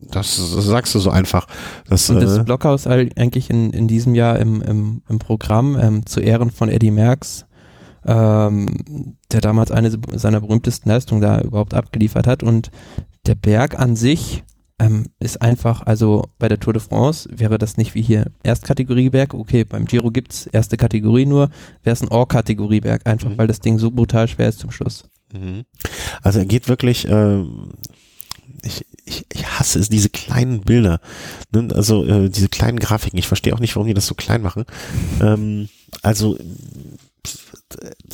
Das, 0.00 0.36
das 0.36 0.64
sagst 0.64 0.94
du 0.94 0.98
so 0.98 1.10
einfach. 1.10 1.46
Das, 1.88 2.08
Und 2.10 2.20
das 2.20 2.38
äh, 2.38 2.42
Blockhaus 2.44 2.86
eigentlich 2.86 3.50
in, 3.50 3.72
in 3.72 3.88
diesem 3.88 4.14
Jahr 4.14 4.38
im, 4.38 4.62
im, 4.62 5.02
im 5.08 5.18
Programm 5.18 5.76
ähm, 5.80 6.06
zu 6.06 6.20
Ehren 6.20 6.50
von 6.50 6.68
Eddie 6.68 6.90
Merckx, 6.90 7.46
ähm, 8.06 9.16
der 9.32 9.40
damals 9.40 9.70
eine 9.70 9.90
seiner 10.14 10.40
berühmtesten 10.40 10.88
Leistungen 10.88 11.20
da 11.20 11.40
überhaupt 11.40 11.74
abgeliefert 11.74 12.26
hat. 12.26 12.42
Und 12.42 12.70
der 13.26 13.34
Berg 13.34 13.78
an 13.78 13.96
sich 13.96 14.44
ähm, 14.80 15.06
ist 15.18 15.42
einfach, 15.42 15.82
also 15.84 16.24
bei 16.38 16.48
der 16.48 16.60
Tour 16.60 16.72
de 16.72 16.80
France 16.82 17.28
wäre 17.32 17.58
das 17.58 17.76
nicht 17.76 17.94
wie 17.94 18.02
hier 18.02 18.30
Erstkategorieberg. 18.44 19.34
Okay, 19.34 19.64
beim 19.64 19.86
Giro 19.86 20.10
gibt's 20.10 20.46
erste 20.46 20.76
Kategorie 20.76 21.26
nur, 21.26 21.50
wäre 21.82 21.94
es 21.94 22.02
ein 22.02 22.08
Or-Kategorieberg, 22.08 23.06
einfach 23.06 23.30
Mhm. 23.30 23.38
weil 23.38 23.46
das 23.48 23.60
Ding 23.60 23.78
so 23.78 23.90
brutal 23.90 24.28
schwer 24.28 24.48
ist 24.48 24.60
zum 24.60 24.70
Schluss. 24.70 25.04
Mhm. 25.32 25.64
Also 26.22 26.38
er 26.38 26.46
geht 26.46 26.68
wirklich, 26.68 27.06
ähm, 27.10 27.70
ich, 28.62 28.86
ich, 29.04 29.26
ich 29.32 29.46
hasse 29.46 29.78
es, 29.78 29.88
diese 29.88 30.08
kleinen 30.08 30.60
Bilder, 30.60 31.00
ne? 31.52 31.68
also 31.74 32.04
äh, 32.04 32.28
diese 32.28 32.48
kleinen 32.48 32.78
Grafiken. 32.78 33.18
Ich 33.18 33.28
verstehe 33.28 33.54
auch 33.54 33.60
nicht, 33.60 33.76
warum 33.76 33.88
die 33.88 33.94
das 33.94 34.06
so 34.06 34.14
klein 34.14 34.42
machen. 34.42 34.64
Ähm, 35.20 35.68
also 36.02 36.38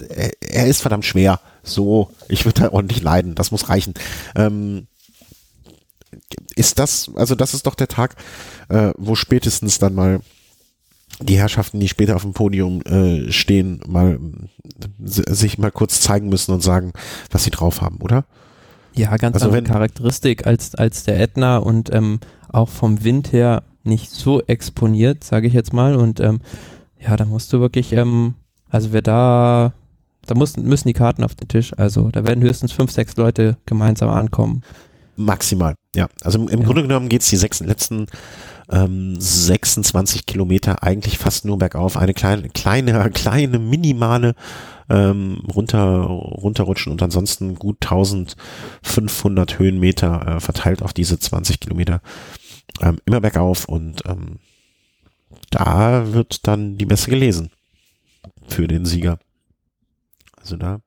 er, 0.09 0.33
er 0.41 0.66
ist 0.66 0.81
verdammt 0.81 1.05
schwer. 1.05 1.41
So, 1.62 2.11
ich 2.29 2.45
würde 2.45 2.62
da 2.62 2.73
ordentlich 2.73 3.03
leiden. 3.03 3.35
Das 3.35 3.51
muss 3.51 3.69
reichen. 3.69 3.95
Ähm, 4.35 4.87
ist 6.57 6.79
das, 6.79 7.11
also 7.15 7.35
das 7.35 7.55
ist 7.55 7.66
doch 7.66 7.75
der 7.75 7.89
Tag, 7.89 8.16
äh, 8.69 8.93
wo 8.97 9.15
spätestens 9.15 9.79
dann 9.79 9.95
mal 9.95 10.21
die 11.21 11.39
Herrschaften, 11.39 11.81
die 11.81 11.89
später 11.89 12.16
auf 12.16 12.23
dem 12.23 12.33
Podium 12.33 12.83
äh, 12.83 13.31
stehen, 13.31 13.81
mal 13.87 14.19
äh, 14.19 15.35
sich 15.35 15.59
mal 15.59 15.71
kurz 15.71 16.01
zeigen 16.01 16.29
müssen 16.29 16.53
und 16.53 16.62
sagen, 16.62 16.93
was 17.31 17.45
sie 17.45 17.51
drauf 17.51 17.81
haben, 17.81 17.99
oder? 17.99 18.25
Ja, 18.95 19.16
ganz 19.16 19.35
Also 19.35 19.47
andere 19.49 19.62
Charakteristik 19.65 20.47
als, 20.47 20.75
als 20.75 21.05
der 21.05 21.21
Ätna 21.21 21.59
und 21.59 21.93
ähm, 21.93 22.21
auch 22.49 22.69
vom 22.69 23.03
Wind 23.03 23.33
her 23.33 23.65
nicht 23.83 24.11
so 24.11 24.41
exponiert, 24.43 25.25
sage 25.25 25.47
ich 25.49 25.53
jetzt 25.53 25.73
mal. 25.73 25.97
Und 25.97 26.21
ähm, 26.21 26.41
ja, 27.01 27.16
da 27.16 27.25
musst 27.25 27.53
du 27.53 27.61
wirklich, 27.61 27.93
ähm, 27.93 28.35
also 28.71 28.93
wer 28.93 29.03
da, 29.03 29.73
da 30.27 30.35
muss, 30.35 30.57
müssen 30.57 30.89
die 30.89 30.95
Karten 30.95 31.25
auf 31.25 31.35
den 31.35 31.49
Tisch. 31.49 31.73
Also 31.77 32.09
da 32.11 32.25
werden 32.25 32.43
höchstens 32.43 32.73
fünf, 32.73 32.93
sechs 32.93 33.16
Leute 33.16 33.57
gemeinsam 33.66 34.11
ankommen. 34.11 34.62
Maximal, 35.16 35.75
ja. 35.95 36.09
Also 36.23 36.39
im, 36.39 36.49
im 36.49 36.61
Ja. 36.61 36.66
Grunde 36.66 36.83
genommen 36.83 37.09
geht's 37.09 37.29
die 37.29 37.37
sechs, 37.37 37.61
letzten 37.61 38.07
ähm, 38.70 39.20
26 39.20 40.27
Kilometer 40.27 40.82
eigentlich 40.82 41.19
fast 41.19 41.45
nur 41.45 41.59
bergauf. 41.59 41.97
Eine 41.97 42.15
kleine, 42.15 42.49
kleine, 42.49 43.11
kleine, 43.15 43.59
minimale 43.59 44.35
ähm, 44.89 45.43
runter, 45.55 45.82
runterrutschen 45.82 46.93
und 46.93 47.03
ansonsten 47.03 47.55
gut 47.55 47.78
1500 47.82 49.59
Höhenmeter 49.59 50.36
äh, 50.36 50.41
verteilt 50.41 50.82
auf 50.82 50.93
diese 50.93 51.19
20 51.19 51.61
Kilometer. 51.61 52.01
Ähm, 52.81 52.99
immer 53.07 53.20
bergauf 53.20 53.66
und 53.66 54.03
ähm, 54.07 54.39
da 55.51 56.12
wird 56.12 56.47
dann 56.47 56.77
die 56.77 56.86
Messe 56.86 57.11
gelesen 57.11 57.51
für 58.49 58.66
den 58.66 58.85
Sieger. 58.85 59.19
Also 60.41 60.57
da. 60.57 60.81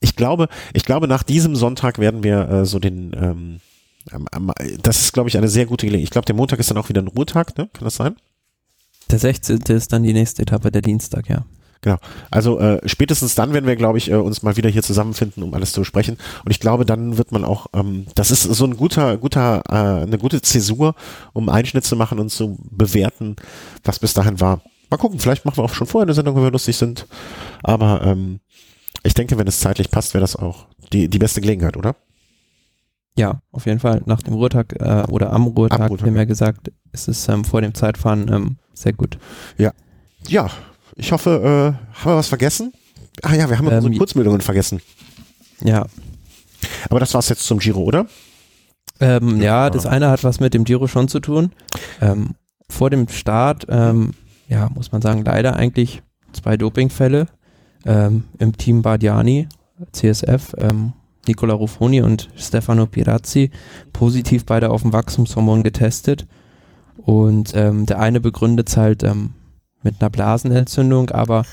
Ich 0.00 0.16
glaube, 0.16 0.48
ich 0.72 0.84
glaube, 0.84 1.08
nach 1.08 1.22
diesem 1.22 1.56
Sonntag 1.56 1.98
werden 1.98 2.22
wir 2.22 2.48
äh, 2.48 2.66
so 2.66 2.78
den, 2.78 3.12
ähm, 3.14 3.60
das 4.82 5.02
ist, 5.02 5.12
glaube 5.12 5.28
ich, 5.28 5.36
eine 5.36 5.48
sehr 5.48 5.66
gute 5.66 5.86
Gelegenheit. 5.86 6.04
Ich 6.04 6.10
glaube, 6.10 6.26
der 6.26 6.34
Montag 6.34 6.58
ist 6.58 6.70
dann 6.70 6.78
auch 6.78 6.88
wieder 6.88 7.02
ein 7.02 7.08
Ruhetag, 7.08 7.56
ne? 7.58 7.68
Kann 7.72 7.84
das 7.84 7.96
sein? 7.96 8.16
Der 9.10 9.18
16. 9.18 9.60
ist 9.68 9.92
dann 9.92 10.02
die 10.02 10.12
nächste 10.12 10.42
Etappe, 10.42 10.70
der 10.70 10.82
Dienstag, 10.82 11.28
ja. 11.28 11.44
Also 12.30 12.58
äh, 12.58 12.86
spätestens 12.86 13.34
dann 13.34 13.52
werden 13.52 13.66
wir, 13.66 13.76
glaube 13.76 13.98
ich, 13.98 14.10
äh, 14.10 14.16
uns 14.16 14.42
mal 14.42 14.56
wieder 14.56 14.68
hier 14.68 14.82
zusammenfinden, 14.82 15.42
um 15.42 15.54
alles 15.54 15.72
zu 15.72 15.80
besprechen. 15.80 16.18
Und 16.44 16.50
ich 16.50 16.60
glaube, 16.60 16.84
dann 16.84 17.18
wird 17.18 17.32
man 17.32 17.44
auch, 17.44 17.66
ähm, 17.72 18.06
das 18.14 18.30
ist 18.30 18.42
so 18.42 18.64
ein 18.64 18.76
guter, 18.76 19.16
guter, 19.16 19.62
äh, 19.68 20.02
eine 20.02 20.18
gute 20.18 20.42
Zäsur, 20.42 20.94
um 21.32 21.48
Einschnitt 21.48 21.84
zu 21.84 21.96
machen 21.96 22.18
und 22.18 22.30
zu 22.30 22.58
bewerten, 22.70 23.36
was 23.84 23.98
bis 23.98 24.12
dahin 24.12 24.40
war. 24.40 24.60
Mal 24.90 24.96
gucken, 24.96 25.20
vielleicht 25.20 25.44
machen 25.44 25.58
wir 25.58 25.64
auch 25.64 25.74
schon 25.74 25.86
vorher 25.86 26.06
eine 26.06 26.14
Sendung, 26.14 26.36
wenn 26.36 26.42
wir 26.42 26.50
lustig 26.50 26.76
sind. 26.76 27.06
Aber 27.62 28.02
ähm, 28.02 28.40
ich 29.02 29.14
denke, 29.14 29.38
wenn 29.38 29.46
es 29.46 29.60
zeitlich 29.60 29.90
passt, 29.90 30.14
wäre 30.14 30.22
das 30.22 30.36
auch 30.36 30.66
die, 30.92 31.08
die 31.08 31.18
beste 31.18 31.40
Gelegenheit, 31.40 31.76
oder? 31.76 31.94
Ja, 33.18 33.40
auf 33.50 33.66
jeden 33.66 33.80
Fall. 33.80 34.00
Nach 34.06 34.22
dem 34.22 34.34
Ruhetag 34.34 34.74
äh, 34.80 35.02
oder 35.10 35.32
am 35.32 35.48
Ruhetag, 35.48 35.80
Am 35.80 35.86
Ruhetag, 35.88 36.14
ja. 36.14 36.24
gesagt, 36.24 36.70
ist 36.92 37.08
es 37.08 37.28
ähm, 37.28 37.44
vor 37.44 37.60
dem 37.60 37.74
Zeitfahren 37.74 38.30
ähm, 38.32 38.56
sehr 38.74 38.92
gut. 38.92 39.18
Ja, 40.28 40.48
ich 40.94 41.10
hoffe, 41.12 41.74
äh, 41.74 41.98
haben 41.98 42.10
wir 42.12 42.16
was 42.16 42.28
vergessen? 42.28 42.72
Ah 43.22 43.34
ja, 43.34 43.50
wir 43.50 43.58
haben 43.58 43.66
Ähm, 43.68 43.78
unsere 43.78 43.96
Kurzmeldungen 43.96 44.40
vergessen. 44.40 44.80
Ja, 45.64 45.86
Aber 46.88 47.00
das 47.00 47.12
war's 47.14 47.28
jetzt 47.28 47.44
zum 47.44 47.58
Giro, 47.58 47.80
oder? 47.82 48.06
Ähm, 49.00 49.40
ja, 49.40 49.68
das 49.70 49.86
eine 49.86 50.10
hat 50.10 50.22
was 50.22 50.38
mit 50.38 50.54
dem 50.54 50.62
Giro 50.64 50.86
schon 50.86 51.08
zu 51.08 51.18
tun. 51.20 51.52
Ähm, 52.00 52.34
vor 52.68 52.90
dem 52.90 53.08
Start, 53.08 53.66
ähm, 53.68 54.14
ja, 54.48 54.68
muss 54.74 54.92
man 54.92 55.02
sagen, 55.02 55.24
leider 55.24 55.56
eigentlich 55.56 56.02
zwei 56.32 56.56
Dopingfälle 56.56 57.26
ähm, 57.84 58.24
im 58.38 58.56
Team 58.56 58.82
Bardiani, 58.82 59.48
CSF, 59.92 60.54
ähm, 60.58 60.92
Nicola 61.28 61.54
Ruffoni 61.54 62.02
und 62.02 62.28
Stefano 62.36 62.86
Pirazzi, 62.86 63.50
positiv 63.92 64.44
beide 64.44 64.70
auf 64.70 64.82
dem 64.82 64.92
Wachstumshormon 64.92 65.62
getestet. 65.62 66.26
Und 66.96 67.52
ähm, 67.54 67.86
der 67.86 68.00
eine 68.00 68.20
begründet 68.20 68.68
es 68.68 68.76
halt 68.76 69.02
ähm, 69.02 69.34
mit 69.82 70.00
einer 70.00 70.10
Blasenentzündung, 70.10 71.10
aber 71.10 71.44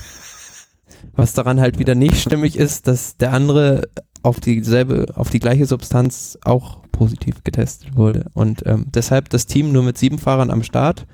was 1.14 1.32
daran 1.32 1.60
halt 1.60 1.78
wieder 1.78 1.94
nicht 1.94 2.16
stimmig 2.16 2.56
ist, 2.56 2.88
dass 2.88 3.16
der 3.16 3.32
andere 3.32 3.88
auf 4.22 4.40
dieselbe, 4.40 5.06
auf 5.14 5.30
die 5.30 5.38
gleiche 5.38 5.66
Substanz 5.66 6.38
auch 6.42 6.78
positiv 6.90 7.44
getestet 7.44 7.96
wurde. 7.96 8.26
Und 8.34 8.66
ähm, 8.66 8.86
deshalb 8.88 9.28
das 9.30 9.46
Team 9.46 9.72
nur 9.72 9.82
mit 9.82 9.98
sieben 9.98 10.18
Fahrern 10.18 10.50
am 10.50 10.62
Start. 10.62 11.06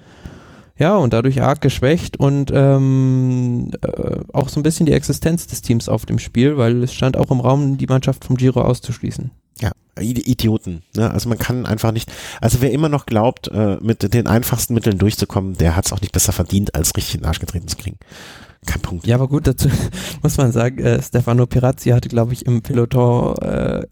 Ja, 0.83 0.97
und 0.97 1.13
dadurch 1.13 1.41
arg 1.41 1.61
geschwächt 1.61 2.19
und 2.19 2.51
ähm, 2.53 3.71
äh, 3.83 4.17
auch 4.33 4.49
so 4.49 4.59
ein 4.59 4.65
bisschen 4.65 4.85
die 4.85 4.93
Existenz 4.93 5.47
des 5.47 5.63
Teams 5.63 5.89
auf 5.89 6.07
dem 6.07 6.19
Spiel, 6.19 6.57
weil 6.57 6.83
es 6.83 6.93
stand 6.93 7.17
auch 7.17 7.31
im 7.31 7.39
Raum, 7.39 7.79
die 7.79 7.87
Mannschaft 7.87 8.25
vom 8.25 8.37
Giro 8.37 8.63
auszuschließen. 8.63 9.31
Ja, 9.61 9.71
Idioten. 10.01 10.83
Ne? 10.97 11.09
Also 11.09 11.29
man 11.29 11.39
kann 11.39 11.67
einfach 11.67 11.93
nicht, 11.93 12.11
also 12.41 12.61
wer 12.63 12.73
immer 12.73 12.89
noch 12.89 13.07
glaubt, 13.07 13.47
äh, 13.47 13.77
mit 13.81 14.13
den 14.13 14.27
einfachsten 14.27 14.75
Mitteln 14.75 14.99
durchzukommen, 14.99 15.57
der 15.57 15.77
hat 15.77 15.87
es 15.87 15.93
auch 15.93 16.01
nicht 16.01 16.11
besser 16.11 16.33
verdient, 16.33 16.75
als 16.75 16.97
richtig 16.97 17.15
in 17.15 17.21
den 17.21 17.27
Arsch 17.27 17.39
getreten 17.39 17.69
zu 17.69 17.77
kriegen. 17.77 17.99
Kein 18.67 18.83
Punkt. 18.83 19.07
Ja, 19.07 19.15
aber 19.15 19.29
gut, 19.29 19.47
dazu 19.47 19.69
muss 20.25 20.37
man 20.37 20.51
sagen, 20.51 20.79
äh, 20.79 21.01
Stefano 21.01 21.47
Pirazzi 21.47 21.91
hatte, 21.91 22.09
glaube 22.09 22.33
ich, 22.33 22.45
im 22.45 22.63
Peloton 22.63 23.37
äh, 23.37 23.87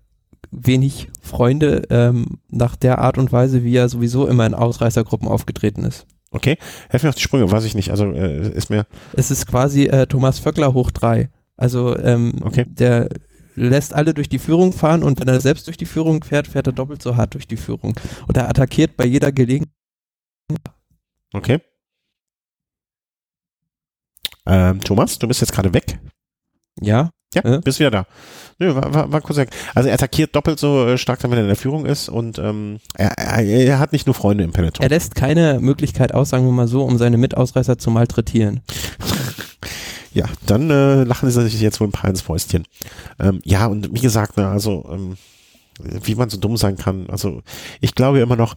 wenig 0.50 1.06
Freunde 1.22 1.84
ähm, 1.88 2.40
nach 2.48 2.74
der 2.74 2.98
Art 2.98 3.16
und 3.16 3.30
Weise, 3.30 3.62
wie 3.62 3.76
er 3.76 3.88
sowieso 3.88 4.26
immer 4.26 4.44
in 4.44 4.54
Ausreißergruppen 4.54 5.28
aufgetreten 5.28 5.84
ist. 5.84 6.08
Okay, 6.32 6.56
helf 6.88 7.02
mir 7.02 7.08
auf 7.08 7.14
die 7.16 7.22
Sprünge, 7.22 7.50
weiß 7.50 7.64
ich 7.64 7.74
nicht. 7.74 7.90
Also 7.90 8.06
äh, 8.12 8.48
ist 8.52 8.70
mir, 8.70 8.86
Es 9.14 9.30
ist 9.30 9.46
quasi 9.46 9.86
äh, 9.86 10.06
Thomas 10.06 10.38
Vöckler 10.38 10.72
hoch 10.74 10.90
drei. 10.92 11.28
Also 11.56 11.96
ähm, 11.98 12.34
Okay. 12.42 12.64
der 12.68 13.08
lässt 13.56 13.92
alle 13.94 14.14
durch 14.14 14.28
die 14.28 14.38
Führung 14.38 14.72
fahren 14.72 15.02
und 15.02 15.18
wenn 15.20 15.28
er 15.28 15.40
selbst 15.40 15.66
durch 15.66 15.76
die 15.76 15.86
Führung 15.86 16.22
fährt, 16.22 16.46
fährt 16.46 16.66
er 16.68 16.72
doppelt 16.72 17.02
so 17.02 17.16
hart 17.16 17.34
durch 17.34 17.48
die 17.48 17.56
Führung. 17.56 17.94
Und 18.28 18.36
er 18.36 18.48
attackiert 18.48 18.96
bei 18.96 19.04
jeder 19.04 19.32
Gelegenheit. 19.32 19.68
okay. 21.32 21.60
Ähm, 24.46 24.80
Thomas, 24.80 25.18
du 25.18 25.28
bist 25.28 25.40
jetzt 25.40 25.52
gerade 25.52 25.72
weg. 25.74 25.98
Ja, 26.80 27.10
Ja, 27.34 27.42
Äh? 27.44 27.60
bist 27.60 27.78
wieder 27.78 27.90
da. 27.90 28.06
Nö, 28.60 28.74
war, 28.74 28.92
war, 28.92 29.10
war 29.10 29.20
kurz 29.22 29.38
weg. 29.38 29.50
Also 29.74 29.88
er 29.88 29.94
attackiert 29.94 30.36
doppelt 30.36 30.60
so 30.60 30.86
äh, 30.86 30.98
stark, 30.98 31.22
wenn 31.22 31.32
er 31.32 31.40
in 31.40 31.46
der 31.46 31.56
Führung 31.56 31.86
ist 31.86 32.10
und 32.10 32.38
ähm, 32.38 32.78
er, 32.94 33.18
er, 33.18 33.42
er 33.42 33.78
hat 33.78 33.92
nicht 33.92 34.06
nur 34.06 34.14
Freunde 34.14 34.44
im 34.44 34.52
Peloton. 34.52 34.82
er 34.82 34.90
lässt 34.90 35.14
keine 35.14 35.58
Möglichkeit 35.60 36.12
aus, 36.14 36.28
sagen 36.28 36.44
wir 36.44 36.52
mal 36.52 36.68
so, 36.68 36.84
um 36.84 36.98
seine 36.98 37.16
Mitausreißer 37.16 37.78
zu 37.78 37.90
malträtieren. 37.90 38.60
Ja, 40.12 40.24
dann 40.44 40.68
äh, 40.70 41.04
lachen 41.04 41.30
sie 41.30 41.40
sich 41.40 41.60
jetzt 41.60 41.78
wohl 41.78 41.86
ein 41.86 41.92
paar 41.92 42.10
ins 42.10 42.20
Fäustchen. 42.20 42.64
Ähm, 43.20 43.40
ja, 43.44 43.66
und 43.66 43.94
wie 43.94 44.00
gesagt, 44.00 44.38
ne, 44.38 44.48
also 44.48 44.88
ähm, 44.90 45.16
wie 46.02 46.16
man 46.16 46.28
so 46.28 46.36
dumm 46.36 46.56
sein 46.56 46.76
kann. 46.76 47.08
Also 47.10 47.42
ich 47.80 47.94
glaube 47.94 48.18
immer 48.18 48.34
noch, 48.34 48.56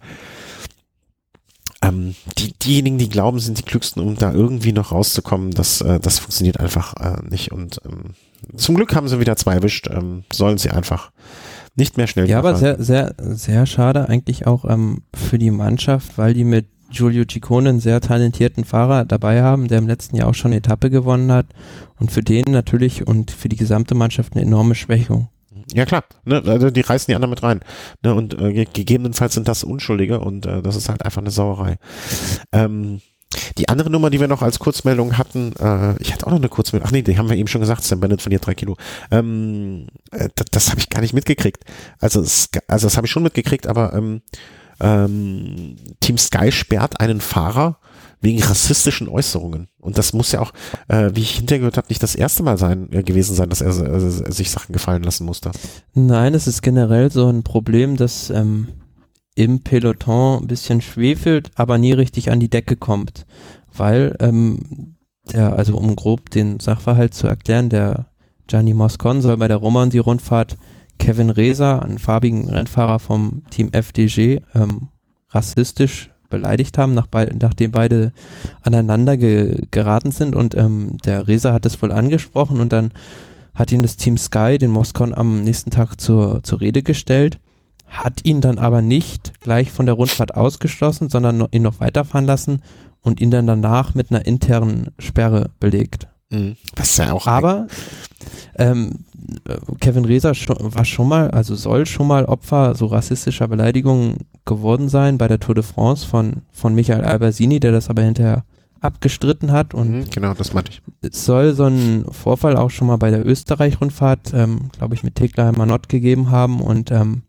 ähm, 1.84 2.15
die, 2.39 2.53
diejenigen, 2.53 2.97
die 2.97 3.07
glauben, 3.07 3.39
sind 3.39 3.59
die 3.59 3.63
klügsten, 3.63 4.01
um 4.01 4.15
da 4.15 4.34
irgendwie 4.34 4.71
noch 4.71 4.91
rauszukommen, 4.91 5.51
das, 5.51 5.81
äh, 5.81 5.99
das 5.99 6.17
funktioniert 6.17 6.59
einfach 6.59 6.95
äh, 6.95 7.21
nicht. 7.30 7.51
Und 7.51 7.80
ähm, 7.85 8.15
zum 8.56 8.76
Glück 8.76 8.95
haben 8.95 9.07
sie 9.07 9.20
wieder 9.20 9.36
zwei 9.36 9.56
erwischt, 9.56 9.88
ähm, 9.90 10.24
sollen 10.32 10.57
sie 10.57 10.70
einfach 10.70 11.11
nicht 11.76 11.98
mehr 11.98 12.07
schnell 12.07 12.30
Ja, 12.30 12.40
aber 12.40 12.56
sehr, 12.56 12.82
sehr, 12.82 13.15
sehr 13.18 13.65
schade 13.65 14.07
eigentlich 14.10 14.45
auch 14.45 14.65
ähm, 14.65 15.03
für 15.15 15.40
die 15.40 15.52
Mannschaft, 15.52 16.18
weil 16.18 16.34
die 16.34 16.44
mit 16.44 16.68
Giulio 16.91 17.24
Ciccone 17.30 17.70
einen 17.70 17.80
sehr 17.80 17.99
talentierten 18.02 18.64
Fahrer 18.64 19.06
dabei 19.06 19.41
haben, 19.41 19.68
der 19.68 19.80
im 19.80 19.88
letzten 19.88 20.15
Jahr 20.15 20.30
auch 20.30 20.36
schon 20.36 20.52
eine 20.52 20.57
Etappe 20.57 20.91
gewonnen 20.91 21.32
hat 21.32 21.48
und 21.99 22.11
für 22.11 22.22
den 22.22 22.52
natürlich 22.52 23.07
und 23.07 23.32
für 23.32 23.49
die 23.49 23.56
gesamte 23.56 23.95
Mannschaft 23.95 24.34
eine 24.34 24.44
enorme 24.44 24.76
Schwächung. 24.76 25.30
Ja 25.74 25.86
klar, 25.86 26.03
ne, 26.26 26.44
also 26.45 26.70
die 26.70 26.82
reißen 26.82 27.11
die 27.11 27.15
anderen 27.15 27.32
mit 27.32 27.41
rein. 27.41 27.61
Ne, 28.03 28.14
und 28.14 28.40
äh, 28.40 28.65
gegebenenfalls 28.65 29.34
sind 29.34 29.48
das 29.48 29.64
Unschuldige 29.64 30.20
und 30.20 30.45
äh, 30.45 30.61
das 30.61 30.76
ist 30.76 30.90
halt 30.90 31.03
einfach 31.03 31.22
eine 31.22 31.32
Sauerei. 31.32 31.78
Ähm, 32.52 33.02
die 33.57 33.69
andere 33.69 33.89
Nummer, 33.89 34.10
die 34.10 34.19
wir 34.19 34.27
noch 34.27 34.41
als 34.41 34.60
Kurzmeldung 34.60 35.18
hatten, 35.18 35.53
äh, 35.60 36.01
ich 36.01 36.14
hatte 36.14 36.27
auch 36.27 36.31
noch 36.31 36.39
eine 36.39 36.49
Kurzmeldung, 36.49 36.88
ach 36.88 36.91
nee, 36.91 37.01
die 37.01 37.18
haben 37.18 37.30
wir 37.30 37.38
eben 37.38 37.47
schon 37.47 37.61
gesagt, 37.61 37.84
Sam 37.84 37.99
Bennett 37.99 38.22
verliert 38.22 38.45
drei 38.45 38.55
Kilo. 38.55 38.77
Ähm, 39.11 39.88
äh, 40.11 40.30
das 40.35 40.64
das 40.64 40.69
habe 40.69 40.80
ich 40.80 40.89
gar 40.89 41.01
nicht 41.01 41.14
mitgekriegt. 41.14 41.64
Also, 41.99 42.22
es, 42.22 42.49
also 42.68 42.88
das 42.88 42.95
habe 42.97 43.07
ich 43.07 43.11
schon 43.11 43.23
mitgekriegt, 43.23 43.68
aber 43.68 43.93
ähm, 43.93 44.22
ähm, 44.80 45.76
Team 45.99 46.18
Sky 46.18 46.51
sperrt 46.51 46.99
einen 46.99 47.22
Fahrer 47.22 47.80
wegen 48.22 48.41
rassistischen 48.41 49.10
Äußerungen. 49.10 49.68
Und 49.80 49.97
das 49.97 50.14
muss 50.14 50.31
ja 50.31 50.39
auch, 50.39 50.53
äh, 50.88 51.11
wie 51.14 51.22
ich 51.22 51.35
hintergehört 51.35 51.76
habe, 51.76 51.88
nicht 51.89 52.01
das 52.01 52.15
erste 52.15 52.41
Mal 52.41 52.57
sein 52.57 52.89
äh, 52.93 53.03
gewesen 53.03 53.35
sein, 53.35 53.49
dass 53.49 53.60
er 53.60 53.69
äh, 53.69 54.31
sich 54.31 54.49
Sachen 54.49 54.72
gefallen 54.72 55.03
lassen 55.03 55.26
musste. 55.26 55.51
Nein, 55.93 56.34
es 56.34 56.47
ist 56.47 56.61
generell 56.61 57.11
so 57.11 57.27
ein 57.27 57.43
Problem, 57.43 57.97
dass 57.97 58.30
ähm, 58.30 58.69
im 59.35 59.61
Peloton 59.61 60.43
ein 60.43 60.47
bisschen 60.47 60.81
schwefelt, 60.81 61.51
aber 61.55 61.77
nie 61.77 61.93
richtig 61.93 62.31
an 62.31 62.39
die 62.39 62.49
Decke 62.49 62.76
kommt. 62.76 63.26
Weil, 63.76 64.15
ähm, 64.19 64.95
der, 65.31 65.57
also 65.57 65.77
um 65.77 65.95
grob 65.95 66.30
den 66.30 66.60
Sachverhalt 66.60 67.14
zu 67.14 67.27
erklären, 67.27 67.69
der 67.69 68.07
Gianni 68.47 68.73
Moscon 68.73 69.22
soll 69.22 69.38
bei 69.38 69.47
der 69.47 69.57
Romandy-Rundfahrt 69.57 70.57
Kevin 70.99 71.30
Reser, 71.30 71.84
einen 71.84 71.97
farbigen 71.97 72.49
Rennfahrer 72.49 72.99
vom 72.99 73.43
Team 73.49 73.69
FDG, 73.72 74.41
ähm, 74.53 74.89
rassistisch 75.30 76.11
beleidigt 76.30 76.77
haben, 76.77 76.93
nach 76.93 77.07
be 77.07 77.30
nachdem 77.39 77.72
beide 77.72 78.11
aneinander 78.61 79.18
ge 79.18 79.65
geraten 79.72 80.11
sind 80.11 80.35
und 80.35 80.55
ähm, 80.55 80.97
der 81.05 81.27
Reser 81.27 81.53
hat 81.53 81.65
es 81.65 81.81
wohl 81.81 81.91
angesprochen 81.91 82.60
und 82.60 82.73
dann 82.73 82.91
hat 83.53 83.72
ihn 83.72 83.81
das 83.81 83.97
Team 83.97 84.18
Sky, 84.18 84.57
den 84.57 84.72
Moscon, 84.72 85.14
am 85.14 85.43
nächsten 85.43 85.69
Tag 85.69 86.01
zur, 86.01 86.41
zur 86.43 86.60
Rede 86.60 86.81
gestellt, 86.81 87.39
hat 87.94 88.26
ihn 88.26 88.41
dann 88.41 88.57
aber 88.57 88.82
nicht 88.82 89.40
gleich 89.40 89.72
von 89.72 89.86
der 89.86 89.95
Rundfahrt 89.95 90.36
ausgeschlossen, 90.36 91.10
sondern 91.10 91.48
ihn 91.52 91.61
noch 91.61 91.80
weiterfahren 91.80 92.26
lassen 92.26 92.61
und 93.02 93.22
ihn 93.22 93.32
dann 93.32 93.48
danach 93.48 93.94
mit 93.94 94.11
einer 94.11 94.26
internen 94.26 94.88
Sperre 94.98 95.52
belegt. 95.60 96.07
Mhm. 96.30 96.57
Das 96.76 96.91
ist 96.91 96.98
ja 96.98 97.14
auch. 97.14 97.28
Aber 97.28 97.68
ähm, 98.57 99.06
Kevin 99.80 100.06
Reser 100.06 100.32
war 100.32 100.86
schon 100.86 101.07
mal, 101.07 101.32
also 101.32 101.56
soll 101.56 101.86
schon 101.86 102.07
mal 102.07 102.26
Opfer 102.26 102.76
so 102.76 102.88
rassistischer 102.88 103.48
Beleidigungen 103.48 104.18
geworden 104.45 104.90
sein 104.90 105.18
bei 105.18 105.28
der 105.28 105.40
Tour 105.40 105.56
de 105.56 105.64
France 105.64 106.06
von, 106.06 106.41
von 106.52 106.74
Michael 106.74 107.03
Albersini, 107.03 107.60
der 107.60 107.72
das 107.72 107.90
aber 107.90 108.02
hinterher 108.02 108.44
abgestritten 108.82 109.52
hat 109.52 109.74
und 109.74 109.91
mhm, 109.91 110.10
genau, 110.10 110.34
das 110.34 110.53
meinte 110.53 110.72
ich. 110.72 110.82
Es 111.02 111.24
soll 111.24 111.53
so 111.53 111.64
einen 111.64 112.06
Vorfall 112.11 112.57
auch 112.57 112.70
schon 112.70 112.88
mal 112.88 112.98
bei 112.98 113.11
der 113.11 113.26
Österreich-Rundfahrt, 113.26 114.34
ähm, 114.34 114.72
glaube 114.78 114.95
ich, 114.95 115.03
mit 115.03 115.15
Tekla 115.15 115.53
Manott 115.53 115.88
gegeben 115.88 116.32
haben 116.32 116.60
und 116.60 116.91
ähm, 116.91 117.22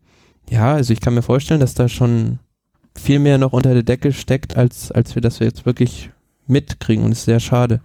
ja, 0.51 0.75
also 0.75 0.93
ich 0.93 1.01
kann 1.01 1.15
mir 1.15 1.23
vorstellen, 1.23 1.61
dass 1.61 1.75
da 1.75 1.89
schon 1.89 2.39
viel 2.97 3.19
mehr 3.19 3.39
noch 3.39 3.53
unter 3.53 3.75
der 3.75 3.83
Decke 3.83 4.13
steckt, 4.13 4.57
als, 4.57 4.93
als 4.93 5.15
wir 5.15 5.23
das 5.23 5.39
jetzt 5.39 5.67
wirklich 5.67 6.11
mitkriegen 6.47 7.05
und 7.05 7.13
es 7.13 7.19
ist 7.19 7.25
sehr 7.25 7.41
schade. 7.41 7.81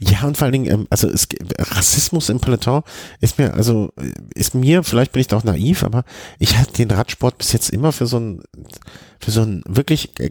Ja, 0.00 0.24
und 0.24 0.36
vor 0.36 0.46
allen 0.46 0.52
Dingen, 0.52 0.70
ähm, 0.70 0.86
also 0.90 1.08
es, 1.08 1.28
Rassismus 1.58 2.28
im 2.28 2.40
Peloton 2.40 2.82
ist 3.20 3.38
mir, 3.38 3.54
also 3.54 3.90
ist 4.34 4.54
mir, 4.54 4.82
vielleicht 4.82 5.12
bin 5.12 5.20
ich 5.20 5.28
doch 5.28 5.44
naiv, 5.44 5.84
aber 5.84 6.04
ich 6.38 6.56
hatte 6.58 6.72
den 6.72 6.90
Radsport 6.90 7.38
bis 7.38 7.52
jetzt 7.52 7.70
immer 7.70 7.92
für 7.92 8.06
so 8.06 8.18
ein, 8.18 8.42
für 9.20 9.30
so 9.30 9.42
ein 9.42 9.62
wirklich, 9.66 10.18
äh, 10.18 10.30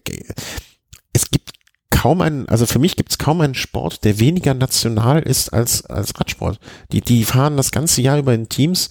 es 1.14 1.32
gibt 1.32 1.52
kaum 1.90 2.22
einen, 2.22 2.48
also 2.50 2.66
für 2.66 2.80
mich 2.80 2.96
gibt 2.96 3.12
es 3.12 3.18
kaum 3.18 3.42
einen 3.42 3.56
Sport, 3.56 4.04
der 4.04 4.20
weniger 4.20 4.54
national 4.54 5.22
ist 5.22 5.50
als, 5.50 5.86
als 5.86 6.20
Radsport. 6.20 6.60
Die, 6.92 7.02
die 7.02 7.24
fahren 7.24 7.58
das 7.58 7.72
ganze 7.72 8.02
Jahr 8.02 8.20
über 8.20 8.34
in 8.34 8.50
Teams, 8.50 8.90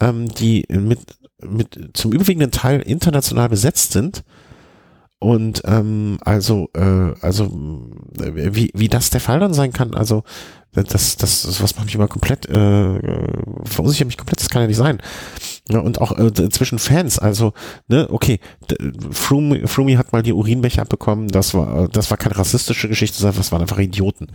ähm, 0.00 0.28
die 0.28 0.64
mit, 0.68 1.00
mit 1.48 1.90
zum 1.94 2.12
überwiegenden 2.12 2.50
Teil 2.50 2.80
international 2.80 3.48
besetzt 3.48 3.92
sind 3.92 4.24
und 5.22 5.62
ähm, 5.66 6.18
also, 6.22 6.68
äh, 6.74 7.14
also 7.20 7.44
äh, 8.18 8.54
wie, 8.54 8.72
wie 8.74 8.88
das 8.88 9.10
der 9.10 9.20
Fall 9.20 9.38
dann 9.38 9.54
sein 9.54 9.72
kann, 9.72 9.94
also 9.94 10.24
das, 10.72 10.88
das, 10.88 11.16
das 11.16 11.62
was 11.62 11.76
macht 11.76 11.84
mich 11.84 11.94
immer 11.94 12.08
komplett, 12.08 12.48
äh, 12.48 12.98
verunsichert 13.62 14.08
mich 14.08 14.16
komplett, 14.16 14.40
das 14.40 14.50
kann 14.50 14.62
ja 14.62 14.66
nicht 14.66 14.78
sein. 14.78 14.98
Ja, 15.68 15.78
und 15.78 16.00
auch 16.00 16.18
äh, 16.18 16.48
zwischen 16.48 16.80
Fans, 16.80 17.20
also, 17.20 17.52
ne, 17.86 18.08
okay, 18.10 18.40
Froome, 19.12 19.68
Froome 19.68 19.96
hat 19.96 20.12
mal 20.12 20.24
die 20.24 20.32
Urinbecher 20.32 20.82
abbekommen, 20.82 21.28
das 21.28 21.54
war, 21.54 21.86
das 21.86 22.10
war 22.10 22.16
keine 22.16 22.36
rassistische 22.36 22.88
Geschichte, 22.88 23.22
das 23.22 23.52
waren 23.52 23.60
einfach 23.60 23.78
Idioten. 23.78 24.26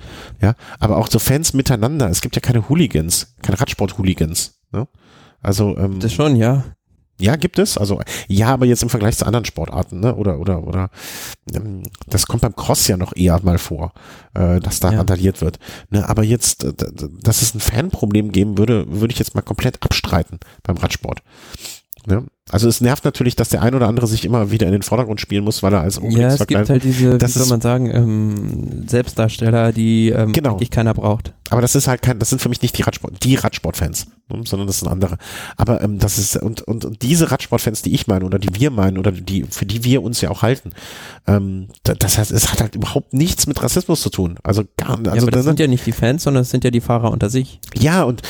Ja, 0.41 0.53
aber 0.79 0.95
auch 0.95 1.09
so 1.09 1.19
Fans 1.19 1.53
miteinander, 1.53 2.09
es 2.09 2.21
gibt 2.21 2.37
ja 2.37 2.41
keine 2.41 2.69
Hooligans, 2.69 3.35
keine 3.41 3.59
Radsport-Hooligans. 3.59 4.61
Ne? 4.71 4.87
Also, 5.41 5.75
ähm, 5.77 5.99
das 5.99 6.13
schon, 6.13 6.37
ja. 6.37 6.63
Ja, 7.19 7.35
gibt 7.35 7.57
es. 7.57 7.77
Also 7.77 7.99
ja, 8.27 8.49
aber 8.49 8.65
jetzt 8.65 8.83
im 8.83 8.89
Vergleich 8.89 9.17
zu 9.17 9.25
anderen 9.25 9.45
Sportarten, 9.45 9.99
ne? 9.99 10.15
Oder 10.15 10.39
oder 10.39 10.63
oder 10.63 10.89
ähm, 11.53 11.83
das 12.07 12.27
kommt 12.27 12.43
beim 12.43 12.55
Cross 12.55 12.87
ja 12.87 12.97
noch 12.97 13.15
eher 13.15 13.39
mal 13.41 13.57
vor, 13.57 13.93
äh, 14.35 14.59
dass 14.59 14.79
da 14.79 14.91
ja. 14.91 14.99
randaliert 14.99 15.41
wird. 15.41 15.57
Ne? 15.89 16.07
Aber 16.07 16.23
jetzt, 16.23 16.63
äh, 16.63 16.73
dass 17.21 17.41
es 17.41 17.55
ein 17.55 17.59
Fanproblem 17.59 18.31
geben 18.31 18.57
würde, 18.57 18.85
würde 18.87 19.13
ich 19.13 19.19
jetzt 19.19 19.33
mal 19.33 19.41
komplett 19.41 19.81
abstreiten 19.83 20.39
beim 20.63 20.77
Radsport. 20.77 21.23
Ne? 22.05 22.25
Also 22.49 22.67
es 22.69 22.81
nervt 22.81 23.03
natürlich, 23.03 23.35
dass 23.35 23.49
der 23.49 23.61
ein 23.61 23.75
oder 23.75 23.87
andere 23.87 24.07
sich 24.07 24.23
immer 24.23 24.51
wieder 24.51 24.67
in 24.67 24.71
den 24.71 24.81
Vordergrund 24.81 25.19
spielen 25.19 25.43
muss, 25.43 25.63
weil 25.63 25.73
er 25.73 25.81
als 25.81 25.99
Ja, 26.09 26.27
es 26.27 26.47
gibt 26.47 26.69
halt 26.69 26.83
diese, 26.83 27.17
das 27.17 27.35
wie 27.35 27.39
soll 27.39 27.49
man 27.49 27.61
sagen, 27.61 27.91
ähm, 27.91 28.87
Selbstdarsteller, 28.87 29.73
die 29.73 30.09
ähm, 30.09 30.31
genau. 30.31 30.53
eigentlich 30.53 30.71
keiner 30.71 30.93
braucht. 30.93 31.33
Aber 31.49 31.61
das 31.61 31.75
ist 31.75 31.87
halt 31.87 32.01
kein, 32.01 32.19
das 32.19 32.29
sind 32.29 32.41
für 32.41 32.49
mich 32.49 32.61
nicht 32.61 32.77
die 32.77 32.81
Radsport, 32.81 33.23
die 33.23 33.35
Radsportfans, 33.35 34.07
ne, 34.29 34.41
sondern 34.43 34.67
das 34.67 34.79
sind 34.79 34.89
andere. 34.89 35.17
Aber 35.55 35.81
ähm, 35.81 35.99
das 35.99 36.17
ist 36.17 36.35
und, 36.37 36.61
und 36.61 36.83
und 36.83 37.01
diese 37.01 37.31
Radsportfans, 37.31 37.81
die 37.81 37.93
ich 37.93 38.07
meine 38.07 38.25
oder 38.25 38.39
die 38.39 38.53
wir 38.59 38.69
meinen 38.69 38.97
oder 38.97 39.11
die 39.11 39.43
für 39.49 39.65
die 39.65 39.83
wir 39.83 40.03
uns 40.03 40.19
ja 40.21 40.29
auch 40.29 40.41
halten, 40.41 40.71
ähm, 41.25 41.67
das 41.83 42.17
heißt, 42.17 42.31
es 42.31 42.51
hat 42.51 42.61
halt 42.61 42.75
überhaupt 42.75 43.13
nichts 43.13 43.47
mit 43.47 43.61
Rassismus 43.61 44.01
zu 44.01 44.09
tun. 44.09 44.37
Also 44.43 44.63
gar, 44.75 44.97
also 44.97 45.15
ja, 45.15 45.21
aber 45.21 45.31
das 45.31 45.45
sind 45.45 45.59
ja 45.59 45.67
nicht 45.67 45.85
die 45.85 45.91
Fans, 45.91 46.23
sondern 46.23 46.41
das 46.41 46.49
sind 46.49 46.63
ja 46.63 46.71
die 46.71 46.81
Fahrer 46.81 47.11
unter 47.11 47.29
sich. 47.29 47.59
Ja 47.75 48.03
und 48.03 48.21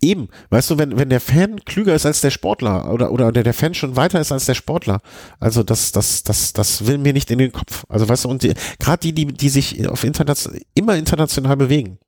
eben, 0.00 0.28
weißt 0.50 0.70
du, 0.70 0.78
wenn 0.78 0.98
wenn 0.98 1.10
der 1.10 1.20
Fan 1.20 1.60
klüger 1.64 1.94
ist 1.94 2.06
als 2.06 2.20
der 2.20 2.30
Sportler 2.30 2.92
oder 2.92 3.10
oder 3.10 3.32
der 3.32 3.42
der 3.42 3.54
Fan 3.60 3.74
schon 3.74 3.96
weiter 3.96 4.20
ist 4.20 4.32
als 4.32 4.46
der 4.46 4.54
Sportler, 4.54 5.00
also 5.38 5.62
das 5.62 5.92
das 5.92 6.22
das 6.24 6.52
das 6.52 6.86
will 6.86 6.98
mir 6.98 7.12
nicht 7.12 7.30
in 7.30 7.38
den 7.38 7.52
Kopf. 7.52 7.84
Also 7.88 8.08
weißt 8.08 8.24
du 8.24 8.28
und 8.28 8.42
gerade 8.78 9.00
die 9.00 9.12
die 9.12 9.26
die 9.26 9.48
sich 9.48 9.88
auf 9.88 10.04
international 10.04 10.60
immer 10.74 10.96
international 10.96 11.56
bewegen 11.56 11.98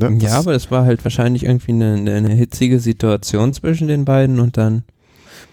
Ne? 0.00 0.18
Ja, 0.20 0.38
aber 0.38 0.54
es 0.54 0.70
war 0.70 0.84
halt 0.84 1.04
wahrscheinlich 1.04 1.44
irgendwie 1.44 1.72
eine, 1.72 1.94
eine 1.94 2.34
hitzige 2.34 2.80
Situation 2.80 3.52
zwischen 3.52 3.88
den 3.88 4.04
beiden 4.04 4.40
und 4.40 4.56
dann. 4.56 4.84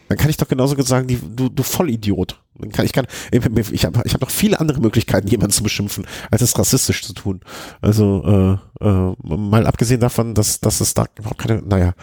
Dann 0.08 0.20
kann 0.20 0.30
ich 0.30 0.38
doch 0.38 0.48
genauso 0.48 0.80
sagen, 0.84 1.08
die, 1.08 1.18
du, 1.18 1.50
du 1.50 1.64
Vollidiot. 1.64 2.40
Kann, 2.74 2.86
ich 2.86 2.94
kann, 2.94 3.08
ich 3.32 3.44
habe 3.86 4.04
ich 4.06 4.14
hab 4.14 4.22
doch 4.22 4.30
viele 4.30 4.60
andere 4.60 4.80
Möglichkeiten, 4.80 5.28
jemanden 5.28 5.52
zu 5.52 5.64
beschimpfen, 5.64 6.06
als 6.30 6.44
es 6.44 6.58
rassistisch 6.60 7.02
zu 7.04 7.14
tun. 7.14 7.42
Also 7.82 8.60
äh, 8.82 8.86
äh, 8.86 9.14
mal 9.24 9.66
abgesehen 9.66 10.00
davon, 10.00 10.36
dass, 10.36 10.60
dass 10.60 10.80
es 10.80 10.94
da 10.94 11.06
überhaupt 11.18 11.40
keine, 11.40 11.64
naja, 11.64 11.94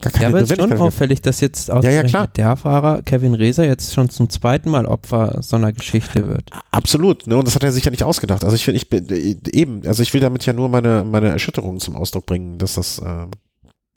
Gar 0.00 0.12
keine 0.12 0.22
ja, 0.22 0.28
aber 0.28 0.40
es 0.40 0.50
ist 0.50 0.60
schon 0.60 0.72
auffällig, 0.74 1.22
dass 1.22 1.40
jetzt 1.40 1.70
auch 1.70 1.82
ja, 1.82 1.90
ja, 1.90 2.26
der 2.28 2.56
Fahrer 2.56 3.02
Kevin 3.02 3.34
Reser 3.34 3.64
jetzt 3.64 3.92
schon 3.92 4.08
zum 4.08 4.30
zweiten 4.30 4.70
Mal 4.70 4.86
Opfer 4.86 5.38
so 5.42 5.56
einer 5.56 5.72
Geschichte 5.72 6.28
wird. 6.28 6.50
Absolut, 6.70 7.26
ne? 7.26 7.36
Und 7.36 7.46
das 7.46 7.56
hat 7.56 7.64
er 7.64 7.72
sich 7.72 7.84
ja 7.84 7.90
nicht 7.90 8.04
ausgedacht. 8.04 8.44
Also 8.44 8.54
ich 8.54 8.64
finde, 8.64 8.76
ich 8.76 8.88
bin 8.88 9.08
äh, 9.08 9.36
eben, 9.50 9.82
also 9.86 10.02
ich 10.02 10.14
will 10.14 10.20
damit 10.20 10.46
ja 10.46 10.52
nur 10.52 10.68
meine 10.68 11.04
meine 11.04 11.28
Erschütterung 11.28 11.80
zum 11.80 11.96
Ausdruck 11.96 12.26
bringen, 12.26 12.58
dass 12.58 12.74
das 12.74 13.00
äh, 13.00 13.26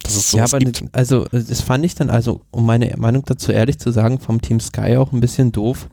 dass 0.03 0.15
es 0.15 0.31
ja, 0.31 0.45
aber 0.45 0.59
gibt. 0.59 0.83
also 0.91 1.25
das 1.31 1.61
fand 1.61 1.85
ich 1.85 1.95
dann 1.95 2.09
also, 2.09 2.41
um 2.51 2.65
meine 2.65 2.93
Meinung 2.97 3.23
dazu 3.25 3.51
ehrlich 3.51 3.77
zu 3.77 3.91
sagen, 3.91 4.19
vom 4.19 4.41
Team 4.41 4.59
Sky 4.59 4.97
auch 4.97 5.11
ein 5.11 5.19
bisschen 5.19 5.51
doof, 5.51 5.87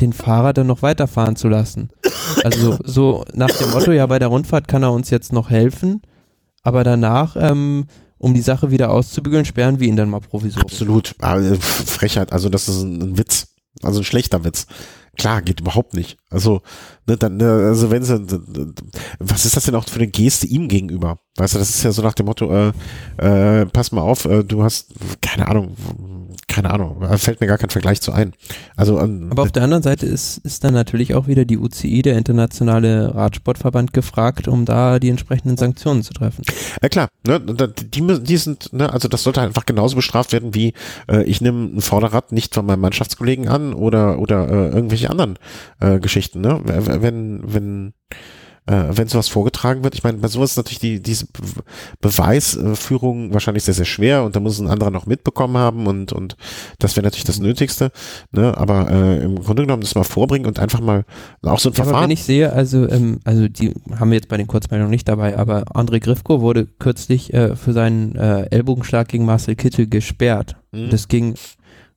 den 0.00 0.12
Fahrer 0.12 0.52
dann 0.52 0.66
noch 0.66 0.82
weiterfahren 0.82 1.36
zu 1.36 1.48
lassen. 1.48 1.90
Also 2.44 2.78
so 2.84 3.24
nach 3.34 3.50
dem 3.50 3.70
Motto, 3.70 3.92
ja, 3.92 4.06
bei 4.06 4.18
der 4.18 4.28
Rundfahrt 4.28 4.68
kann 4.68 4.82
er 4.82 4.92
uns 4.92 5.10
jetzt 5.10 5.32
noch 5.32 5.50
helfen, 5.50 6.02
aber 6.62 6.84
danach 6.84 7.36
ähm, 7.38 7.86
um 8.22 8.34
die 8.34 8.40
Sache 8.40 8.70
wieder 8.70 8.90
auszubügeln, 8.90 9.44
sperren 9.44 9.80
wir 9.80 9.88
ihn 9.88 9.96
dann 9.96 10.08
mal 10.08 10.20
provisorisch. 10.20 10.62
Absolut. 10.62 11.14
Äh, 11.20 11.56
Frechheit, 11.56 12.32
also 12.32 12.48
das 12.48 12.68
ist 12.68 12.82
ein 12.82 13.18
Witz. 13.18 13.48
Also 13.82 14.00
ein 14.00 14.04
schlechter 14.04 14.44
Witz. 14.44 14.66
Klar, 15.18 15.42
geht 15.42 15.60
überhaupt 15.60 15.94
nicht. 15.94 16.16
Also, 16.30 16.62
ne, 17.06 17.16
dann, 17.16 17.36
ne, 17.36 17.50
also 17.50 17.90
wenn 17.90 18.04
sie, 18.04 18.24
was 19.18 19.44
ist 19.44 19.56
das 19.56 19.64
denn 19.64 19.74
auch 19.74 19.86
für 19.86 19.98
eine 19.98 20.06
Geste 20.06 20.46
ihm 20.46 20.68
gegenüber? 20.68 21.18
Weißt 21.36 21.54
du, 21.54 21.58
das 21.58 21.68
ist 21.68 21.82
ja 21.82 21.90
so 21.90 22.00
nach 22.00 22.14
dem 22.14 22.26
Motto, 22.26 22.50
äh, 22.50 22.72
äh, 23.18 23.66
pass 23.66 23.92
mal 23.92 24.02
auf, 24.02 24.24
äh, 24.24 24.44
du 24.44 24.62
hast, 24.62 24.92
keine 25.20 25.48
Ahnung, 25.48 25.76
keine 26.52 26.70
Ahnung, 26.70 27.02
fällt 27.18 27.40
mir 27.40 27.46
gar 27.46 27.56
kein 27.56 27.70
Vergleich 27.70 28.02
zu 28.02 28.12
ein. 28.12 28.34
Also, 28.76 29.00
ähm, 29.00 29.28
Aber 29.30 29.42
auf 29.42 29.52
der 29.52 29.62
anderen 29.62 29.82
Seite 29.82 30.04
ist, 30.04 30.38
ist 30.38 30.62
dann 30.64 30.74
natürlich 30.74 31.14
auch 31.14 31.26
wieder 31.26 31.46
die 31.46 31.56
UCI, 31.56 32.02
der 32.02 32.18
internationale 32.18 33.14
Radsportverband, 33.14 33.92
gefragt, 33.94 34.48
um 34.48 34.66
da 34.66 34.98
die 34.98 35.08
entsprechenden 35.08 35.56
Sanktionen 35.56 36.02
zu 36.02 36.12
treffen. 36.12 36.44
Ja 36.82 36.88
klar, 36.88 37.08
ne, 37.26 37.40
die, 37.40 38.22
die 38.22 38.36
sind, 38.36 38.72
ne, 38.72 38.92
also 38.92 39.08
das 39.08 39.22
sollte 39.22 39.40
einfach 39.40 39.64
genauso 39.64 39.96
bestraft 39.96 40.32
werden 40.32 40.54
wie 40.54 40.74
äh, 41.08 41.22
ich 41.24 41.40
nehme 41.40 41.76
ein 41.76 41.80
Vorderrad 41.80 42.32
nicht 42.32 42.54
von 42.54 42.66
meinem 42.66 42.80
Mannschaftskollegen 42.80 43.48
an 43.48 43.72
oder 43.72 44.18
oder 44.18 44.48
äh, 44.48 44.68
irgendwelche 44.68 45.10
anderen 45.10 45.38
äh, 45.80 45.98
Geschichten. 46.00 46.40
Ne? 46.40 46.60
Wenn 46.64 47.40
wenn 47.44 47.92
äh, 48.66 48.84
wenn 48.90 49.08
sowas 49.08 49.28
vorgetragen 49.28 49.82
wird. 49.82 49.94
Ich 49.94 50.04
meine, 50.04 50.18
bei 50.18 50.28
sowas 50.28 50.52
ist 50.52 50.56
natürlich 50.56 50.78
die, 50.78 51.02
diese 51.02 51.26
Beweisführung 52.00 53.32
wahrscheinlich 53.32 53.64
sehr, 53.64 53.74
sehr 53.74 53.84
schwer 53.84 54.22
und 54.22 54.36
da 54.36 54.40
muss 54.40 54.60
ein 54.60 54.68
anderer 54.68 54.90
noch 54.90 55.06
mitbekommen 55.06 55.56
haben 55.56 55.86
und, 55.86 56.12
und 56.12 56.36
das 56.78 56.94
wäre 56.96 57.04
natürlich 57.04 57.24
das 57.24 57.40
Nötigste. 57.40 57.90
Ne? 58.30 58.56
Aber 58.56 58.88
äh, 58.90 59.24
im 59.24 59.40
Grunde 59.40 59.62
genommen 59.62 59.82
das 59.82 59.94
mal 59.94 60.04
vorbringen 60.04 60.46
und 60.46 60.60
einfach 60.60 60.80
mal 60.80 61.04
auch 61.42 61.58
so 61.58 61.70
ein 61.70 61.74
Verfahren. 61.74 61.96
Aber 61.96 62.04
wenn 62.04 62.12
ich 62.12 62.22
sehe, 62.22 62.52
also, 62.52 62.88
ähm, 62.88 63.18
also 63.24 63.48
die 63.48 63.74
haben 63.98 64.10
wir 64.10 64.16
jetzt 64.16 64.28
bei 64.28 64.36
den 64.36 64.46
Kurzmeldungen 64.46 64.90
nicht 64.90 65.08
dabei, 65.08 65.36
aber 65.36 65.64
André 65.74 65.98
Grifko 65.98 66.40
wurde 66.40 66.66
kürzlich 66.78 67.34
äh, 67.34 67.56
für 67.56 67.72
seinen 67.72 68.14
äh, 68.14 68.46
Ellbogenschlag 68.50 69.08
gegen 69.08 69.24
Marcel 69.24 69.56
Kittel 69.56 69.88
gesperrt. 69.88 70.56
Mhm. 70.70 70.90
Das 70.90 71.08
ging 71.08 71.34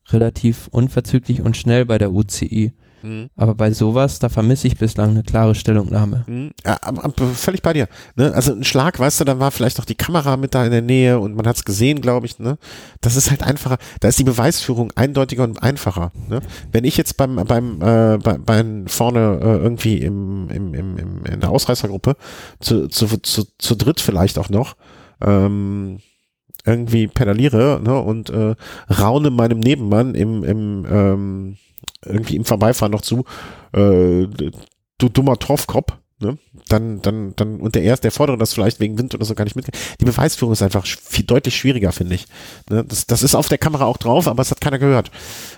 relativ 0.08 0.68
unverzüglich 0.70 1.42
und 1.42 1.56
schnell 1.56 1.84
bei 1.84 1.98
der 1.98 2.12
UCI. 2.12 2.72
Mhm. 3.02 3.30
Aber 3.36 3.54
bei 3.54 3.72
sowas, 3.72 4.18
da 4.18 4.28
vermisse 4.28 4.66
ich 4.66 4.76
bislang 4.76 5.10
eine 5.10 5.22
klare 5.22 5.54
Stellungnahme. 5.54 6.24
Mhm. 6.26 6.50
Ja, 6.64 6.78
völlig 7.34 7.62
bei 7.62 7.72
dir. 7.72 7.88
Ne? 8.16 8.32
Also 8.34 8.52
ein 8.52 8.64
Schlag, 8.64 8.98
weißt 8.98 9.20
du, 9.20 9.24
dann 9.24 9.40
war 9.40 9.50
vielleicht 9.50 9.78
noch 9.78 9.84
die 9.84 9.94
Kamera 9.94 10.36
mit 10.36 10.54
da 10.54 10.64
in 10.64 10.70
der 10.70 10.82
Nähe 10.82 11.18
und 11.18 11.34
man 11.34 11.46
hat 11.46 11.56
es 11.56 11.64
gesehen, 11.64 12.00
glaube 12.00 12.26
ich. 12.26 12.38
Ne? 12.38 12.58
Das 13.00 13.16
ist 13.16 13.30
halt 13.30 13.42
einfacher. 13.42 13.78
Da 14.00 14.08
ist 14.08 14.18
die 14.18 14.24
Beweisführung 14.24 14.92
eindeutiger 14.96 15.44
und 15.44 15.62
einfacher. 15.62 16.12
Ne? 16.28 16.40
Wenn 16.72 16.84
ich 16.84 16.96
jetzt 16.96 17.16
beim 17.16 17.36
beim 17.36 17.80
äh, 17.82 18.18
bei, 18.18 18.38
bei 18.38 18.64
vorne 18.86 19.38
äh, 19.40 19.62
irgendwie 19.62 19.98
im, 19.98 20.48
im, 20.50 20.74
im, 20.74 20.98
im 20.98 21.24
in 21.24 21.40
der 21.40 21.50
Ausreißergruppe 21.50 22.16
zu, 22.60 22.88
zu, 22.88 23.06
zu, 23.18 23.44
zu 23.58 23.74
dritt 23.74 24.00
vielleicht 24.00 24.38
auch 24.38 24.48
noch 24.48 24.76
ähm, 25.20 25.98
irgendwie 26.64 27.06
pedaliere 27.06 27.80
ne, 27.82 27.98
und 28.00 28.30
äh, 28.30 28.54
raune 28.92 29.30
meinem 29.30 29.60
Nebenmann 29.60 30.14
im, 30.14 30.42
im 30.42 30.86
ähm, 30.90 31.56
irgendwie 32.04 32.36
im 32.36 32.44
Vorbeifahren 32.44 32.92
noch 32.92 33.02
zu, 33.02 33.24
äh, 33.72 34.26
du 34.98 35.08
dummer 35.08 35.38
Torfkopf, 35.38 35.92
ne? 36.20 36.38
Dann, 36.68 37.00
dann, 37.00 37.34
dann, 37.36 37.60
und 37.60 37.76
der 37.76 37.82
erste, 37.82 38.02
der 38.02 38.10
vordere 38.10 38.38
das 38.38 38.54
vielleicht 38.54 38.80
wegen 38.80 38.98
Wind 38.98 39.14
oder 39.14 39.24
so 39.24 39.36
gar 39.36 39.44
nicht 39.44 39.54
mit. 39.54 39.68
Die 40.00 40.04
Beweisführung 40.04 40.52
ist 40.52 40.62
einfach 40.62 40.84
viel, 40.84 41.24
deutlich 41.24 41.56
schwieriger, 41.56 41.92
finde 41.92 42.16
ich. 42.16 42.26
Ne? 42.68 42.84
Das, 42.84 43.06
das 43.06 43.22
ist 43.22 43.36
auf 43.36 43.48
der 43.48 43.58
Kamera 43.58 43.84
auch 43.84 43.98
drauf, 43.98 44.26
aber 44.26 44.42
es 44.42 44.50
hat 44.50 44.60
keiner 44.60 44.80
gehört. 44.80 45.12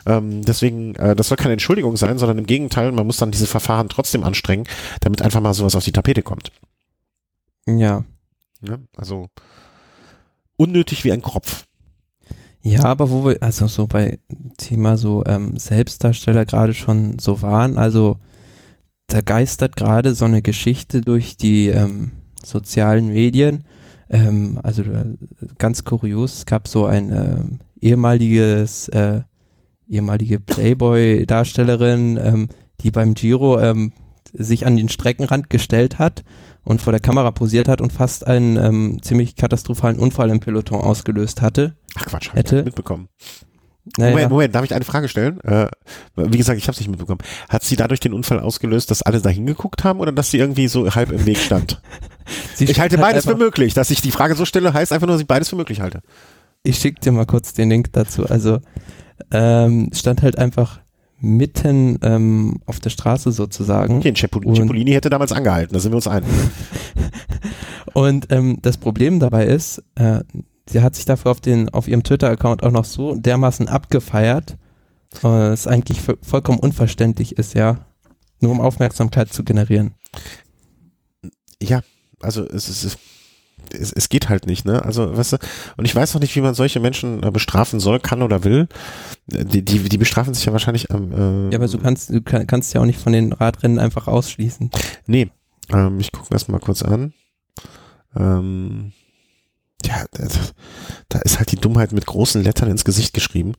Ähm, 0.04 0.44
deswegen, 0.44 0.94
äh, 0.96 1.16
das 1.16 1.28
soll 1.28 1.38
keine 1.38 1.54
Entschuldigung 1.54 1.96
sein, 1.96 2.18
sondern 2.18 2.36
im 2.36 2.46
Gegenteil, 2.46 2.92
man 2.92 3.06
muss 3.06 3.16
dann 3.16 3.30
diese 3.30 3.46
Verfahren 3.46 3.88
trotzdem 3.88 4.22
anstrengen, 4.22 4.66
damit 5.00 5.22
einfach 5.22 5.40
mal 5.40 5.54
sowas 5.54 5.76
auf 5.76 5.84
die 5.84 5.92
Tapete 5.92 6.22
kommt. 6.22 6.52
Ja. 7.66 8.04
ja 8.60 8.78
also 8.96 9.28
unnötig 10.56 11.04
wie 11.04 11.12
ein 11.12 11.22
Kropf. 11.22 11.67
Ja, 12.62 12.84
aber 12.84 13.10
wo 13.10 13.24
wir, 13.24 13.42
also 13.42 13.66
so 13.66 13.86
bei 13.86 14.18
Thema 14.56 14.96
so 14.96 15.24
ähm, 15.26 15.56
Selbstdarsteller 15.56 16.44
gerade 16.44 16.74
schon 16.74 17.18
so 17.18 17.40
waren, 17.40 17.78
also 17.78 18.18
da 19.06 19.20
geistert 19.22 19.76
gerade 19.76 20.14
so 20.14 20.24
eine 20.24 20.42
Geschichte 20.42 21.00
durch 21.00 21.36
die 21.36 21.68
ähm, 21.68 22.12
sozialen 22.44 23.08
Medien. 23.08 23.64
Ähm, 24.10 24.58
also 24.62 24.82
äh, 24.82 25.16
ganz 25.58 25.84
kurios, 25.84 26.38
es 26.38 26.46
gab 26.46 26.68
so 26.68 26.86
ein 26.86 27.10
äh, 27.10 27.36
ehemaliges, 27.80 28.88
äh, 28.88 29.22
ehemalige 29.88 30.40
Playboy-Darstellerin, 30.40 32.18
ähm, 32.22 32.48
die 32.80 32.90
beim 32.90 33.14
Giro 33.14 33.58
ähm, 33.60 33.92
sich 34.32 34.66
an 34.66 34.76
den 34.76 34.88
Streckenrand 34.88 35.48
gestellt 35.48 35.98
hat 35.98 36.22
und 36.64 36.82
vor 36.82 36.92
der 36.92 37.00
Kamera 37.00 37.30
posiert 37.30 37.66
hat 37.66 37.80
und 37.80 37.92
fast 37.92 38.26
einen 38.26 38.56
ähm, 38.56 39.02
ziemlich 39.02 39.36
katastrophalen 39.36 39.98
Unfall 39.98 40.28
im 40.30 40.40
Peloton 40.40 40.80
ausgelöst 40.80 41.40
hatte. 41.40 41.74
Ach 41.98 42.06
Quatsch, 42.06 42.30
habe 42.30 42.40
ich 42.40 42.50
nicht 42.50 42.64
mitbekommen. 42.64 43.08
Naja. 43.96 44.10
Moment, 44.10 44.30
Moment, 44.30 44.54
darf 44.54 44.64
ich 44.64 44.74
eine 44.74 44.84
Frage 44.84 45.08
stellen? 45.08 45.40
Äh, 45.40 45.68
wie 46.16 46.36
gesagt, 46.36 46.58
ich 46.58 46.64
habe 46.64 46.72
es 46.72 46.80
nicht 46.80 46.90
mitbekommen. 46.90 47.20
Hat 47.48 47.62
sie 47.62 47.76
dadurch 47.76 48.00
den 48.00 48.12
Unfall 48.12 48.40
ausgelöst, 48.40 48.90
dass 48.90 49.02
alle 49.02 49.20
da 49.20 49.30
hingeguckt 49.30 49.84
haben 49.84 50.00
oder 50.00 50.12
dass 50.12 50.30
sie 50.30 50.38
irgendwie 50.38 50.68
so 50.68 50.94
halb 50.94 51.10
im 51.10 51.24
Weg 51.24 51.38
stand? 51.38 51.80
ich 52.58 52.78
halte 52.80 52.96
halt 52.96 53.06
beides 53.06 53.24
für 53.24 53.36
möglich. 53.36 53.74
Dass 53.74 53.90
ich 53.90 54.02
die 54.02 54.10
Frage 54.10 54.34
so 54.34 54.44
stelle, 54.44 54.74
heißt 54.74 54.92
einfach 54.92 55.06
nur, 55.06 55.14
dass 55.14 55.22
ich 55.22 55.28
beides 55.28 55.48
für 55.48 55.56
möglich 55.56 55.80
halte. 55.80 56.00
Ich 56.62 56.78
schicke 56.78 57.00
dir 57.00 57.12
mal 57.12 57.26
kurz 57.26 57.54
den 57.54 57.70
Link 57.70 57.92
dazu. 57.92 58.26
Also 58.26 58.60
ähm, 59.30 59.90
stand 59.94 60.22
halt 60.22 60.36
einfach 60.38 60.80
mitten 61.20 61.98
ähm, 62.02 62.60
auf 62.66 62.80
der 62.80 62.90
Straße 62.90 63.32
sozusagen. 63.32 63.98
Okay, 63.98 64.14
Cipollini 64.14 64.92
hätte 64.92 65.10
damals 65.10 65.32
angehalten, 65.32 65.72
da 65.72 65.80
sind 65.80 65.92
wir 65.92 65.96
uns 65.96 66.06
einig. 66.06 66.28
und 67.92 68.30
ähm, 68.30 68.58
das 68.62 68.76
Problem 68.76 69.18
dabei 69.18 69.46
ist, 69.46 69.82
äh, 69.96 70.20
sie 70.68 70.82
hat 70.82 70.94
sich 70.94 71.04
dafür 71.04 71.30
auf, 71.30 71.40
den, 71.40 71.68
auf 71.70 71.88
ihrem 71.88 72.02
Twitter-Account 72.02 72.62
auch 72.62 72.70
noch 72.70 72.84
so 72.84 73.14
dermaßen 73.14 73.68
abgefeiert, 73.68 74.56
äh, 75.22 75.48
es 75.48 75.66
eigentlich 75.66 76.00
vollkommen 76.22 76.58
unverständlich 76.58 77.38
ist, 77.38 77.54
ja, 77.54 77.86
nur 78.40 78.52
um 78.52 78.60
Aufmerksamkeit 78.60 79.32
zu 79.32 79.44
generieren. 79.44 79.94
Ja, 81.60 81.80
also 82.20 82.44
es 82.44 82.68
ist 82.68 82.98
es, 83.72 83.92
es 83.92 84.08
geht 84.08 84.28
halt 84.28 84.46
nicht, 84.46 84.64
ne? 84.64 84.84
Also, 84.84 85.16
weißt 85.16 85.34
du, 85.34 85.36
und 85.76 85.84
ich 85.84 85.94
weiß 85.94 86.14
noch 86.14 86.20
nicht, 86.20 86.34
wie 86.36 86.40
man 86.40 86.54
solche 86.54 86.80
Menschen 86.80 87.22
äh, 87.22 87.30
bestrafen 87.30 87.80
soll, 87.80 88.00
kann 88.00 88.22
oder 88.22 88.44
will. 88.44 88.68
Die, 89.26 89.62
die, 89.62 89.88
die 89.88 89.98
bestrafen 89.98 90.34
sich 90.34 90.44
ja 90.44 90.52
wahrscheinlich 90.52 90.90
am. 90.90 91.12
Äh, 91.12 91.52
ja, 91.52 91.58
aber 91.58 91.68
du 91.68 91.78
kannst, 91.78 92.10
du 92.10 92.20
kann, 92.22 92.46
kannst 92.46 92.72
ja 92.74 92.80
auch 92.80 92.86
nicht 92.86 93.00
von 93.00 93.12
den 93.12 93.32
Radrennen 93.32 93.78
einfach 93.78 94.06
ausschließen. 94.06 94.70
Nee. 95.06 95.30
Ähm, 95.72 96.00
ich 96.00 96.12
gucke 96.12 96.26
mir 96.30 96.36
das 96.36 96.48
mal 96.48 96.60
kurz 96.60 96.82
an. 96.82 97.12
Ähm, 98.16 98.92
ja, 99.88 100.04
da 101.08 101.18
ist 101.20 101.38
halt 101.38 101.50
die 101.50 101.56
Dummheit 101.56 101.92
mit 101.92 102.06
großen 102.06 102.42
Lettern 102.42 102.70
ins 102.70 102.84
Gesicht 102.84 103.14
geschrieben. 103.14 103.54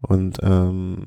Und 0.00 0.38
ähm, 0.42 1.04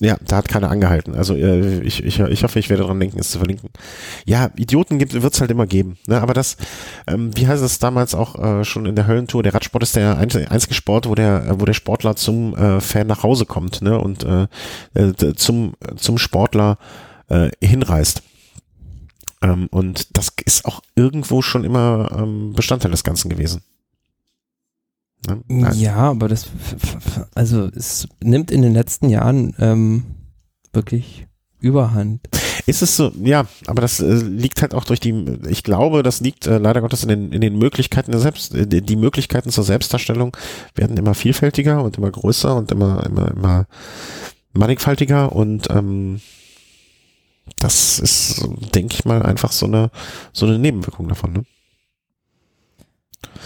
ja, 0.00 0.16
da 0.24 0.36
hat 0.36 0.48
keiner 0.48 0.70
angehalten. 0.70 1.14
Also 1.14 1.34
äh, 1.34 1.80
ich, 1.80 2.04
ich, 2.04 2.20
ich 2.20 2.44
hoffe, 2.44 2.58
ich 2.58 2.68
werde 2.68 2.82
daran 2.84 3.00
denken, 3.00 3.18
es 3.18 3.30
zu 3.30 3.38
verlinken. 3.38 3.70
Ja, 4.26 4.50
Idioten 4.56 5.00
wird 5.00 5.34
es 5.34 5.40
halt 5.40 5.50
immer 5.50 5.66
geben. 5.66 5.98
Ne? 6.06 6.20
Aber 6.20 6.34
das, 6.34 6.56
ähm, 7.08 7.36
wie 7.36 7.48
heißt 7.48 7.62
es 7.62 7.80
damals 7.80 8.14
auch 8.14 8.36
äh, 8.36 8.64
schon 8.64 8.86
in 8.86 8.94
der 8.94 9.08
Höllentour, 9.08 9.42
der 9.42 9.54
Radsport 9.54 9.82
ist 9.82 9.96
der 9.96 10.18
einzige 10.18 10.74
Sport, 10.74 11.08
wo 11.08 11.14
der, 11.16 11.60
wo 11.60 11.64
der 11.64 11.72
Sportler 11.74 12.14
zum 12.14 12.56
äh, 12.56 12.80
Fan 12.80 13.08
nach 13.08 13.24
Hause 13.24 13.44
kommt 13.44 13.82
ne? 13.82 13.98
und 13.98 14.24
äh, 14.24 14.46
äh, 14.94 15.34
zum, 15.34 15.74
zum 15.96 16.18
Sportler 16.18 16.78
äh, 17.28 17.50
hinreist. 17.60 18.22
Ähm, 19.42 19.68
und 19.70 20.16
das 20.16 20.32
ist 20.44 20.64
auch 20.64 20.82
irgendwo 20.94 21.42
schon 21.42 21.64
immer 21.64 22.10
ähm, 22.18 22.52
Bestandteil 22.54 22.90
des 22.90 23.04
Ganzen 23.04 23.28
gewesen. 23.28 23.62
Ne? 25.26 25.72
Ja, 25.74 25.96
aber 25.96 26.28
das, 26.28 26.46
also 27.34 27.68
es 27.74 28.08
nimmt 28.22 28.50
in 28.50 28.62
den 28.62 28.72
letzten 28.72 29.08
Jahren 29.08 29.54
ähm, 29.58 30.04
wirklich 30.72 31.26
Überhand. 31.60 32.20
Ist 32.66 32.82
es 32.82 32.96
so, 32.96 33.10
ja, 33.24 33.46
aber 33.66 33.82
das 33.82 33.98
äh, 33.98 34.14
liegt 34.14 34.62
halt 34.62 34.74
auch 34.74 34.84
durch 34.84 35.00
die, 35.00 35.38
ich 35.48 35.64
glaube, 35.64 36.04
das 36.04 36.20
liegt 36.20 36.46
äh, 36.46 36.58
leider 36.58 36.80
Gottes 36.80 37.02
in 37.02 37.08
den, 37.08 37.32
in 37.32 37.40
den 37.40 37.58
Möglichkeiten 37.58 38.12
der 38.12 38.20
Selbst, 38.20 38.54
äh, 38.54 38.66
die 38.66 38.96
Möglichkeiten 38.96 39.50
zur 39.50 39.64
Selbstdarstellung 39.64 40.36
werden 40.76 40.96
immer 40.96 41.14
vielfältiger 41.14 41.82
und 41.82 41.98
immer 41.98 42.12
größer 42.12 42.54
und 42.54 42.70
immer, 42.70 43.04
immer, 43.06 43.32
immer 43.32 43.66
mannigfaltiger 44.52 45.32
und 45.32 45.68
ähm, 45.70 46.20
das 47.58 47.98
ist, 47.98 48.46
denke 48.74 48.94
ich 48.94 49.04
mal, 49.04 49.22
einfach 49.22 49.52
so 49.52 49.66
eine, 49.66 49.90
so 50.32 50.46
eine 50.46 50.58
Nebenwirkung 50.58 51.08
davon, 51.08 51.32
ne? 51.32 51.44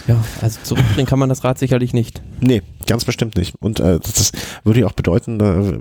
Ja, 0.07 0.21
also 0.41 0.59
zurückbringen 0.63 1.07
kann 1.07 1.19
man 1.19 1.29
das 1.29 1.43
Rad 1.43 1.57
sicherlich 1.57 1.93
nicht. 1.93 2.21
Nee, 2.41 2.61
ganz 2.87 3.05
bestimmt 3.05 3.37
nicht. 3.37 3.55
Und 3.59 3.79
äh, 3.79 3.99
das, 3.99 4.13
das 4.13 4.31
würde 4.63 4.81
ja 4.81 4.87
auch 4.87 4.93
bedeuten, 4.93 5.39
äh, 5.39 5.79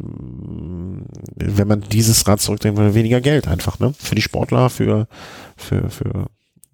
wenn 1.37 1.69
man 1.69 1.81
dieses 1.81 2.27
Rad 2.29 2.41
zurückdrehen 2.41 2.77
würde, 2.77 2.95
weniger 2.95 3.21
Geld 3.21 3.49
einfach, 3.49 3.81
ne? 3.81 3.93
Für 3.99 4.15
die 4.15 4.23
Sportler, 4.23 4.71
für, 4.71 5.09
für, 5.57 5.91
für. 5.91 6.27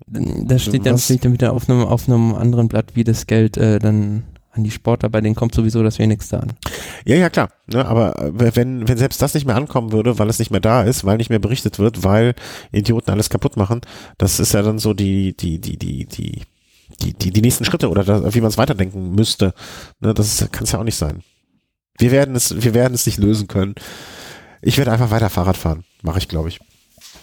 Da 0.07 0.59
steht 0.59 0.87
dann, 0.87 0.99
wieder 1.33 1.53
auf 1.53 1.69
einem, 1.69 1.83
auf 1.83 2.09
einem 2.09 2.35
anderen 2.35 2.69
Blatt, 2.69 2.95
wie 2.95 3.05
das 3.05 3.27
Geld 3.27 3.57
äh, 3.57 3.79
dann 3.79 4.25
an 4.59 4.65
die 4.65 4.71
Sportler, 4.71 5.09
bei 5.09 5.21
denen 5.21 5.35
kommt 5.35 5.55
sowieso 5.55 5.83
das 5.83 5.99
Wenigste 5.99 6.41
an. 6.41 6.53
Ja, 7.05 7.17
ja, 7.17 7.31
klar. 7.31 7.51
Ne, 7.67 7.87
aber 7.87 8.19
äh, 8.19 8.57
wenn, 8.57 8.87
wenn 8.87 8.99
selbst 8.99 9.23
das 9.23 9.35
nicht 9.35 9.47
mehr 9.47 9.57
ankommen 9.57 9.93
würde, 9.93 10.19
weil 10.19 10.29
es 10.29 10.39
nicht 10.39 10.51
mehr 10.51 10.61
da 10.61 10.83
ist, 10.83 11.05
weil 11.05 11.17
nicht 11.17 11.31
mehr 11.31 11.39
berichtet 11.39 11.79
wird, 11.79 12.05
weil 12.05 12.35
Idioten 12.73 13.11
alles 13.11 13.31
kaputt 13.31 13.57
machen, 13.57 13.81
das 14.19 14.41
ist 14.41 14.53
ja 14.53 14.63
dann 14.63 14.79
so 14.79 14.93
die, 14.95 15.37
die, 15.37 15.59
die, 15.59 15.79
die, 15.79 16.07
die, 16.07 16.43
die, 17.01 17.15
die, 17.15 17.31
die 17.31 17.41
nächsten 17.41 17.65
Schritte 17.65 17.89
oder 17.89 18.05
da, 18.05 18.35
wie 18.35 18.41
man 18.41 18.49
es 18.49 18.59
weiterdenken 18.59 19.15
müsste. 19.15 19.55
Ne, 20.01 20.13
das 20.13 20.47
kann 20.53 20.65
es 20.65 20.73
ja 20.73 20.81
auch 20.81 20.85
nicht 20.85 20.97
sein. 20.97 21.23
Wir 21.99 22.11
werden 22.11 22.37
es, 22.37 22.63
wir 22.63 22.75
werden 22.75 22.95
es 22.95 23.07
nicht 23.07 23.19
lösen 23.19 23.49
können. 23.49 23.75
Ich 24.61 24.79
werde 24.79 24.93
einfach 24.93 25.11
weiter 25.11 25.31
Fahrrad 25.31 25.57
fahren. 25.57 25.85
Mache 26.03 26.19
ich, 26.19 26.29
glaube 26.29 26.49
ich. 26.49 26.61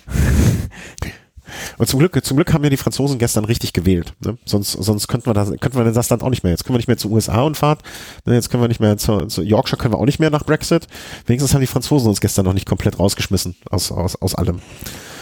Und 1.78 1.88
zum 1.88 2.00
Glück, 2.00 2.24
zum 2.24 2.38
Glück 2.38 2.54
haben 2.54 2.64
ja 2.64 2.70
die 2.70 2.78
Franzosen 2.78 3.18
gestern 3.18 3.46
richtig 3.46 3.74
gewählt. 3.74 4.14
Ne? 4.24 4.38
Sonst, 4.46 4.72
sonst 4.72 5.08
könnten 5.08 5.28
wir 5.28 5.34
das, 5.34 5.50
könnten 5.60 5.78
wir 5.78 5.86
das 5.86 6.10
Land 6.10 6.24
auch 6.24 6.30
nicht 6.30 6.44
mehr. 6.44 6.52
Jetzt 6.52 6.66
können 6.66 6.76
wir 6.76 6.80
nicht 6.80 6.88
mehr 6.88 6.98
zu 6.98 7.12
USA 7.12 7.42
und 7.42 7.58
Fahrt. 7.58 7.82
Ne? 8.26 8.34
Jetzt 8.34 8.50
können 8.50 8.64
wir 8.64 8.68
nicht 8.68 8.80
mehr 8.80 8.98
zu, 8.98 9.26
zu 9.28 9.42
Yorkshire 9.42 9.78
können 9.78 9.94
wir 9.94 10.00
auch 10.00 10.06
nicht 10.06 10.20
mehr 10.20 10.30
nach 10.30 10.44
Brexit. 10.44 10.88
Wenigstens 11.26 11.54
haben 11.54 11.62
die 11.62 11.68
Franzosen 11.68 12.10
uns 12.10 12.22
gestern 12.22 12.46
noch 12.46 12.54
nicht 12.54 12.68
komplett 12.68 13.00
rausgeschmissen 13.00 13.56
aus, 13.70 13.92
aus, 13.92 14.16
aus 14.22 14.36
allem. 14.36 14.60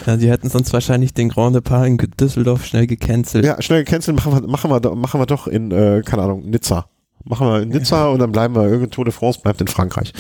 Ja, 0.06 0.18
die 0.18 0.30
hätten 0.30 0.50
sonst 0.50 0.74
wahrscheinlich 0.74 1.14
den 1.14 1.30
Grand 1.30 1.56
Depart 1.56 1.88
in 1.88 1.98
Düsseldorf 1.98 2.66
schnell 2.66 2.88
gecancelt. 2.88 3.46
Ja, 3.46 3.62
schnell 3.62 3.84
gecancelt 3.84 4.18
machen 4.18 4.34
wir, 4.34 4.48
machen 4.48 4.70
wir, 4.70 4.96
machen 4.96 5.20
wir 5.20 5.26
doch 5.26 5.48
in, 5.48 5.72
äh, 5.72 6.02
keine 6.06 6.24
Ahnung, 6.24 6.50
Nizza. 6.50 6.88
Machen 7.24 7.48
wir 7.48 7.62
in 7.62 7.70
Nizza 7.70 8.06
ja. 8.06 8.08
und 8.08 8.20
dann 8.20 8.32
bleiben 8.32 8.56
wir, 8.56 8.64
irgendein 8.64 8.92
Tour 8.92 9.06
de 9.06 9.14
France 9.14 9.40
bleibt 9.42 9.62
in 9.62 9.68
Frankreich. 9.68 10.12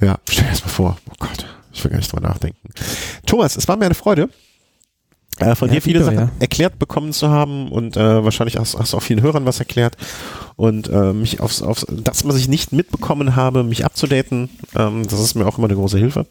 Ja, 0.00 0.18
stell 0.28 0.44
dir 0.44 0.50
das 0.50 0.64
mal 0.64 0.70
vor. 0.70 0.98
Oh 1.08 1.14
Gott, 1.20 1.46
ich 1.72 1.84
will 1.84 1.90
gar 1.90 1.98
nicht 1.98 2.12
drüber 2.12 2.26
nachdenken. 2.26 2.58
Thomas, 3.26 3.56
es 3.56 3.68
war 3.68 3.76
mir 3.76 3.86
eine 3.86 3.94
Freude 3.94 4.28
äh, 5.38 5.54
von 5.54 5.68
ja, 5.68 5.74
dir 5.74 5.82
viele 5.82 6.00
Vito, 6.00 6.10
Sachen 6.10 6.28
ja. 6.28 6.30
erklärt 6.40 6.78
bekommen 6.78 7.12
zu 7.12 7.28
haben 7.28 7.70
und 7.70 7.96
äh, 7.96 8.24
wahrscheinlich 8.24 8.58
hast, 8.58 8.78
hast 8.78 8.92
du 8.92 8.96
auch 8.96 9.02
vielen 9.02 9.22
Hörern 9.22 9.46
was 9.46 9.58
erklärt 9.58 9.96
und 10.56 10.88
äh, 10.88 11.12
mich 11.12 11.40
aufs, 11.40 11.62
aufs 11.62 11.86
das, 11.88 12.26
was 12.26 12.36
ich 12.36 12.48
nicht 12.48 12.72
mitbekommen 12.72 13.34
habe, 13.36 13.64
mich 13.64 13.84
abzudaten, 13.84 14.50
ähm, 14.76 15.04
das 15.08 15.20
ist 15.20 15.34
mir 15.34 15.46
auch 15.46 15.58
immer 15.58 15.68
eine 15.68 15.76
große 15.76 15.98
Hilfe. 15.98 16.26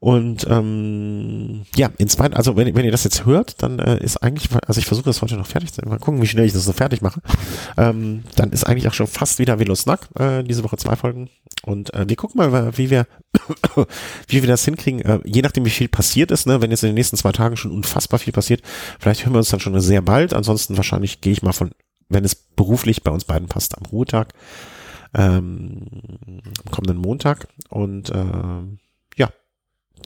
Und 0.00 0.46
ähm, 0.48 1.64
ja, 1.74 1.90
in 1.98 2.08
zwei, 2.08 2.26
also 2.26 2.56
wenn, 2.56 2.72
wenn 2.76 2.84
ihr 2.84 2.92
das 2.92 3.02
jetzt 3.02 3.26
hört, 3.26 3.62
dann 3.62 3.80
äh, 3.80 4.02
ist 4.02 4.18
eigentlich, 4.18 4.48
also 4.66 4.78
ich 4.78 4.86
versuche 4.86 5.06
das 5.06 5.22
heute 5.22 5.36
noch 5.36 5.46
fertig 5.46 5.72
zu 5.72 5.80
mal 5.88 5.98
gucken, 5.98 6.22
wie 6.22 6.26
schnell 6.26 6.46
ich 6.46 6.52
das 6.52 6.64
so 6.64 6.72
fertig 6.72 7.02
mache. 7.02 7.20
Ähm, 7.76 8.22
dann 8.36 8.50
ist 8.52 8.64
eigentlich 8.64 8.86
auch 8.86 8.94
schon 8.94 9.08
fast 9.08 9.40
wieder 9.40 9.58
Velo 9.58 9.74
Snack, 9.74 10.08
äh, 10.18 10.44
diese 10.44 10.62
Woche 10.62 10.76
zwei 10.76 10.94
Folgen. 10.94 11.30
Und 11.64 11.92
äh, 11.94 12.08
wir 12.08 12.14
gucken 12.14 12.38
mal, 12.38 12.78
wie 12.78 12.90
wir, 12.90 13.06
wie 14.28 14.42
wir 14.42 14.48
das 14.48 14.64
hinkriegen, 14.64 15.00
äh, 15.00 15.18
je 15.24 15.42
nachdem 15.42 15.64
wie 15.64 15.70
viel 15.70 15.88
passiert 15.88 16.30
ist, 16.30 16.46
ne, 16.46 16.62
wenn 16.62 16.70
jetzt 16.70 16.84
in 16.84 16.90
den 16.90 16.94
nächsten 16.94 17.16
zwei 17.16 17.32
Tagen 17.32 17.56
schon 17.56 17.72
unfassbar 17.72 18.20
viel 18.20 18.32
passiert, 18.32 18.62
vielleicht 19.00 19.24
hören 19.24 19.34
wir 19.34 19.38
uns 19.38 19.50
dann 19.50 19.60
schon 19.60 19.78
sehr 19.80 20.02
bald. 20.02 20.32
Ansonsten 20.32 20.76
wahrscheinlich 20.76 21.20
gehe 21.20 21.32
ich 21.32 21.42
mal 21.42 21.52
von, 21.52 21.72
wenn 22.08 22.24
es 22.24 22.36
beruflich 22.36 23.02
bei 23.02 23.10
uns 23.10 23.24
beiden 23.24 23.48
passt, 23.48 23.76
am 23.76 23.84
Ruhetag, 23.86 24.32
ähm, 25.14 25.86
kommenden 26.70 26.98
Montag. 26.98 27.48
Und 27.68 28.10
äh, 28.10 28.78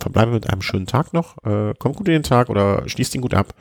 verbleibe 0.02 0.32
mit 0.32 0.50
einem 0.50 0.62
schönen 0.62 0.86
Tag 0.86 1.12
noch. 1.12 1.36
Äh, 1.44 1.74
kommt 1.78 1.96
gut 1.96 2.08
in 2.08 2.14
den 2.14 2.22
Tag 2.22 2.50
oder 2.50 2.88
schließt 2.88 3.14
ihn 3.14 3.22
gut 3.22 3.34
ab. 3.34 3.54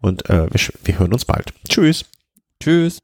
Und 0.00 0.28
äh, 0.28 0.48
wir, 0.50 0.60
wir 0.84 0.98
hören 0.98 1.12
uns 1.12 1.24
bald. 1.24 1.52
Tschüss. 1.68 2.04
Tschüss. 2.62 2.98